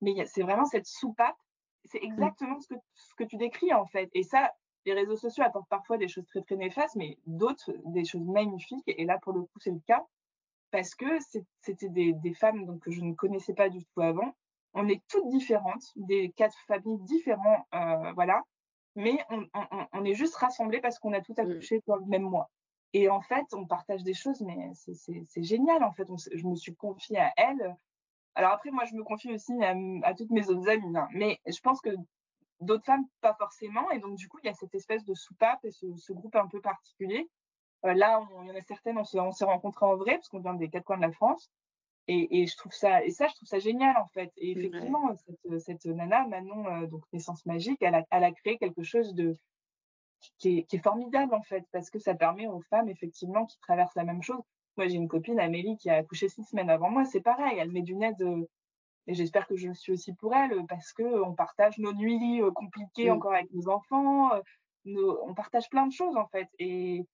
mais 0.01 0.27
c'est 0.27 0.43
vraiment 0.43 0.64
cette 0.64 0.87
soupape. 0.87 1.37
C'est 1.85 2.01
mmh. 2.01 2.12
exactement 2.12 2.61
ce, 2.61 2.68
que, 2.68 2.81
ce 2.95 3.14
que 3.14 3.25
tu 3.25 3.37
décris, 3.37 3.73
en 3.73 3.87
fait. 3.87 4.11
Et 4.14 4.25
ça, 4.25 4.53
les 4.85 4.95
réseaux 4.95 5.16
sociaux 5.16 5.45
apportent 5.45 5.68
parfois 5.68 5.99
des 5.99 6.09
choses 6.09 6.27
très, 6.27 6.43
très 6.43 6.57
néfastes, 6.57 6.97
mais 6.97 7.18
d'autres, 7.27 7.73
des 7.85 8.05
choses 8.05 8.27
magnifiques. 8.27 8.83
Et 8.87 9.05
là, 9.05 9.18
pour 9.23 9.33
le 9.33 9.43
coup, 9.43 9.59
c'est 9.61 9.70
le 9.70 9.81
cas. 9.87 10.05
Parce 10.73 10.95
que 10.95 11.18
c'était 11.61 11.91
des, 11.91 12.12
des, 12.14 12.35
femmes 12.35 12.64
donc, 12.64 12.81
que 12.81 12.91
je 12.91 13.03
ne 13.03 13.12
connaissais 13.14 13.53
pas 13.53 13.68
du 13.68 13.85
tout 13.85 14.01
avant. 14.01 14.35
On 14.75 14.89
est 14.89 15.03
toutes 15.09 15.29
différentes, 15.29 15.85
des 15.97 16.31
quatre 16.37 16.57
familles 16.66 17.01
différentes, 17.01 17.66
euh, 17.75 18.12
voilà. 18.14 18.43
Mais 18.95 19.18
on, 19.31 19.47
on, 19.55 19.87
on, 19.93 20.05
est 20.05 20.14
juste 20.14 20.35
rassemblés 20.37 20.81
parce 20.81 20.99
qu'on 20.99 21.12
a 21.12 21.20
tout 21.20 21.35
mmh. 21.37 21.41
accouché 21.41 21.83
dans 21.87 21.97
le 21.97 22.05
même 22.07 22.23
mois. 22.23 22.51
Et 22.95 23.09
en 23.09 23.20
fait, 23.20 23.47
on 23.53 23.66
partage 23.66 24.03
des 24.03 24.14
choses, 24.14 24.41
mais 24.43 24.70
c'est 24.75 25.43
génial. 25.43 25.83
En 25.83 25.93
fait, 25.93 26.07
je 26.33 26.47
me 26.47 26.55
suis 26.55 26.75
confiée 26.75 27.18
à 27.18 27.33
elle. 27.37 27.77
Alors 28.35 28.53
après, 28.53 28.70
moi, 28.70 28.85
je 28.85 28.95
me 28.95 29.03
confie 29.03 29.33
aussi 29.33 29.53
à, 29.62 30.14
toutes 30.14 30.31
mes 30.31 30.49
autres 30.49 30.68
amies. 30.68 30.97
Hein. 30.97 31.09
Mais 31.12 31.41
je 31.47 31.59
pense 31.61 31.81
que 31.81 31.91
d'autres 32.61 32.85
femmes, 32.85 33.07
pas 33.23 33.35
forcément. 33.35 33.91
Et 33.93 33.99
donc, 33.99 34.16
du 34.16 34.29
coup, 34.29 34.39
il 34.43 34.47
y 34.47 34.51
a 34.51 34.55
cette 34.55 34.75
espèce 34.75 35.05
de 35.05 35.14
soupape 35.14 35.64
et 35.64 35.70
ce, 35.70 36.12
groupe 36.12 36.37
un 36.37 36.49
peu 36.49 36.61
particulier. 36.61 37.31
Euh, 37.87 37.95
là, 37.95 38.23
il 38.43 38.49
y 38.49 38.51
en 38.51 38.55
a 38.55 38.61
certaines, 38.61 38.99
on 38.99 39.05
s'est 39.05 39.45
rencontrées 39.45 39.87
en 39.87 39.97
vrai, 39.97 40.16
parce 40.16 40.29
qu'on 40.29 40.41
vient 40.41 40.55
des 40.55 40.68
quatre 40.68 40.85
coins 40.85 40.97
de 40.99 41.03
la 41.03 41.12
France. 41.12 41.51
Et, 42.09 42.47
je 42.47 42.57
trouve 42.57 42.73
ça, 42.73 43.05
et 43.05 43.11
ça, 43.11 43.29
je 43.29 43.35
trouve 43.37 43.49
ça 43.49 43.61
génial, 43.61 43.97
en 43.97 44.09
fait. 44.09 44.33
Et 44.37 44.51
effectivement, 44.53 45.15
cette, 45.59 45.85
nana, 45.87 46.27
Manon, 46.27 46.67
euh, 46.67 46.87
donc 46.87 47.05
Naissance 47.13 47.47
Magique, 47.47 47.81
elle 47.81 47.95
a, 47.95 48.05
elle 48.11 48.25
a 48.25 48.33
créé 48.33 48.59
quelque 48.59 48.83
chose 48.83 49.15
de, 49.15 49.37
qui 50.39 50.67
est, 50.71 50.83
formidable 50.83 51.35
en 51.35 51.43
fait, 51.43 51.65
parce 51.73 51.91
que 51.91 51.99
ça 51.99 52.15
permet 52.15 52.47
aux 52.47 52.61
femmes 52.63 52.89
effectivement 52.89 53.47
qui 53.47 53.59
traversent 53.61 53.95
la 53.95 54.05
même 54.05 54.23
chose. 54.23 54.43
Moi, 54.77 54.89
j'ai 54.89 54.97
une 54.97 55.09
copine, 55.09 55.39
Amélie, 55.39 55.77
qui 55.77 55.91
a 55.91 55.97
accouché 55.97 56.29
six 56.29 56.45
semaines 56.45 56.71
avant 56.71 56.91
moi, 56.91 57.05
c'est 57.05 57.21
pareil, 57.21 57.59
elle 57.59 57.71
met 57.71 57.83
du 57.83 57.95
net, 57.95 58.17
euh, 58.21 58.47
et 59.07 59.15
j'espère 59.15 59.47
que 59.47 59.57
je 59.57 59.69
le 59.69 59.75
suis 59.75 59.93
aussi 59.93 60.15
pour 60.15 60.35
elle, 60.35 60.65
parce 60.67 60.93
que 60.93 61.03
on 61.03 61.35
partage 61.35 61.79
nos 61.79 61.93
nuits 61.93 62.41
euh, 62.41 62.51
compliquées 62.53 63.11
encore 63.11 63.35
avec 63.35 63.53
nos 63.53 63.69
enfants, 63.69 64.33
euh, 64.35 65.17
on 65.27 65.35
partage 65.35 65.69
plein 65.69 65.87
de 65.87 65.93
choses 65.93 66.17
en 66.17 66.27
fait, 66.29 66.49
et, 66.59 67.05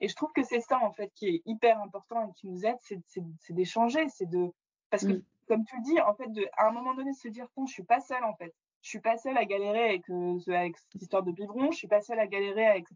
et 0.00 0.08
je 0.08 0.14
trouve 0.14 0.32
que 0.32 0.42
c'est 0.42 0.60
ça 0.60 0.78
en 0.82 0.92
fait 0.92 1.10
qui 1.14 1.28
est 1.28 1.42
hyper 1.46 1.80
important 1.80 2.28
et 2.28 2.32
qui 2.34 2.48
nous 2.48 2.64
aide, 2.64 2.78
c'est 2.80 3.54
d'échanger, 3.54 4.08
c'est 4.08 4.28
de, 4.28 4.52
parce 4.90 5.04
que 5.04 5.22
comme 5.48 5.64
tu 5.64 5.76
le 5.76 5.82
dis, 5.82 6.00
en 6.00 6.14
fait, 6.14 6.30
de, 6.30 6.46
à 6.58 6.68
un 6.68 6.72
moment 6.72 6.94
donné, 6.94 7.12
se 7.14 7.26
dire, 7.28 7.46
bon, 7.56 7.64
je 7.64 7.72
suis 7.72 7.82
pas 7.82 8.00
seule 8.00 8.24
en 8.24 8.34
fait 8.34 8.54
je 8.82 8.88
suis 8.88 9.00
pas 9.00 9.16
seule 9.16 9.36
à 9.36 9.44
galérer 9.44 9.88
avec, 9.90 10.08
euh, 10.10 10.38
avec 10.48 10.76
cette 10.78 11.02
histoire 11.02 11.22
de 11.22 11.32
biberon, 11.32 11.70
je 11.70 11.76
suis 11.76 11.88
pas 11.88 12.00
seule 12.00 12.20
à 12.20 12.26
galérer 12.26 12.66
avec. 12.66 12.86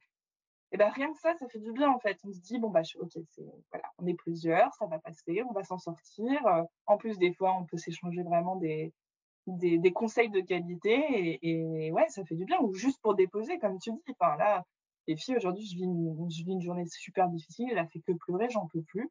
Et 0.75 0.79
ben 0.79 0.89
rien 0.89 1.13
que 1.13 1.19
ça, 1.19 1.35
ça 1.35 1.47
fait 1.49 1.59
du 1.59 1.73
bien 1.73 1.91
en 1.91 1.99
fait. 1.99 2.19
On 2.25 2.33
se 2.33 2.41
dit 2.41 2.59
bon 2.59 2.71
bah 2.71 2.81
ok, 3.01 3.11
c'est 3.29 3.45
voilà, 3.71 3.93
on 3.99 4.07
est 4.07 4.15
plusieurs, 4.15 4.73
ça 4.75 4.87
va 4.87 4.99
passer, 4.99 5.43
on 5.43 5.53
va 5.53 5.65
s'en 5.65 5.79
sortir. 5.79 6.41
En 6.87 6.97
plus 6.97 7.19
des 7.19 7.35
fois, 7.35 7.55
on 7.61 7.67
peut 7.67 7.77
s'échanger 7.77 8.23
vraiment 8.23 8.57
des, 8.57 8.93
des, 9.47 9.77
des 9.79 9.93
conseils 9.93 10.31
de 10.31 10.41
qualité 10.41 10.95
et, 11.43 11.87
et, 11.87 11.93
ouais, 11.93 12.09
ça 12.09 12.25
fait 12.25 12.37
du 12.37 12.47
bien. 12.47 12.59
Ou 12.61 12.73
juste 12.73 13.03
pour 13.03 13.15
déposer, 13.15 13.59
comme 13.59 13.79
tu 13.79 13.91
dis. 13.91 14.17
Enfin 14.19 14.37
là, 14.39 14.65
les 15.07 15.17
filles 15.17 15.37
aujourd'hui, 15.37 15.67
je 15.67 15.77
vis 15.77 15.85
une, 16.53 16.63
journée 16.63 16.87
super 16.87 17.29
difficile. 17.29 17.69
Elle 17.71 17.79
a 17.79 17.87
fait 17.87 18.01
que 18.01 18.13
pleurer, 18.13 18.49
j'en 18.51 18.67
peux 18.69 18.83
plus. 18.83 19.11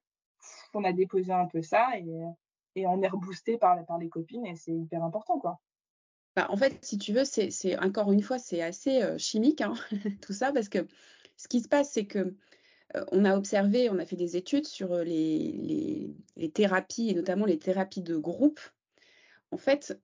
On 0.73 0.83
a 0.83 0.93
déposé 0.93 1.31
un 1.31 1.45
peu 1.45 1.61
ça 1.61 1.89
et, 1.97 2.09
et 2.75 2.87
on 2.87 3.01
est 3.01 3.07
reboosté 3.07 3.57
par, 3.57 3.85
par 3.85 3.97
les 3.99 4.09
copines 4.09 4.45
et 4.45 4.55
c'est 4.55 4.73
hyper 4.73 5.03
important 5.03 5.39
quoi. 5.39 5.59
Bah, 6.35 6.47
en 6.49 6.55
fait, 6.55 6.77
si 6.81 6.97
tu 6.97 7.11
veux, 7.11 7.25
c'est 7.25 7.77
encore 7.79 8.11
une 8.11 8.21
fois, 8.21 8.39
c'est 8.39 8.61
assez 8.61 9.01
chimique, 9.17 9.59
hein, 9.59 9.73
tout 10.21 10.31
ça, 10.31 10.53
parce 10.53 10.69
que 10.69 10.87
ce 11.35 11.49
qui 11.49 11.59
se 11.59 11.67
passe, 11.67 11.91
c'est 11.91 12.05
que 12.05 12.35
on 13.11 13.25
a 13.25 13.35
observé, 13.35 13.89
on 13.89 13.99
a 13.99 14.05
fait 14.05 14.15
des 14.15 14.37
études 14.37 14.67
sur 14.67 14.95
les, 14.97 16.15
thérapies, 16.53 17.09
et 17.09 17.13
notamment 17.13 17.45
les 17.45 17.59
thérapies 17.59 18.01
de 18.01 18.17
groupe. 18.17 18.59
En 19.51 19.57
fait, 19.57 20.01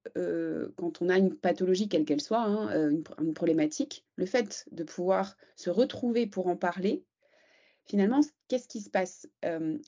quand 0.75 1.01
on 1.01 1.09
a 1.09 1.17
une 1.17 1.35
pathologie, 1.35 1.87
quelle 1.87 2.05
qu'elle 2.05 2.21
soit, 2.21 2.43
hein, 2.43 2.91
une, 3.17 3.33
problématique, 3.33 4.05
le 4.15 4.25
fait 4.25 4.65
de 4.71 4.83
pouvoir 4.83 5.37
se 5.55 5.69
retrouver 5.69 6.27
pour 6.27 6.47
en 6.47 6.57
parler, 6.57 7.05
finalement, 7.85 8.19
qu'est-ce 8.49 8.67
qui 8.67 8.81
se 8.81 8.89
passe 8.89 9.27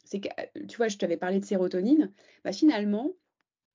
C'est 0.06 0.22
que, 0.22 0.30
tu 0.68 0.78
vois, 0.78 0.88
je 0.88 0.98
t'avais 0.98 1.18
parlé 1.18 1.40
de 1.40 1.46
sérotonine, 1.46 2.14
bah, 2.46 2.54
finalement, 2.54 3.14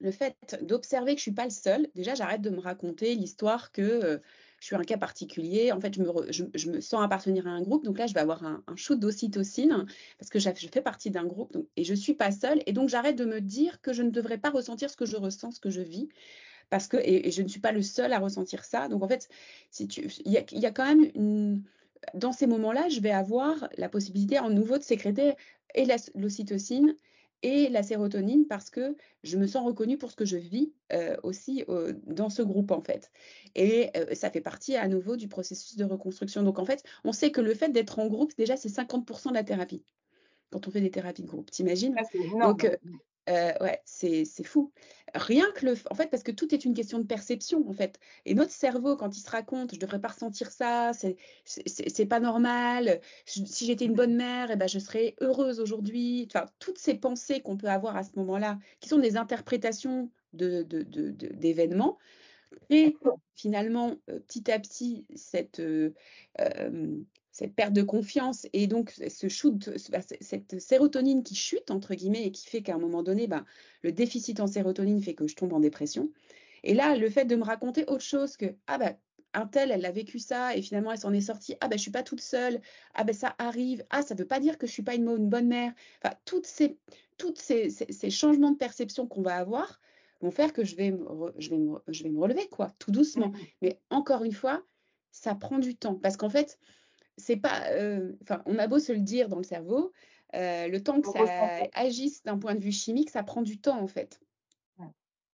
le 0.01 0.11
fait 0.11 0.37
d'observer 0.63 1.15
que 1.15 1.19
je 1.19 1.23
suis 1.23 1.33
pas 1.33 1.45
le 1.45 1.51
seul, 1.51 1.89
déjà 1.95 2.15
j'arrête 2.15 2.43
de 2.43 2.51
me 2.51 2.61
raconter 2.61 3.15
l'histoire 3.15 3.73
que 3.73 3.83
euh, 3.83 4.19
je 4.65 4.69
suis 4.69 4.77
un 4.77 4.83
cas 4.83 4.97
particulier. 4.97 5.73
En 5.73 5.81
fait, 5.81 5.93
je 5.95 6.71
me, 6.71 6.81
sens 6.81 7.05
appartenir 7.05 7.47
à 7.47 7.51
un 7.51 7.61
groupe, 7.61 7.85
donc 7.85 7.99
là 7.99 8.07
je 8.07 8.15
vais 8.15 8.21
avoir 8.21 8.43
un, 8.45 8.63
shoot 8.77 8.99
d'ocytocine 8.99 9.85
parce 10.19 10.31
que 10.31 10.39
je 10.39 10.49
fais 10.73 10.81
partie 10.81 11.11
d'un 11.11 11.27
groupe 11.27 11.55
et 11.77 11.85
je 11.85 11.93
suis 11.93 12.15
pas 12.15 12.31
seule. 12.31 12.63
Et 12.65 12.73
donc 12.73 12.89
j'arrête 12.89 13.17
de 13.17 13.27
me 13.27 13.43
dire 13.43 13.83
que 13.83 13.93
je 13.93 14.03
ne 14.03 14.09
devrais 14.09 14.39
pas 14.39 14.49
ressentir 14.49 14.89
ce 14.89 14.97
que 14.97 15.05
je 15.05 15.17
ressens, 15.17 15.51
ce 15.51 15.61
que 15.61 15.69
je 15.69 15.83
vis. 15.83 16.09
Parce 16.71 16.89
que, 16.89 16.97
et, 16.97 17.31
je 17.31 17.43
ne 17.43 17.49
suis 17.49 17.61
pas 17.61 17.73
le 17.73 17.83
seul 17.83 18.11
à 18.15 18.19
ressentir 18.19 18.65
ça. 18.65 18.89
Donc 18.89 19.03
en 19.03 19.09
fait, 19.09 19.29
si 19.71 19.87
tu, 19.87 20.11
il 20.25 20.33
y 20.33 20.39
a, 20.39 20.45
y 20.51 20.65
a 20.65 20.71
quand 20.71 20.87
même 20.87 21.11
une, 21.15 21.63
dans 22.15 22.33
ces 22.33 22.47
moments-là, 22.47 22.89
je 22.89 23.01
vais 23.01 23.11
avoir 23.11 23.69
la 23.77 23.91
possibilité 23.91 24.39
en 24.39 24.49
nouveau 24.49 24.79
de 24.79 24.83
sécréter 24.83 25.35
et 25.75 25.87
l'ocytocine 26.15 26.97
et 27.45 27.69
la 27.69 27.83
sérotonine 27.83 28.47
parce 28.47 28.71
que 28.71 28.97
je 29.23 29.37
me 29.37 29.47
sens 29.47 29.65
reconnue 29.67 29.99
pour 29.99 30.11
ce 30.11 30.17
que 30.17 30.25
je 30.25 30.39
vis 30.39 30.73
euh, 30.95 31.15
aussi 31.23 31.63
euh, 31.69 31.93
dans 32.07 32.31
ce 32.31 32.41
groupe 32.41 32.71
en 32.71 32.81
fait. 32.81 33.13
Et 33.55 33.91
euh, 33.97 34.15
ça 34.15 34.31
fait 34.31 34.41
partie 34.41 34.77
à 34.77 34.89
nouveau 34.89 35.17
du 35.17 35.29
processus 35.29 35.77
de 35.77 35.85
reconstruction. 35.85 36.43
Donc 36.43 36.59
en 36.59 36.65
fait, 36.65 36.83
on 37.05 37.13
sait 37.13 37.31
que 37.31 37.43
le 37.43 37.53
fait 37.55 37.69
d'être 37.69 37.99
en 37.99 38.09
groupe, 38.09 38.33
déjà, 38.39 38.57
c'est 38.57 38.71
50% 38.71 39.29
de 39.29 39.35
la 39.35 39.45
thérapie 39.45 39.85
quand 40.51 40.67
on 40.67 40.71
fait 40.71 40.81
des 40.81 40.91
thérapies 40.91 41.23
de 41.23 41.29
groupe. 41.29 41.51
T'imagines? 41.51 41.95
Donc, 42.41 42.67
euh, 43.29 43.53
ouais, 43.61 43.81
c'est 43.85 44.25
fou. 44.45 44.73
Rien 45.15 45.47
que 45.55 45.67
le. 45.67 45.75
En 45.91 45.95
fait, 45.95 46.09
parce 46.11 46.23
que 46.23 46.33
tout 46.33 46.53
est 46.55 46.65
une 46.65 46.75
question 46.75 46.99
de 46.99 47.07
perception, 47.07 47.69
en 47.69 47.73
fait. 47.73 47.99
Et 48.27 48.35
notre 48.35 48.51
cerveau, 48.51 48.97
quand 48.97 49.17
il 49.17 49.21
se 49.21 49.31
raconte, 49.31 49.75
je 49.75 49.81
devrais 49.81 50.01
pas 50.01 50.09
ressentir 50.09 50.51
ça, 50.51 50.93
c'est 51.45 52.07
pas 52.07 52.21
normal. 52.21 53.01
Si 53.25 53.67
j'étais 53.67 53.85
une 53.85 53.95
bonne 53.95 54.17
mère, 54.17 54.51
eh 54.51 54.57
ben, 54.57 54.69
je 54.69 54.79
serais 54.79 55.15
heureuse 55.21 55.61
aujourd'hui. 55.61 56.29
Enfin, 56.29 56.47
toutes 56.59 56.79
ces 56.79 56.95
pensées 56.95 57.41
qu'on 57.41 57.57
peut 57.57 57.69
avoir 57.69 57.97
à 57.97 58.03
ce 58.03 58.11
moment-là, 58.17 58.59
qui 58.81 58.89
sont 58.89 58.99
des 58.99 59.17
interprétations 59.17 60.11
d'événements, 60.33 61.99
de, 62.71 62.75
de, 62.75 62.75
et 62.75 62.97
finalement, 63.35 63.97
euh, 64.11 64.19
petit 64.21 64.51
à 64.51 64.59
petit, 64.59 65.07
cette. 65.15 65.61
Euh, 65.61 65.91
cette 67.35 67.57
perte 67.57 67.73
de 67.73 67.83
confiance 67.83 68.47
et 68.53 68.69
donc 68.69 68.93
ce 68.93 69.29
shoot, 69.29 69.69
bah, 69.91 69.99
cette 70.21 70.61
sérotonine 70.61 71.25
qui 71.25 71.35
chute, 71.35 71.73
entre 71.73 71.95
guillemets, 71.97 72.25
et 72.25 72.31
qui 72.31 72.49
fait 72.49 72.63
qu'à 72.63 72.77
un 72.77 72.79
moment 72.79 73.03
donné, 73.03 73.27
bah, 73.27 73.45
le 73.83 73.91
déficit 73.91 74.39
en 74.39 74.47
sérotonine 74.47 75.03
fait 75.03 75.15
que 75.15 75.27
je 75.27 75.35
tombe 75.35 75.53
en 75.53 75.59
dépression. 75.59 76.13
Et 76.63 76.75
là, 76.75 76.97
le 76.97 77.11
fait 77.11 77.25
de 77.25 77.35
me 77.35 77.43
raconter 77.43 77.85
autre 77.89 78.05
chose 78.05 78.37
que, 78.37 78.55
ah 78.69 78.79
bah, 78.79 78.93
un 79.33 79.49
tel, 79.49 79.73
elle 79.73 79.85
a 79.85 79.91
vécu 79.91 80.21
ça 80.21 80.57
et 80.57 80.63
finalement 80.63 80.93
elle 80.93 80.99
s'en 80.99 81.13
est 81.13 81.21
sortie. 81.21 81.57
Ah 81.61 81.67
ben 81.67 81.77
je 81.77 81.83
suis 81.83 81.91
pas 81.91 82.05
toute 82.05 82.21
seule. 82.21 82.61
Ah 82.95 83.03
ben 83.03 83.13
ça 83.13 83.35
arrive. 83.39 83.85
Ah 83.91 84.03
ça 84.03 84.15
veut 84.15 84.29
pas 84.29 84.39
dire 84.39 84.57
que 84.57 84.69
je 84.69 84.73
suis 84.73 84.85
pas 84.85 84.95
une, 84.95 85.29
bonne 85.29 85.49
mère. 85.49 85.73
Enfin 86.05 86.15
toutes 86.25 86.47
ces 86.47 86.79
toutes 87.19 87.39
ces, 87.39 87.69
ces, 87.69 88.11
changements 88.11 88.53
de 88.53 88.57
perception 88.57 89.09
qu'on 89.09 89.23
va 89.23 89.35
avoir 89.35 89.81
vont 90.21 90.31
faire 90.31 90.53
que 90.53 90.65
je 90.65 90.77
vais 90.77 90.93
me, 90.93 91.05
je 91.39 91.51
vais 91.51 91.59
me, 91.59 91.79
je 91.89 92.05
vais 92.05 92.11
me 92.11 92.21
relever 92.21 92.47
quoi, 92.49 92.71
tout 92.79 92.93
doucement. 92.93 93.31
Mmh 93.31 93.39
Mais 93.63 93.81
encore 93.91 94.23
une 94.23 94.33
fois, 94.33 94.63
ça 95.11 95.35
prend 95.35 95.59
du 95.59 95.75
temps 95.75 95.97
parce 95.97 96.17
qu'en 96.17 96.31
fait 96.31 96.61
c'est 97.17 97.37
pas. 97.37 97.71
Euh, 97.71 98.13
enfin, 98.23 98.43
on 98.47 98.59
a 98.59 98.67
beau 98.67 98.79
se 98.79 98.93
le 98.93 99.01
dire 99.01 99.29
dans 99.29 99.39
le 99.39 99.45
cerveau, 99.45 99.93
euh, 100.35 100.69
le 100.69 100.83
temps 100.83 101.01
que 101.01 101.11
ça 101.11 101.69
agisse 101.75 102.23
d'un 102.23 102.39
point 102.39 102.55
de 102.55 102.61
vue 102.61 102.73
chimique, 102.73 103.11
ça 103.11 103.23
prend 103.23 103.43
du 103.43 103.59
temps 103.59 103.81
en 103.81 103.87
fait. 103.87 104.21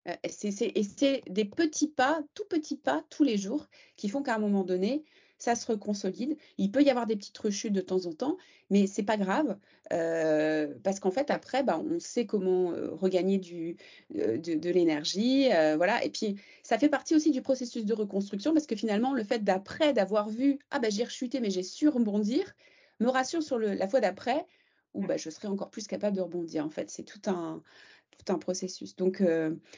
Euh, 0.08 0.16
et 0.24 0.30
c'est 0.30 1.24
des 1.28 1.46
petits 1.46 1.90
pas, 1.90 2.22
tout 2.34 2.46
petits 2.46 2.78
pas 2.78 3.04
tous 3.10 3.24
les 3.24 3.38
jours 3.38 3.68
qui 3.96 4.10
font 4.10 4.24
qu'à 4.24 4.36
un 4.36 4.40
moment 4.40 4.64
donné, 4.64 5.04
ça 5.38 5.56
se 5.56 5.72
reconsolide. 5.72 6.38
Il 6.58 6.72
peut 6.72 6.84
y 6.84 6.90
avoir 6.90 7.06
des 7.06 7.16
petites 7.16 7.38
rechutes 7.38 7.74
de 7.74 7.82
temps 7.82 8.06
en 8.06 8.14
temps, 8.14 8.38
mais 8.70 8.88
c'est 8.88 9.04
pas 9.04 9.18
grave 9.18 9.58
euh, 9.94 10.74
parce 10.84 11.00
qu'en 11.00 11.12
fait 11.12 11.32
après, 11.32 11.64
bah, 11.64 11.80
on 11.80 12.00
sait 12.00 12.26
comment 12.26 12.72
euh, 12.72 12.90
regagner 12.92 13.40
euh, 14.16 14.38
de, 14.38 14.70
l'énergie, 14.70 15.50
voilà. 15.78 16.04
Et 16.04 16.10
puis 16.10 16.38
ça 16.64 16.78
fait 16.78 16.90
partie 16.90 17.16
aussi 17.16 17.32
du 17.32 17.42
processus 17.42 17.86
de 17.86 17.94
reconstruction 17.94 18.54
parce 18.54 18.68
que 18.68 18.76
finalement 18.76 19.14
le 19.14 19.24
fait 19.24 19.44
d'après 19.44 19.94
d'avoir 19.94 20.30
vu 20.30 20.60
ah 20.72 20.80
bah 20.80 20.90
j'ai 20.90 21.04
rechuté 21.04 21.40
mais 21.40 21.50
j'ai 21.50 21.64
su 21.64 21.88
rebondir 21.88 22.54
me 23.00 23.10
rassure 23.10 23.44
sur 23.44 23.60
la 23.60 23.88
fois 23.88 24.02
d'après 24.02 24.46
où 24.94 25.06
bah, 25.06 25.18
je 25.18 25.30
serai 25.30 25.48
encore 25.48 25.70
plus 25.70 25.88
capable 25.88 26.18
de 26.18 26.22
rebondir. 26.22 26.66
En 26.66 26.70
fait, 26.70 26.90
c'est 26.90 27.04
tout 27.04 27.22
un 27.28 27.62
tout 28.18 28.34
un 28.34 28.40
processus. 28.40 28.96
Donc 28.96 29.24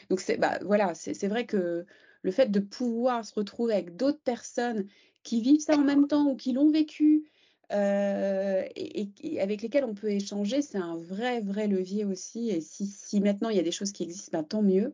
donc 0.09 0.21
c'est 0.21 0.37
bah 0.37 0.59
voilà, 0.63 0.93
c'est 0.95 1.27
vrai 1.27 1.45
que 1.45 1.85
le 2.21 2.31
fait 2.31 2.51
de 2.51 2.59
pouvoir 2.59 3.25
se 3.25 3.33
retrouver 3.33 3.73
avec 3.73 3.95
d'autres 3.95 4.21
personnes 4.21 4.87
qui 5.23 5.41
vivent 5.41 5.61
ça 5.61 5.75
en 5.75 5.83
même 5.83 6.07
temps 6.07 6.27
ou 6.27 6.35
qui 6.35 6.53
l'ont 6.53 6.71
vécu 6.71 7.29
euh, 7.71 8.63
et, 8.75 9.39
avec 9.39 9.61
lesquels 9.61 9.83
on 9.83 9.93
peut 9.93 10.09
échanger, 10.09 10.61
c'est 10.61 10.77
un 10.77 10.97
vrai, 10.97 11.41
vrai 11.41 11.67
levier 11.67 12.03
aussi. 12.05 12.49
Et 12.49 12.61
si, 12.61 13.19
maintenant 13.21 13.49
il 13.49 13.57
y 13.57 13.59
a 13.59 13.63
des 13.63 13.71
choses 13.71 13.91
qui 13.91 14.03
existent, 14.03 14.37
bah, 14.37 14.45
tant 14.47 14.61
mieux. 14.61 14.93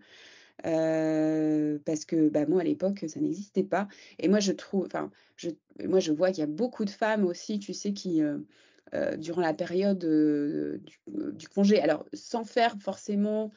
Euh, 0.66 1.78
parce 1.86 2.06
que 2.06 2.30
bah, 2.30 2.46
moi 2.48 2.62
à 2.62 2.64
l'époque 2.64 3.04
ça 3.10 3.20
n'existait 3.20 3.66
pas 3.66 3.90
et 4.20 4.30
moi 4.30 4.40
je 4.40 4.54
trouve 4.54 4.86
enfin 4.86 5.12
je 5.36 5.50
moi 5.84 6.00
je 6.00 6.14
vois 6.14 6.30
qu'il 6.30 6.40
y 6.40 6.44
a 6.44 6.48
beaucoup 6.48 6.86
de 6.86 6.90
femmes 6.90 7.26
aussi 7.26 7.60
tu 7.60 7.74
sais 7.74 7.92
qui 7.92 8.22
euh, 8.22 9.18
durant 9.18 9.42
la 9.42 9.54
période 9.54 10.00
du, 10.00 11.48
congé 11.50 11.82
alors 11.82 12.06
sans 12.14 12.46
faire 12.46 12.78
forcément 12.80 13.52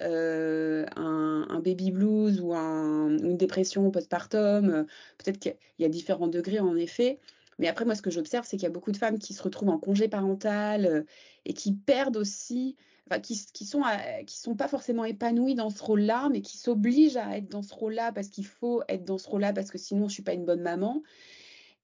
un, 0.00 1.46
un, 1.48 1.60
baby 1.60 1.90
blues 1.90 2.40
ou 2.40 2.54
un, 2.54 3.10
une 3.18 3.36
dépression 3.36 3.90
postpartum. 3.90 4.86
Peut-être 5.18 5.38
qu'il 5.38 5.56
y 5.78 5.84
a 5.84 5.88
différents 5.88 6.28
degrés 6.28 6.60
en 6.60 6.76
effet. 6.76 7.20
Mais 7.58 7.68
après, 7.68 7.84
moi, 7.84 7.94
ce 7.94 8.02
que 8.02 8.10
j'observe, 8.10 8.44
c'est 8.46 8.56
qu'il 8.56 8.64
y 8.64 8.66
a 8.66 8.70
beaucoup 8.70 8.92
de 8.92 8.96
femmes 8.96 9.18
qui 9.18 9.32
se 9.32 9.42
retrouvent 9.42 9.68
en 9.68 9.78
congé 9.78 10.08
parental 10.08 11.04
et 11.44 11.52
qui 11.52 11.72
perdent 11.72 12.16
aussi 12.16 12.76
enfin, 13.08 13.20
qui, 13.20 13.38
qui 13.52 13.64
sont 13.64 13.82
qui 14.26 14.38
sont 14.38 14.56
pas 14.56 14.68
forcément 14.68 15.04
épanouis 15.04 15.54
dans 15.54 15.70
ce 15.70 15.82
rôle-là, 15.82 16.28
mais 16.30 16.40
qui 16.40 16.56
s'obligent 16.58 17.16
à 17.16 17.36
être 17.36 17.48
dans 17.48 17.62
ce 17.62 17.74
rôle-là 17.74 18.12
parce 18.12 18.28
qu'il 18.28 18.46
faut 18.46 18.82
être 18.88 19.04
dans 19.04 19.18
ce 19.18 19.28
rôle-là 19.28 19.52
parce 19.52 19.70
que 19.70 19.78
sinon 19.78 20.08
je 20.08 20.14
suis 20.14 20.22
pas 20.22 20.32
une 20.32 20.44
bonne 20.44 20.62
maman. 20.62 21.02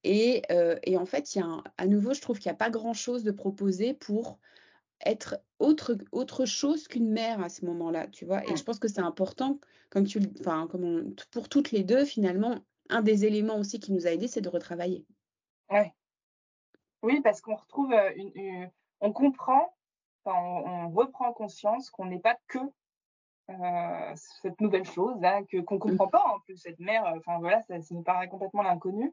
Et, 0.03 0.43
euh, 0.51 0.79
en 0.97 1.07
fait, 1.07 1.35
y 1.35 1.41
a 1.41 1.63
à 1.77 1.87
nouveau, 1.87 2.15
je 2.15 2.21
trouve 2.21 2.39
qu'il 2.39 2.51
n'y 2.51 2.55
a 2.55 2.59
pas 2.59 2.71
grand-chose 2.71 3.23
de 3.23 3.31
proposé 3.31 3.93
pour 3.93 4.39
être 5.05 5.39
autre, 5.61 5.97
autre 6.11 6.45
chose 6.45 6.89
qu'une 6.89 7.11
mère 7.11 7.41
à 7.41 7.49
ce 7.49 7.65
moment-là, 7.67 8.09
tu 8.09 8.25
vois? 8.25 8.43
Et 8.51 8.57
je 8.57 8.65
pense 8.65 8.79
que 8.79 8.89
c'est 8.89 9.01
important, 9.01 9.61
comme 9.91 10.05
tu, 10.05 10.21
enfin, 10.41 10.67
comme 10.67 11.15
pour 11.31 11.49
toutes 11.49 11.71
les 11.71 11.85
deux, 11.85 12.05
finalement, 12.05 12.59
un 12.89 13.03
des 13.03 13.25
éléments 13.25 13.57
aussi 13.57 13.79
qui 13.79 13.93
nous 13.93 14.07
a 14.07 14.11
aidés, 14.11 14.27
c'est 14.29 14.41
de 14.41 14.49
retravailler. 14.49 15.07
Ouais. 15.71 15.95
Oui, 17.03 17.21
parce 17.21 17.41
qu'on 17.41 17.55
retrouve, 17.55 17.93
euh, 17.93 18.11
une, 18.17 18.71
on 19.01 19.13
comprend 19.13 19.75
on, 20.25 20.91
reprend 20.91 21.33
conscience 21.33 21.91
qu'on 21.91 22.07
n'est 22.07 22.21
pas 22.21 22.37
que 22.49 22.59
euh, 23.51 24.13
cette 24.15 24.61
nouvelle 24.61 24.85
chose 24.85 25.21
là, 25.21 25.43
que 25.45 25.61
qu'on 25.61 25.79
comprend 25.79 26.09
pas 26.09 26.23
en 26.35 26.41
plus 26.41 26.57
cette 26.57 26.79
mère. 26.79 27.05
Enfin 27.17 27.39
voilà, 27.39 27.63
ça, 27.63 27.75
nous 27.91 28.03
paraît 28.03 28.29
complètement 28.29 28.63
l'inconnu. 28.63 29.13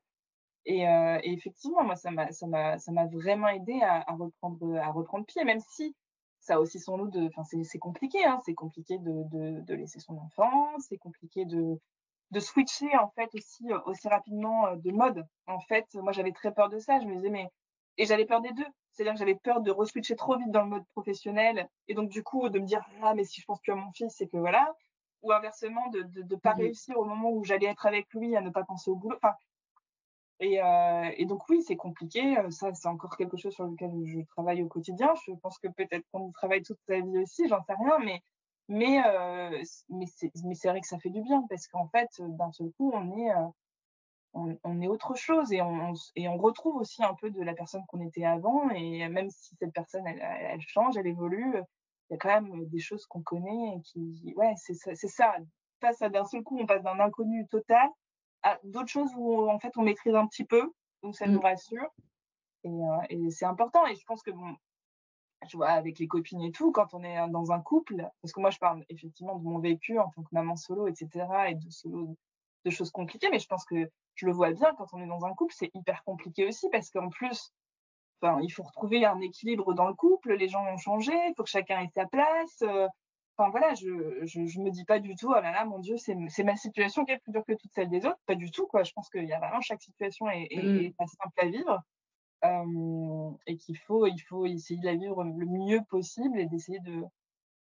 Et, 0.65 0.87
euh, 0.87 1.17
effectivement, 1.23 1.83
moi, 1.83 1.95
ça 1.95 2.11
m'a, 2.11 2.31
ça 2.33 2.45
m'a, 2.45 2.77
ça 2.77 2.91
m'a 2.91 3.05
vraiment 3.05 3.47
aidé 3.47 3.79
à, 3.81 4.03
reprendre, 4.13 4.75
à 4.77 4.91
reprendre 4.91 5.25
pied, 5.25 5.43
même 5.45 5.61
si 5.61 5.95
ça 6.47 6.55
a 6.55 6.59
aussi 6.59 6.79
son 6.79 6.95
lot 6.95 7.07
de, 7.07 7.27
enfin, 7.27 7.43
c'est, 7.43 7.77
compliqué, 7.77 8.23
hein, 8.23 8.39
c'est 8.45 8.53
compliqué 8.53 8.97
de, 8.99 9.59
de, 9.65 9.73
laisser 9.73 9.99
son 9.99 10.17
enfant, 10.17 10.69
c'est 10.79 10.97
compliqué 10.97 11.43
de, 11.43 11.77
de 12.31 12.39
switcher 12.39 12.95
en 12.97 13.09
fait 13.09 13.29
aussi, 13.35 13.67
aussi 13.85 14.07
rapidement 14.07 14.73
de 14.77 14.91
mode. 14.91 15.27
En 15.45 15.59
fait, 15.59 15.85
moi, 15.95 16.13
j'avais 16.13 16.31
très 16.31 16.53
peur 16.53 16.69
de 16.69 16.79
ça. 16.79 17.01
Je 17.01 17.05
me 17.05 17.15
disais, 17.15 17.29
mais 17.29 17.49
et 17.97 18.05
j'avais 18.05 18.25
peur 18.25 18.41
des 18.41 18.53
deux. 18.53 18.65
C'est-à-dire 18.91 19.13
que 19.13 19.19
j'avais 19.19 19.35
peur 19.35 19.59
de 19.59 19.71
re-switcher 19.71 20.15
trop 20.15 20.37
vite 20.37 20.51
dans 20.51 20.63
le 20.63 20.69
mode 20.69 20.85
professionnel 20.93 21.67
et 21.87 21.93
donc 21.93 22.09
du 22.09 22.23
coup 22.23 22.49
de 22.49 22.57
me 22.57 22.65
dire 22.65 22.83
ah 23.03 23.13
mais 23.13 23.23
si 23.23 23.41
je 23.41 23.45
pense 23.45 23.59
plus 23.61 23.71
à 23.71 23.75
mon 23.75 23.91
fils 23.91 24.11
c'est 24.17 24.27
que 24.27 24.37
voilà 24.37 24.73
ou 25.21 25.31
inversement 25.31 25.87
de 25.89 26.01
de, 26.23 26.35
pas 26.35 26.55
mmh 26.55 26.59
réussir 26.59 26.97
au 26.97 27.05
moment 27.05 27.29
où 27.29 27.43
j'allais 27.43 27.67
être 27.67 27.85
avec 27.85 28.11
lui 28.13 28.35
à 28.35 28.41
ne 28.41 28.49
pas 28.49 28.63
penser 28.63 28.89
au 28.89 28.95
boulot. 28.95 29.17
Enfin 29.17 29.35
et, 30.39 30.61
euh, 30.61 31.11
et 31.17 31.25
donc 31.25 31.47
oui 31.49 31.61
c'est 31.63 31.75
compliqué. 31.75 32.35
Ça 32.51 32.73
c'est 32.73 32.87
encore 32.87 33.17
quelque 33.17 33.37
chose 33.37 33.53
sur 33.53 33.65
lequel 33.65 33.91
je 34.05 34.19
travaille 34.21 34.61
au 34.63 34.67
quotidien. 34.67 35.13
Je 35.25 35.33
pense 35.33 35.57
que 35.59 35.67
peut-être 35.67 36.05
qu'on 36.11 36.31
travaille 36.31 36.63
toute 36.63 36.79
sa 36.87 36.99
vie 36.99 37.17
aussi, 37.19 37.47
j'en 37.47 37.63
sais 37.63 37.73
rien, 37.73 37.97
mais 37.99 38.21
mais 38.69 39.01
euh, 39.05 39.63
mais 39.89 40.05
c'est 40.55 40.69
vrai 40.69 40.81
que 40.81 40.87
ça 40.87 40.99
fait 40.99 41.09
du 41.09 41.21
bien 41.21 41.43
parce 41.49 41.67
qu'en 41.67 41.87
fait 41.87 42.09
d'un 42.19 42.51
seul 42.51 42.71
coup 42.77 42.91
on 42.93 43.17
est 43.17 43.31
euh, 43.31 43.47
on, 44.63 44.81
est 44.81 44.87
autre 44.87 45.15
chose 45.15 45.51
et 45.51 45.61
on, 45.61 45.93
et 46.15 46.27
on 46.27 46.37
retrouve 46.37 46.75
aussi 46.75 47.03
un 47.03 47.15
peu 47.15 47.31
de 47.31 47.41
la 47.41 47.53
personne 47.53 47.83
qu'on 47.87 48.05
était 48.05 48.25
avant. 48.25 48.69
Et 48.69 49.07
même 49.09 49.29
si 49.31 49.55
cette 49.55 49.73
personne, 49.73 50.05
elle, 50.05 50.61
change, 50.61 50.95
elle 50.97 51.07
évolue, 51.07 51.55
il 52.09 52.13
y 52.13 52.15
a 52.15 52.17
quand 52.17 52.41
même 52.41 52.65
des 52.67 52.79
choses 52.79 53.05
qu'on 53.07 53.21
connaît 53.21 53.77
et 53.77 53.81
qui, 53.81 54.33
ouais, 54.35 54.53
c'est 54.57 54.75
ça, 54.75 54.93
c'est 54.95 55.07
ça. 55.07 55.35
À 55.81 56.09
d'un 56.09 56.25
seul 56.25 56.43
coup, 56.43 56.57
on 56.59 56.65
passe 56.65 56.83
d'un 56.83 56.99
inconnu 56.99 57.47
total 57.47 57.87
d'autres 58.63 58.89
choses 58.89 59.11
où 59.15 59.49
en 59.49 59.59
fait 59.59 59.77
on 59.77 59.83
maîtrise 59.83 60.15
un 60.15 60.27
petit 60.27 60.45
peu, 60.45 60.71
donc 61.03 61.15
ça 61.15 61.27
nous 61.27 61.39
mmh. 61.39 61.43
rassure. 61.43 61.89
Et, 62.63 62.69
euh, 62.69 62.97
et 63.09 63.29
c'est 63.31 63.45
important. 63.45 63.85
Et 63.87 63.95
je 63.95 64.03
pense 64.05 64.21
que 64.21 64.31
bon, 64.31 64.55
je 65.47 65.57
vois 65.57 65.69
avec 65.69 65.99
les 65.99 66.07
copines 66.07 66.41
et 66.41 66.51
tout, 66.51 66.71
quand 66.71 66.93
on 66.93 67.03
est 67.03 67.29
dans 67.29 67.51
un 67.51 67.61
couple, 67.61 68.07
parce 68.21 68.33
que 68.33 68.39
moi 68.39 68.49
je 68.49 68.57
parle 68.57 68.83
effectivement 68.89 69.35
de 69.35 69.43
mon 69.43 69.59
vécu 69.59 69.99
en 69.99 70.09
tant 70.09 70.23
que 70.23 70.29
maman 70.31 70.55
solo, 70.55 70.87
etc., 70.87 71.09
et 71.49 71.55
de 71.55 71.69
solo, 71.69 72.17
de 72.65 72.69
choses 72.69 72.91
compliquées, 72.91 73.29
mais 73.31 73.39
je 73.39 73.47
pense 73.47 73.65
que 73.65 73.89
je 74.15 74.25
le 74.25 74.31
vois 74.31 74.51
bien 74.51 74.73
quand 74.77 74.87
on 74.93 75.01
est 75.01 75.07
dans 75.07 75.25
un 75.25 75.33
couple, 75.33 75.53
c'est 75.55 75.71
hyper 75.73 76.03
compliqué 76.03 76.47
aussi 76.47 76.69
parce 76.69 76.89
qu'en 76.89 77.09
plus, 77.09 77.53
enfin, 78.21 78.39
il 78.41 78.49
faut 78.49 78.63
retrouver 78.63 79.05
un 79.05 79.19
équilibre 79.21 79.73
dans 79.73 79.87
le 79.87 79.93
couple, 79.93 80.33
les 80.33 80.49
gens 80.49 80.65
ont 80.65 80.77
changé, 80.77 81.13
il 81.13 81.33
faut 81.37 81.43
que 81.43 81.49
chacun 81.49 81.81
ait 81.81 81.89
sa 81.93 82.05
place. 82.07 82.61
Euh, 82.63 82.87
enfin 83.37 83.49
voilà, 83.51 83.73
je, 83.75 84.25
je, 84.25 84.59
me 84.59 84.69
dis 84.71 84.85
pas 84.85 84.99
du 84.99 85.15
tout, 85.15 85.29
oh 85.29 85.41
là 85.41 85.51
là, 85.51 85.65
mon 85.65 85.79
Dieu, 85.79 85.95
c'est 85.97 86.43
ma 86.43 86.55
situation 86.55 87.05
qui 87.05 87.11
est 87.11 87.19
plus 87.19 87.31
dure 87.31 87.45
que 87.45 87.53
toutes 87.53 87.73
celles 87.73 87.89
des 87.89 88.05
autres. 88.05 88.19
Pas 88.25 88.35
du 88.35 88.51
tout, 88.51 88.67
quoi. 88.67 88.83
Je 88.83 88.91
pense 88.93 89.09
qu'il 89.09 89.25
y 89.25 89.33
a 89.33 89.39
vraiment 89.39 89.61
chaque 89.61 89.81
situation 89.81 90.29
est, 90.29 90.47
est, 90.51 90.89
mmh. 90.89 90.93
pas 90.93 91.05
simple 91.07 91.39
à 91.39 91.45
vivre. 91.45 91.83
Euh, 92.45 93.31
et 93.47 93.57
qu'il 93.57 93.77
faut, 93.77 94.05
il 94.05 94.19
faut 94.19 94.45
essayer 94.45 94.79
de 94.79 94.85
la 94.85 94.95
vivre 94.95 95.23
le 95.23 95.45
mieux 95.45 95.81
possible 95.89 96.39
et 96.39 96.45
d'essayer 96.45 96.79
de, 96.79 97.03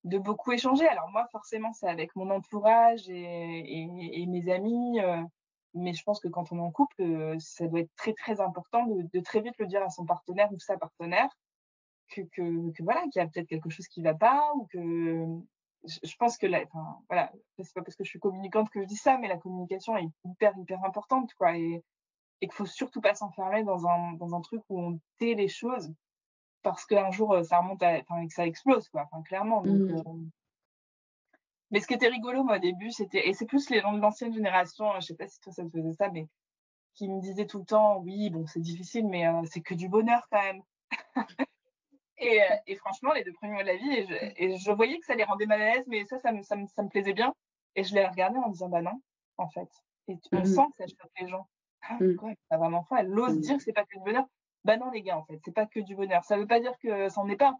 de 0.05 0.18
beaucoup 0.18 0.51
échanger. 0.51 0.88
Alors 0.88 1.09
moi, 1.09 1.28
forcément, 1.32 1.74
c'est 1.74 1.88
avec 1.88 2.16
mon 2.16 2.30
entourage 2.30 3.09
et, 3.09 4.22
et, 4.22 4.26
mes 4.26 4.51
amis. 4.51 4.99
Euh, 5.01 5.22
mais 5.74 5.93
je 5.93 6.03
pense 6.03 6.20
que 6.20 6.28
quand 6.28 6.51
on 6.51 6.57
est 6.57 6.61
en 6.61 6.72
couple, 6.72 7.01
euh, 7.01 7.36
ça 7.39 7.68
doit 7.68 7.82
être 7.82 7.95
très 7.95 8.14
très 8.14 8.41
important 8.41 8.86
de, 8.86 9.20
très 9.22 9.41
vite 9.41 9.55
le 9.57 9.66
dire 9.66 9.82
à 9.84 9.89
son 9.89 10.05
partenaire 10.05 10.51
ou 10.51 10.59
sa 10.59 10.78
partenaire 10.78 11.30
que, 12.10 12.22
que, 12.22 12.84
voilà 12.84 13.01
qu'il 13.04 13.20
y 13.20 13.20
a 13.20 13.28
peut-être 13.28 13.47
quelque 13.47 13.70
chose 13.70 13.88
qui 13.88 14.01
va 14.01 14.14
pas 14.14 14.51
ou 14.56 14.66
que 14.68 15.26
je, 15.86 16.16
pense 16.18 16.38
que 16.38 16.47
là, 16.47 16.62
enfin 16.66 16.97
voilà, 17.10 17.32
c'est 17.58 17.74
pas 17.74 17.82
parce 17.82 17.95
que 17.95 18.04
je 18.04 18.10
suis 18.10 18.20
communicante 18.20 18.70
que 18.70 18.82
je 18.82 18.88
dis 18.88 18.95
ça, 18.95 19.18
mais 19.18 19.28
la 19.28 19.38
communication 19.38 19.97
est 19.97 20.08
hyper 20.26 20.54
hyper 20.58 20.84
importante 20.86 21.34
quoi 21.36 21.58
et, 21.58 21.84
et 22.41 22.47
qu'il 22.47 22.54
faut 22.54 22.66
surtout 22.66 23.01
pas 23.01 23.16
s'enfermer 23.16 23.64
dans 23.64 23.88
un 23.88 24.14
dans 24.14 24.36
un 24.36 24.41
truc 24.41 24.62
où 24.70 24.80
on 24.80 24.99
tait 25.20 25.34
les 25.34 25.49
choses 25.49 25.93
parce 26.62 26.86
qu'un 26.86 27.12
jour 27.12 27.34
euh, 27.34 27.43
ça 27.43 27.60
remonte 27.60 27.84
à, 27.84 27.99
enfin 27.99 28.26
que 28.26 28.34
ça 28.34 28.45
explose 28.47 28.88
quoi, 28.89 29.08
enfin 29.12 29.22
clairement. 29.24 29.62
Donc, 29.62 29.76
mmh. 29.76 29.95
euh, 29.95 30.30
mais 31.74 31.80
ce 31.80 31.88
qui 31.88 31.95
était 31.95 32.08
rigolo, 32.08 32.43
moi, 32.43 32.58
au 32.58 32.60
début, 32.60 32.91
c'était, 32.91 33.28
et 33.28 33.34
c'est 33.34 33.47
plus 33.47 33.72
les 33.72 33.82
gens 33.82 33.93
de 33.93 33.99
l'ancienne 33.99 34.32
génération, 34.32 34.91
hein, 34.91 34.99
je 34.99 35.08
sais 35.08 35.16
pas 35.16 35.28
si 35.28 35.39
toi 35.39 35.51
ça 35.51 35.64
te 35.64 35.70
faisait 35.72 35.93
ça, 35.93 36.08
mais 36.12 36.28
qui 36.93 37.10
me 37.10 37.20
disaient 37.20 37.47
tout 37.47 37.58
le 37.58 37.66
temps, 37.66 37.97
oui, 37.97 38.30
bon, 38.30 38.45
c'est 38.45 38.60
difficile, 38.60 39.08
mais 39.08 39.28
euh, 39.28 39.41
c'est 39.45 39.62
que 39.62 39.74
du 39.74 39.89
bonheur 39.89 40.28
quand 40.30 40.41
même. 40.43 40.62
Et, 42.24 42.41
euh, 42.41 42.55
et, 42.67 42.76
franchement, 42.76 43.13
les 43.13 43.24
deux 43.24 43.34
premiers 43.34 43.53
mois 43.53 43.63
de 43.63 43.67
la 43.67 43.78
vie, 43.78 43.91
et 43.91 44.05
je, 44.05 44.13
et 44.38 44.57
je, 44.57 44.71
voyais 44.71 44.99
que 44.99 45.05
ça 45.05 45.15
les 45.15 45.24
rendait 45.24 45.45
mal 45.45 45.61
à 45.61 45.76
l'aise, 45.76 45.86
mais 45.88 46.05
ça, 46.05 46.19
ça 46.19 46.32
me, 46.32 46.41
ça, 46.43 46.55
me, 46.55 46.67
ça 46.67 46.84
me 46.84 46.89
plaisait 46.89 47.13
bien. 47.13 47.34
Et 47.76 47.84
je 47.84 47.93
les 47.95 48.05
regardais 48.05 48.38
en 48.39 48.49
disant, 48.49 48.69
bah 48.69 48.82
non, 48.82 49.01
en 49.38 49.49
fait. 49.49 49.69
Et 50.07 50.17
on 50.32 50.41
mmh 50.41 50.45
sent 50.45 50.61
que 50.71 50.78
ça 50.78 50.88
choque 50.88 51.11
les 51.19 51.28
gens. 51.28 51.47
Ah, 51.82 51.97
mmh. 51.99 52.15
quoi, 52.15 52.32
avoir 52.49 52.69
un 52.69 52.74
enfant, 52.74 52.95
elle 52.97 53.17
ose 53.17 53.36
mmh. 53.36 53.41
dire 53.41 53.57
que 53.57 53.63
c'est 53.63 53.74
pas 53.74 53.84
que 53.84 53.97
du 53.97 54.03
bonheur. 54.03 54.26
Bah 54.63 54.78
non, 54.78 54.91
les 54.91 55.01
gars, 55.01 55.17
en 55.17 55.26
fait, 55.26 55.39
c'est 55.43 55.53
pas 55.53 55.65
que 55.65 55.80
du 55.80 55.95
bonheur. 55.95 56.24
Ça 56.24 56.38
veut 56.38 56.47
pas 56.47 56.59
dire 56.59 56.78
que 56.82 57.09
ça 57.09 57.19
en 57.19 57.28
est 57.28 57.36
pas 57.36 57.55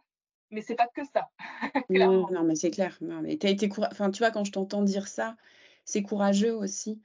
mais 0.54 0.62
c'est 0.62 0.76
pas 0.76 0.88
que 0.96 1.02
ça. 1.04 1.30
non, 1.90 2.30
non, 2.32 2.44
mais 2.44 2.56
c'est 2.56 2.72
clair. 2.72 2.98
Non, 3.02 3.22
mais 3.22 3.44
as 3.44 3.50
été 3.50 3.70
enfin, 3.78 4.12
tu 4.12 4.20
vois, 4.20 4.32
quand 4.32 4.44
je 4.44 4.52
t'entends 4.52 4.84
dire 4.84 5.08
ça, 5.08 5.36
c'est 5.84 6.04
courageux 6.04 6.54
aussi. 6.54 7.02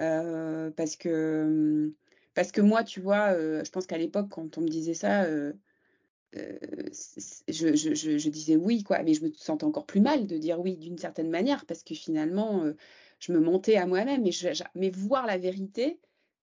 Euh, 0.00 0.70
parce 0.70 0.96
que 0.96 1.92
parce 2.34 2.50
que 2.52 2.60
moi, 2.60 2.82
tu 2.82 3.00
vois, 3.00 3.32
euh, 3.32 3.62
je 3.64 3.70
pense 3.70 3.86
qu'à 3.86 3.98
l'époque, 3.98 4.28
quand 4.30 4.58
on 4.58 4.62
me 4.62 4.68
disait 4.68 4.94
ça, 4.94 5.24
euh, 5.24 5.52
je, 6.34 7.74
je, 7.74 7.94
je, 8.18 8.28
disais 8.28 8.56
oui, 8.56 8.82
quoi. 8.82 9.02
Mais 9.02 9.14
je 9.14 9.24
me 9.24 9.32
sentais 9.34 9.64
encore 9.64 9.86
plus 9.86 10.00
mal 10.00 10.26
de 10.26 10.36
dire 10.36 10.60
oui 10.60 10.76
d'une 10.76 10.98
certaine 10.98 11.30
manière, 11.30 11.66
parce 11.66 11.82
que 11.82 11.94
finalement, 11.94 12.64
je 13.20 13.32
me 13.32 13.40
montais 13.40 13.76
à 13.76 13.86
moi-même. 13.86 14.22
Mais, 14.22 14.30
mais 14.74 14.90
voir 14.90 15.26
la 15.26 15.38
vérité, 15.38 16.00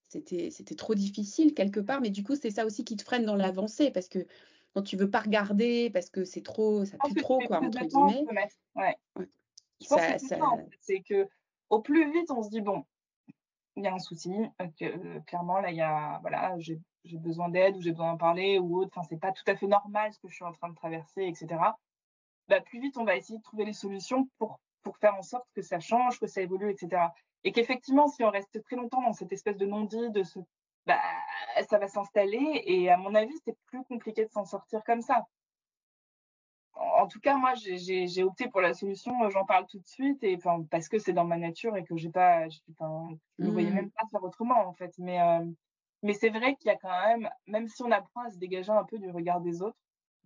c'était 0.07 0.75
trop 0.75 0.95
difficile 0.95 1.53
quelque 1.53 1.79
part. 1.79 2.01
Mais 2.01 2.09
du 2.09 2.23
coup, 2.23 2.35
c'est 2.35 2.51
ça 2.51 2.65
aussi 2.65 2.83
qui 2.83 2.95
te 2.95 3.03
freine 3.03 3.25
dans 3.25 3.35
l'avancée, 3.35 3.91
parce 3.91 4.07
que 4.07 4.25
quand 4.73 4.81
tu 4.81 4.95
veux 4.95 5.09
pas 5.09 5.19
regarder 5.19 5.89
parce 5.89 6.09
que 6.09 6.23
c'est 6.23 6.41
trop, 6.41 6.85
ça 6.85 6.97
pue 7.03 7.15
trop, 7.15 7.39
quoi, 7.39 7.61
entre 7.61 7.85
guillemets. 7.85 8.25
Ouais. 8.75 8.95
c'est 10.79 11.01
que 11.01 11.27
au 11.69 11.81
plus 11.81 12.11
vite, 12.11 12.31
on 12.31 12.43
se 12.43 12.49
dit 12.49 12.61
bon, 12.61 12.83
il 13.75 13.83
y 13.83 13.87
a 13.87 13.93
un 13.93 13.99
souci, 13.99 14.31
euh, 14.61 14.67
que, 14.79 14.85
euh, 14.85 15.19
clairement 15.21 15.59
là, 15.59 15.71
il 15.71 15.77
y 15.77 15.81
a 15.81 16.19
voilà, 16.21 16.57
j'ai 16.59 16.79
besoin 17.17 17.49
d'aide 17.49 17.77
ou 17.77 17.81
j'ai 17.81 17.91
besoin 17.91 18.11
d'en 18.11 18.17
parler 18.17 18.59
ou 18.59 18.77
autre. 18.79 18.91
Enfin, 18.95 19.07
c'est 19.09 19.19
pas 19.19 19.31
tout 19.31 19.43
à 19.47 19.55
fait 19.55 19.67
normal 19.67 20.13
ce 20.13 20.19
que 20.19 20.27
je 20.27 20.35
suis 20.35 20.45
en 20.45 20.51
train 20.51 20.69
de 20.69 20.75
traverser, 20.75 21.23
etc. 21.23 21.47
Bah, 22.47 22.61
plus 22.61 22.79
vite, 22.81 22.97
on 22.97 23.05
va 23.05 23.15
essayer 23.15 23.37
de 23.37 23.43
trouver 23.43 23.65
les 23.65 23.73
solutions 23.73 24.27
pour 24.37 24.59
pour 24.83 24.97
faire 24.97 25.15
en 25.15 25.21
sorte 25.21 25.45
que 25.55 25.61
ça 25.61 25.79
change, 25.79 26.19
que 26.19 26.27
ça 26.27 26.41
évolue, 26.41 26.71
etc. 26.71 27.03
Et 27.43 27.51
qu'effectivement, 27.51 28.07
si 28.07 28.23
on 28.23 28.31
reste 28.31 28.61
très 28.63 28.75
longtemps 28.75 29.01
dans 29.01 29.13
cette 29.13 29.31
espèce 29.31 29.57
de 29.57 29.65
non-dit, 29.65 30.09
de 30.11 30.23
ce 30.23 30.39
bah, 30.87 30.99
ça 31.69 31.77
va 31.77 31.87
s'installer 31.87 32.63
et 32.65 32.89
à 32.89 32.97
mon 32.97 33.13
avis, 33.15 33.35
c'est 33.45 33.55
plus 33.67 33.83
compliqué 33.83 34.25
de 34.25 34.31
s'en 34.31 34.45
sortir 34.45 34.83
comme 34.83 35.01
ça. 35.01 35.25
En, 36.73 37.07
tout 37.07 37.19
cas, 37.19 37.35
moi, 37.35 37.53
j'ai 37.55 38.23
opté 38.23 38.47
pour 38.47 38.61
la 38.61 38.73
solution, 38.73 39.29
j'en 39.29 39.45
parle 39.45 39.67
tout 39.67 39.79
de 39.79 39.87
suite 39.87 40.23
et 40.23 40.35
enfin 40.35 40.63
parce 40.69 40.87
que 40.87 40.99
c'est 40.99 41.13
dans 41.13 41.25
ma 41.25 41.37
nature 41.37 41.75
et 41.75 41.83
que 41.83 41.95
j'ai 41.97 42.09
pas, 42.09 42.47
je 42.49 42.59
ne 43.39 43.49
voyais 43.49 43.69
mmh. 43.69 43.73
même 43.73 43.91
pas 43.91 44.07
faire 44.09 44.23
autrement 44.23 44.67
en 44.67 44.73
fait. 44.73 44.93
Mais 44.97 45.21
euh, 45.21 45.45
mais 46.03 46.13
c'est 46.13 46.29
vrai 46.29 46.55
qu'il 46.55 46.67
y 46.67 46.73
a 46.73 46.77
quand 46.77 47.07
même, 47.07 47.29
même 47.47 47.67
si 47.67 47.83
on 47.83 47.91
apprend 47.91 48.21
à 48.21 48.29
se 48.31 48.37
dégager 48.37 48.71
un 48.71 48.83
peu 48.83 48.97
du 48.97 49.09
regard 49.11 49.41
des 49.41 49.61
autres, 49.61 49.77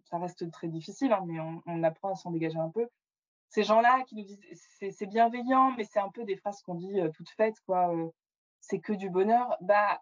ça 0.05 0.17
reste 0.17 0.49
très 0.51 0.67
difficile, 0.67 1.11
hein, 1.11 1.23
mais 1.25 1.39
on, 1.39 1.83
apprend 1.83 2.11
à 2.11 2.15
s'en 2.15 2.31
dégager 2.31 2.59
un 2.59 2.69
peu. 2.69 2.87
Ces 3.49 3.63
gens-là 3.63 4.03
qui 4.03 4.15
nous 4.15 4.23
disent 4.23 4.39
c'est 4.91 5.05
bienveillant, 5.07 5.71
mais 5.77 5.83
c'est 5.83 5.99
un 5.99 6.09
peu 6.09 6.23
des 6.23 6.37
phrases 6.37 6.61
qu'on 6.61 6.75
dit 6.75 6.99
euh, 6.99 7.09
toutes 7.09 7.29
faites, 7.29 7.59
quoi. 7.65 7.93
Euh, 7.93 8.09
c'est 8.61 8.79
que 8.79 8.93
du 8.93 9.09
bonheur. 9.09 9.57
Bah, 9.61 10.01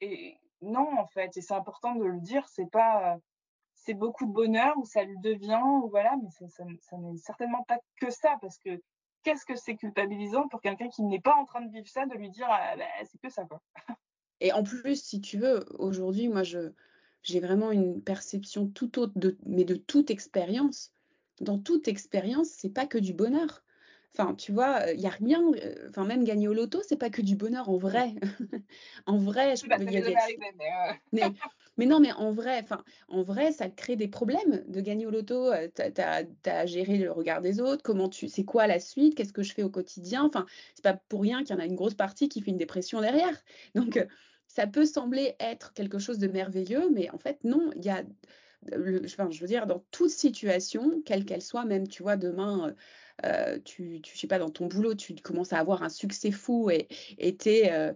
et 0.00 0.38
non, 0.62 0.98
en 0.98 1.06
fait, 1.06 1.36
et 1.36 1.40
c'est 1.40 1.54
important 1.54 1.94
de 1.94 2.04
le 2.04 2.20
dire, 2.20 2.48
c'est 2.48 2.70
pas, 2.70 3.18
c'est 3.84 3.94
beaucoup 3.94 4.26
de 4.26 4.32
bonheur 4.32 4.76
ou 4.78 4.84
ça 4.84 5.04
le 5.04 5.14
devient 5.22 5.60
ou 5.62 5.88
voilà, 5.88 6.14
mais 6.22 6.30
ça, 6.30 6.64
n'est 6.64 7.16
certainement 7.18 7.62
pas 7.64 7.78
que 8.00 8.10
ça 8.10 8.36
parce 8.40 8.58
que 8.58 8.80
qu'est-ce 9.22 9.44
que 9.44 9.56
c'est 9.56 9.76
culpabilisant 9.76 10.48
pour 10.48 10.60
quelqu'un 10.60 10.88
qui 10.88 11.02
n'est 11.02 11.20
pas 11.20 11.34
en 11.34 11.44
train 11.44 11.60
de 11.60 11.70
vivre 11.70 11.88
ça 11.88 12.06
de 12.06 12.14
lui 12.14 12.30
dire 12.30 12.46
ah, 12.48 12.76
bah, 12.76 12.84
c'est 13.04 13.20
que 13.20 13.30
ça 13.30 13.44
quoi. 13.44 13.60
Et 14.40 14.52
en 14.52 14.62
plus, 14.62 15.02
si 15.02 15.20
tu 15.20 15.38
veux, 15.38 15.64
aujourd'hui, 15.78 16.28
moi, 16.28 16.42
je, 16.42 16.72
j'ai 17.22 17.40
vraiment 17.40 17.70
une 17.70 18.02
perception 18.02 18.68
tout 18.68 18.98
autre, 18.98 19.12
de, 19.16 19.38
mais 19.46 19.64
de 19.64 19.76
toute 19.76 20.10
expérience. 20.10 20.92
Dans 21.40 21.58
toute 21.58 21.88
expérience, 21.88 22.48
c'est 22.48 22.70
pas 22.70 22.86
que 22.86 22.98
du 22.98 23.14
bonheur. 23.14 23.63
Enfin, 24.16 24.34
tu 24.36 24.52
vois, 24.52 24.92
il 24.92 25.00
y 25.00 25.06
a 25.06 25.10
rien. 25.10 25.42
Enfin, 25.88 26.04
même 26.04 26.22
gagner 26.22 26.46
au 26.46 26.54
loto, 26.54 26.80
c'est 26.86 26.96
pas 26.96 27.10
que 27.10 27.20
du 27.20 27.34
bonheur 27.34 27.68
en 27.68 27.76
vrai. 27.76 28.14
en 29.06 29.16
vrai, 29.16 29.56
je 29.56 29.64
peux 29.64 29.92
y 29.92 29.96
aller. 29.96 30.14
Mais, 31.12 31.22
mais, 31.76 31.86
non, 31.86 31.98
mais 31.98 32.12
en 32.12 32.30
vrai, 32.30 32.60
enfin, 32.62 32.84
en 33.08 33.22
vrai, 33.22 33.50
ça 33.50 33.68
crée 33.68 33.96
des 33.96 34.06
problèmes 34.06 34.62
de 34.68 34.80
gagner 34.80 35.06
au 35.06 35.10
loto. 35.10 35.50
Tu 35.74 36.00
as, 36.00 36.24
à 36.44 36.66
gérer 36.66 36.98
le 36.98 37.10
regard 37.10 37.40
des 37.40 37.60
autres. 37.60 37.82
Comment 37.82 38.08
tu, 38.08 38.28
c'est 38.28 38.44
quoi 38.44 38.68
la 38.68 38.78
suite 38.78 39.16
Qu'est-ce 39.16 39.32
que 39.32 39.42
je 39.42 39.52
fais 39.52 39.64
au 39.64 39.70
quotidien? 39.70 40.24
Enfin, 40.24 40.46
c'est 40.76 40.84
pas 40.84 40.94
pour 41.08 41.22
rien 41.22 41.42
qu'il 41.42 41.56
y 41.56 41.58
en 41.58 41.62
a 41.62 41.66
une 41.66 41.74
grosse 41.74 41.94
partie 41.94 42.28
qui 42.28 42.40
fait 42.40 42.52
une 42.52 42.56
dépression 42.56 43.00
derrière. 43.00 43.42
Donc, 43.74 44.06
ça 44.46 44.68
peut 44.68 44.86
sembler 44.86 45.34
être 45.40 45.72
quelque 45.72 45.98
chose 45.98 46.18
de 46.18 46.28
merveilleux, 46.28 46.88
mais 46.92 47.10
en 47.10 47.18
fait, 47.18 47.42
non, 47.42 47.72
il 47.74 47.84
y 47.84 47.90
a. 47.90 48.04
enfin, 49.04 49.28
je 49.32 49.40
veux 49.40 49.48
dire, 49.48 49.66
dans 49.66 49.84
toute 49.90 50.10
situation, 50.10 51.02
quelle 51.04 51.24
qu'elle 51.24 51.42
soit, 51.42 51.64
même, 51.64 51.88
tu 51.88 52.04
vois, 52.04 52.16
demain, 52.16 52.72
euh, 53.24 53.58
tu, 53.64 54.00
tu, 54.02 54.18
sais 54.18 54.26
pas, 54.26 54.38
dans 54.38 54.50
ton 54.50 54.66
boulot, 54.66 54.94
tu 54.94 55.14
commences 55.14 55.52
à 55.52 55.58
avoir 55.58 55.82
un 55.82 55.88
succès 55.88 56.32
fou 56.32 56.68
et 56.70 56.88
tu 57.36 57.48
euh, 57.70 57.92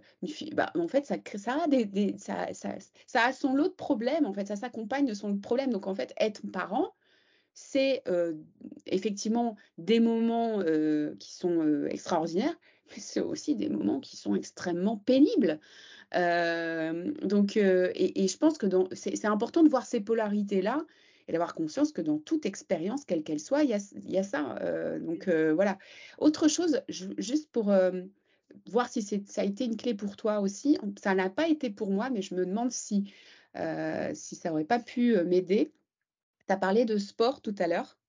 bah, 0.53 0.71
en 0.75 0.87
fait, 0.87 1.05
ça, 1.05 1.17
ça, 1.35 1.63
a 1.63 1.67
des, 1.67 2.17
ça, 2.17 2.53
ça, 2.53 2.75
ça, 3.05 3.25
a 3.25 3.33
son 3.33 3.53
lot 3.53 3.67
de 3.67 3.73
problèmes, 3.73 4.25
en 4.25 4.33
fait, 4.33 4.47
ça 4.47 4.55
s'accompagne 4.55 5.05
de 5.05 5.13
son 5.13 5.37
problème. 5.37 5.71
Donc, 5.71 5.87
en 5.87 5.93
fait, 5.93 6.13
être 6.17 6.41
parent, 6.51 6.93
c'est 7.53 8.01
euh, 8.07 8.33
effectivement 8.85 9.57
des 9.77 9.99
moments 9.99 10.63
qui 11.19 11.33
sont 11.33 11.85
extraordinaires, 11.87 12.57
mais 12.89 13.01
c'est 13.01 13.19
aussi 13.19 13.55
des 13.55 13.69
moments 13.69 13.99
qui 13.99 14.15
sont 14.15 14.35
extrêmement 14.35 14.97
pénibles. 14.97 15.59
donc, 16.13 17.57
et, 17.57 18.23
et, 18.23 18.27
je 18.29 18.37
pense 18.37 18.57
que 18.57 18.67
c'est 18.93 19.25
important 19.25 19.63
de 19.63 19.69
voir 19.69 19.85
ces 19.85 19.99
polarités-là 19.99 20.85
et 21.29 21.31
d'avoir 21.31 21.53
conscience 21.53 21.91
que 21.91 22.01
dans 22.01 22.17
toute 22.17 22.47
expérience, 22.47 23.05
quelle 23.05 23.23
qu'elle 23.23 23.39
soit, 23.39 23.63
il 23.63 23.69
y 23.69 23.73
a, 23.73 23.79
y 24.03 24.17
a, 24.17 24.23
ça. 24.23 24.57
donc 24.99 25.29
voilà. 25.29 25.77
Autre 26.17 26.47
chose, 26.47 26.81
juste 26.89 27.51
pour 27.51 27.71
voir 28.65 28.89
si 28.89 29.03
ça 29.03 29.41
a 29.41 29.43
été 29.43 29.65
une 29.65 29.77
clé 29.77 29.93
pour 29.93 30.15
toi 30.15 30.39
aussi, 30.39 30.79
ça 31.01 31.13
n'a 31.13 31.29
pas 31.29 31.47
été 31.47 31.69
pour 31.69 31.91
moi, 31.91 32.09
mais 32.09 32.23
je 32.23 32.33
me 32.33 32.47
demande 32.47 32.71
si, 32.71 33.13
si 34.13 34.35
ça 34.35 34.49
n'aurait 34.49 34.63
pas 34.63 34.79
pu 34.79 35.15
m'aider. 35.23 35.71
Tu 36.47 36.53
as 36.53 36.57
parlé 36.57 36.85
de 36.85 36.97
sport 36.97 37.41
tout 37.41 37.53
à 37.59 37.67
l'heure. 37.67 37.99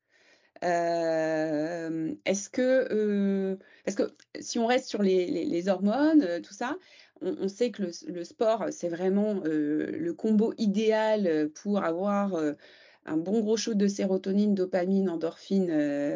Est-ce 2.24 2.48
que, 2.48 3.58
parce 3.84 3.96
que 3.96 4.14
si 4.40 4.58
on 4.58 4.66
reste 4.66 4.88
sur 4.88 5.02
les, 5.02 5.26
les, 5.44 5.68
hormones, 5.68 6.40
tout 6.42 6.54
ça, 6.54 6.78
on, 7.20 7.48
sait 7.48 7.70
que 7.70 7.82
le, 7.82 7.90
le 8.08 8.24
sport, 8.24 8.68
c'est 8.70 8.88
vraiment 8.88 9.42
le 9.44 10.12
combo 10.12 10.54
idéal 10.56 11.50
pour 11.54 11.84
avoir 11.84 12.34
un 13.06 13.16
bon 13.16 13.40
gros 13.40 13.56
shoot 13.56 13.76
de 13.76 13.88
sérotonine, 13.88 14.54
dopamine, 14.54 15.08
endorphine, 15.08 15.70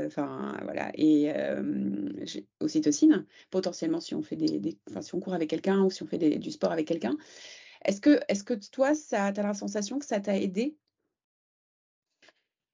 enfin 0.06 0.56
voilà, 0.62 0.90
et 0.94 1.32
ocytocine, 2.61 3.27
potentiellement 3.51 4.01
si 4.01 4.15
on 4.15 4.23
fait 4.23 4.36
des, 4.36 4.78
si 5.01 5.15
on 5.15 5.20
court 5.20 5.35
avec 5.35 5.48
quelqu'un 5.48 5.82
ou 5.82 5.90
si 5.90 6.02
on 6.02 6.06
fait 6.06 6.19
du 6.19 6.51
sport 6.51 6.73
avec 6.73 6.86
quelqu'un. 6.86 7.16
Est-ce 7.85 8.01
que, 8.01 8.20
est 8.28 8.44
que 8.44 8.55
toi, 8.70 8.94
ça, 8.94 9.32
tu 9.32 9.40
as 9.40 9.43
la 9.43 9.55
sensation 9.55 9.98
que 9.98 10.06
ça 10.06 10.20
t'a 10.20 10.36
aidé? 10.36 10.77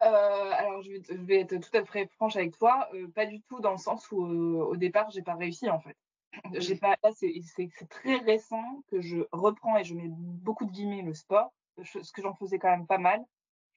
Euh, 0.02 0.06
alors, 0.06 0.82
je 0.82 0.92
vais, 1.14 1.40
être 1.40 1.58
tout 1.60 1.76
à 1.76 1.84
fait 1.84 2.08
franche 2.12 2.36
avec 2.36 2.56
toi, 2.56 2.88
euh, 2.94 3.08
pas 3.08 3.26
du 3.26 3.42
tout 3.42 3.60
dans 3.60 3.72
le 3.72 3.76
sens 3.76 4.10
où 4.10 4.22
au 4.22 4.76
départ, 4.76 5.10
j'ai 5.10 5.22
pas 5.22 5.34
réussi 5.34 5.68
en 5.68 5.80
fait. 5.80 5.96
J'ai 6.54 6.76
pas, 6.76 6.96
c'est 7.14 7.88
très 7.88 8.16
récent 8.18 8.82
que 8.90 9.02
je 9.02 9.18
reprends 9.32 9.76
et 9.76 9.84
je 9.84 9.94
mets 9.94 10.08
beaucoup 10.08 10.64
de 10.64 10.70
guillemets 10.70 11.02
le 11.02 11.12
sport, 11.12 11.52
ce 11.84 12.12
que 12.12 12.22
j'en 12.22 12.34
faisais 12.34 12.58
quand 12.58 12.70
même 12.70 12.86
pas 12.86 12.98
mal. 12.98 13.22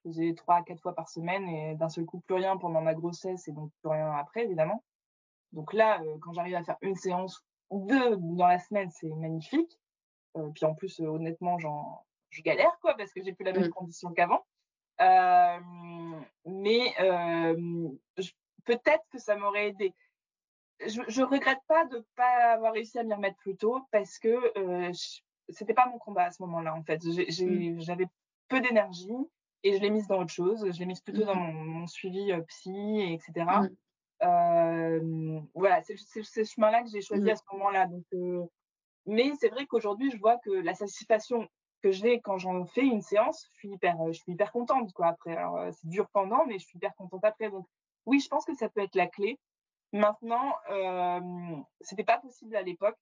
Je 0.04 0.10
faisais 0.10 0.34
trois 0.34 0.58
à 0.58 0.64
quatre 0.64 0.82
fois 0.82 0.94
par 0.94 1.10
semaine 1.10 1.48
et 1.48 1.76
d'un 1.76 1.90
seul 1.90 2.06
coup 2.06 2.20
plus 2.20 2.36
rien 2.36 2.58
pendant 2.58 2.82
ma 2.82 2.94
grossesse 2.94 3.48
et 3.48 3.52
donc 3.52 3.72
plus 3.82 3.90
rien 3.90 4.12
après 4.12 4.44
évidemment. 4.44 4.84
Donc 5.52 5.74
là, 5.74 6.02
euh, 6.02 6.18
quand 6.22 6.34
j'arrive 6.34 6.56
à 6.56 6.64
faire 6.64 6.78
une 6.82 6.96
séance 6.96 7.44
ou 7.70 7.86
deux 7.88 8.18
dans 8.18 8.48
la 8.48 8.60
semaine, 8.60 8.90
c'est 8.92 9.10
magnifique. 9.10 9.80
puis 10.56 10.66
en 10.66 10.74
plus, 10.74 11.00
honnêtement, 11.00 11.58
je 11.58 12.42
galère 12.42 12.78
quoi 12.82 12.96
parce 12.96 13.14
que 13.14 13.24
j'ai 13.24 13.34
plus 13.34 13.46
la 13.46 13.54
même 13.54 13.70
condition 13.70 14.12
qu'avant. 14.12 14.44
Euh, 15.02 15.60
mais 16.46 16.94
euh, 17.00 17.90
peut-être 18.66 19.04
que 19.12 19.20
ça 19.20 19.36
m'aurait 19.36 19.70
aidé. 19.70 19.94
Je, 20.86 21.02
je 21.08 21.22
regrette 21.22 21.62
pas 21.68 21.86
de 21.86 22.06
pas 22.16 22.54
avoir 22.54 22.74
réussi 22.74 23.00
à 23.00 23.04
m'y 23.04 23.14
remettre 23.14 23.38
plus 23.38 23.56
tôt 23.56 23.82
parce 23.92 24.20
que 24.20 24.58
euh, 24.58 24.92
c'était 25.50 25.74
pas 25.74 25.88
mon 25.88 25.98
combat 25.98 26.26
à 26.26 26.32
ce 26.32 26.42
moment-là 26.44 26.76
en 26.76 26.84
fait. 26.84 27.04
Mmh. 27.04 27.80
J'avais 27.80 28.08
peu 28.50 28.60
d'énergie 28.60 29.16
et 29.64 29.76
je 29.76 29.82
l'ai 29.82 29.90
mise 29.90 30.08
dans 30.08 30.22
autre 30.22 30.34
chose. 30.34 30.66
Je 30.72 30.80
l'ai 30.80 30.86
mise 30.86 31.02
plutôt 31.02 31.24
dans 31.24 31.36
mmh. 31.36 31.54
mon, 31.54 31.88
suivi 31.88 32.32
psy, 32.48 33.14
etc. 33.14 33.46
Euh, 34.22 35.40
voilà, 35.54 35.82
c'est 35.82 35.98
ce 35.98 36.44
chemin-là 36.44 36.84
que 36.84 36.90
j'ai 36.90 37.02
choisi 37.02 37.30
à 37.30 37.36
ce 37.36 37.44
moment-là. 37.52 37.88
Donc, 37.88 38.50
mais 39.06 39.32
c'est 39.40 39.50
vrai 39.50 39.66
qu'aujourd'hui, 39.66 40.12
je 40.12 40.18
vois 40.18 40.38
que 40.38 40.52
la 40.52 40.74
satisfaction 40.74 41.48
que 41.84 41.92
j'ai 41.92 42.22
quand 42.22 42.38
j'en 42.38 42.66
fais 42.66 42.86
une 42.86 43.02
séance, 43.02 43.50
je 43.52 43.60
suis 43.60 43.70
hyper, 43.74 44.00
euh, 44.02 44.14
je 44.14 44.20
suis 44.20 44.32
hyper 44.32 44.52
contente 44.52 44.94
quoi 44.94 45.08
après. 45.08 45.36
Alors 45.36 45.58
euh, 45.58 45.70
c'est 45.72 45.90
dur 45.90 46.08
pendant, 46.14 46.46
mais 46.46 46.58
je 46.58 46.66
suis 46.66 46.78
hyper 46.78 46.96
contente 46.96 47.24
après. 47.26 47.52
Donc 47.52 47.68
oui, 48.06 48.20
je 48.22 48.30
pense 48.30 48.46
que 48.46 48.56
ça 48.56 48.70
peut 48.70 48.82
être 48.82 48.96
la 48.96 49.08
clé. 49.08 49.38
Maintenant, 49.92 50.56
euh, 50.72 51.20
c'était 51.82 52.06
pas 52.06 52.18
possible 52.18 52.56
à 52.56 52.62
l'époque. 52.64 52.98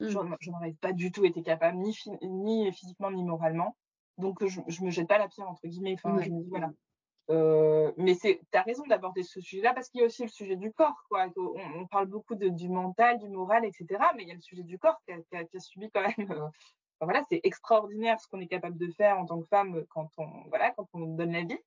Mmh. 0.00 0.08
Je 0.08 0.50
n'en 0.50 0.58
avais 0.58 0.74
pas 0.80 0.92
du 0.92 1.12
tout 1.12 1.24
été 1.24 1.42
capable, 1.42 1.78
ni, 1.78 1.96
ni 2.22 2.72
physiquement 2.72 3.10
ni 3.10 3.24
moralement. 3.24 3.76
Donc 4.18 4.44
je, 4.44 4.60
je 4.66 4.84
me 4.84 4.90
jette 4.90 5.08
pas 5.08 5.18
la 5.18 5.28
pierre 5.28 5.48
entre 5.48 5.66
guillemets. 5.66 5.94
Enfin, 5.94 6.20
je 6.20 6.30
me 6.30 6.42
dis 6.42 6.48
voilà. 6.48 6.70
Euh, 7.30 7.90
mais 7.96 8.14
c'est, 8.14 8.38
as 8.52 8.62
raison 8.62 8.84
d'aborder 8.86 9.22
ce 9.22 9.40
sujet-là 9.40 9.72
parce 9.72 9.88
qu'il 9.88 10.00
y 10.00 10.04
a 10.04 10.06
aussi 10.06 10.22
le 10.22 10.28
sujet 10.28 10.56
du 10.56 10.72
corps, 10.72 11.04
quoi. 11.08 11.26
On, 11.36 11.86
parle 11.86 12.06
beaucoup 12.06 12.34
de, 12.34 12.48
du 12.48 12.68
mental, 12.68 13.18
du 13.18 13.30
moral, 13.30 13.64
etc. 13.64 13.86
Mais 14.14 14.24
il 14.24 14.28
y 14.28 14.32
a 14.32 14.34
le 14.34 14.42
sujet 14.42 14.62
du 14.62 14.78
corps 14.78 15.00
qui 15.06 15.12
a, 15.12 15.16
qui 15.22 15.36
a, 15.36 15.44
qui 15.44 15.56
a 15.56 15.60
subi 15.60 15.90
quand 15.90 16.02
même 16.02 16.50
voilà, 17.04 17.22
c'est 17.28 17.40
extraordinaire 17.44 18.20
ce 18.20 18.28
qu'on 18.28 18.40
est 18.40 18.46
capable 18.46 18.76
de 18.76 18.90
faire 18.92 19.18
en 19.18 19.26
tant 19.26 19.40
que 19.40 19.46
femme 19.46 19.84
quand 19.90 20.10
on, 20.16 20.28
voilà, 20.48 20.70
quand 20.72 20.88
on 20.92 21.14
donne 21.14 21.32
la 21.32 21.42
vie, 21.42 21.58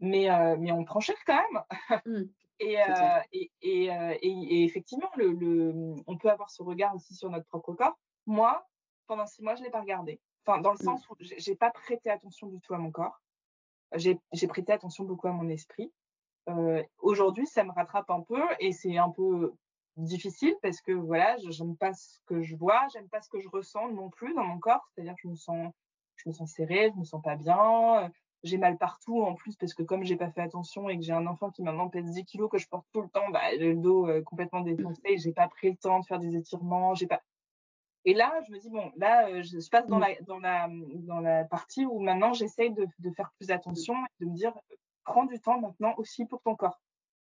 mais, 0.00 0.30
euh, 0.30 0.56
mais 0.58 0.72
on 0.72 0.84
prend 0.84 1.00
cher 1.00 1.16
quand 1.26 1.40
même. 1.50 2.00
Mmh. 2.06 2.22
et, 2.60 2.80
euh, 2.80 3.20
et, 3.32 3.50
et, 3.62 3.92
euh, 3.92 4.14
et, 4.20 4.28
et, 4.30 4.64
effectivement, 4.64 5.10
le, 5.16 5.32
le, 5.32 5.94
on 6.06 6.16
peut 6.16 6.30
avoir 6.30 6.50
ce 6.50 6.62
regard 6.62 6.94
aussi 6.94 7.14
sur 7.14 7.30
notre 7.30 7.46
propre 7.46 7.72
corps. 7.74 7.98
Moi, 8.26 8.66
pendant 9.06 9.26
six 9.26 9.42
mois, 9.42 9.54
je 9.54 9.62
l'ai 9.62 9.70
pas 9.70 9.80
regardé. 9.80 10.20
Enfin, 10.46 10.60
dans 10.60 10.72
le 10.72 10.78
mmh. 10.78 10.84
sens 10.84 11.08
où 11.08 11.14
j'ai 11.18 11.54
pas 11.54 11.70
prêté 11.70 12.10
attention 12.10 12.48
du 12.48 12.60
tout 12.60 12.74
à 12.74 12.78
mon 12.78 12.90
corps. 12.90 13.20
J'ai 13.96 14.46
prêté 14.48 14.72
attention 14.72 15.04
beaucoup 15.04 15.28
à 15.28 15.32
mon 15.32 15.48
esprit. 15.48 15.92
Euh, 16.48 16.82
Aujourd'hui, 16.98 17.46
ça 17.46 17.64
me 17.64 17.72
rattrape 17.72 18.10
un 18.10 18.20
peu 18.20 18.42
et 18.60 18.72
c'est 18.72 18.98
un 18.98 19.10
peu 19.10 19.54
difficile 19.96 20.54
parce 20.60 20.80
que 20.80 20.92
voilà, 20.92 21.36
j'aime 21.48 21.76
pas 21.76 21.94
ce 21.94 22.18
que 22.26 22.42
je 22.42 22.56
vois, 22.56 22.86
j'aime 22.92 23.08
pas 23.08 23.20
ce 23.20 23.28
que 23.28 23.40
je 23.40 23.48
ressens 23.48 23.90
non 23.90 24.10
plus 24.10 24.34
dans 24.34 24.44
mon 24.44 24.58
corps, 24.58 24.86
c'est-à-dire 24.90 25.14
que 25.14 25.20
je 25.22 25.28
me 25.28 25.36
sens 25.36 25.72
je 26.16 26.28
me 26.28 26.32
sens 26.32 26.52
serrée, 26.52 26.90
je 26.94 26.98
me 26.98 27.04
sens 27.04 27.22
pas 27.22 27.36
bien, 27.36 28.10
j'ai 28.44 28.58
mal 28.58 28.76
partout 28.78 29.22
en 29.22 29.34
plus 29.34 29.56
parce 29.56 29.74
que 29.74 29.82
comme 29.82 30.04
j'ai 30.04 30.16
pas 30.16 30.30
fait 30.30 30.42
attention 30.42 30.88
et 30.88 30.96
que 30.96 31.02
j'ai 31.02 31.12
un 31.12 31.26
enfant 31.26 31.50
qui 31.50 31.62
maintenant 31.62 31.88
pèse 31.88 32.10
10 32.10 32.24
kilos 32.24 32.50
que 32.50 32.58
je 32.58 32.68
porte 32.68 32.86
tout 32.92 33.02
le 33.02 33.08
temps, 33.08 33.28
bah, 33.30 33.54
le 33.58 33.74
dos 33.74 34.06
euh, 34.08 34.22
complètement 34.22 34.60
défoncé, 34.60 35.16
j'ai 35.16 35.32
pas 35.32 35.48
pris 35.48 35.70
le 35.70 35.76
temps 35.76 36.00
de 36.00 36.04
faire 36.04 36.18
des 36.18 36.36
étirements, 36.36 36.94
j'ai 36.94 37.06
pas 37.06 37.22
et 38.04 38.14
là, 38.14 38.32
je 38.46 38.52
me 38.52 38.58
dis 38.58 38.68
bon, 38.68 38.90
là, 38.96 39.28
euh, 39.28 39.42
je, 39.42 39.68
passe 39.70 39.86
dans 39.86 39.96
mmh. 39.96 40.00
la 40.00 40.20
dans 40.26 40.38
la 40.38 40.68
dans 41.06 41.20
la 41.20 41.44
partie 41.44 41.86
où 41.86 42.00
maintenant 42.00 42.32
j'essaye 42.32 42.70
de, 42.72 42.86
de 42.98 43.10
faire 43.10 43.32
plus 43.38 43.50
attention 43.50 43.94
et 43.94 44.24
de 44.24 44.30
me 44.30 44.34
dire 44.34 44.52
prends 45.04 45.24
du 45.24 45.40
temps 45.40 45.60
maintenant 45.60 45.94
aussi 45.96 46.26
pour 46.26 46.42
ton 46.42 46.54
corps. 46.54 46.80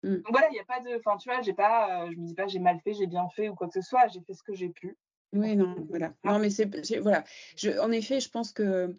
Mmh. 0.03 0.17
Donc 0.17 0.31
voilà, 0.31 0.49
il 0.51 0.53
n'y 0.53 0.61
a 0.61 0.65
pas 0.65 0.81
de. 0.81 0.97
Enfin, 0.99 1.17
tu 1.17 1.31
vois, 1.31 1.41
j'ai 1.41 1.55
pas, 1.55 2.05
euh, 2.05 2.11
je 2.13 2.19
me 2.19 2.27
dis 2.27 2.35
pas 2.35 2.47
j'ai 2.47 2.59
mal 2.59 2.79
fait, 2.81 2.93
j'ai 2.93 3.07
bien 3.07 3.29
fait 3.31 3.49
ou 3.49 3.55
quoi 3.55 3.69
que 3.69 3.75
ce 3.75 3.81
soit, 3.81 4.07
j'ai 4.09 4.21
fait 4.21 4.35
ce 4.35 4.43
que 4.43 4.55
j'ai 4.55 4.69
pu. 4.69 4.97
Oui, 5.33 5.57
non, 5.57 5.75
voilà. 5.89 6.13
Non, 6.25 6.39
mais 6.39 6.51
c'est. 6.51 6.67
Voilà. 7.01 7.25
Je, 7.57 7.79
en 7.81 7.91
effet, 7.91 8.21
je 8.21 8.29
pense 8.29 8.53
que 8.53 8.95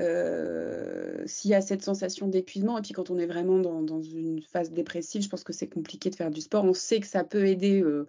euh, 0.00 1.22
s'il 1.26 1.52
y 1.52 1.54
a 1.54 1.60
cette 1.60 1.82
sensation 1.82 2.26
d'épuisement, 2.26 2.76
et 2.78 2.82
puis 2.82 2.92
quand 2.92 3.10
on 3.10 3.18
est 3.18 3.26
vraiment 3.26 3.58
dans, 3.58 3.82
dans, 3.82 4.02
une 4.02 4.42
phase 4.42 4.72
dépressive, 4.72 5.22
je 5.22 5.28
pense 5.28 5.44
que 5.44 5.52
c'est 5.52 5.68
compliqué 5.68 6.10
de 6.10 6.16
faire 6.16 6.32
du 6.32 6.40
sport. 6.40 6.64
On 6.64 6.74
sait 6.74 6.98
que 6.98 7.06
ça 7.06 7.22
peut 7.22 7.46
aider. 7.46 7.80
Euh, 7.80 8.08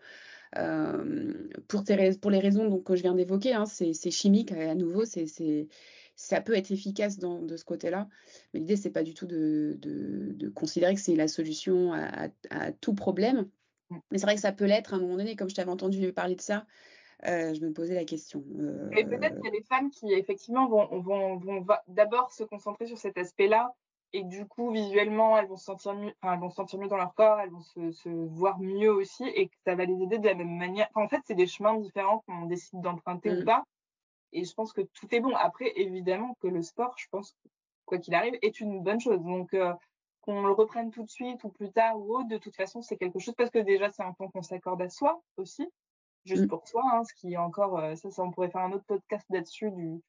euh 0.57 1.33
pour, 1.67 1.83
pour, 2.21 2.31
les 2.31 2.39
raisons 2.39 2.69
donc, 2.69 2.83
que 2.83 2.95
je 2.95 3.01
viens 3.01 3.15
d'évoquer, 3.15 3.53
hein, 3.53 3.65
c'est 3.65 4.11
chimique 4.11 4.51
à 4.51 4.75
nouveau, 4.75 5.03
c'est 5.05 5.25
ça 6.15 6.41
peut 6.41 6.55
être 6.55 6.71
efficace 6.71 7.17
dans, 7.17 7.41
de 7.41 7.57
ce 7.57 7.65
côté-là. 7.65 8.07
Mais 8.53 8.61
l'idée, 8.61 8.77
c'est 8.77 8.91
pas 8.91 9.03
du 9.03 9.13
tout 9.13 9.25
de, 9.25 9.77
de, 9.79 10.49
considérer 10.49 10.95
que 10.95 11.01
c'est 11.01 11.15
la 11.15 11.27
solution 11.27 11.93
à, 11.93 12.29
à, 12.49 12.71
tout 12.71 12.93
problème. 12.93 13.49
Mais 13.89 14.17
c'est 14.17 14.25
vrai 14.25 14.35
que 14.35 14.41
ça 14.41 14.51
peut 14.51 14.65
l'être 14.65 14.93
à 14.93 14.97
un 14.97 14.99
moment 14.99 15.17
donné, 15.17 15.35
comme 15.35 15.49
je 15.49 15.55
t'avais 15.55 15.71
entendu 15.71 16.11
parler 16.13 16.35
de 16.35 16.41
ça. 16.41 16.65
Euh, 17.27 17.53
je 17.53 17.61
me 17.61 17.71
posais 17.71 17.95
la 17.95 18.05
question. 18.05 18.43
Euh... 18.59 18.89
Et 18.91 19.05
peut-être 19.05 19.35
qu'il 19.35 19.45
y 19.45 19.47
a 19.47 19.59
des 19.59 19.63
femmes 19.63 19.89
qui, 19.89 20.13
effectivement, 20.13 20.67
vont, 20.67 20.99
vont, 20.99 21.37
vont 21.37 21.65
d'abord 21.87 22.31
se 22.31 22.43
concentrer 22.43 22.87
sur 22.87 22.97
cet 22.97 23.17
aspect-là 23.17 23.73
et 24.17 24.23
du 24.23 24.47
coup, 24.47 24.71
visuellement, 24.71 25.37
elles 25.37 25.47
vont 25.47 25.57
se 25.57 25.65
sentir 25.65 25.93
mieux, 25.95 26.13
enfin, 26.21 26.33
elles 26.33 26.39
vont 26.39 26.49
se 26.49 26.55
sentir 26.55 26.79
mieux 26.79 26.87
dans 26.87 26.97
leur 26.97 27.13
corps, 27.15 27.39
elles 27.39 27.49
vont 27.51 27.61
se, 27.61 27.91
se 27.91 28.09
voir 28.09 28.59
mieux 28.59 28.91
aussi, 28.93 29.23
et 29.25 29.47
que 29.49 29.55
ça 29.65 29.75
va 29.75 29.85
les 29.85 30.01
aider 30.03 30.19
de 30.19 30.25
la 30.27 30.35
même 30.35 30.57
manière. 30.57 30.87
Enfin, 30.93 31.05
en 31.05 31.09
fait, 31.09 31.21
c'est 31.25 31.35
des 31.35 31.47
chemins 31.47 31.75
différents 31.79 32.19
qu'on 32.27 32.45
décide 32.45 32.81
d'emprunter 32.81 33.31
ou 33.31 33.41
Mm. 33.41 33.45
pas. 33.45 33.63
Et 34.33 34.43
je 34.45 34.53
pense 34.53 34.73
que 34.73 34.81
tout 34.81 35.07
est 35.15 35.19
bon. 35.21 35.35
Après, 35.35 35.71
évidemment 35.77 36.35
que 36.41 36.47
le 36.47 36.61
sport, 36.61 36.95
je 36.97 37.07
pense, 37.11 37.35
quoi 37.85 37.97
qu'il 37.99 38.15
arrive, 38.15 38.37
est 38.41 38.59
une 38.61 38.81
bonne 38.83 38.99
chose. 39.01 39.21
Donc, 39.21 39.53
euh, 39.53 39.73
qu'on 40.21 40.43
le 40.43 40.53
reprenne 40.53 40.91
tout 40.91 41.03
de 41.03 41.09
suite 41.09 41.43
ou 41.43 41.49
plus 41.49 41.71
tard 41.71 41.97
ou 41.99 42.15
autre, 42.17 42.27
de 42.29 42.37
toute 42.37 42.55
façon, 42.55 42.81
c'est 42.81 42.97
quelque 42.97 43.19
chose 43.19 43.35
parce 43.35 43.49
que 43.51 43.59
déjà, 43.59 43.89
c'est 43.91 44.03
un 44.03 44.13
temps 44.13 44.29
qu'on 44.29 44.41
s'accorde 44.43 44.81
à 44.81 44.89
soi 44.89 45.21
aussi, 45.37 45.69
juste 46.25 46.45
Mm. 46.45 46.49
pour 46.49 46.67
soi, 46.67 46.83
hein, 46.93 47.03
ce 47.05 47.13
qui 47.15 47.33
est 47.33 47.37
encore, 47.37 47.77
euh, 47.79 47.95
ça, 47.95 48.11
ça, 48.11 48.23
on 48.23 48.31
pourrait 48.31 48.49
faire 48.51 48.61
un 48.61 48.71
autre 48.73 48.85
podcast 48.87 49.25
là-dessus, 49.29 49.71
du, 49.71 50.01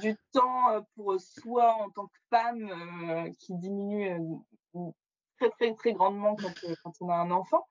du 0.00 0.16
temps 0.32 0.70
euh, 0.70 0.80
pour 0.94 1.20
soi 1.20 1.76
en 1.82 1.90
tant 1.90 2.06
que 2.06 2.18
femme 2.30 2.70
euh, 3.10 3.30
qui 3.38 3.54
diminue 3.54 4.10
euh, 4.74 4.90
très, 5.38 5.50
très, 5.50 5.74
très 5.74 5.92
grandement 5.92 6.36
quand, 6.36 6.52
quand 6.82 6.92
on 7.00 7.08
a 7.10 7.16
un 7.16 7.30
enfant. 7.30 7.66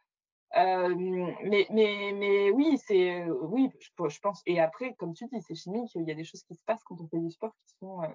Euh, 0.56 0.94
mais, 0.96 1.66
mais, 1.72 2.14
mais 2.14 2.52
oui, 2.52 2.78
c'est 2.86 3.24
euh, 3.24 3.34
oui, 3.42 3.72
je, 3.80 3.90
je 4.08 4.20
pense. 4.20 4.44
Et 4.46 4.60
après, 4.60 4.94
comme 5.00 5.16
tu 5.16 5.26
dis, 5.26 5.42
c'est 5.42 5.56
chimique. 5.56 5.90
Il 5.96 6.08
y 6.08 6.12
a 6.12 6.14
des 6.14 6.24
choses 6.24 6.44
qui 6.44 6.54
se 6.54 6.64
passent 6.64 6.84
quand 6.84 7.02
on 7.02 7.08
fait 7.08 7.18
du 7.18 7.32
sport 7.32 7.56
qui 7.66 7.76
sont 7.80 8.04
euh, 8.04 8.08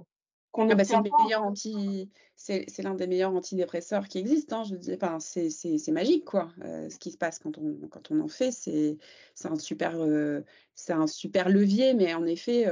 qu'on 0.53 0.71
Ah 0.71 0.77
bah, 0.77 0.85
c'est 0.85 0.95
anti, 0.95 2.11
l'un 2.79 2.95
des 2.95 3.09
meilleurs 3.09 3.35
antidépresseurs 3.35 4.07
qui 4.07 4.19
existent. 4.19 4.61
Hein, 4.61 4.65
je 4.71 4.77
dis, 4.77 4.95
enfin, 4.95 5.19
c'est 5.19 5.91
magique 5.91 6.25
quoi. 6.25 6.49
Ce 6.61 6.97
qui 6.99 7.11
se 7.11 7.19
passe 7.19 7.41
quand 7.41 7.59
on 7.59 7.89
quand 7.89 8.13
on 8.13 8.21
en 8.21 8.29
fait, 8.29 8.53
c'est 8.53 8.99
c'est 9.35 9.49
un 9.49 9.57
super 9.57 9.97
c'est 10.77 10.93
un 10.93 11.09
super 11.09 11.49
levier. 11.49 11.93
Mais 11.95 12.15
en 12.15 12.25
effet, 12.25 12.67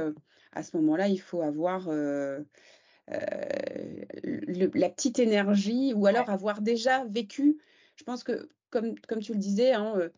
à 0.53 0.63
ce 0.63 0.75
moment-là, 0.77 1.07
il 1.07 1.19
faut 1.21 1.41
avoir 1.41 1.87
euh, 1.89 2.41
euh, 3.11 3.15
le- 4.23 4.71
la 4.73 4.89
petite 4.89 5.19
énergie 5.19 5.93
ou 5.93 6.05
alors 6.07 6.27
Ouais. 6.27 6.33
avoir 6.33 6.61
déjà 6.61 7.05
vécu. 7.05 7.59
Je 7.95 8.03
pense 8.03 8.23
que 8.23 8.49
comme 8.69 8.99
comme 9.07 9.21
tu 9.21 9.33
le 9.33 9.39
disais, 9.39 9.73
hein, 9.73 9.93
euh, 9.97 10.09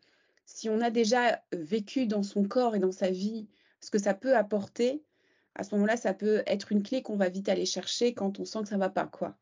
si 0.46 0.70
on 0.70 0.82
a 0.82 0.90
déjà 0.90 1.44
vécu 1.54 2.08
dans 2.08 2.24
son 2.24 2.44
corps 2.48 2.76
et 2.76 2.80
dans 2.80 2.92
sa 2.92 3.12
vie 3.12 3.48
ce 3.82 3.92
que 3.92 4.00
ça 4.00 4.14
peut 4.14 4.36
apporter 4.36 5.04
à 5.56 5.64
ce 5.64 5.76
moment-là, 5.76 5.98
ça 5.98 6.14
peut 6.14 6.44
être 6.48 6.72
une 6.72 6.84
clé 6.84 7.02
qu'on 7.02 7.18
va 7.18 7.30
vite 7.30 7.50
aller 7.50 7.66
chercher 7.66 8.14
quand 8.14 8.40
on 8.40 8.46
sent 8.46 8.60
que 8.64 8.70
ça 8.70 8.78
va 8.78 8.90
pas, 8.90 9.08
quoi. 9.08 9.38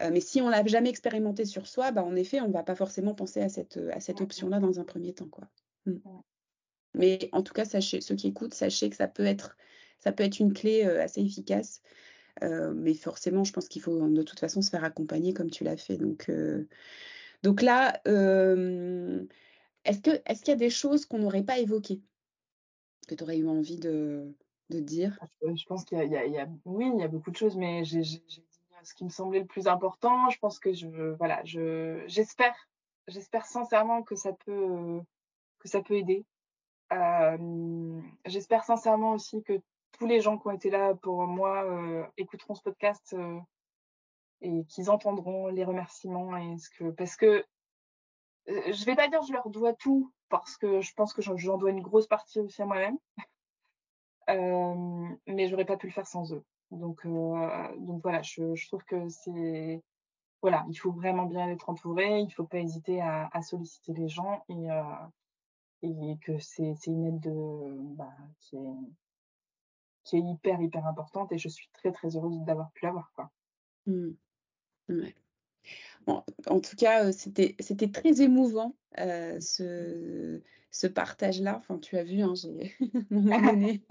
Euh, 0.00 0.10
mais 0.12 0.20
si 0.20 0.40
on 0.40 0.48
l'a 0.48 0.64
jamais 0.66 0.88
expérimenté 0.90 1.44
sur 1.44 1.66
soi, 1.66 1.92
bah, 1.92 2.02
en 2.04 2.16
effet, 2.16 2.40
on 2.40 2.50
va 2.50 2.62
pas 2.64 2.74
forcément 2.74 3.14
penser 3.14 3.40
à 3.40 3.48
cette, 3.48 3.78
à 3.92 4.00
cette 4.00 4.20
option-là 4.20 4.58
dans 4.60 4.80
un 4.80 4.84
premier 4.84 5.12
temps, 5.14 5.28
quoi. 5.28 5.48
Mm. 5.86 5.92
Mm. 6.04 6.22
Mais 6.94 7.28
en 7.32 7.42
tout 7.42 7.52
cas, 7.52 7.64
sachez, 7.64 8.00
ceux 8.00 8.16
qui 8.16 8.28
écoutent, 8.28 8.54
sachez 8.54 8.90
que 8.90 8.96
ça 8.96 9.08
peut 9.08 9.24
être, 9.24 9.56
ça 10.00 10.12
peut 10.12 10.24
être 10.24 10.40
une 10.40 10.52
clé 10.52 10.84
euh, 10.84 11.02
assez 11.02 11.20
efficace. 11.20 11.82
Euh, 12.42 12.72
mais 12.74 12.94
forcément, 12.94 13.44
je 13.44 13.52
pense 13.52 13.68
qu'il 13.68 13.82
faut 13.82 14.08
de 14.08 14.22
toute 14.22 14.40
façon 14.40 14.62
se 14.62 14.70
faire 14.70 14.84
accompagner 14.84 15.34
comme 15.34 15.50
tu 15.50 15.62
l'as 15.62 15.76
fait. 15.76 15.98
Donc, 15.98 16.28
euh, 16.30 16.66
là, 17.42 18.00
est-ce 19.84 20.00
qu'il 20.00 20.48
y 20.48 20.52
a 20.52 20.56
des 20.56 20.70
choses 20.70 21.04
qu'on 21.04 21.18
n'aurait 21.18 21.44
pas 21.44 21.58
évoquées 21.58 22.00
que 23.08 23.14
tu 23.14 23.22
aurais 23.22 23.38
eu 23.38 23.48
envie 23.48 23.78
de, 23.78 24.34
dire? 24.70 25.18
Je, 25.42 25.54
je 25.54 25.66
pense 25.66 25.84
qu'il 25.84 25.98
y 25.98 26.02
a, 26.38 26.48
oui, 26.64 26.90
il 26.94 27.00
y 27.00 27.02
a 27.02 27.08
beaucoup 27.08 27.30
de 27.30 27.36
choses, 27.36 27.56
mais 27.56 27.84
j'ai 27.84 28.00
dit 28.00 28.44
ce 28.82 28.94
qui 28.94 29.04
me 29.04 29.10
semblait 29.10 29.40
le 29.40 29.46
plus 29.46 29.66
important. 29.66 30.30
Je 30.30 30.38
pense 30.38 30.58
que 30.58 30.72
je, 30.72 30.86
voilà, 31.18 31.42
je, 31.44 32.02
j'espère, 32.06 32.54
j'espère 33.06 33.44
sincèrement 33.44 34.02
que 34.02 34.14
ça 34.14 34.32
peut, 34.32 35.00
que 35.58 35.68
ça 35.68 35.82
peut 35.82 35.96
aider. 35.96 36.24
J'espère 38.24 38.64
sincèrement 38.64 39.12
aussi 39.12 39.42
que 39.42 39.60
tous 40.00 40.06
les 40.06 40.22
gens 40.22 40.38
qui 40.38 40.48
ont 40.48 40.52
été 40.52 40.70
là 40.70 40.94
pour 40.94 41.26
moi 41.26 41.62
euh, 41.64 42.06
écouteront 42.16 42.54
ce 42.54 42.62
podcast 42.62 43.12
euh, 43.12 43.38
et 44.40 44.64
qu'ils 44.64 44.88
entendront 44.88 45.48
les 45.48 45.62
remerciements 45.62 46.34
et 46.38 46.56
ce 46.56 46.70
que, 46.70 46.90
parce 46.90 47.16
que 47.16 47.44
euh, 48.48 48.72
je 48.72 48.84
vais 48.86 48.96
pas 48.96 49.08
dire 49.08 49.22
je 49.22 49.34
leur 49.34 49.50
dois 49.50 49.74
tout 49.74 50.10
parce 50.30 50.56
que 50.56 50.80
je 50.80 50.94
pense 50.94 51.12
que 51.12 51.20
j'en 51.20 51.58
dois 51.58 51.70
une 51.70 51.82
grosse 51.82 52.06
partie 52.06 52.40
aussi 52.40 52.62
à 52.62 52.66
moi-même. 52.66 52.98
Euh, 54.28 55.08
mais 55.26 55.48
j'aurais 55.48 55.64
pas 55.64 55.76
pu 55.76 55.88
le 55.88 55.92
faire 55.92 56.06
sans 56.06 56.32
eux. 56.32 56.44
Donc, 56.70 57.04
donc 57.04 58.00
voilà, 58.02 58.22
je, 58.22 58.68
trouve 58.68 58.84
que 58.84 59.08
c'est 59.08 59.82
voilà, 60.40 60.64
il 60.68 60.76
faut 60.76 60.92
vraiment 60.92 61.26
bien 61.26 61.48
être 61.48 61.68
entouré, 61.68 62.20
il 62.20 62.30
faut 62.30 62.44
pas 62.44 62.58
hésiter 62.58 63.00
à, 63.00 63.42
solliciter 63.42 63.92
les 63.92 64.08
gens 64.08 64.44
et, 64.48 64.68
et 65.82 66.18
que 66.20 66.38
c'est 66.38 66.74
c'est 66.76 66.92
une 66.92 67.06
aide 67.06 67.18
de, 67.18 67.94
bah, 67.96 68.14
qui 68.38 68.54
est 68.54 68.76
qui 70.04 70.16
est 70.16 70.20
hyper 70.20 70.60
hyper 70.60 70.86
importante 70.86 71.32
et 71.32 71.38
je 71.38 71.48
suis 71.48 71.68
très 71.72 71.92
très 71.92 72.16
heureuse 72.16 72.40
d'avoir 72.44 72.70
pu 72.72 72.84
l'avoir. 72.84 73.12
Mm. 73.86 74.10
Bon, 76.06 76.22
en 76.46 76.60
tout 76.60 76.76
cas, 76.76 77.06
euh, 77.06 77.12
c'était 77.12 77.90
très 77.92 78.22
émouvant 78.22 78.74
euh, 78.98 79.38
ce, 79.40 80.40
ce 80.70 80.86
partage-là. 80.86 81.56
Enfin, 81.58 81.78
tu 81.78 81.96
as 81.96 82.04
vu, 82.04 82.22
hein, 82.22 82.34
j'ai 82.34 82.74
moment 83.10 83.40
donné. 83.40 83.82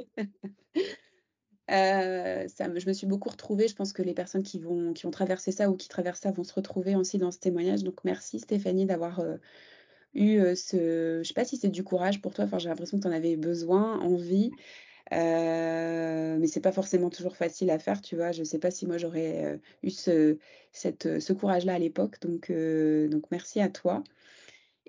Euh, 1.71 2.47
je 2.47 2.87
me 2.87 2.93
suis 2.93 3.05
beaucoup 3.05 3.29
retrouvée. 3.29 3.67
Je 3.67 3.75
pense 3.75 3.93
que 3.93 4.01
les 4.01 4.15
personnes 4.15 4.41
qui 4.43 4.59
vont, 4.59 4.93
qui 4.93 5.05
ont 5.05 5.11
traversé 5.11 5.51
ça 5.51 5.69
ou 5.69 5.75
qui 5.75 5.87
traversent 5.87 6.21
ça 6.21 6.31
vont 6.31 6.43
se 6.43 6.53
retrouver 6.53 6.95
aussi 6.95 7.19
dans 7.19 7.31
ce 7.31 7.37
témoignage. 7.37 7.83
Donc, 7.83 8.03
merci 8.03 8.39
Stéphanie 8.39 8.87
d'avoir 8.87 9.21
eu 10.15 10.39
ce. 10.55 11.21
Je 11.21 11.27
sais 11.27 11.35
pas 11.35 11.45
si 11.45 11.57
c'est 11.57 11.69
du 11.69 11.83
courage 11.83 12.21
pour 12.21 12.33
toi. 12.33 12.45
Enfin, 12.45 12.57
j'ai 12.57 12.69
l'impression 12.69 12.97
que 12.97 13.03
tu 13.03 13.07
en 13.07 13.11
avais 13.11 13.37
besoin, 13.37 13.99
envie. 13.99 14.51
Euh, 15.13 16.37
mais 16.39 16.47
c'est 16.47 16.61
pas 16.61 16.71
forcément 16.71 17.09
toujours 17.09 17.35
facile 17.35 17.69
à 17.71 17.79
faire, 17.79 18.01
tu 18.01 18.15
vois. 18.15 18.31
Je 18.31 18.43
sais 18.43 18.59
pas 18.59 18.71
si 18.71 18.85
moi 18.85 18.97
j'aurais 18.97 19.45
euh, 19.45 19.57
eu 19.83 19.89
ce, 19.89 20.37
cette, 20.71 21.19
ce 21.19 21.33
courage-là 21.33 21.73
à 21.75 21.79
l'époque. 21.79 22.19
Donc, 22.21 22.49
euh, 22.49 23.09
merci 23.31 23.59
à 23.61 23.69
toi. 23.69 24.03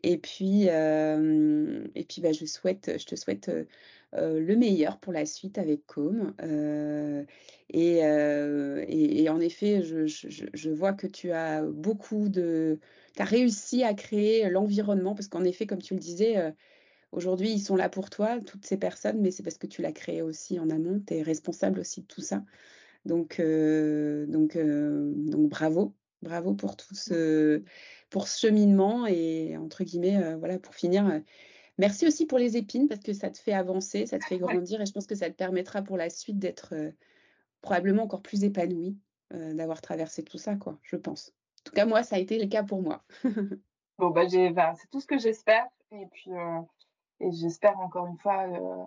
Et 0.02 0.18
puis, 0.18 0.68
euh, 0.68 1.84
bah, 2.18 2.32
je, 2.32 2.40
te 3.04 3.16
souhaite 3.16 3.48
euh, 3.48 3.64
euh, 4.14 4.40
le 4.40 4.56
meilleur 4.56 4.98
pour 4.98 5.12
la 5.12 5.26
suite 5.26 5.58
avec 5.58 5.86
Com. 5.86 6.34
Euh, 6.42 7.24
et, 7.70 8.04
euh, 8.04 9.28
en 9.30 9.40
effet, 9.40 9.82
je, 9.82 10.06
je, 10.06 10.70
vois 10.70 10.92
que 10.92 11.06
tu 11.06 11.32
as 11.32 11.62
beaucoup 11.62 12.28
de... 12.28 12.78
Tu 13.14 13.22
as 13.22 13.24
réussi 13.24 13.82
à 13.84 13.94
créer 13.94 14.48
l'environnement, 14.48 15.14
parce 15.14 15.28
qu'en 15.28 15.44
effet, 15.44 15.66
comme 15.66 15.82
tu 15.82 15.94
le 15.94 16.00
disais, 16.00 16.38
euh, 16.38 16.50
aujourd'hui, 17.12 17.50
ils 17.50 17.60
sont 17.60 17.76
là 17.76 17.88
pour 17.88 18.10
toi, 18.10 18.40
toutes 18.40 18.66
ces 18.66 18.76
personnes, 18.76 19.20
mais 19.20 19.30
c'est 19.30 19.42
parce 19.42 19.58
que 19.58 19.66
tu 19.66 19.82
l'as 19.82 19.92
créé 19.92 20.22
aussi 20.22 20.58
en 20.58 20.70
amont, 20.70 21.02
tu 21.06 21.14
es 21.14 21.22
responsable 21.22 21.80
aussi 21.80 22.02
de 22.02 22.06
tout 22.06 22.20
ça. 22.20 22.44
Donc, 23.04 23.40
euh, 23.40 24.26
donc, 24.26 24.56
euh, 24.56 25.12
donc 25.14 25.48
bravo, 25.48 25.94
bravo 26.22 26.54
pour 26.54 26.76
tout 26.76 26.94
ce, 26.94 27.62
pour 28.10 28.28
ce 28.28 28.38
cheminement 28.46 29.06
et 29.06 29.56
entre 29.56 29.84
guillemets, 29.84 30.22
euh, 30.22 30.36
voilà, 30.36 30.58
pour 30.58 30.74
finir, 30.74 31.22
merci 31.78 32.06
aussi 32.06 32.26
pour 32.26 32.38
les 32.38 32.56
épines 32.56 32.88
parce 32.88 33.00
que 33.00 33.12
ça 33.12 33.30
te 33.30 33.38
fait 33.38 33.54
avancer, 33.54 34.06
ça 34.06 34.18
te 34.18 34.24
fait 34.24 34.38
grandir 34.38 34.80
et 34.80 34.86
je 34.86 34.92
pense 34.92 35.06
que 35.06 35.14
ça 35.14 35.30
te 35.30 35.34
permettra 35.34 35.82
pour 35.82 35.96
la 35.96 36.10
suite 36.10 36.38
d'être 36.38 36.74
probablement 37.62 38.04
encore 38.04 38.22
plus 38.22 38.44
épanoui, 38.44 38.96
d'avoir 39.30 39.80
traversé 39.80 40.22
tout 40.22 40.38
ça, 40.38 40.56
quoi, 40.56 40.78
je 40.82 40.96
pense. 40.96 41.32
En 41.60 41.62
tout 41.64 41.72
cas, 41.72 41.86
moi, 41.86 42.02
ça 42.02 42.16
a 42.16 42.18
été 42.18 42.38
le 42.38 42.48
cas 42.48 42.62
pour 42.62 42.82
moi. 42.82 43.04
Bon 44.00 44.08
bah 44.08 44.24
bah, 44.54 44.72
c'est 44.80 44.88
tout 44.88 44.98
ce 44.98 45.06
que 45.06 45.18
j'espère 45.18 45.66
et 45.92 46.06
puis 46.10 46.32
euh, 46.32 46.60
et 47.20 47.30
j'espère 47.32 47.78
encore 47.80 48.06
une 48.06 48.18
fois 48.18 48.44
euh, 48.48 48.84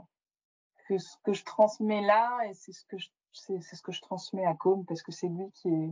que 0.88 0.97
ce 0.97 1.18
que 1.23 1.34
je 1.34 1.43
transmets 1.45 2.01
là 2.01 2.41
et 2.47 2.53
c'est 2.53 2.72
ce 2.73 2.85
que 2.85 2.97
je 2.97 3.10
c'est 3.31 3.60
c'est 3.61 3.76
ce 3.76 3.81
que 3.81 3.91
je 3.91 4.01
transmets 4.01 4.45
à 4.45 4.53
Com 4.55 4.85
parce 4.85 5.01
que 5.03 5.11
c'est 5.11 5.27
lui 5.27 5.49
qui 5.51 5.69
est 5.69 5.89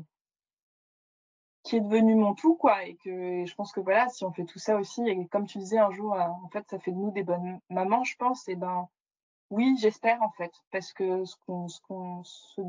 qui 1.63 1.75
est 1.77 1.81
devenu 1.81 2.15
mon 2.15 2.33
tout 2.35 2.55
quoi. 2.55 2.83
Et 2.85 2.95
que 2.97 3.09
et 3.09 3.45
je 3.45 3.55
pense 3.55 3.71
que 3.71 3.79
voilà 3.79 4.09
si 4.09 4.25
on 4.25 4.31
fait 4.33 4.45
tout 4.45 4.59
ça 4.59 4.75
aussi 4.77 5.07
et 5.07 5.27
comme 5.27 5.45
tu 5.47 5.57
disais 5.59 5.77
un 5.79 5.91
jour 5.91 6.13
euh, 6.15 6.19
en 6.21 6.49
fait 6.49 6.67
ça 6.69 6.79
fait 6.79 6.91
de 6.91 6.97
nous 6.97 7.11
des 7.11 7.23
bonnes 7.23 7.59
mamans 7.69 8.03
je 8.03 8.15
pense 8.17 8.47
et 8.47 8.55
ben 8.55 8.87
oui 9.49 9.77
j'espère 9.79 10.21
en 10.21 10.31
fait. 10.31 10.51
Parce 10.71 10.93
que 10.93 11.25
ce 11.25 11.35
qu'on 11.45 11.67
ce 11.67 11.81
qu'on 11.81 12.23
ce, 12.23 12.61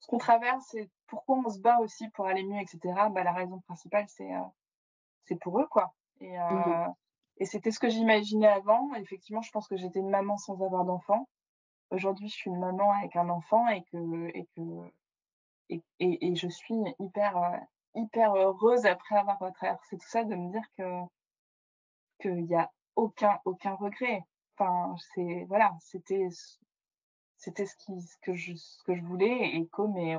ce 0.00 0.06
qu'on 0.08 0.18
traverse 0.18 0.74
et 0.74 0.90
pourquoi 1.08 1.36
on 1.44 1.50
se 1.50 1.58
bat 1.60 1.78
aussi 1.80 2.08
pour 2.10 2.26
aller 2.26 2.44
mieux 2.44 2.60
etc 2.60 2.78
bah 3.10 3.24
la 3.24 3.32
raison 3.32 3.60
principale 3.60 4.06
c'est 4.08 4.32
euh, 4.34 4.40
c'est 5.24 5.36
pour 5.36 5.60
eux 5.60 5.66
quoi. 5.66 5.94
Et 6.20 6.38
euh, 6.38 6.42
Mhm. 6.50 6.94
Et 7.38 7.44
c'était 7.44 7.70
ce 7.70 7.78
que 7.78 7.88
j'imaginais 7.88 8.48
avant. 8.48 8.94
Effectivement 8.94 9.42
je 9.42 9.50
pense 9.50 9.68
que 9.68 9.76
j'étais 9.76 10.00
une 10.00 10.10
maman 10.10 10.36
sans 10.36 10.60
avoir 10.62 10.84
d'enfant. 10.84 11.28
Aujourd'hui 11.90 12.28
je 12.28 12.34
suis 12.34 12.50
une 12.50 12.58
maman 12.58 12.92
avec 12.92 13.16
un 13.16 13.28
enfant 13.28 13.68
et 13.68 13.82
que 13.84 14.28
et 14.34 14.46
que 14.56 14.62
et, 15.68 15.82
et, 15.98 16.28
et 16.28 16.34
je 16.36 16.48
suis 16.48 16.76
hyper 16.98 17.36
euh, 17.36 17.56
hyper 17.94 18.34
heureuse 18.34 18.86
après 18.86 19.16
avoir 19.16 19.38
traversé 19.52 19.98
tout 19.98 20.08
ça 20.08 20.24
de 20.24 20.34
me 20.34 20.50
dire 20.50 20.64
que 20.76 21.00
qu'il 22.20 22.46
y 22.46 22.54
a 22.54 22.70
aucun 22.96 23.38
aucun 23.44 23.74
regret. 23.74 24.24
Enfin 24.58 24.96
c'est 25.14 25.44
voilà 25.48 25.76
c'était 25.80 26.28
c'était 27.36 27.66
ce 27.66 27.76
qui 27.76 28.00
ce 28.00 28.16
que 28.22 28.34
je 28.34 28.54
ce 28.54 28.82
que 28.84 28.94
je 28.94 29.02
voulais 29.02 29.56
et 29.56 29.66
comme 29.68 29.96
est 29.98 30.16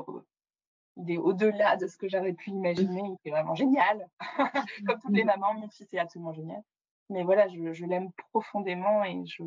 il 0.99 1.11
est 1.11 1.17
au-delà 1.17 1.77
de 1.77 1.87
ce 1.87 1.97
que 1.97 2.07
j'aurais 2.09 2.33
pu 2.33 2.51
imaginer 2.51 3.01
il 3.01 3.29
est 3.29 3.31
vraiment 3.31 3.55
génial. 3.55 4.09
Comme 4.87 4.99
toutes 4.99 5.15
les 5.15 5.23
mamans 5.23 5.53
mon 5.55 5.69
fils 5.69 5.91
est 5.93 5.99
absolument 5.99 6.33
génial 6.33 6.63
mais 7.09 7.23
voilà 7.23 7.47
je, 7.47 7.73
je 7.73 7.85
l'aime 7.85 8.11
profondément 8.31 9.03
et 9.03 9.25
je 9.25 9.43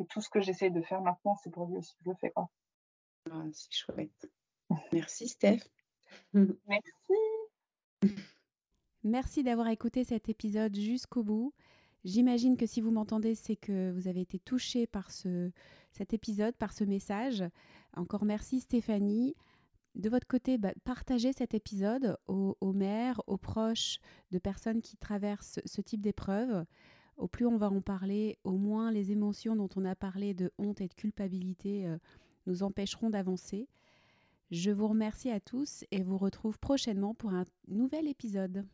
et 0.00 0.06
tout 0.06 0.20
ce 0.20 0.30
que 0.30 0.40
j'essaie 0.40 0.70
de 0.70 0.82
faire 0.82 1.02
maintenant 1.02 1.36
c'est 1.36 1.50
pour 1.50 1.66
lui 1.66 1.76
aussi 1.76 1.94
que 1.96 2.04
je 2.04 2.10
le 2.10 2.16
fais 2.16 2.30
quoi 2.30 2.50
Ah, 3.30 3.44
c'est 3.52 3.72
chouette. 3.72 4.30
Merci, 4.92 5.28
Steph. 5.28 5.60
merci 6.32 6.88
Merci 9.04 9.42
d'avoir 9.42 9.68
écouté 9.68 10.04
cet 10.04 10.28
épisode 10.28 10.74
jusqu'au 10.76 11.24
bout. 11.24 11.52
J'imagine 12.04 12.56
que 12.56 12.66
si 12.66 12.80
vous 12.80 12.90
m'entendez, 12.90 13.34
c'est 13.34 13.56
que 13.56 13.90
vous 13.92 14.08
avez 14.08 14.20
été 14.20 14.38
touché 14.38 14.86
par 14.86 15.10
ce, 15.10 15.50
cet 15.92 16.14
épisode, 16.14 16.54
par 16.56 16.72
ce 16.72 16.84
message. 16.84 17.44
Encore 17.96 18.24
merci 18.24 18.60
Stéphanie. 18.60 19.34
De 19.94 20.08
votre 20.08 20.26
côté, 20.26 20.56
bah, 20.56 20.72
partagez 20.84 21.32
cet 21.32 21.54
épisode 21.54 22.16
aux, 22.26 22.56
aux, 22.60 22.72
mères, 22.72 23.20
aux 23.26 23.36
proches 23.36 23.98
de 24.30 24.38
personnes 24.38 24.80
qui 24.80 24.96
traversent 24.96 25.60
ce 25.66 25.80
type 25.82 26.00
d'épreuve. 26.00 26.64
Au 27.18 27.28
plus 27.28 27.46
on 27.46 27.58
va 27.58 27.70
en 27.70 27.82
parler, 27.82 28.38
au 28.44 28.52
moins 28.52 28.90
les 28.90 29.12
émotions 29.12 29.54
dont 29.54 29.68
on 29.76 29.84
a 29.84 29.94
parlé 29.94 30.32
de 30.32 30.50
honte 30.58 30.80
et 30.80 30.88
de 30.88 30.94
culpabilité 30.94 31.86
euh, 31.86 31.98
nous 32.46 32.62
empêcheront 32.62 33.10
d'avancer. 33.10 33.68
Je 34.50 34.70
vous 34.70 34.88
remercie 34.88 35.30
à 35.30 35.40
tous 35.40 35.84
et 35.90 36.02
vous 36.02 36.18
retrouve 36.18 36.58
prochainement 36.58 37.14
pour 37.14 37.32
un 37.32 37.44
nouvel 37.68 38.08
épisode. 38.08 38.66